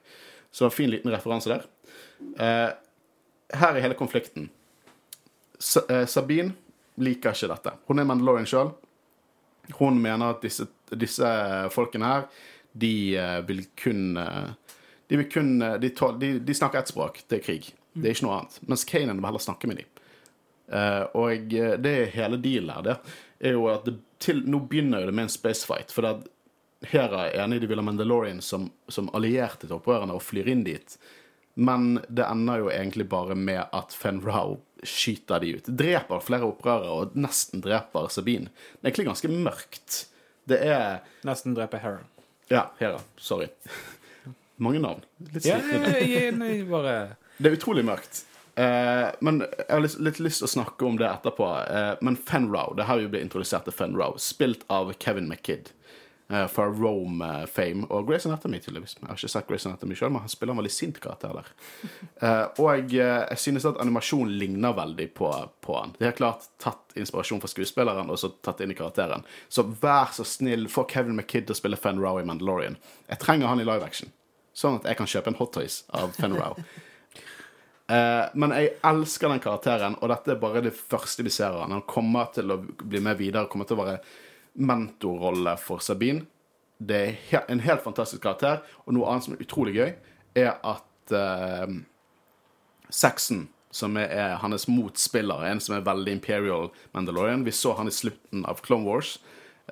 Så 0.55 0.69
en 0.69 0.75
fin 0.75 0.91
liten 0.91 1.11
referanse 1.11 1.51
der. 1.51 1.65
Her 2.39 3.75
er 3.75 3.83
hele 3.83 3.97
konflikten. 3.99 4.47
Eh, 5.89 6.07
Sabine 6.07 6.53
liker 7.01 7.35
ikke 7.35 7.51
dette. 7.51 7.75
Hun 7.89 8.01
er 8.01 8.09
Mandalorian 8.09 8.49
sjøl. 8.49 8.73
Hun 9.79 10.01
mener 10.03 10.35
at 10.35 10.45
disse, 10.45 10.67
disse 10.93 11.29
folkene 11.73 12.11
her, 12.11 12.27
de 12.73 12.95
eh, 13.17 13.41
vil 13.49 13.65
kun 13.81 14.19
eh, 14.21 14.53
De 15.09 15.19
vil 15.21 15.29
kun 15.31 15.59
de, 15.61 15.91
de, 16.21 16.29
de 16.41 16.55
snakker 16.57 16.81
ett 16.81 16.91
språk, 16.91 17.19
det 17.29 17.39
er 17.39 17.45
krig. 17.45 17.67
Det 17.93 18.09
er 18.09 18.17
ikke 18.17 18.25
noe 18.25 18.39
annet. 18.39 18.55
Mens 18.67 18.87
Kanan 18.89 19.19
vil 19.21 19.29
heller 19.29 19.43
snakke 19.45 19.69
med 19.69 19.83
dem. 19.83 19.91
Og 21.21 21.53
det 21.53 21.91
er 21.93 22.15
hele 22.15 22.39
dealen 22.41 22.73
her, 22.73 22.87
det 22.89 22.95
er 23.45 23.53
jo 23.53 23.67
at 23.69 23.85
det, 23.85 23.93
til, 24.25 24.41
nå 24.49 24.63
begynner 24.65 25.05
det 25.05 25.13
med 25.13 25.27
en 25.27 25.35
spacefight. 25.35 25.93
For 25.93 26.09
det 26.09 26.15
Hera 26.89 27.27
er 27.29 27.43
enig 27.45 27.61
de 27.63 27.69
vil 27.69 27.81
ha 27.81 27.85
Mandalorian 27.85 28.41
som, 28.45 28.71
som 28.89 29.11
allierte 29.17 29.69
til 29.69 29.77
opprørerne 29.77 30.17
og 30.17 30.25
flyr 30.25 30.49
inn 30.53 30.65
dit. 30.67 30.97
Men 31.55 32.01
det 32.09 32.27
ender 32.27 32.65
jo 32.65 32.71
egentlig 32.73 33.07
bare 33.09 33.37
med 33.39 33.63
at 33.73 33.95
Fen 33.95 34.21
Rao 34.25 34.59
skyter 34.83 35.41
de 35.41 35.55
ut. 35.57 35.71
Dreper 35.71 36.23
flere 36.25 36.49
opprørere 36.49 36.91
og 36.93 37.15
nesten 37.17 37.63
dreper 37.65 38.11
Sabine. 38.13 38.51
Det 38.51 38.83
er 38.83 38.91
egentlig 38.91 39.09
ganske 39.13 39.31
mørkt. 39.33 40.01
Det 40.45 40.59
er 40.61 40.99
Nesten 41.25 41.55
dreper 41.57 41.81
Hera. 41.81 42.03
Ja, 42.53 42.67
Hera. 42.79 42.99
Sorry. 43.17 43.49
Mange 44.61 44.83
navn. 44.83 45.01
Litt 45.33 45.47
slitne. 45.47 45.81
Ja, 45.89 46.31
jeg 46.35 46.67
bare 46.69 46.95
Det 47.39 47.49
er 47.49 47.57
utrolig 47.57 47.85
mørkt. 47.87 48.25
Eh, 48.55 49.09
men 49.25 49.41
jeg 49.43 49.67
har 49.71 49.83
litt, 49.83 49.97
litt 49.99 50.21
lyst 50.23 50.43
til 50.43 50.47
å 50.47 50.53
snakke 50.53 50.87
om 50.87 50.99
det 51.01 51.09
etterpå. 51.09 51.49
Eh, 51.65 51.95
men 52.07 52.19
Rau, 52.53 52.75
det 52.77 52.87
her 52.91 53.01
vi 53.03 53.09
ble 53.15 53.25
introdusert 53.25 53.65
til 53.67 53.75
Fen 53.75 53.97
Rau, 53.99 54.19
spilt 54.21 54.67
av 54.69 54.93
Kevin 55.01 55.31
McKidd 55.31 55.73
fra 56.29 56.65
Rome 56.73 57.27
eh, 57.27 57.47
Fame 57.47 57.85
og 57.93 58.09
Grace 58.09 58.29
Anatomy, 58.29 58.59
tydeligvis. 58.61 58.97
Jeg 59.01 59.09
har 59.09 59.19
ikke 59.19 59.29
sett 59.29 59.49
Grace 59.49 59.69
Anatomy 59.69 59.97
sjøl, 59.99 60.13
men 60.15 60.25
han 60.25 60.33
spiller 60.33 60.55
en 60.55 60.61
veldig 60.63 60.73
sint 60.73 61.01
karakter 61.03 61.37
der. 61.41 61.53
Eh, 62.25 62.47
og 62.63 62.95
eh, 62.95 63.25
jeg 63.29 63.41
synes 63.43 63.67
at 63.69 63.81
animasjonen 63.83 64.31
ligner 64.41 64.73
veldig 64.77 65.09
på, 65.19 65.29
på 65.61 65.75
han. 65.77 65.93
De 65.99 66.07
har 66.07 66.15
klart 66.17 66.47
tatt 66.63 66.95
inspirasjon 66.97 67.43
fra 67.43 67.51
skuespilleren 67.51 68.09
og 68.09 68.21
så 68.21 68.31
tatt 68.45 68.63
inn 68.65 68.73
i 68.73 68.77
karakteren. 68.79 69.27
Så 69.53 69.67
vær 69.83 70.15
så 70.17 70.25
snill, 70.25 70.69
få 70.73 70.87
Kevin 70.89 71.19
McKidd 71.19 71.51
til 71.51 71.57
å 71.57 71.59
spille 71.59 71.81
Fen 71.81 72.01
Rao 72.01 72.23
i 72.23 72.25
Mandalorian. 72.25 72.79
Jeg 73.11 73.21
trenger 73.21 73.51
han 73.51 73.61
i 73.61 73.67
live 73.67 73.85
action, 73.85 74.15
sånn 74.57 74.79
at 74.79 74.89
jeg 74.89 75.01
kan 75.03 75.11
kjøpe 75.11 75.35
en 75.35 75.39
Hot 75.43 75.53
Toys 75.59 75.83
av 75.93 76.17
Fen 76.17 76.39
Rao. 76.39 76.57
Eh, 77.85 78.27
men 78.41 78.53
jeg 78.57 78.71
elsker 78.89 79.29
den 79.29 79.43
karakteren, 79.45 79.99
og 80.01 80.09
dette 80.09 80.33
er 80.33 80.39
bare 80.41 80.63
det 80.65 80.71
første 80.73 81.25
vi 81.27 81.33
ser 81.35 81.53
av 81.53 81.67
han. 81.67 81.75
Han 81.77 81.89
kommer 81.89 82.31
til 82.33 82.55
å 82.55 82.57
bli 82.63 83.03
med 83.05 83.19
videre, 83.19 83.51
kommer 83.53 83.69
til 83.69 83.77
å 83.77 83.83
være 83.83 83.99
mentorrolle 84.55 85.57
for 85.61 85.83
Sabine. 85.83 86.27
Det 86.79 87.01
er 87.33 87.45
en 87.49 87.63
helt 87.65 87.85
fantastisk 87.85 88.23
karakter, 88.23 88.63
og 88.85 88.97
noe 88.97 89.09
annet 89.11 89.27
som 89.27 89.35
er 89.37 89.45
utrolig 89.45 89.75
gøy, 89.77 89.93
er 90.35 90.57
at 90.67 91.15
uh, 91.15 91.71
Saxon, 92.91 93.47
som 93.75 93.97
er, 93.99 94.11
er 94.11 94.37
hans 94.43 94.69
motspiller, 94.71 95.47
en 95.47 95.63
som 95.63 95.77
er 95.77 95.87
veldig 95.87 96.13
Imperial 96.15 96.69
Mandalorian 96.95 97.47
Vi 97.47 97.55
så 97.55 97.75
han 97.79 97.91
i 97.91 97.95
slutten 97.95 98.45
av 98.47 98.63
Clone 98.67 98.87
Wars. 98.87 99.17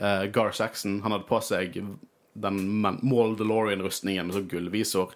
Uh, 0.00 0.24
Gar 0.32 0.54
Saxon. 0.56 1.00
Han 1.02 1.14
hadde 1.14 1.28
på 1.28 1.40
seg 1.44 1.78
den 2.32 2.60
Maldalorian-rustningen 2.82 4.26
med 4.26 4.38
sånn 4.38 4.48
gullvisor. 4.50 5.12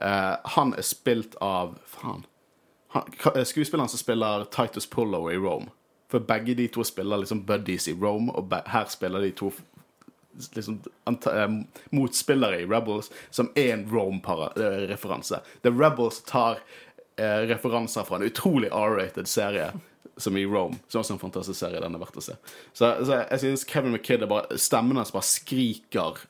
Uh, 0.00 0.36
han 0.56 0.74
er 0.76 0.86
spilt 0.86 1.38
av 1.44 1.78
Faen. 1.88 2.26
Eh, 2.94 3.44
skuespilleren 3.44 3.88
som 3.88 3.98
spiller 3.98 4.44
Titus 4.44 4.90
Pullo 4.90 5.30
i 5.30 5.36
Rome. 5.36 5.70
For 6.10 6.22
begge 6.26 6.56
de 6.58 6.66
to 6.72 6.84
spiller 6.86 7.22
liksom 7.22 7.44
buddies 7.46 7.88
i 7.88 7.94
Rome, 7.94 8.32
og 8.34 8.54
her 8.66 8.88
spiller 8.90 9.22
de 9.22 9.30
to 9.38 9.52
liksom, 10.56 10.80
eh, 11.06 11.48
motspillere 11.94 12.60
i 12.60 12.66
Rebels, 12.66 13.10
som 13.30 13.52
er 13.54 13.74
en 13.74 13.86
Rome-referanse. 13.90 15.40
The 15.62 15.70
Rebels 15.70 16.22
tar 16.26 16.58
eh, 17.16 17.46
referanser 17.50 18.04
fra 18.08 18.18
en 18.18 18.26
utrolig 18.26 18.72
R-rated 18.72 19.28
serie 19.28 19.70
som 20.16 20.36
i 20.36 20.44
Rome. 20.46 20.78
Som 20.88 21.00
også 21.00 21.14
er 21.14 21.16
en 21.16 21.22
fantastisk 21.22 21.60
serie 21.60 21.80
den 21.80 21.96
er 21.96 22.02
verdt 22.02 22.18
å 22.20 22.24
se. 22.24 22.36
Så, 22.72 22.90
så 23.06 23.22
jeg 23.22 23.42
synes 23.44 23.64
Kevin 23.68 23.94
McKidd 23.94 24.26
bare 24.28 24.58
Stemmen 24.60 24.98
hans 25.00 25.14
bare 25.14 25.26
skriker 25.26 26.20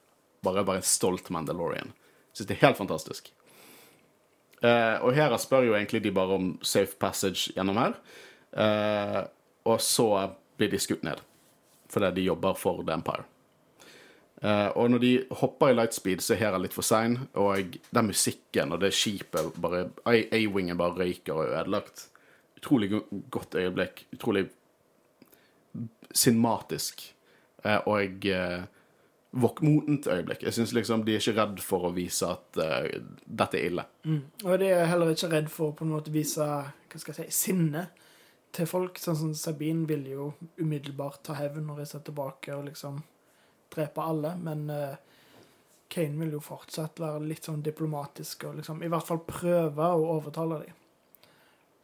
bare, 0.44 0.64
bare 0.64 0.80
en 0.80 0.86
stolt 0.86 1.30
Mandalorian. 1.30 1.92
Jeg 2.30 2.40
synes 2.40 2.48
det 2.48 2.56
er 2.56 2.66
helt 2.68 2.80
fantastisk. 2.80 3.32
Eh, 4.60 4.96
og 5.00 5.16
her 5.16 5.34
spør 5.40 5.66
jo 5.68 5.76
egentlig 5.76 6.02
de 6.04 6.14
bare 6.14 6.36
om 6.36 6.52
safe 6.62 6.96
passage 7.00 7.52
gjennom 7.56 7.80
her. 7.80 7.96
Eh, 8.52 9.20
og 9.64 9.80
så 9.84 10.06
blir 10.56 10.70
de 10.72 10.78
skutt 10.80 11.02
ned. 11.06 11.20
Fordi 11.90 12.10
de 12.20 12.24
jobber 12.28 12.54
for 12.54 12.82
The 12.86 12.94
Empire. 12.94 13.24
Uh, 14.40 14.70
og 14.78 14.90
når 14.90 14.98
de 15.02 15.10
hopper 15.36 15.68
i 15.72 15.74
lightspeed, 15.76 16.22
så 16.24 16.32
er 16.32 16.38
Hera 16.40 16.58
litt 16.62 16.72
for 16.72 16.86
sein. 16.86 17.18
Og 17.36 17.74
den 17.92 18.06
musikken 18.08 18.72
og 18.72 18.80
det 18.80 18.92
skipet 18.96 19.58
A-wingen 20.08 20.78
bare 20.80 20.96
røyker 21.02 21.34
og 21.36 21.44
er 21.50 21.58
ødelagt. 21.60 22.06
Utrolig 22.56 22.88
go- 22.94 23.20
godt 23.30 23.54
øyeblikk. 23.60 24.06
Utrolig 24.16 24.46
cinematisk. 26.14 27.02
Uh, 27.64 27.76
og 27.92 28.24
eh, 28.26 28.62
våk- 29.36 29.60
modent 29.62 30.06
øyeblikk. 30.08 30.42
Jeg 30.42 30.56
syns 30.56 30.72
liksom 30.72 31.04
de 31.04 31.14
er 31.14 31.20
ikke 31.20 31.36
redd 31.36 31.60
for 31.60 31.90
å 31.90 31.92
vise 31.92 32.24
at 32.32 32.56
uh, 32.56 32.88
dette 33.26 33.58
er 33.60 33.66
ille. 33.68 33.84
Og 34.46 34.54
de 34.62 34.70
er 34.72 34.88
heller 34.88 35.12
ikke 35.12 35.28
redd 35.34 35.50
for 35.52 35.70
å 35.70 35.76
på 35.76 35.84
en 35.84 35.92
måte 35.92 36.14
vise 36.14 36.40
hva 36.40 36.98
skal 37.02 37.12
jeg 37.20 37.28
si, 37.28 37.50
sinne 37.50 37.90
til 38.54 38.66
folk. 38.68 38.98
Sånn 38.98 39.18
som 39.18 39.36
Sabine 39.38 39.86
vil 39.88 40.06
jo 40.10 40.32
umiddelbart 40.58 41.22
ta 41.26 41.36
hevn 41.38 41.70
og 41.70 41.80
reise 41.80 42.00
tilbake 42.04 42.54
og 42.56 42.66
liksom 42.70 43.00
drepe 43.70 44.02
alle. 44.02 44.34
Men 44.42 44.66
uh, 44.70 44.98
Kane 45.90 46.18
vil 46.22 46.36
jo 46.36 46.42
fortsatt 46.44 47.02
være 47.02 47.24
litt 47.26 47.48
sånn 47.48 47.64
diplomatisk 47.66 48.46
og 48.48 48.60
liksom 48.60 48.84
i 48.86 48.90
hvert 48.90 49.06
fall 49.06 49.24
prøve 49.26 49.90
å 49.90 50.06
overtale 50.16 50.60
dem. 50.64 50.76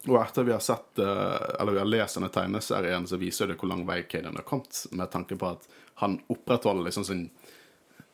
Og 0.06 0.20
etter 0.20 0.46
vi 0.46 0.52
har 0.54 0.62
sett, 0.62 0.98
eh, 1.02 1.46
eller 1.58 1.72
vi 1.72 1.80
har 1.80 1.88
lest 1.88 2.14
denne 2.14 2.28
tegneserien, 2.30 3.08
så 3.10 3.18
viser 3.18 3.50
det 3.50 3.56
hvor 3.58 3.66
lang 3.72 3.82
vei 3.88 4.04
Kaden 4.06 4.38
har 4.38 4.46
kommet, 4.46 4.84
med 4.94 5.10
tanke 5.10 5.34
på 5.34 5.48
at 5.48 5.66
han 6.02 6.20
opprettholder 6.30 6.86
liksom 6.86 7.06
sin 7.08 7.24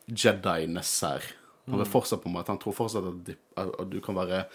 Jedi-ness 0.06 0.94
her. 1.04 1.26
Han 1.68 1.82
vil 1.82 1.90
fortsatt 1.92 2.22
på 2.22 2.30
en 2.30 2.38
måte, 2.38 2.50
han 2.50 2.62
tror 2.62 2.78
fortsatt 2.78 3.10
at 3.60 3.90
du 3.92 4.00
kan 4.00 4.16
være 4.16 4.46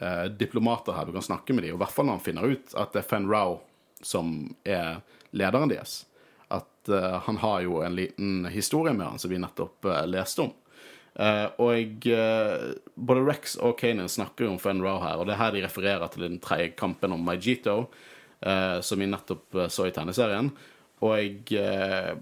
eh, 0.00 0.24
diplomater 0.24 0.96
her, 0.96 1.06
du 1.06 1.12
kan 1.12 1.24
snakke 1.24 1.54
med 1.54 1.64
dem, 1.64 1.74
og 1.74 1.80
i 1.80 1.84
hvert 1.84 1.94
fall 1.94 2.08
når 2.08 2.18
han 2.18 2.24
finner 2.24 2.48
ut 2.54 2.74
at 2.78 2.94
det 2.94 3.02
er 3.02 3.10
Fen 3.10 3.28
Rao 3.30 3.60
som 4.02 4.32
er 4.64 5.02
lederen 5.30 5.70
deres. 5.72 6.02
At 6.52 6.88
eh, 6.88 7.20
han 7.26 7.38
har 7.42 7.60
jo 7.66 7.82
en 7.82 7.96
liten 7.96 8.46
historie 8.52 8.94
med 8.96 9.06
han 9.06 9.22
som 9.22 9.32
vi 9.32 9.40
nettopp 9.42 9.88
eh, 9.88 10.02
leste 10.10 10.48
om. 10.48 10.56
Eh, 11.14 11.46
og 11.60 12.08
eh, 12.08 12.66
både 12.94 13.24
Rex 13.28 13.56
og 13.60 13.76
Kanan 13.80 14.10
snakker 14.10 14.46
jo 14.46 14.54
om 14.54 14.60
Fen 14.62 14.82
Rao 14.84 15.00
her, 15.04 15.20
og 15.20 15.28
det 15.28 15.36
er 15.36 15.42
her 15.44 15.54
de 15.56 15.64
refererer 15.66 16.12
til 16.12 16.26
den 16.26 16.40
tredje 16.42 16.72
kampen 16.78 17.14
om 17.14 17.24
Maijito, 17.24 17.86
eh, 18.40 18.78
som 18.84 19.00
vi 19.00 19.08
nettopp 19.10 19.64
så 19.72 19.88
i 19.88 19.94
tegneserien. 19.94 20.52
Og 21.02 21.54
eh, 21.58 22.12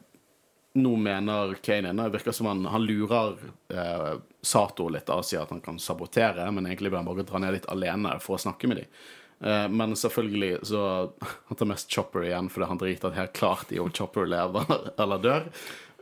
nå 0.73 0.97
mener 0.97 1.55
Kanan 1.55 1.97
Det 1.97 2.09
virker 2.09 2.33
som 2.33 2.47
han, 2.47 2.64
han 2.66 2.85
lurer 2.87 3.37
eh, 3.75 4.12
Sato 4.43 4.89
litt 4.89 5.11
og 5.11 5.25
sier 5.27 5.43
at 5.43 5.51
han 5.51 5.61
kan 5.64 5.79
sabotere, 5.83 6.47
men 6.55 6.68
egentlig 6.68 6.93
vil 6.93 7.01
han 7.01 7.09
bare 7.09 7.25
dra 7.27 7.41
ned 7.43 7.57
litt 7.57 7.66
alene 7.73 8.14
for 8.23 8.39
å 8.39 8.43
snakke 8.45 8.71
med 8.71 8.83
dem. 8.83 8.93
Eh, 9.41 9.66
men 9.68 9.97
selvfølgelig 9.97 10.59
så 10.71 10.83
Han 11.51 11.59
tar 11.59 11.71
mest 11.73 11.91
Chopper 11.91 12.25
igjen, 12.29 12.51
fordi 12.53 12.71
han 12.71 12.81
driter 12.81 13.16
helt 13.16 13.33
klart 13.37 13.73
i 13.73 13.81
om 13.83 13.91
Chopper 13.93 14.29
lever 14.31 14.75
eller 15.03 15.25
dør. 15.25 15.49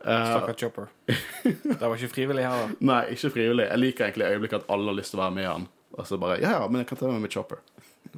Eh, 0.04 0.26
Stakkar 0.28 0.58
Chopper. 0.60 0.90
Det 1.06 1.80
var 1.80 1.96
ikke 1.96 2.12
frivillig 2.12 2.44
her, 2.46 2.66
da. 2.66 2.78
Nei, 2.92 3.00
ikke 3.16 3.32
frivillig. 3.34 3.70
Jeg 3.70 3.82
liker 3.84 4.08
egentlig 4.08 4.28
øyeblikket 4.34 4.60
at 4.62 4.74
alle 4.76 4.92
har 4.92 4.98
lyst 5.00 5.14
til 5.14 5.22
å 5.22 5.24
være 5.24 5.36
med 5.40 5.48
han. 5.48 5.68
Og 5.96 6.04
så 6.06 6.20
bare 6.20 6.36
Ja, 6.42 6.58
ja, 6.60 6.68
men 6.68 6.84
jeg 6.84 6.90
kan 6.92 7.00
ta 7.00 7.08
med 7.10 7.24
meg 7.24 7.32
Chopper. 7.34 7.64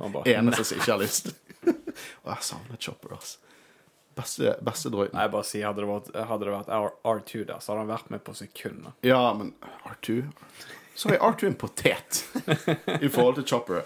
Bare, 0.01 0.26
Eneste 0.34 0.66
som 0.66 0.80
ikke 0.82 0.92
har 0.96 1.01
lyst. 1.03 1.30
Og 1.64 2.34
jeg 2.34 2.46
savner 2.51 2.80
Chopper, 2.80 3.14
altså. 3.16 3.49
Beste, 4.20 4.56
beste 4.66 4.92
droiden. 4.92 5.16
Nei, 5.16 5.26
jeg 5.26 5.34
bare 5.34 5.48
sier, 5.48 5.66
hadde 5.70 5.82
det 5.84 5.88
vært, 5.90 6.10
hadde 6.32 6.48
det 6.48 6.56
vært 6.56 6.74
R- 6.76 6.98
R2 7.14 7.44
der, 7.48 7.62
så 7.62 7.72
hadde 7.72 7.86
han 7.86 7.92
vært 7.94 8.12
med 8.14 8.24
på 8.26 8.36
sekunder. 8.38 8.92
Ja, 9.06 9.22
men 9.36 9.54
R2 9.88 10.20
Så 10.94 11.14
er 11.14 11.22
R2 11.24 11.46
er 11.48 11.52
en 11.54 11.58
potet 11.60 12.22
i 13.00 13.08
forhold 13.08 13.40
til 13.40 13.48
Chopper. 13.54 13.82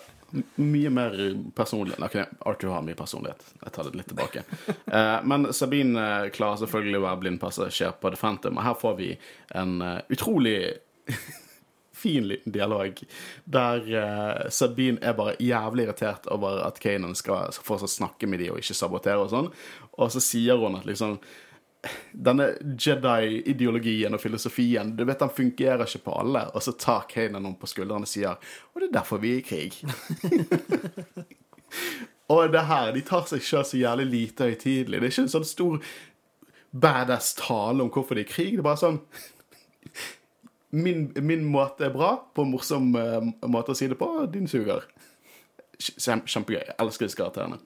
Mye 0.58 0.90
mer 0.90 1.12
personlig. 1.54 1.94
Ok, 2.02 2.16
Arthur 2.40 2.72
har 2.74 2.82
mye 2.82 2.96
personlighet. 2.98 3.44
Jeg 3.62 3.72
tar 3.76 3.86
det 3.86 4.00
litt 4.00 4.08
tilbake. 4.10 4.42
Eh, 4.90 5.18
men 5.22 5.46
Sabine 5.54 6.00
eh, 6.24 6.30
klarer 6.34 6.58
selvfølgelig 6.64 6.98
å 6.98 7.04
være 7.04 7.20
blindpassasjer 7.22 7.94
på 8.02 8.10
The 8.10 8.18
Phantom, 8.18 8.58
og 8.58 8.66
her 8.66 8.74
får 8.80 8.96
vi 8.98 9.12
en 9.54 9.76
uh, 9.84 10.00
utrolig 10.10 10.56
fin 12.04 12.26
liten 12.28 12.52
dialog 12.52 12.98
der 13.44 13.86
uh, 13.94 14.50
Sabine 14.52 14.98
er 15.00 15.14
bare 15.16 15.36
jævlig 15.38 15.86
irritert 15.86 16.26
over 16.34 16.64
at 16.66 16.80
Kanan 16.82 17.14
skal 17.16 17.54
fortsatt 17.54 17.94
snakke 17.94 18.26
med 18.28 18.42
de 18.42 18.50
og 18.52 18.58
ikke 18.60 18.76
sabotere 18.76 19.22
og 19.22 19.30
sånn, 19.32 19.52
og 19.94 20.12
så 20.12 20.22
sier 20.22 20.58
hun 20.58 20.78
at 20.78 20.86
liksom 20.88 21.18
denne 22.12 22.46
Jedi-ideologien 22.80 24.14
og 24.16 24.22
filosofien, 24.22 24.94
du 24.96 25.04
vet 25.04 25.20
den 25.20 25.32
fungerer 25.36 25.84
ikke 25.84 26.04
på 26.06 26.16
alle. 26.22 26.46
Og 26.54 26.64
så 26.64 26.72
tar 26.80 27.06
Kane 27.10 27.40
noen 27.40 27.58
på 27.60 27.68
skuldrene 27.70 28.08
og 28.08 28.10
sier 28.10 28.38
Og 28.72 28.80
det 28.80 28.88
er 28.88 28.96
derfor 28.98 29.22
vi 29.22 29.34
er 29.34 29.42
i 29.42 29.44
krig. 29.44 29.76
og 32.32 32.52
det 32.54 32.64
her, 32.70 32.92
de 32.94 33.04
tar 33.04 33.28
seg 33.28 33.44
sjøl 33.44 33.66
så 33.68 33.80
jævlig 33.80 34.08
lite 34.10 34.50
høytidelig. 34.50 35.00
Det 35.00 35.08
er 35.08 35.14
ikke 35.14 35.26
en 35.26 35.34
sånn 35.36 35.48
stor 35.48 35.94
badass 36.74 37.34
tale 37.38 37.84
om 37.84 37.92
hvorfor 37.92 38.16
de 38.16 38.24
er 38.24 38.28
i 38.28 38.32
krig. 38.32 38.54
Det 38.56 38.64
er 38.64 38.68
bare 38.70 38.82
sånn 38.82 39.00
Min, 40.74 41.12
min 41.22 41.44
måte 41.46 41.84
er 41.86 41.92
bra, 41.94 42.16
på 42.34 42.42
en 42.42 42.48
morsom 42.50 42.88
uh, 42.98 43.20
måte 43.46 43.70
å 43.70 43.76
si 43.78 43.86
det 43.86 43.94
på. 43.94 44.08
Din 44.32 44.48
suger. 44.50 44.82
Kjempegøy. 45.78 46.64
Jeg 46.64 46.74
elsker 46.82 47.06
disse 47.06 47.18
karakterene. 47.20 47.60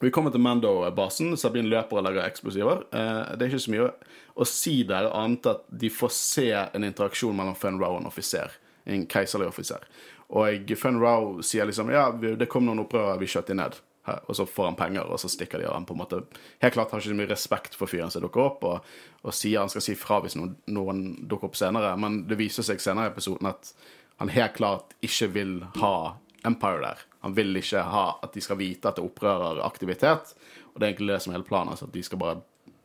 Vi 0.00 0.10
kommer 0.10 0.30
til 0.34 0.42
Mando-basen. 0.42 1.36
Sabine 1.38 1.70
løper 1.70 2.00
og 2.00 2.06
lager 2.08 2.26
eksplosiver. 2.26 2.82
Eh, 2.90 3.36
det 3.38 3.46
er 3.46 3.52
ikke 3.52 3.62
så 3.62 3.74
mye 3.74 3.90
å 4.34 4.46
si 4.48 4.74
der, 4.88 5.10
annet 5.14 5.46
at 5.46 5.64
de 5.70 5.90
får 5.92 6.12
se 6.16 6.48
en 6.50 6.86
interaksjon 6.86 7.36
mellom 7.36 7.54
Fun 7.58 7.78
Rao 7.80 7.94
og 7.94 8.02
en 8.02 8.10
offiser. 8.10 8.56
En 8.90 9.06
keiserlig 9.08 9.48
offiser. 9.52 9.86
Og 10.34 10.74
Fun 10.80 10.98
Rao 11.00 11.42
sier 11.46 11.68
liksom 11.68 11.92
Ja, 11.94 12.08
det 12.12 12.50
kom 12.50 12.66
noen 12.66 12.82
opprørere, 12.82 13.20
vi 13.22 13.30
skjøt 13.30 13.52
de 13.52 13.58
ned. 13.60 13.78
Og 14.04 14.36
så 14.36 14.44
får 14.46 14.66
han 14.68 14.76
penger, 14.76 15.06
og 15.08 15.20
så 15.20 15.30
stikker 15.32 15.62
de 15.62 15.68
av. 15.68 15.78
Han 15.78 15.86
på 15.88 15.94
en 15.94 16.02
måte 16.02 16.20
helt 16.60 16.74
klart 16.74 16.90
har 16.92 17.00
ikke 17.00 17.14
så 17.14 17.16
mye 17.16 17.30
respekt 17.30 17.78
for 17.78 17.88
fyren 17.88 18.12
som 18.12 18.24
dukker 18.24 18.42
opp, 18.42 18.66
og, 18.68 18.90
og 19.22 19.36
sier 19.36 19.62
han 19.62 19.72
skal 19.72 19.84
si 19.86 19.94
fra 19.96 20.18
hvis 20.20 20.36
noen, 20.36 20.58
noen 20.74 21.06
dukker 21.22 21.48
opp 21.48 21.56
senere. 21.56 21.94
Men 22.00 22.24
det 22.28 22.36
viser 22.40 22.66
seg 22.66 22.82
senere 22.84 23.08
i 23.08 23.14
episoden 23.14 23.48
at 23.48 23.72
han 24.20 24.34
helt 24.34 24.58
klart 24.58 24.92
ikke 25.04 25.30
vil 25.38 25.56
ha 25.80 25.96
Empire 26.44 26.82
der. 26.82 27.06
Han 27.24 27.34
vil 27.34 27.56
ikke 27.56 27.82
ha 27.88 28.04
at 28.22 28.34
de 28.36 28.42
skal 28.44 28.58
vite 28.60 28.88
at 28.88 28.98
det 28.98 29.02
er 29.02 29.08
opprøreraktivitet. 29.08 30.34
Og 30.72 30.76
det 30.76 30.84
er 30.84 30.90
egentlig 30.92 31.14
det 31.14 31.22
som 31.24 31.32
er 31.32 31.38
hele 31.38 31.48
planen, 31.48 31.72
altså 31.72 31.88
at 31.88 31.94
de 31.94 32.02
skal 32.04 32.20
bare 32.20 32.42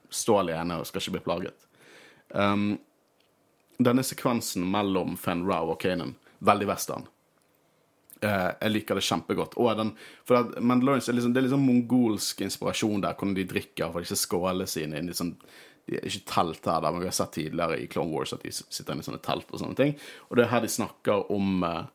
stå 0.10 0.38
alene 0.40 0.80
og 0.80 0.88
skal 0.88 1.04
ikke 1.04 1.18
bli 1.18 1.26
plaget. 1.26 1.66
Um, 2.30 2.78
denne 3.84 4.04
sekvensen 4.06 4.64
mellom 4.72 5.18
Fen 5.20 5.44
Rau 5.48 5.74
og 5.74 5.80
Kanan, 5.84 6.16
veldig 6.46 6.70
western. 6.70 7.08
Uh, 8.24 8.52
jeg 8.56 8.74
liker 8.74 9.00
det 9.00 9.06
kjempegodt. 9.08 9.60
Og 9.60 9.76
den, 9.80 9.92
for 10.28 10.40
at 10.40 10.58
Mandalorians 10.64 11.12
er 11.12 11.20
liksom, 11.20 11.36
det 11.36 11.44
er 11.44 11.50
liksom 11.50 11.68
mongolsk 11.68 12.44
inspirasjon 12.48 13.04
der, 13.04 13.20
hvordan 13.20 13.36
de 13.36 13.48
drikker 13.50 13.92
for 13.92 14.08
disse 14.08 14.20
skålene 14.24 14.68
sine 14.72 15.04
inn 15.04 15.12
i 15.12 15.18
sånn 15.18 15.36
de 15.90 15.98
er 15.98 16.06
ikke 16.06 16.28
telt 16.30 16.68
her, 16.70 16.84
der, 16.84 16.94
men 16.94 17.02
vi 17.02 17.08
har 17.10 17.16
sett 17.18 17.32
tidligere 17.34 17.80
i 17.82 17.88
Clone 17.90 18.14
Wars 18.14 18.32
at 18.36 18.44
de 18.46 18.52
sitter 18.54 18.94
inne 18.94 19.02
i 19.02 19.08
sånne 19.08 19.24
telt 19.26 19.50
og 19.50 19.58
sånne 19.58 19.78
ting. 19.80 19.96
Og 20.30 20.38
det 20.38 20.44
er 20.46 20.52
her 20.52 20.62
de 20.62 20.70
snakker 20.70 21.32
om 21.34 21.64
uh, 21.66 21.88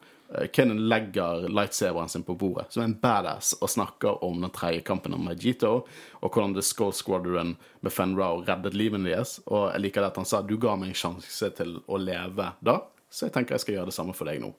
Kenan 0.53 0.89
legger 0.89 1.49
lightsaberen 1.49 2.09
sin 2.09 2.23
på 2.23 2.35
bordet, 2.35 2.73
som 2.73 2.83
er 2.83 2.89
en 2.89 2.97
badass, 3.01 3.53
og 3.61 3.71
snakker 3.71 4.25
om 4.25 4.41
den 4.43 4.51
tredje 4.55 4.81
kampen 4.87 5.15
om 5.15 5.27
Majito, 5.29 5.75
og 6.21 6.33
hvordan 6.33 6.57
The 6.57 6.65
Skull 6.65 6.95
Squadron 6.97 7.55
med 7.85 7.93
Fen 7.93 8.17
Rao 8.19 8.41
reddet 8.43 8.75
livene 8.75 9.13
deres. 9.13 9.37
Og 9.47 9.69
jeg 9.75 9.85
liker 9.85 10.03
det 10.03 10.11
at 10.15 10.19
han 10.23 10.29
sa 10.29 10.43
du 10.43 10.57
ga 10.59 10.75
meg 10.81 10.91
en 10.91 10.99
sjanse 10.99 11.53
til 11.59 11.77
å 11.87 12.01
leve 12.01 12.51
da, 12.65 12.81
så 13.11 13.29
jeg 13.29 13.37
tenker 13.37 13.55
jeg 13.55 13.67
skal 13.67 13.79
gjøre 13.79 13.93
det 13.93 13.97
samme 13.99 14.17
for 14.17 14.31
deg 14.31 14.43
nå. 14.43 14.51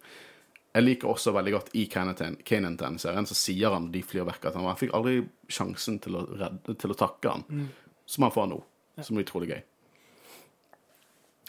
Jeg 0.76 0.84
liker 0.84 1.11
også 1.11 1.32
veldig 1.36 1.53
godt 1.55 1.76
i 1.80 1.86
Kanan-serien, 1.91 3.28
så 3.28 3.36
sier 3.36 3.72
han 3.72 3.91
de 3.93 4.01
flyr 4.03 4.28
vekk 4.28 4.49
at 4.49 4.55
han, 4.55 4.66
'jeg 4.68 4.82
fikk 4.84 4.95
aldri 4.95 5.18
sjansen 5.47 5.99
til 6.03 6.20
å, 6.20 6.26
redde, 6.36 6.76
til 6.76 6.91
å 6.91 6.99
takke 6.99 7.32
han, 7.32 7.70
som 8.05 8.28
han 8.28 8.32
får 8.32 8.47
nå. 8.51 8.63
Som 9.01 9.18
er 9.18 9.24
utrolig 9.24 9.49
gøy. 9.49 9.63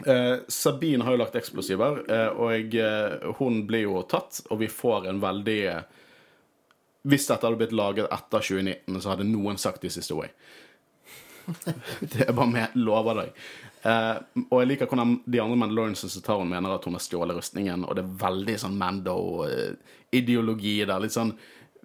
Eh, 0.04 0.38
Sabine 0.48 1.04
har 1.04 1.14
jo 1.14 1.20
lagt 1.22 1.36
eksplosiver, 1.38 2.02
eh, 2.12 2.28
og 2.28 2.74
eh, 2.76 3.30
hun 3.38 3.62
blir 3.68 3.86
jo 3.86 4.02
tatt, 4.04 4.42
og 4.50 4.58
vi 4.60 4.68
får 4.68 5.08
en 5.08 5.22
veldig 5.22 5.60
Hvis 7.06 7.28
dette 7.30 7.46
hadde 7.46 7.58
blitt 7.60 7.72
laget 7.72 8.10
etter 8.10 8.42
2019, 8.42 9.00
så 9.00 9.08
hadde 9.12 9.24
noen 9.28 9.58
sagt 9.62 9.80
this 9.80 9.96
is 9.96 10.08
the 10.10 10.16
way. 10.18 10.28
Det 12.00 12.26
er 12.26 12.32
bare 12.34 12.50
med, 12.50 12.68
lover 12.74 13.14
deg. 13.20 13.28
Eh, 13.86 14.16
og 14.48 14.56
jeg 14.60 14.68
liker 14.72 14.86
hvordan 14.90 15.20
de 15.24 15.40
andre 15.40 15.56
Mandaloriansene 15.62 16.10
som 16.10 16.22
tar 16.26 16.40
hun 16.40 16.50
mener 16.50 16.74
at 16.74 16.84
hun 16.84 16.94
har 16.98 17.04
stjålet 17.04 17.36
rustningen, 17.38 17.84
og 17.86 17.94
det 17.94 18.02
er 18.02 18.16
veldig 18.24 18.56
sånn 18.64 18.80
Mando-ideologi 18.80 20.80
der. 20.82 20.98
Litt 21.04 21.14
sånn 21.14 21.36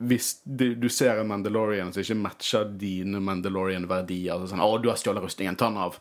hvis 0.01 0.39
du, 0.43 0.74
du 0.82 0.89
ser 0.89 1.20
en 1.22 1.30
Mandalorian 1.30 1.93
som 1.93 2.01
ikke 2.01 2.18
matcher 2.18 2.66
dine 2.82 3.22
Mandalorian-verdier 3.22 4.41
så 4.41 4.47
sånn, 4.49 4.64
'Å, 4.64 4.82
du 4.82 4.89
har 4.89 4.97
stjålet 4.97 5.22
rustningen. 5.28 5.55
Ta 5.55 5.70
den 5.70 5.78
av.' 5.78 5.99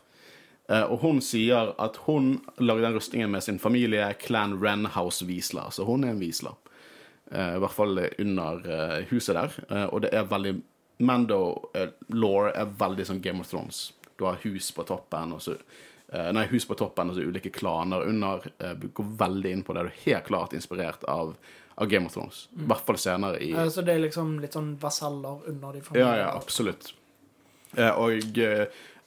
Eh, 0.69 0.83
og 0.83 1.01
hun 1.03 1.21
sier 1.23 1.73
at 1.81 1.97
hun 2.05 2.33
lagde 2.61 2.85
den 2.85 2.95
rustningen 2.95 3.31
med 3.31 3.43
sin 3.43 3.59
familie, 3.59 4.13
Clan 4.19 4.59
Renhouse 4.63 5.25
Wiesler. 5.25 5.71
Så 5.71 5.85
hun 5.85 6.03
er 6.03 6.13
en 6.13 6.21
Wiesler. 6.21 6.55
Eh, 7.31 7.55
I 7.55 7.61
hvert 7.63 7.75
fall 7.75 8.03
under 8.19 8.67
eh, 8.67 8.97
huset 9.11 9.35
der. 9.35 9.87
Og 9.91 10.01
det 10.05 10.13
er 10.15 10.29
veldig 10.29 10.59
Mando-law 11.01 12.51
er 12.53 12.75
veldig 12.77 13.07
sånn 13.09 13.23
Game 13.25 13.41
of 13.41 13.49
Thrones. 13.49 13.87
Du 14.19 14.27
har 14.27 14.37
hus 14.43 14.67
på 14.75 14.85
toppen, 14.85 15.33
og 15.33 15.41
så 15.41 15.57
Nei, 16.11 16.41
hus 16.51 16.65
på 16.67 16.75
toppen 16.75 17.07
og 17.07 17.15
så 17.15 17.23
ulike 17.23 17.47
klaner 17.55 18.01
under. 18.03 18.43
Går 18.59 19.11
veldig 19.15 19.51
inn 19.55 19.61
på 19.63 19.71
det. 19.71 19.85
Du 19.85 19.89
er 19.93 20.01
helt 20.03 20.25
klart 20.27 20.51
inspirert 20.53 21.05
av, 21.07 21.29
av 21.79 21.87
Game 21.87 22.09
of 22.09 22.11
Thrones. 22.17 22.41
I 22.51 22.65
hvert 22.67 22.83
fall 22.89 22.99
senere 22.99 23.39
i 23.39 23.53
Så 23.71 23.79
det 23.87 23.93
er 23.95 24.03
liksom 24.03 24.33
litt 24.43 24.57
sånn 24.57 24.73
vasaller 24.81 25.47
under 25.53 25.77
de 25.77 25.85
ja, 25.95 26.09
ja, 26.19 26.27
absolutt. 26.35 26.91
Og 27.79 28.41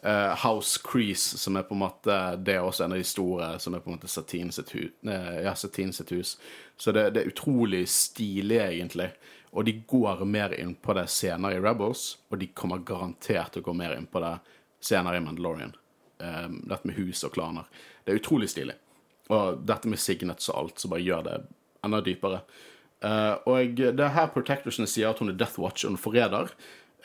eh, 0.05 0.35
House 0.45 0.81
Crease, 0.85 1.39
som 1.39 1.57
er 1.57 1.67
på 1.67 1.75
en 1.75 1.83
måte 1.83 2.19
Det 2.37 2.55
er 2.55 2.65
også 2.65 2.85
en 2.85 2.97
av 2.97 3.01
de 3.01 3.09
store, 3.09 3.55
som 3.59 3.75
er 3.75 3.83
på 3.85 3.91
en 3.91 3.97
måte 3.97 4.11
Satin 4.11 4.53
sitt, 4.53 4.73
hu 4.77 4.89
uh, 5.09 5.41
ja, 5.45 5.55
Satin 5.59 5.93
sitt 5.93 6.13
hus. 6.13 6.37
Så 6.77 6.93
det, 6.93 7.11
det 7.15 7.23
er 7.23 7.33
utrolig 7.33 7.85
stilig, 7.89 8.61
egentlig. 8.61 9.11
Og 9.55 9.65
de 9.65 9.77
går 9.87 10.25
mer 10.27 10.55
inn 10.59 10.75
på 10.75 10.97
det 10.99 11.07
senere 11.15 11.57
i 11.57 11.63
Rebels, 11.63 12.17
og 12.29 12.41
de 12.41 12.51
kommer 12.59 12.83
garantert 12.83 13.55
til 13.55 13.63
å 13.63 13.69
gå 13.69 13.77
mer 13.79 13.95
inn 13.95 14.09
på 14.11 14.23
det 14.25 14.37
senere 14.83 15.21
i 15.21 15.25
Mandalorian. 15.25 15.75
Eh, 16.19 16.49
dette 16.67 16.89
med 16.89 16.99
hus 16.99 17.23
og 17.27 17.37
klaner. 17.37 17.69
Det 18.05 18.13
er 18.13 18.19
utrolig 18.19 18.51
stilig. 18.51 18.75
Og 19.33 19.63
dette 19.67 19.89
med 19.89 20.03
signets 20.03 20.51
og 20.51 20.59
alt, 20.59 20.83
som 20.83 20.93
bare 20.93 21.07
gjør 21.07 21.23
det 21.29 21.37
enda 21.87 22.03
dypere. 22.05 22.43
Eh, 23.05 23.35
og 23.47 23.79
det 23.79 23.95
er 23.95 24.17
her 24.17 24.33
Protectorsene 24.35 24.89
sier 24.91 25.13
at 25.13 25.23
hun 25.23 25.33
er 25.33 25.39
Death 25.39 25.61
Watch 25.63 25.87
og 25.87 25.95
en 25.95 26.03
forræder. 26.03 26.51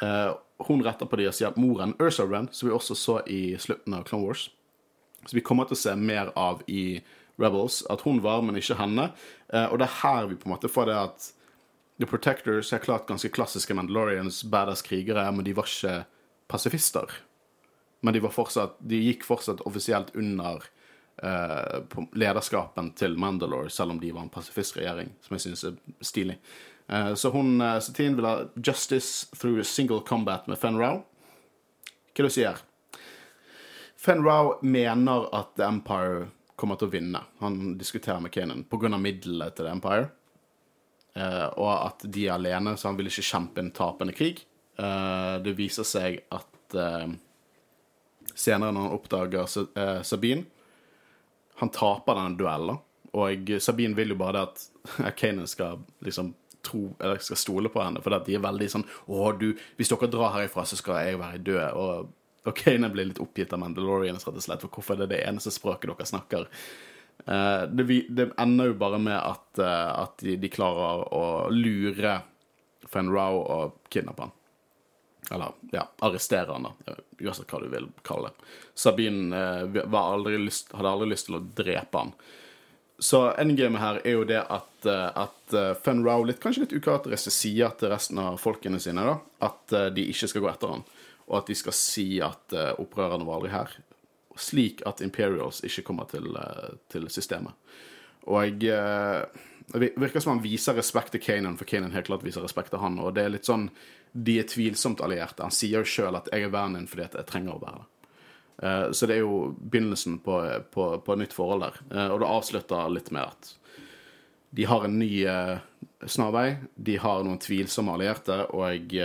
Eh, 0.01 0.31
hun 0.67 0.83
retter 0.83 1.07
på 1.09 1.19
deres 1.21 1.41
at 1.45 1.57
moren 1.59 1.95
Ursa 1.99 2.25
Wren, 2.27 2.49
som 2.51 2.67
vi 2.69 2.75
også 2.75 2.97
så 2.97 3.19
i 3.27 3.57
slutten 3.59 3.95
av 3.95 4.03
Clone 4.09 4.27
Wars 4.27 4.49
Så 5.25 5.35
vi 5.35 5.43
kommer 5.45 5.67
til 5.67 5.77
å 5.77 5.81
se 5.81 5.95
mer 5.95 6.31
av 6.35 6.61
i 6.67 7.01
Rebels, 7.39 7.83
at 7.89 8.01
hun 8.03 8.19
var, 8.23 8.41
men 8.43 8.59
ikke 8.59 8.77
henne. 8.79 9.09
Eh, 9.53 9.67
og 9.71 9.79
det 9.79 9.87
er 9.87 9.99
her 10.01 10.27
vi 10.27 10.37
på 10.39 10.49
en 10.49 10.55
måte 10.57 10.71
får 10.71 10.89
det 10.89 10.97
at 10.99 11.29
The 11.99 12.07
Protectors 12.07 12.71
er 12.73 12.83
klart 12.83 13.07
ganske 13.07 13.31
klassiske 13.35 13.75
Mandalorians, 13.75 14.43
badass 14.47 14.83
krigere, 14.83 15.25
men 15.35 15.47
de 15.47 15.55
var 15.55 15.67
ikke 15.67 16.03
pasifister. 16.51 17.11
Men 17.99 18.15
de, 18.15 18.23
fortsatt, 18.31 18.77
de 18.79 19.01
gikk 19.03 19.25
fortsatt 19.27 19.63
offisielt 19.67 20.13
under 20.15 20.63
eh, 21.23 21.79
lederskapen 22.15 22.93
til 22.99 23.17
Mandalore, 23.19 23.71
selv 23.71 23.95
om 23.95 23.99
de 23.99 24.13
var 24.15 24.23
en 24.23 24.31
pasifistregjering, 24.31 25.11
som 25.25 25.35
jeg 25.35 25.47
syns 25.47 25.65
er 25.67 25.79
stilig. 25.99 26.37
Eh, 26.89 27.13
så 27.13 27.29
hun, 27.33 27.61
uh, 27.61 27.77
Satine 27.79 28.15
vil 28.17 28.25
ha 28.25 28.35
justice 28.65 29.27
through 29.37 29.61
single 29.63 30.01
combat 30.07 30.47
med 30.49 30.57
Fen 30.57 30.77
Rau. 30.79 31.03
Hva 32.15 32.25
du 32.25 32.29
sier 32.33 32.57
Fen 33.99 34.23
Rau 34.25 34.55
mener 34.65 35.27
at 35.35 35.53
The 35.59 35.67
Empire 35.67 36.27
kommer 36.59 36.75
til 36.79 36.89
å 36.89 36.91
vinne. 36.91 37.21
Han 37.39 37.77
diskuterer 37.79 38.19
med 38.23 38.31
Kanan 38.35 38.63
pga. 38.67 38.89
midlene 38.97 39.51
til 39.55 39.65
The 39.67 39.71
Empire. 39.71 40.09
Eh, 41.15 41.47
og 41.59 41.71
at 41.85 42.03
de 42.11 42.25
er 42.27 42.33
alene, 42.37 42.75
så 42.77 42.89
han 42.89 42.97
vil 42.99 43.07
ikke 43.11 43.25
kjempe 43.27 43.59
en 43.63 43.71
tapende 43.75 44.13
krig. 44.15 44.41
Eh, 44.79 45.37
det 45.43 45.55
viser 45.57 45.83
seg 45.87 46.21
at 46.31 46.75
eh, 46.75 47.07
senere 48.33 48.71
når 48.71 48.85
han 48.87 48.97
oppdager 48.97 49.47
Sa- 49.51 49.67
eh, 49.75 50.01
Sabine 50.07 50.45
Han 51.59 51.69
taper 51.75 52.15
denne 52.15 52.37
duellen, 52.39 52.77
og 53.11 53.49
Sabine 53.59 53.95
vil 53.97 54.13
jo 54.13 54.15
bare 54.15 54.37
det 54.37 54.43
at 54.47 55.15
Kanan 55.19 55.47
skal 55.47 55.81
liksom 56.05 56.33
tro, 56.65 56.95
eller 56.99 57.21
skal 57.23 57.39
stole 57.39 57.71
på 57.71 57.81
henne, 57.83 58.01
for 58.03 58.15
de 58.25 58.35
er 58.35 58.43
veldig 58.43 58.69
sånn 58.73 58.85
Å, 59.07 59.31
du, 59.39 59.51
hvis 59.77 59.91
dere 59.91 60.11
drar 60.11 60.35
herifra, 60.35 60.65
så 60.67 60.79
skal 60.79 61.01
jeg 61.05 61.19
være 61.21 61.43
død. 61.47 61.79
Og, 61.79 62.13
OK, 62.49 62.65
jeg 62.71 62.93
blir 62.93 63.09
litt 63.11 63.21
oppgitt 63.23 63.53
av 63.55 63.61
Mandalorians, 63.63 64.25
rett 64.27 64.39
og 64.39 64.45
slett, 64.45 64.63
for 64.63 64.79
hvorfor 64.79 64.97
er 64.97 65.05
det 65.05 65.13
det 65.15 65.23
eneste 65.27 65.53
språket 65.53 65.91
dere 65.91 66.09
snakker? 66.09 66.47
Uh, 67.27 67.67
det, 67.75 67.85
det 68.15 68.29
ender 68.39 68.71
jo 68.71 68.79
bare 68.79 68.99
med 69.01 69.17
at, 69.17 69.47
uh, 69.59 70.05
at 70.05 70.21
de, 70.23 70.37
de 70.39 70.51
klarer 70.51 71.03
å 71.13 71.23
lure 71.51 72.19
Fen 72.89 73.11
Rau 73.11 73.41
og 73.43 73.79
kidnappe 73.91 74.27
han. 74.27 74.35
Eller 75.29 75.75
ja, 75.75 75.83
arrestere 76.05 76.55
han, 76.55 76.65
da. 76.65 76.95
Uansett 77.19 77.51
hva 77.51 77.59
du 77.61 77.67
vil 77.69 77.89
kalle 78.07 78.31
det. 78.31 78.47
Sabine 78.73 79.35
uh, 79.35 79.99
aldri 79.99 80.39
lyst, 80.41 80.71
hadde 80.73 80.93
aldri 80.95 81.11
lyst 81.11 81.27
til 81.27 81.37
å 81.37 81.43
drepe 81.59 82.05
han. 82.05 82.15
Så 82.99 83.21
endgamet 83.39 83.81
her 83.81 83.99
er 84.03 84.17
jo 84.17 84.23
det 84.27 84.39
at, 84.41 84.85
eh, 84.85 85.09
at 85.23 85.53
eh, 85.55 85.73
Fun 85.85 86.03
Rao 86.05 86.23
litt, 86.27 86.41
kanskje 86.43 86.65
litt 86.65 86.75
ukarakteristisk 86.75 87.35
sier 87.35 87.75
til 87.79 87.93
resten 87.93 88.19
av 88.21 88.39
folkene 88.41 88.79
sine 88.83 89.05
da, 89.07 89.17
at 89.47 89.75
eh, 89.75 89.91
de 89.95 90.07
ikke 90.11 90.27
skal 90.31 90.43
gå 90.43 90.49
etter 90.51 90.73
han, 90.73 90.83
og 91.29 91.37
at 91.39 91.51
de 91.51 91.55
skal 91.55 91.75
si 91.77 92.07
at 92.25 92.55
opprørerne 92.81 93.27
var 93.27 93.37
aldri 93.37 93.53
her. 93.53 93.75
Slik 94.39 94.81
at 94.89 95.03
Imperials 95.05 95.61
ikke 95.67 95.83
kommer 95.91 96.09
til, 96.09 96.25
til 96.89 97.05
systemet. 97.13 97.53
Og 98.25 98.47
jeg 98.47 99.29
det 99.69 99.91
virker 100.01 100.23
som 100.23 100.31
han 100.33 100.41
viser 100.41 100.73
respekt 100.73 101.13
til 101.13 101.21
Kanan, 101.21 101.57
for 101.59 101.69
Kanan 101.69 101.93
helt 101.93 102.07
klart 102.07 102.25
viser 102.25 102.41
respekt 102.41 102.71
til 102.73 102.81
han. 102.81 102.97
Og 102.97 103.13
det 103.13 103.27
er 103.27 103.35
litt 103.35 103.45
sånn 103.45 103.67
De 104.09 104.39
er 104.41 104.47
tvilsomt 104.49 105.03
allierte. 105.05 105.45
Han 105.45 105.53
sier 105.53 105.83
jo 105.83 105.85
sjøl 105.85 106.17
at 106.17 106.29
'jeg 106.31 106.47
er 106.47 106.49
vennen 106.49 106.81
din 106.81 106.87
fordi 106.89 107.05
jeg 107.05 107.27
trenger 107.29 107.53
å 107.53 107.61
være 107.61 107.83
det'. 107.83 107.98
Eh, 108.61 108.91
så 108.91 109.07
det 109.07 109.15
er 109.15 109.23
jo 109.23 109.55
begynnelsen 109.59 110.19
på, 110.19 110.41
på, 110.71 110.91
på 110.99 111.13
et 111.13 111.23
nytt 111.23 111.35
forhold 111.35 111.63
der. 111.63 111.79
Eh, 111.95 112.11
og 112.11 112.19
det 112.19 112.29
avslutter 112.29 112.93
litt 112.93 113.11
med 113.15 113.31
at 113.31 113.55
de 114.49 114.65
har 114.65 114.85
en 114.85 114.99
ny 114.99 115.11
eh, 115.29 115.57
snarvei. 116.05 116.47
De 116.75 116.97
har 116.99 117.23
noen 117.23 117.39
tvilsomme 117.41 117.93
allierte, 117.95 118.41
og 118.55 118.95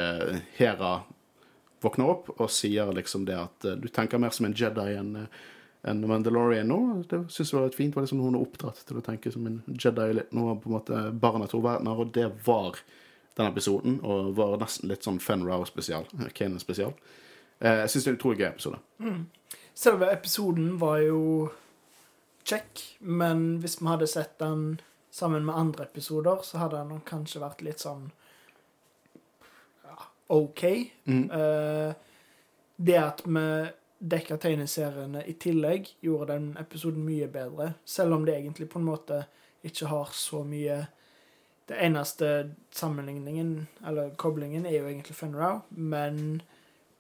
Hera 0.59 0.94
våkner 1.85 2.09
opp 2.09 2.31
og 2.39 2.48
sier 2.51 2.89
liksom 2.97 3.26
det 3.28 3.36
at 3.36 3.66
du 3.76 3.90
tenker 3.93 4.22
mer 4.22 4.32
som 4.32 4.48
en 4.48 4.56
Jedi 4.56 4.94
enn 4.97 5.18
en 5.85 5.98
Mandalorian 6.09 6.70
nå. 6.72 6.78
Det 7.10 7.18
syns 7.28 7.51
jeg 7.52 7.59
var 7.59 7.66
litt 7.66 7.76
fint. 7.76 7.93
Var 7.93 8.06
liksom 8.06 8.22
Hun 8.24 8.39
er 8.39 8.44
oppdratt 8.47 8.78
til 8.89 8.97
å 8.97 9.02
tenke 9.05 9.28
som 9.28 9.44
en 9.44 9.59
Jedi 9.68 10.06
litt 10.16 10.31
nå, 10.32 10.47
på 10.62 10.70
en 10.70 10.76
måte 10.78 11.01
barn 11.12 11.44
av 11.44 11.52
verdener, 11.52 12.01
og 12.01 12.14
det 12.16 12.31
var 12.47 12.81
den 13.36 13.51
episoden, 13.51 13.98
og 14.01 14.32
var 14.39 14.56
nesten 14.62 14.89
litt 14.89 15.05
sånn 15.05 15.20
Fen 15.20 15.44
Rau 15.44 15.66
spesial. 15.68 16.09
Kanan 16.32 16.62
spesial. 16.62 16.94
Eh, 17.60 17.82
jeg 17.82 17.93
syns 17.93 18.05
det 18.05 18.10
er 18.10 18.14
en 18.14 18.18
utrolig 18.18 18.40
gøy 18.40 18.48
episode. 18.48 18.81
Selve 19.75 20.11
episoden 20.13 20.79
var 20.79 21.01
jo 21.03 21.21
kjekk, 22.47 22.83
men 23.01 23.59
hvis 23.63 23.81
vi 23.81 23.89
hadde 23.91 24.07
sett 24.11 24.37
den 24.39 24.81
sammen 25.11 25.45
med 25.47 25.59
andre 25.59 25.89
episoder, 25.89 26.43
så 26.43 26.61
hadde 26.63 26.83
den 26.83 27.03
kanskje 27.07 27.43
vært 27.43 27.65
litt 27.67 27.83
sånn 27.83 28.09
ja, 29.85 29.97
OK. 30.35 30.63
Mm. 31.11 31.25
Uh, 31.31 31.95
det 32.77 33.01
at 33.01 33.23
vi 33.27 33.47
dekka 34.05 34.37
tegneseriene 34.37 35.23
i 35.27 35.35
tillegg, 35.41 35.89
gjorde 36.05 36.35
den 36.35 36.51
episoden 36.61 37.05
mye 37.07 37.29
bedre. 37.31 37.73
Selv 37.85 38.19
om 38.19 38.27
det 38.27 38.37
egentlig 38.37 38.69
på 38.73 38.79
en 38.83 38.89
måte 38.89 39.25
ikke 39.65 39.89
har 39.91 40.13
så 40.13 40.45
mye 40.45 40.85
Det 41.65 41.79
eneste 41.81 42.51
sammenligningen, 42.77 43.69
eller 43.89 44.11
koblingen, 44.21 44.67
er 44.67 44.75
jo 44.83 44.89
egentlig 44.91 45.15
Funrow, 45.17 45.63
men 45.71 46.43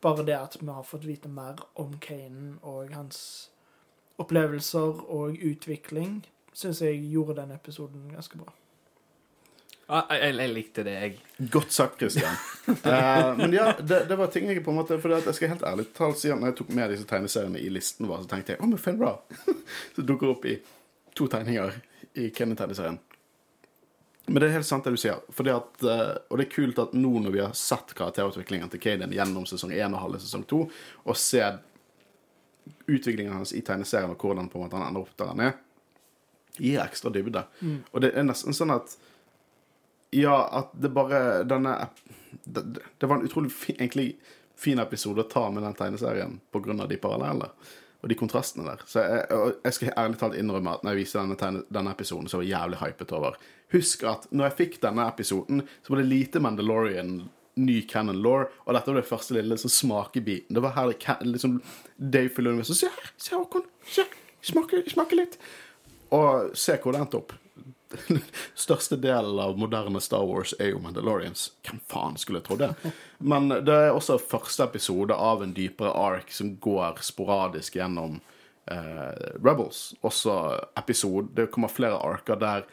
bare 0.04 0.26
det 0.26 0.36
at 0.36 0.58
vi 0.60 0.68
har 0.68 0.84
fått 0.84 1.06
vite 1.08 1.30
mer 1.32 1.62
om 1.80 1.96
Kanan 2.00 2.58
og 2.62 2.92
hans 2.92 3.20
opplevelser 4.20 5.00
og 5.10 5.40
utvikling, 5.40 6.20
syns 6.54 6.82
jeg 6.84 7.00
gjorde 7.10 7.40
den 7.40 7.54
episoden 7.56 8.10
ganske 8.12 8.38
bra. 8.38 8.52
Ja, 9.84 10.02
jeg, 10.16 10.36
jeg 10.40 10.52
likte 10.54 10.84
det, 10.86 10.92
jeg. 10.96 11.48
Godt 11.52 11.72
sagt, 11.72 11.98
Christian. 12.00 12.36
uh, 12.68 13.32
men 13.40 13.52
ja, 13.52 13.72
det, 13.80 14.04
det 14.08 14.16
var 14.16 14.30
ting 14.32 14.48
jeg 14.48 14.62
på 14.64 14.72
en 14.72 14.78
måte 14.78 14.96
For 14.96 15.12
jeg 15.12 15.34
skal 15.36 15.50
helt 15.52 15.66
ærlig 15.68 15.84
talt 15.96 16.20
si 16.20 16.30
at 16.32 16.40
når 16.40 16.52
jeg 16.52 16.58
tok 16.60 16.70
med 16.78 16.94
disse 16.94 17.08
tegneseriene 17.10 17.60
i 17.60 17.68
listen, 17.72 18.08
vår, 18.08 18.22
så 18.24 18.30
tenkte 18.30 18.54
jeg 18.54 18.62
å, 18.62 18.68
men 18.70 18.80
Finn 18.80 19.00
Bra. 19.00 19.16
så 19.96 20.04
dukker 20.06 20.32
opp 20.32 20.46
i 20.48 20.56
to 21.14 21.28
tegninger 21.30 21.76
i 22.20 22.30
Kenny-tegneserien. 22.32 22.96
Men 24.26 24.40
det 24.40 24.48
er 24.48 24.54
helt 24.56 24.66
sant 24.66 24.86
det 24.86 24.94
du 24.94 25.00
sier. 25.00 25.20
At, 25.20 25.82
eh, 25.84 26.14
og 26.30 26.40
det 26.40 26.46
er 26.46 26.52
kult 26.54 26.80
at 26.80 26.94
nå 26.96 27.12
når 27.26 27.34
vi 27.34 27.42
har 27.44 27.56
sett 27.58 27.92
karakterutviklingen 27.96 28.70
til 28.72 28.80
Kaden 28.80 29.12
gjennom 29.12 29.44
sesong 29.48 29.74
1 29.74 29.92
og 29.92 30.00
halve 30.00 30.20
sesong 30.22 30.46
2, 30.48 30.60
og 31.04 31.18
ser 31.20 31.58
utviklingen 32.88 33.34
hans 33.36 33.52
i 33.52 33.60
tegneserien 33.64 34.12
og 34.14 34.20
hvordan 34.20 34.48
på 34.48 34.56
en 34.56 34.64
måte 34.64 34.78
han 34.78 34.86
ender 34.88 35.04
opp 35.04 35.12
der 35.20 35.32
han 35.32 35.42
er, 35.44 35.58
gir 36.56 36.80
ekstra 36.80 37.12
dybde. 37.12 37.44
Og 37.92 38.00
det 38.04 38.14
er 38.14 38.24
nesten 38.24 38.56
sånn 38.56 38.72
at 38.72 38.96
ja, 40.14 40.36
at 40.60 40.70
det 40.78 40.92
bare 40.94 41.42
Denne 41.42 41.88
Det, 42.44 42.62
det 42.98 43.06
var 43.06 43.16
en 43.16 43.24
utrolig 43.26 43.50
fin, 43.52 43.76
egentlig 43.78 44.16
fin 44.58 44.78
episode 44.78 45.22
å 45.22 45.28
ta 45.30 45.48
med 45.50 45.62
den 45.62 45.74
tegneserien 45.74 46.38
på 46.52 46.60
grunn 46.62 46.82
av 46.82 46.88
de 46.88 46.98
parallellene 47.00 47.50
og 48.04 48.10
de 48.10 48.16
kontrastene 48.18 48.66
der. 48.66 48.82
Så 48.86 49.00
jeg, 49.00 49.52
jeg 49.64 49.76
skal 49.76 49.94
ærlig 49.96 50.18
talt 50.20 50.36
innrømme 50.36 50.74
at 50.76 50.82
når 50.84 50.92
jeg 50.92 51.00
viste 51.00 51.22
denne, 51.22 51.62
denne 51.72 51.94
episoden, 51.94 52.28
så 52.28 52.36
var 52.36 52.44
jeg 52.44 52.52
jævlig 52.52 52.80
hypet 52.82 53.14
over. 53.16 53.38
Husk 53.74 54.04
at 54.08 54.28
når 54.30 54.48
jeg 54.48 54.58
fikk 54.60 54.82
denne 54.84 55.06
episoden, 55.10 55.64
så 55.82 55.94
var 55.94 56.02
det 56.02 56.10
lite 56.10 56.42
Mandalorian 56.42 57.24
ny 57.54 57.82
canon 57.86 58.22
law, 58.22 58.48
og 58.64 58.74
dette 58.74 58.90
var 58.90 58.98
det 58.98 59.08
første 59.08 59.36
lille 59.36 59.58
sånn 59.60 59.72
smakebiten. 59.72 60.54
Det 60.56 60.62
var 60.64 60.74
her 60.74 60.90
det 60.90 61.28
liksom 61.28 61.60
Dave 61.96 62.32
Filoni 62.34 62.66
sånn, 62.66 62.80
Se 62.80 62.90
her, 62.90 63.14
se 63.16 63.36
Håkon, 63.36 63.66
se, 63.86 64.06
smake, 64.42 64.82
smake 64.90 65.18
litt. 65.18 65.38
Og 66.14 66.54
se 66.58 66.76
hvor 66.82 66.94
det 66.94 67.04
endte 67.04 67.20
opp. 67.20 67.34
Største 68.64 68.98
delen 68.98 69.38
av 69.38 69.58
moderne 69.58 70.00
Star 70.02 70.24
Wars 70.26 70.54
er 70.58 70.72
jo 70.72 70.82
Mandalorians. 70.82 71.52
Hvem 71.66 71.80
faen 71.90 72.18
skulle 72.18 72.42
trodd 72.44 72.64
det? 72.64 72.92
Men 73.18 73.50
det 73.50 73.74
er 73.74 73.94
også 73.94 74.18
første 74.18 74.66
episode 74.66 75.14
av 75.14 75.44
en 75.44 75.54
dypere 75.54 75.94
ark 75.94 76.32
som 76.34 76.56
går 76.62 77.02
sporadisk 77.06 77.78
gjennom 77.78 78.18
eh, 78.70 79.34
Rebels. 79.38 79.92
Også 80.02 80.34
episode 80.80 81.30
Det 81.38 81.52
kommer 81.54 81.70
flere 81.72 82.02
arker 82.02 82.40
der 82.40 82.66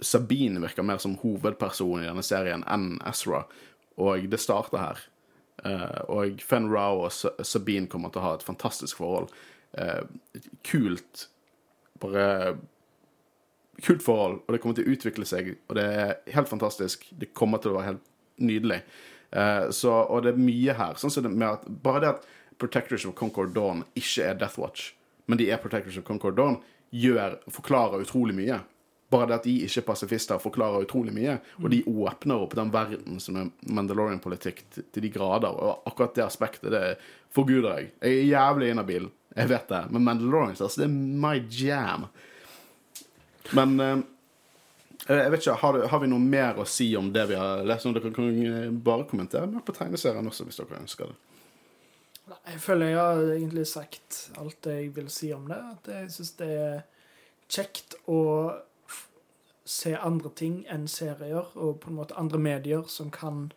Sabine 0.00 0.60
virker 0.62 0.82
mer 0.86 0.98
som 1.02 1.16
hovedperson 1.20 2.02
i 2.02 2.08
denne 2.08 2.22
serien 2.24 2.62
enn 2.70 2.98
Ezra, 3.08 3.42
og 3.98 4.28
det 4.30 4.40
starter 4.40 4.78
her. 4.80 5.02
Eh, 5.64 6.00
og 6.08 6.40
Fen 6.40 6.70
Rao 6.70 7.02
og 7.06 7.12
Sa- 7.12 7.34
Sabine 7.44 7.88
kommer 7.90 8.12
til 8.14 8.22
å 8.22 8.28
ha 8.28 8.34
et 8.38 8.46
fantastisk 8.46 8.96
forhold. 9.00 9.28
Eh, 9.74 10.04
kult 10.64 11.26
Bare 11.98 12.56
kult 13.82 14.02
forhold, 14.02 14.40
og 14.46 14.54
det 14.54 14.60
kommer 14.62 14.74
til 14.78 14.86
å 14.86 14.92
utvikle 14.94 15.26
seg, 15.26 15.52
og 15.68 15.76
det 15.78 15.84
er 15.84 16.12
helt 16.34 16.48
fantastisk. 16.50 17.04
Det 17.18 17.32
kommer 17.34 17.58
til 17.62 17.72
å 17.72 17.76
være 17.78 17.92
helt 17.92 18.08
nydelig. 18.42 18.80
Eh, 19.34 19.68
så, 19.74 19.92
og 20.10 20.22
det 20.24 20.32
er 20.32 20.40
mye 20.42 20.74
her. 20.78 20.94
Sånn 20.98 21.12
det 21.26 21.46
at 21.46 21.66
Bare 21.82 22.00
det 22.02 22.08
at 22.14 22.26
Protectors 22.58 23.04
of 23.06 23.14
Concord 23.18 23.52
Dawn 23.54 23.84
ikke 23.98 24.24
er 24.30 24.38
Death 24.38 24.58
Watch, 24.58 24.92
men 25.26 25.38
de 25.38 25.50
er 25.50 25.60
Protectors 25.62 25.98
of 26.00 26.06
Concord 26.08 26.38
Dawn, 26.38 26.60
gjør, 26.94 27.36
forklarer 27.54 28.02
utrolig 28.02 28.34
mye. 28.34 28.60
Bare 29.08 29.26
det 29.30 29.36
at 29.38 29.46
de 29.48 29.54
ikke 29.64 29.80
er 29.80 29.86
pasifister, 29.88 30.40
forklarer 30.42 30.84
utrolig 30.84 31.14
mye. 31.16 31.38
Og 31.62 31.70
de 31.72 31.78
åpner 31.88 32.42
opp 32.44 32.52
den 32.58 32.72
verden 32.74 33.20
som 33.24 33.38
er 33.40 33.46
Mandalorian-politikk 33.72 34.60
til, 34.74 34.84
de 35.04 35.10
grader. 35.14 35.48
Og 35.48 35.86
akkurat 35.88 36.12
det 36.18 36.26
aspektet, 36.26 36.68
det 36.74 36.98
forguder 37.32 37.78
jeg. 37.78 37.90
Jeg 38.04 38.18
er 38.18 38.28
jævlig 38.34 38.68
inhabil, 38.74 39.08
jeg 39.38 39.48
vet 39.48 39.68
det, 39.72 39.80
men 39.94 40.04
Mandalorians, 40.04 40.60
altså, 40.60 40.82
det 40.82 40.88
er 40.90 40.98
my 41.24 41.34
jam. 41.48 42.04
Men 43.56 43.80
eh, 43.80 43.96
jeg 45.08 45.30
vet 45.32 45.40
ikke, 45.40 45.56
har, 45.62 45.72
du, 45.78 45.86
har 45.88 46.02
vi 46.04 46.10
noe 46.12 46.20
mer 46.20 46.58
å 46.60 46.66
si 46.68 46.90
om 46.98 47.08
det 47.14 47.24
vi 47.30 47.38
har 47.38 47.64
lest? 47.68 47.86
Om 47.88 47.96
dere 47.96 48.12
kan 48.12 48.28
eh, 48.44 48.68
bare 48.90 49.06
kommentere 49.08 49.48
mer 49.48 49.64
på 49.64 49.72
tegneserien 49.76 50.26
også, 50.28 50.44
hvis 50.48 50.60
dere 50.60 50.82
ønsker 50.82 51.08
det. 51.14 51.18
Jeg 52.50 52.60
føler 52.60 52.90
jeg 52.90 53.00
har 53.00 53.22
egentlig 53.38 53.64
sagt 53.70 54.16
alt 54.36 54.66
jeg 54.68 54.90
vil 54.98 55.08
si 55.12 55.30
om 55.32 55.46
det. 55.48 55.56
At 55.78 55.88
jeg 55.94 56.10
syns 56.12 56.34
det 56.42 56.48
er 56.60 56.82
kjekt 57.48 57.96
f- 58.04 58.58
se 59.68 59.92
andre 59.96 60.30
ting 60.32 60.62
enn 60.72 60.86
serier, 60.88 61.50
og 61.54 61.80
på 61.82 61.90
en 61.90 61.98
måte 61.98 62.16
andre 62.16 62.40
medier 62.40 62.86
som 62.88 63.10
kan 63.12 63.50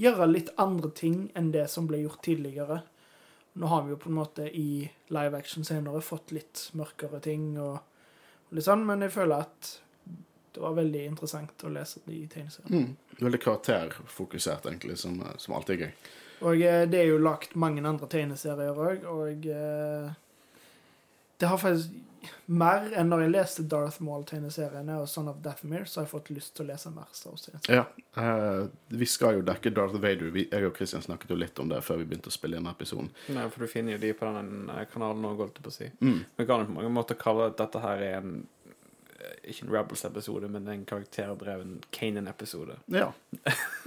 gjøre 0.00 0.30
litt 0.30 0.50
andre 0.60 0.88
ting 0.96 1.26
enn 1.36 1.50
det 1.52 1.66
som 1.68 1.86
ble 1.90 2.00
gjort 2.06 2.22
tidligere. 2.24 2.80
Nå 3.60 3.68
har 3.68 3.84
vi 3.84 3.92
jo 3.92 4.00
på 4.00 4.08
en 4.08 4.16
måte 4.16 4.46
i 4.48 4.88
live 5.12 5.36
action 5.36 5.64
senere 5.68 6.00
fått 6.00 6.32
litt 6.32 6.70
mørkere 6.78 7.20
ting 7.20 7.52
og 7.60 8.54
litt 8.56 8.64
sånn, 8.64 8.86
men 8.88 9.04
jeg 9.04 9.12
føler 9.12 9.44
at 9.44 9.74
det 10.52 10.60
var 10.60 10.76
veldig 10.76 11.04
interessant 11.08 11.64
å 11.64 11.72
lese 11.72 12.00
de 12.06 12.22
tegneseriene. 12.32 12.80
Mm. 12.80 13.20
Veldig 13.20 13.40
karakterfokusert, 13.44 14.66
egentlig, 14.68 14.98
som, 15.00 15.20
som 15.40 15.56
alltid 15.56 15.76
er 15.76 15.84
gøy. 15.84 16.10
Og 16.42 16.64
eh, 16.64 16.82
det 16.90 16.98
er 16.98 17.08
jo 17.12 17.20
lagt 17.22 17.54
mange 17.60 17.84
andre 17.86 18.08
tegneserier 18.10 18.80
òg, 18.88 19.06
og 19.08 19.46
eh, 19.52 20.10
det 21.40 21.50
har 21.50 21.60
faktisk 21.60 22.00
mer 22.46 22.92
enn 22.98 23.10
når 23.10 23.24
jeg 23.24 23.32
leste 23.32 23.64
Darth 23.70 24.02
Maul-tegneseriene 24.04 24.98
og 25.02 25.08
Son 25.10 25.30
of 25.30 25.40
Deathmere, 25.42 25.86
så 25.88 26.00
har 26.00 26.06
jeg 26.06 26.12
fått 26.12 26.30
lyst 26.34 26.54
til 26.56 26.66
å 26.66 26.72
lese 26.72 26.92
mer 26.94 27.10
Star. 27.16 27.58
Ja, 27.70 27.84
eh, 28.22 28.64
vi 28.92 29.08
skal 29.10 29.38
jo 29.38 29.44
dekke 29.46 29.72
Darth 29.74 29.98
Vader. 30.02 30.30
Vi, 30.34 30.46
jeg 30.50 30.68
og 30.68 30.76
Christian 30.76 31.04
snakket 31.04 31.34
jo 31.34 31.38
litt 31.40 31.58
om 31.62 31.70
det 31.72 31.82
før 31.86 32.02
vi 32.02 32.08
begynte 32.10 32.32
å 32.32 32.34
spille 32.34 32.58
inn 32.60 32.70
episoden. 32.70 33.12
Nei, 33.34 33.46
for 33.50 33.64
du 33.64 33.72
finner 33.72 33.96
jo 33.96 34.02
de 34.04 34.14
på 34.16 34.32
den 34.38 34.72
kanalen 34.92 35.28
òg, 35.28 35.44
holdt 35.44 35.60
jeg 35.60 35.66
på 35.66 35.72
å 35.72 35.76
si. 35.76 35.92
Mm. 36.02 36.18
Vi 36.38 36.48
kan 36.48 36.64
jo 36.64 36.72
på 36.72 36.80
mange 36.80 36.92
måter 36.94 37.20
kalle 37.20 37.52
dette 37.58 37.82
her 37.82 38.04
er 38.06 38.18
en 38.20 38.34
eh, 39.18 39.36
ikke 39.52 39.66
en 39.66 39.74
Rebels-episode, 39.76 40.50
men 40.52 40.68
en 40.70 40.82
karakterdreven 40.88 41.78
Kanan-episode. 41.94 42.76
Ja. 42.92 43.12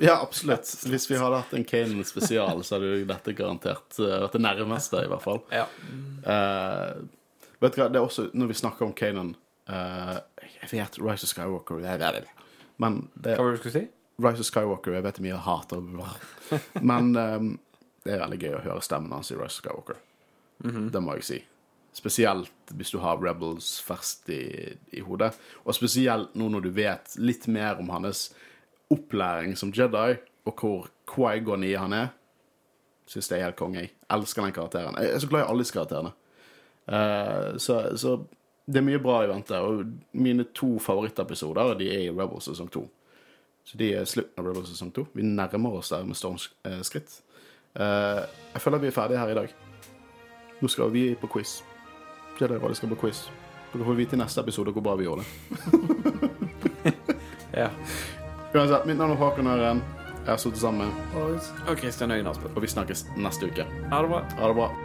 ja, 0.07 0.17
absolutt. 0.17 0.71
Hvis 0.89 1.09
vi 1.11 1.19
hadde 1.21 1.43
hatt 1.43 1.53
en 1.55 1.67
Kanan 1.67 2.07
spesial, 2.07 2.63
så 2.65 2.79
hadde 2.79 2.95
jo 2.95 3.11
dette 3.13 3.37
garantert 3.37 3.99
eh, 4.01 4.17
vært 4.25 4.39
det 4.39 4.47
nærmeste, 4.47 5.05
i 5.05 5.11
hvert 5.11 5.27
fall. 5.27 5.45
Ja. 5.53 5.69
Eh, 6.25 7.05
vet 7.65 7.75
du 7.75 7.81
hva, 7.81 7.89
det 7.91 7.99
er 7.99 8.05
også 8.05 8.29
Når 8.33 8.51
vi 8.51 8.57
snakker 8.61 8.87
om 8.87 8.93
Kanan 8.97 9.35
uh, 9.69 10.17
Jeg 10.61 10.71
vet 10.71 10.99
Rise 11.01 11.27
of 11.27 11.31
Skywalker 11.31 11.83
jeg 11.83 12.01
vet 12.01 12.21
det. 12.21 12.49
Men 12.81 13.05
det, 13.13 13.35
Hva 13.35 13.45
var 13.45 13.53
det 13.53 13.59
du 13.59 13.63
skulle 13.63 13.77
si? 13.79 13.85
Rise 14.23 14.45
of 14.45 14.49
Skywalker 14.49 14.97
Jeg 14.97 15.05
vet 15.07 15.21
mye 15.25 15.41
hat 15.47 15.75
og 15.75 15.91
Men 16.91 17.11
um, 17.15 17.51
det 18.05 18.13
er 18.13 18.21
veldig 18.21 18.41
gøy 18.41 18.55
å 18.59 18.63
høre 18.67 18.85
stemmen 18.85 19.15
hans 19.15 19.31
i 19.33 19.37
Rise 19.37 19.57
of 19.57 19.61
Skywalker. 19.63 20.01
Mhm. 20.63 20.89
Det 20.93 21.01
må 21.01 21.15
jeg 21.17 21.25
si. 21.25 21.39
Spesielt 21.95 22.73
hvis 22.75 22.91
du 22.93 22.99
har 23.01 23.17
Rebels 23.17 23.79
ferskt 23.81 24.29
i, 24.29 24.43
i 24.93 25.01
hodet. 25.01 25.31
Og 25.63 25.73
spesielt 25.73 26.35
nå 26.37 26.49
når 26.51 26.67
du 26.67 26.69
vet 26.75 27.15
litt 27.17 27.47
mer 27.49 27.79
om 27.81 27.89
hans 27.95 28.27
opplæring 28.93 29.55
som 29.57 29.71
Jedi, 29.73 30.19
og 30.45 30.61
hvor 30.61 30.91
Quaigon 31.09 31.63
i 31.65 31.73
han 31.73 31.95
er. 31.95 32.11
Syns 33.09 33.29
det 33.29 33.39
er 33.39 33.47
helt 33.47 33.57
konge. 33.57 33.87
Jeg 33.87 33.93
elsker 34.11 34.45
den 34.45 34.53
karakteren. 34.53 34.97
Jeg 35.01 35.15
er 35.15 35.23
så 35.23 35.29
glad 35.29 35.45
i 35.45 35.49
alle 35.49 35.65
disse 35.65 35.75
karakterene. 35.75 36.13
Eh, 36.87 37.57
så, 37.57 37.79
så 37.97 38.17
det 38.65 38.81
er 38.81 38.85
mye 38.87 39.01
bra 39.01 39.21
i 39.23 39.29
vente. 39.29 39.59
Og 39.61 39.85
mine 40.17 40.47
to 40.55 40.75
favorittepisoder 40.81 41.75
de 41.79 41.89
er 41.93 42.05
i 42.07 42.13
Rebels 42.13 42.49
sesong 42.49 42.71
to. 42.73 42.85
Så 43.65 43.77
de 43.81 43.91
er 43.97 44.09
slutten 44.09 44.41
av 44.41 44.49
Rebels 44.49 44.69
sesong 44.73 44.91
to. 44.93 45.07
Vi 45.13 45.25
nærmer 45.25 45.79
oss 45.79 45.93
der 45.93 46.05
med 46.05 46.17
storms 46.17 46.49
eh, 46.65 46.81
skritt. 46.85 47.21
Eh, 47.75 48.21
jeg 48.53 48.61
føler 48.61 48.83
vi 48.83 48.91
er 48.91 48.97
ferdige 48.97 49.21
her 49.21 49.33
i 49.33 49.39
dag. 49.41 49.55
Nå 50.61 50.71
skal 50.71 50.93
vi 50.93 51.09
på 51.19 51.27
quiz. 51.27 51.59
Det 52.39 52.47
er 52.47 52.55
det 52.55 52.61
vi 52.63 52.77
skal 52.77 52.91
på 52.93 53.01
quiz. 53.05 53.25
Dere 53.73 53.87
får 53.87 53.97
vite 53.97 54.15
i 54.15 54.19
neste 54.21 54.41
episode 54.41 54.71
hvor 54.71 54.83
bra 54.85 54.95
vi 54.95 55.07
gjorde 55.07 55.25
det. 55.25 56.23
Ja. 57.55 57.69
Uansett, 58.53 58.85
mitt 58.85 58.97
navn 58.97 59.11
er 59.11 59.15
Håkon 59.15 59.47
Øren. 59.47 59.83
Jeg 60.25 60.31
har 60.33 60.37
sittet 60.37 60.59
sammen 60.59 60.89
med 61.13 61.39
Og 61.67 61.77
Kristian 61.77 62.11
Øyen 62.11 62.27
Aspen. 62.27 62.51
og 62.55 62.61
vi 62.61 62.67
snakkes 62.67 63.05
neste 63.17 63.45
uke. 63.45 63.63
Ha 63.91 64.01
det 64.01 64.09
bra. 64.09 64.19
Ha 64.39 64.47
det 64.47 64.55
bra. 64.55 64.84